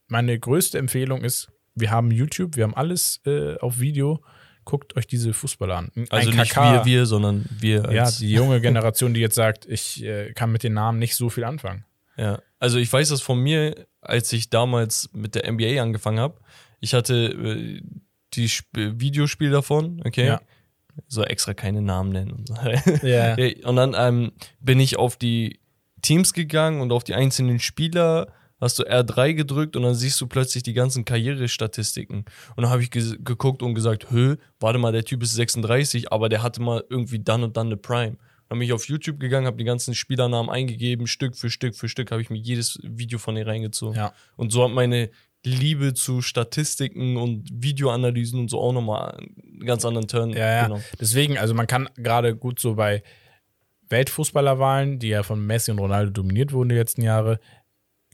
meine 0.08 0.38
größte 0.38 0.78
Empfehlung 0.78 1.22
ist, 1.22 1.48
wir 1.74 1.90
haben 1.90 2.10
YouTube, 2.10 2.56
wir 2.56 2.64
haben 2.64 2.74
alles 2.74 3.20
äh, 3.24 3.56
auf 3.58 3.78
Video. 3.78 4.22
Guckt 4.64 4.96
euch 4.96 5.06
diese 5.06 5.32
Fußballer 5.32 5.76
an. 5.76 5.92
Ein 5.94 6.06
Also 6.10 6.30
nicht 6.30 6.52
KK, 6.52 6.74
wir, 6.74 6.84
wir, 6.84 7.06
sondern 7.06 7.46
wir 7.58 7.90
Ja, 7.90 8.04
als, 8.04 8.18
die 8.18 8.32
junge 8.32 8.60
Generation, 8.62 9.14
die 9.14 9.20
jetzt 9.20 9.34
sagt, 9.34 9.64
ich 9.66 10.02
äh, 10.04 10.32
kann 10.32 10.52
mit 10.52 10.62
den 10.62 10.74
Namen 10.74 10.98
nicht 10.98 11.14
so 11.14 11.30
viel 11.30 11.44
anfangen. 11.44 11.84
Ja, 12.16 12.42
also 12.58 12.78
ich 12.78 12.92
weiß 12.92 13.10
das 13.10 13.22
von 13.22 13.40
mir, 13.40 13.86
als 14.00 14.32
ich 14.32 14.50
damals 14.50 15.08
mit 15.12 15.34
der 15.34 15.50
NBA 15.50 15.80
angefangen 15.80 16.18
habe. 16.18 16.40
Ich 16.80 16.92
hatte 16.94 17.14
äh, 17.14 17.80
die 18.34 18.44
Sp 18.50 18.98
Videospiel 18.98 19.50
davon, 19.50 20.02
okay? 20.04 20.26
Ja. 20.26 20.40
So 21.06 21.22
extra 21.22 21.54
keine 21.54 21.80
Namen 21.80 22.10
nennen 22.10 22.32
und 22.32 22.48
so. 22.48 22.54
Ja. 23.06 23.36
und 23.64 23.76
dann 23.76 23.94
ähm, 23.96 24.32
bin 24.60 24.80
ich 24.80 24.98
auf 24.98 25.16
die 25.16 25.60
Teams 26.02 26.32
gegangen 26.32 26.80
und 26.80 26.92
auf 26.92 27.04
die 27.04 27.14
einzelnen 27.14 27.60
Spieler 27.60 28.32
hast 28.60 28.78
du 28.78 28.84
R3 28.84 29.34
gedrückt 29.34 29.76
und 29.76 29.82
dann 29.82 29.94
siehst 29.94 30.20
du 30.20 30.26
plötzlich 30.26 30.62
die 30.62 30.72
ganzen 30.72 31.04
Karrierestatistiken. 31.04 32.24
Und 32.56 32.62
dann 32.62 32.70
habe 32.70 32.82
ich 32.82 32.90
ge 32.90 33.16
geguckt 33.20 33.62
und 33.62 33.74
gesagt, 33.74 34.10
hö, 34.10 34.36
warte 34.60 34.78
mal, 34.78 34.92
der 34.92 35.04
Typ 35.04 35.22
ist 35.22 35.34
36, 35.34 36.12
aber 36.12 36.28
der 36.28 36.42
hatte 36.42 36.60
mal 36.60 36.84
irgendwie 36.88 37.20
dann 37.20 37.42
und 37.42 37.56
dann 37.56 37.68
eine 37.68 37.76
Prime. 37.76 38.16
Dann 38.48 38.58
bin 38.58 38.66
ich 38.66 38.72
auf 38.72 38.88
YouTube 38.88 39.20
gegangen, 39.20 39.46
habe 39.46 39.58
die 39.58 39.64
ganzen 39.64 39.94
Spielernamen 39.94 40.50
eingegeben, 40.50 41.06
Stück 41.06 41.36
für 41.36 41.50
Stück 41.50 41.76
für 41.76 41.88
Stück 41.88 42.10
habe 42.10 42.22
ich 42.22 42.30
mir 42.30 42.38
jedes 42.38 42.78
Video 42.82 43.18
von 43.18 43.36
ihr 43.36 43.46
reingezogen. 43.46 43.96
Ja. 43.96 44.12
Und 44.36 44.52
so 44.52 44.64
hat 44.64 44.70
meine 44.70 45.10
Liebe 45.44 45.94
zu 45.94 46.22
Statistiken 46.22 47.16
und 47.16 47.48
Videoanalysen 47.52 48.40
und 48.40 48.50
so 48.50 48.60
auch 48.60 48.72
nochmal 48.72 49.18
einen 49.18 49.66
ganz 49.66 49.84
anderen 49.84 50.08
Turn. 50.08 50.30
Ja, 50.30 50.50
ja. 50.50 50.62
genommen. 50.64 50.84
Deswegen, 51.00 51.38
also 51.38 51.54
man 51.54 51.66
kann 51.66 51.88
gerade 51.96 52.34
gut 52.34 52.58
so 52.58 52.74
bei 52.74 53.02
Weltfußballerwahlen, 53.90 54.98
die 54.98 55.08
ja 55.08 55.22
von 55.22 55.44
Messi 55.46 55.70
und 55.70 55.78
Ronaldo 55.78 56.10
dominiert 56.10 56.52
wurden 56.52 56.70
die 56.70 56.74
letzten 56.74 57.02
Jahre, 57.02 57.40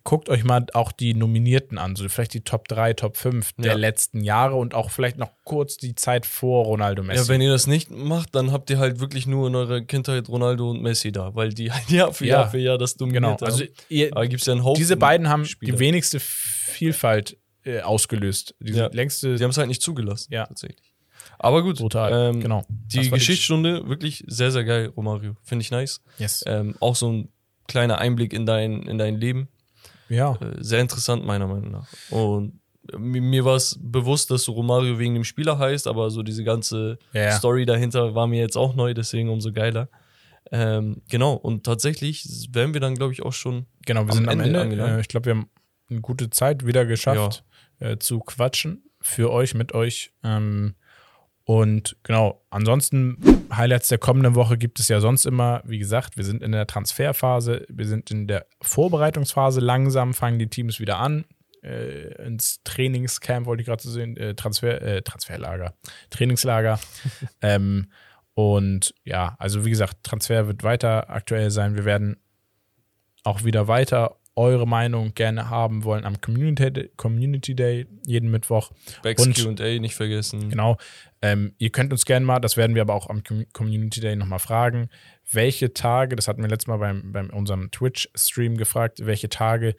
guckt 0.04 0.28
euch 0.28 0.44
mal 0.44 0.66
auch 0.74 0.92
die 0.92 1.14
Nominierten 1.14 1.78
an, 1.78 1.96
so 1.96 2.06
vielleicht 2.10 2.34
die 2.34 2.42
Top 2.42 2.68
3, 2.68 2.92
Top 2.92 3.16
5 3.16 3.54
der 3.54 3.72
Ja. 3.72 3.78
letzten 3.78 4.22
Jahre 4.22 4.54
und 4.56 4.74
auch 4.74 4.90
vielleicht 4.90 5.16
noch 5.16 5.30
kurz 5.44 5.78
die 5.78 5.94
Zeit 5.94 6.26
vor 6.26 6.66
Ronaldo 6.66 7.02
Messi. 7.02 7.22
Ja, 7.22 7.28
wenn 7.28 7.40
ihr 7.40 7.50
das 7.50 7.66
nicht 7.66 7.90
macht, 7.90 8.34
dann 8.34 8.52
habt 8.52 8.68
ihr 8.70 8.78
halt 8.78 9.00
wirklich 9.00 9.26
nur 9.26 9.48
in 9.48 9.54
eurer 9.56 9.80
Kindheit 9.80 10.28
Ronaldo 10.28 10.70
und 10.70 10.82
Messi 10.82 11.10
da, 11.10 11.34
weil 11.34 11.54
die 11.54 11.72
halt 11.72 11.88
Jahr 11.90 12.12
für 12.12 12.26
Ja. 12.26 12.40
Jahr 12.42 12.50
für 12.50 12.58
Jahr 12.58 12.76
das 12.78 12.96
dominiert 12.96 13.22
genau, 13.22 13.32
haben. 13.34 13.44
also 13.44 13.64
ihr, 13.88 14.10
Aber 14.12 14.26
gibt's 14.28 14.44
ja 14.46 14.52
einen 14.52 14.62
Haufen 14.64 14.78
diese 14.78 14.96
beiden 14.98 15.28
haben 15.28 15.46
Spieler. 15.46 15.72
die 15.72 15.78
wenigste 15.78 16.20
Vielfalt 16.20 17.36
äh, 17.64 17.80
ausgelöst. 17.80 18.54
Diese 18.60 18.78
Ja. 18.80 18.86
längste 18.92 19.36
Die 19.36 19.42
haben 19.42 19.50
es 19.50 19.56
halt 19.56 19.68
nicht 19.68 19.80
zugelassen, 19.82 20.32
Ja. 20.32 20.46
tatsächlich. 20.46 20.92
Aber 21.38 21.62
gut, 21.62 21.78
brutal. 21.78 22.30
ähm, 22.34 22.40
genau. 22.40 22.64
die 22.68 23.08
Geschichtsstunde 23.10 23.88
wirklich 23.88 24.22
sehr, 24.26 24.50
sehr 24.50 24.64
geil, 24.64 24.92
Romario. 24.96 25.34
Finde 25.42 25.62
ich 25.62 25.70
nice. 25.70 26.00
Yes. 26.18 26.44
Ähm, 26.46 26.74
auch 26.80 26.94
so 26.94 27.10
ein 27.10 27.28
kleiner 27.66 27.98
Einblick 27.98 28.32
in 28.34 28.44
dein, 28.46 28.82
in 28.82 28.98
dein 28.98 29.16
Leben. 29.16 29.48
Ja. 30.14 30.34
Äh, 30.36 30.56
sehr 30.62 30.80
interessant, 30.80 31.24
meiner 31.24 31.46
Meinung 31.46 31.70
nach. 31.70 31.86
Und 32.10 32.60
mir, 32.98 33.22
mir 33.22 33.44
war 33.44 33.56
es 33.56 33.78
bewusst, 33.80 34.30
dass 34.30 34.44
du 34.44 34.52
Romario 34.52 34.98
wegen 34.98 35.14
dem 35.14 35.24
Spieler 35.24 35.58
heißt, 35.58 35.86
aber 35.86 36.10
so 36.10 36.22
diese 36.22 36.44
ganze 36.44 36.98
Ja, 37.12 37.22
ja. 37.22 37.32
Story 37.32 37.64
dahinter 37.66 38.14
war 38.14 38.26
mir 38.26 38.40
jetzt 38.40 38.56
auch 38.56 38.74
neu, 38.74 38.94
deswegen 38.94 39.28
umso 39.30 39.52
geiler. 39.52 39.88
Ähm, 40.52 41.00
genau, 41.08 41.34
und 41.34 41.64
tatsächlich 41.64 42.48
wären 42.52 42.74
wir 42.74 42.80
dann, 42.80 42.94
glaube 42.94 43.12
ich, 43.12 43.22
auch 43.22 43.32
schon. 43.32 43.66
Genau, 43.86 44.02
wir 44.04 44.10
am 44.10 44.16
sind 44.18 44.28
am 44.28 44.32
Ende 44.40 44.44
Ende. 44.46 44.60
angelangt. 44.60 44.98
Äh, 44.98 45.00
ich 45.00 45.08
glaube, 45.08 45.26
wir 45.26 45.34
haben 45.34 45.50
eine 45.88 46.00
gute 46.00 46.30
Zeit 46.30 46.66
wieder 46.66 46.84
geschafft 46.84 47.44
äh, 47.78 47.96
zu 47.98 48.20
quatschen. 48.20 48.82
Für 49.00 49.30
euch, 49.30 49.54
mit 49.54 49.74
euch. 49.74 50.12
Ähm, 50.22 50.74
und 51.44 51.96
genau, 52.02 52.42
ansonsten 52.48 53.18
Highlights 53.54 53.88
der 53.88 53.98
kommenden 53.98 54.34
Woche 54.34 54.56
gibt 54.56 54.80
es 54.80 54.88
ja 54.88 55.00
sonst 55.00 55.26
immer. 55.26 55.62
Wie 55.64 55.78
gesagt, 55.78 56.16
wir 56.16 56.24
sind 56.24 56.42
in 56.42 56.52
der 56.52 56.66
Transferphase, 56.66 57.66
wir 57.68 57.86
sind 57.86 58.10
in 58.10 58.26
der 58.26 58.46
Vorbereitungsphase. 58.62 59.60
Langsam 59.60 60.14
fangen 60.14 60.38
die 60.38 60.48
Teams 60.48 60.80
wieder 60.80 60.98
an. 60.98 61.26
Äh, 61.62 62.24
ins 62.24 62.62
Trainingscamp 62.64 63.46
wollte 63.46 63.60
ich 63.60 63.66
gerade 63.66 63.82
so 63.82 63.90
sehen. 63.90 64.16
Äh, 64.16 64.34
Transfer, 64.34 64.80
äh, 64.80 65.02
Transferlager, 65.02 65.74
Trainingslager. 66.08 66.80
ähm, 67.42 67.90
und 68.32 68.94
ja, 69.04 69.36
also 69.38 69.66
wie 69.66 69.70
gesagt, 69.70 70.02
Transfer 70.02 70.46
wird 70.46 70.62
weiter 70.62 71.10
aktuell 71.10 71.50
sein. 71.50 71.76
Wir 71.76 71.84
werden 71.84 72.16
auch 73.22 73.44
wieder 73.44 73.68
weiter 73.68 74.16
eure 74.36 74.66
Meinung 74.66 75.14
gerne 75.14 75.48
haben 75.48 75.84
wollen 75.84 76.04
am 76.04 76.20
Community, 76.20 76.90
Community 76.96 77.54
Day 77.54 77.86
jeden 78.06 78.30
Mittwoch. 78.30 78.72
Backs 79.02 79.22
QA 79.32 79.78
nicht 79.78 79.94
vergessen. 79.94 80.50
Genau. 80.50 80.76
Ähm, 81.22 81.54
ihr 81.58 81.70
könnt 81.70 81.92
uns 81.92 82.04
gerne 82.04 82.26
mal, 82.26 82.40
das 82.40 82.56
werden 82.56 82.74
wir 82.74 82.82
aber 82.82 82.94
auch 82.94 83.08
am 83.08 83.22
Com- 83.22 83.46
Community 83.52 84.00
Day 84.00 84.16
nochmal 84.16 84.40
fragen, 84.40 84.88
welche 85.30 85.72
Tage, 85.72 86.16
das 86.16 86.28
hatten 86.28 86.42
wir 86.42 86.48
letztes 86.48 86.66
Mal 86.66 86.78
beim, 86.78 87.12
beim 87.12 87.30
unserem 87.30 87.70
Twitch-Stream 87.70 88.56
gefragt, 88.56 89.06
welche 89.06 89.28
Tage 89.28 89.76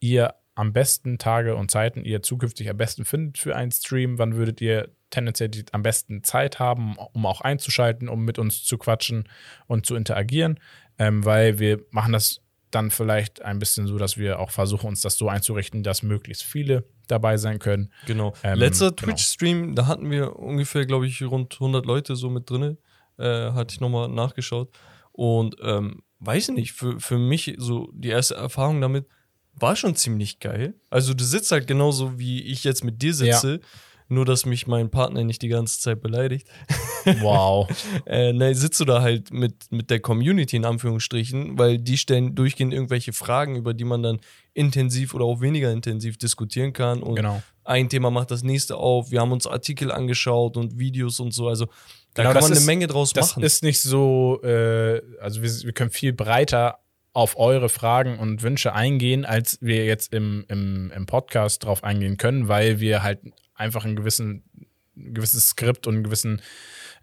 ihr 0.00 0.34
am 0.54 0.72
besten 0.72 1.18
Tage 1.18 1.56
und 1.56 1.70
Zeiten 1.70 2.04
ihr 2.04 2.22
zukünftig 2.22 2.70
am 2.70 2.76
besten 2.76 3.04
findet 3.04 3.38
für 3.38 3.56
einen 3.56 3.72
Stream. 3.72 4.18
Wann 4.18 4.36
würdet 4.36 4.60
ihr 4.60 4.90
tendenziell 5.10 5.48
die, 5.48 5.64
am 5.72 5.82
besten 5.82 6.22
Zeit 6.22 6.60
haben, 6.60 6.94
um 7.12 7.26
auch 7.26 7.40
einzuschalten, 7.40 8.08
um 8.08 8.24
mit 8.24 8.38
uns 8.38 8.62
zu 8.62 8.78
quatschen 8.78 9.28
und 9.66 9.86
zu 9.86 9.96
interagieren? 9.96 10.60
Ähm, 10.96 11.24
weil 11.24 11.58
wir 11.58 11.80
machen 11.90 12.12
das 12.12 12.40
dann 12.74 12.90
vielleicht 12.90 13.42
ein 13.42 13.58
bisschen 13.58 13.86
so, 13.86 13.98
dass 13.98 14.16
wir 14.18 14.38
auch 14.38 14.50
versuchen, 14.50 14.88
uns 14.88 15.00
das 15.00 15.16
so 15.16 15.28
einzurichten, 15.28 15.82
dass 15.82 16.02
möglichst 16.02 16.42
viele 16.42 16.84
dabei 17.06 17.36
sein 17.36 17.58
können. 17.58 17.92
Genau. 18.06 18.34
Ähm, 18.42 18.58
Letzter 18.58 18.90
genau. 18.90 19.12
Twitch-Stream, 19.12 19.74
da 19.74 19.86
hatten 19.86 20.10
wir 20.10 20.36
ungefähr, 20.36 20.86
glaube 20.86 21.06
ich, 21.06 21.22
rund 21.22 21.54
100 21.54 21.86
Leute 21.86 22.16
so 22.16 22.30
mit 22.30 22.48
drinne. 22.48 22.76
Äh, 23.16 23.52
hatte 23.52 23.74
ich 23.74 23.80
nochmal 23.80 24.08
nachgeschaut. 24.08 24.70
Und 25.12 25.56
ähm, 25.62 26.02
weiß 26.18 26.48
ich 26.48 26.54
nicht, 26.54 26.72
für, 26.72 26.98
für 26.98 27.18
mich 27.18 27.54
so 27.58 27.90
die 27.92 28.08
erste 28.08 28.34
Erfahrung 28.34 28.80
damit 28.80 29.06
war 29.52 29.76
schon 29.76 29.94
ziemlich 29.94 30.40
geil. 30.40 30.74
Also 30.90 31.14
du 31.14 31.22
sitzt 31.22 31.52
halt 31.52 31.66
genauso, 31.66 32.18
wie 32.18 32.42
ich 32.42 32.64
jetzt 32.64 32.82
mit 32.82 33.00
dir 33.02 33.14
sitze. 33.14 33.60
Nur, 34.08 34.24
dass 34.26 34.44
mich 34.44 34.66
mein 34.66 34.90
Partner 34.90 35.24
nicht 35.24 35.40
die 35.40 35.48
ganze 35.48 35.80
Zeit 35.80 36.00
beleidigt. 36.02 36.46
Wow. 37.20 37.68
Äh, 38.06 38.32
ne, 38.32 38.54
sitzt 38.54 38.78
du 38.80 38.84
da 38.84 39.00
halt 39.00 39.32
mit, 39.32 39.70
mit 39.70 39.88
der 39.90 40.00
Community 40.00 40.56
in 40.56 40.64
Anführungsstrichen, 40.64 41.58
weil 41.58 41.78
die 41.78 41.96
stellen 41.96 42.34
durchgehend 42.34 42.72
irgendwelche 42.74 43.12
Fragen, 43.12 43.56
über 43.56 43.72
die 43.72 43.84
man 43.84 44.02
dann 44.02 44.20
intensiv 44.52 45.14
oder 45.14 45.24
auch 45.24 45.40
weniger 45.40 45.72
intensiv 45.72 46.18
diskutieren 46.18 46.72
kann. 46.72 47.02
Und 47.02 47.16
Genau. 47.16 47.42
ein 47.64 47.88
Thema 47.88 48.10
macht 48.10 48.30
das 48.30 48.42
nächste 48.42 48.76
auf. 48.76 49.10
Wir 49.10 49.20
haben 49.20 49.32
uns 49.32 49.46
Artikel 49.46 49.90
angeschaut 49.90 50.56
und 50.56 50.78
Videos 50.78 51.18
und 51.20 51.32
so. 51.32 51.48
Also 51.48 51.66
da 52.14 52.22
Genau, 52.22 52.28
kann 52.28 52.34
das 52.34 52.42
man 52.44 52.50
eine 52.52 52.60
ist- 52.60 52.66
Menge 52.66 52.86
draus 52.88 53.12
Das 53.12 53.30
machen. 53.30 53.42
ist 53.42 53.62
nicht 53.62 53.80
so, 53.80 54.40
äh, 54.42 55.00
also 55.20 55.40
wir, 55.42 55.50
wir 55.50 55.72
können 55.72 55.90
viel 55.90 56.12
breiter 56.12 56.78
auf 57.14 57.38
eure 57.38 57.68
Fragen 57.70 58.18
und 58.18 58.42
Wünsche 58.42 58.74
eingehen, 58.74 59.24
als 59.24 59.56
wir 59.62 59.84
jetzt 59.86 60.12
im, 60.12 60.44
im, 60.48 60.92
im 60.94 61.06
Podcast 61.06 61.64
drauf 61.64 61.82
eingehen 61.82 62.16
können, 62.18 62.48
weil 62.48 62.80
wir 62.80 63.02
halt 63.02 63.20
einfach 63.54 63.84
einen 63.86 63.96
gewissen, 63.96 64.42
ein 64.96 65.14
gewisses 65.14 65.46
Skript 65.48 65.86
und 65.86 65.94
einen 65.94 66.04
gewissen 66.04 66.42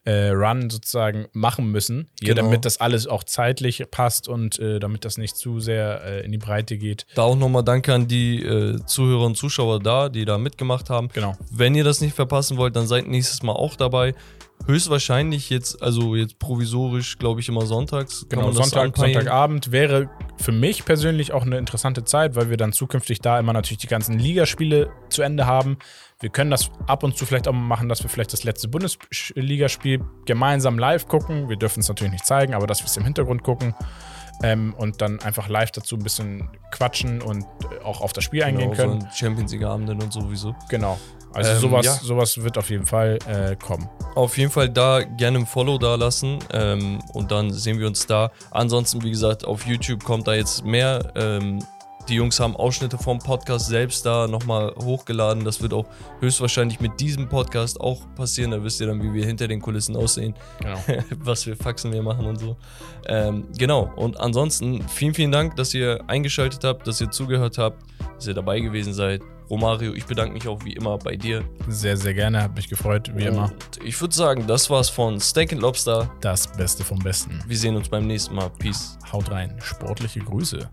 äh, 0.04 0.30
Run 0.30 0.70
sozusagen 0.70 1.28
machen 1.32 1.72
müssen, 1.72 2.10
hier, 2.20 2.34
Genau. 2.34 2.48
damit 2.48 2.66
das 2.66 2.80
alles 2.82 3.06
auch 3.08 3.24
zeitlich 3.24 3.84
passt 3.92 4.28
und 4.28 4.58
äh, 4.60 4.80
damit 4.80 5.06
das 5.06 5.18
nicht 5.18 5.36
zu 5.38 5.60
sehr 5.60 6.02
äh, 6.04 6.26
in 6.26 6.32
die 6.32 6.40
Breite 6.40 6.78
geht. 6.78 7.06
da 7.16 7.22
auch 7.22 7.36
nochmal 7.36 7.64
Danke 7.64 7.94
an 7.94 8.08
die 8.08 8.44
äh, 8.44 8.80
Zuhörer 8.86 9.26
und 9.28 9.38
Zuschauer 9.38 9.80
da, 9.80 10.10
die 10.10 10.26
da 10.26 10.38
mitgemacht 10.40 10.90
haben. 10.90 11.10
Genau. 11.14 11.38
Wenn 11.52 11.76
ihr 11.76 11.84
das 11.84 12.02
nicht 12.02 12.16
verpassen 12.16 12.58
wollt, 12.58 12.76
dann 12.76 12.88
seid 12.88 13.08
nächstes 13.08 13.44
Mal 13.44 13.54
auch 13.54 13.76
dabei. 13.76 14.14
Höchstwahrscheinlich 14.68 15.50
jetzt, 15.50 15.82
also 15.82 16.16
jetzt 16.16 16.40
provisorisch, 16.40 17.18
glaube 17.18 17.40
ich, 17.40 17.50
immer 17.50 17.66
sonntags. 17.66 18.26
Genau, 18.30 18.52
Sonntag. 18.52 18.96
Sonntagabend 18.96 19.72
wäre 19.72 20.10
für 20.38 20.52
mich 20.52 20.86
persönlich 20.86 21.34
auch 21.34 21.44
eine 21.44 21.58
interessante 21.58 22.04
Zeit, 22.04 22.36
weil 22.36 22.50
wir 22.50 22.58
dann 22.58 22.72
zukünftig 22.72 23.22
da 23.22 23.40
immer 23.40 23.54
natürlich 23.54 23.80
die 23.80 23.88
ganzen 23.88 24.20
Ligaspiele 24.20 24.92
zu 25.10 25.22
Ende 25.24 25.46
haben. 25.46 25.78
Wir 26.20 26.30
können 26.30 26.52
das 26.52 26.70
ab 26.86 27.04
und 27.04 27.18
zu 27.18 27.26
vielleicht 27.26 27.48
auch 27.48 27.54
mal 27.54 27.62
machen, 27.62 27.90
dass 27.90 28.04
wir 28.04 28.10
vielleicht 28.10 28.34
das 28.34 28.44
letzte 28.44 28.68
Bundesligaspiel 28.68 30.02
gemeinsam 30.26 30.78
live 30.78 31.08
gucken. 31.08 31.50
Wir 31.50 31.58
dürfen 31.58 31.80
es 31.80 31.90
natürlich 31.90 32.14
nicht 32.14 32.26
zeigen, 32.26 32.54
aber 32.54 32.68
dass 32.68 32.82
wir 32.82 32.86
es 32.86 32.98
im 32.98 33.04
Hintergrund 33.04 33.44
gucken. 33.44 33.74
Ähm, 34.44 34.74
und 34.76 35.02
dann 35.02 35.20
einfach 35.20 35.50
live 35.50 35.72
dazu 35.72 35.96
ein 35.96 36.04
bisschen 36.04 36.50
quatschen 36.72 37.22
und 37.22 37.44
äh, 37.44 37.84
auch 37.84 38.02
auf 38.02 38.12
das 38.12 38.24
Spiel 38.24 38.44
eingehen 38.44 38.72
Genau, 38.72 38.82
können. 38.82 39.02
so 39.02 39.08
Champions 39.14 39.52
League 39.52 39.64
Abenden 39.64 40.02
und 40.02 40.12
sowieso. 40.12 40.56
Genau. 40.70 41.00
Also 41.34 41.52
Ähm, 41.52 41.60
sowas, 41.60 41.86
ja. 41.86 41.94
sowas 41.94 42.41
wird 42.44 42.58
auf 42.58 42.70
jeden 42.70 42.86
Fall 42.86 43.18
äh, 43.28 43.56
kommen. 43.56 43.90
Auf 44.16 44.38
jeden 44.38 44.52
Fall 44.52 44.70
da 44.70 45.02
gerne 45.03 45.40
ein 45.40 45.45
Follow 45.45 45.78
da 45.78 45.95
lassen 45.95 46.40
ähm, 46.52 46.99
und 47.14 47.32
dann 47.32 47.52
sehen 47.52 47.80
wir 47.80 47.88
uns 47.88 48.06
da. 48.06 48.32
Ansonsten, 48.52 49.02
wie 49.03 49.12
gesagt, 49.12 49.45
auf 49.45 49.66
YouTube 49.66 50.03
kommt 50.03 50.28
da 50.28 50.34
jetzt 50.34 50.66
mehr. 50.66 51.12
Ähm, 51.16 51.60
die 52.10 52.16
Jungs 52.16 52.40
haben 52.40 52.56
Ausschnitte 52.56 52.98
vom 52.98 53.20
Podcast 53.20 53.68
selbst 53.68 54.06
da 54.06 54.28
nochmal 54.28 54.74
hochgeladen. 54.84 55.45
Das 55.45 55.62
wird 55.62 55.72
auch 55.72 55.86
höchstwahrscheinlich 56.20 56.80
mit 56.82 56.99
diesem 56.99 57.30
Podcast 57.30 57.80
auch 57.80 58.02
passieren. 58.16 58.52
Da 58.52 58.64
wisst 58.64 58.82
ihr 58.82 58.88
dann, 58.88 59.02
wie 59.03 59.14
wir 59.14 59.24
hinter 59.26 59.48
den 59.48 59.62
Kulissen 59.62 59.95
aussehen, 59.95 60.34
Genau. 60.60 60.80
was 61.20 61.44
für 61.44 61.56
Faxen 61.56 61.94
wir 61.94 62.02
machen 62.02 62.26
und 62.26 62.40
so. 62.40 62.58
Ähm, 63.08 63.48
genau. 63.58 63.91
Und 63.95 64.20
ansonsten 64.20 64.86
vielen, 64.90 65.14
vielen 65.14 65.32
Dank, 65.32 65.56
dass 65.56 65.74
ihr 65.76 66.03
eingeschaltet 66.08 66.64
habt, 66.64 66.88
dass 66.88 66.99
ihr 66.99 67.12
zugehört 67.12 67.58
habt, 67.60 67.84
dass 68.16 68.28
ihr 68.28 68.34
dabei 68.34 68.60
gewesen 68.60 68.94
seid. 68.94 69.22
Romario, 69.52 69.94
ich 69.94 70.06
bedanke 70.06 70.34
mich 70.34 70.48
auch 70.48 70.64
wie 70.64 70.72
immer 70.72 70.98
bei 70.98 71.18
dir. 71.18 71.44
Sehr, 71.68 71.98
sehr 71.98 72.14
gerne. 72.14 72.41
Hat 72.41 72.56
mich 72.56 72.69
gefreut, 72.69 73.11
wie 73.15 73.26
immer. 73.26 73.52
Und 73.52 73.84
ich 73.84 73.99
würde 73.99 74.15
sagen, 74.15 74.48
das 74.48 74.69
war's 74.69 74.90
von 74.90 75.19
Steak 75.19 75.52
and 75.52 75.61
Lobster. 75.61 76.10
Das 76.22 76.48
Beste 76.48 76.86
vom 76.86 76.99
Besten. 76.99 77.38
Wir 77.45 77.57
sehen 77.57 77.76
uns 77.76 77.90
beim 77.90 78.07
nächsten 78.07 78.34
Mal. 78.34 78.49
Peace. 78.49 78.98
Haut 79.11 79.30
rein. 79.30 79.53
Sportliche 79.61 80.22
Grüße. 80.22 80.69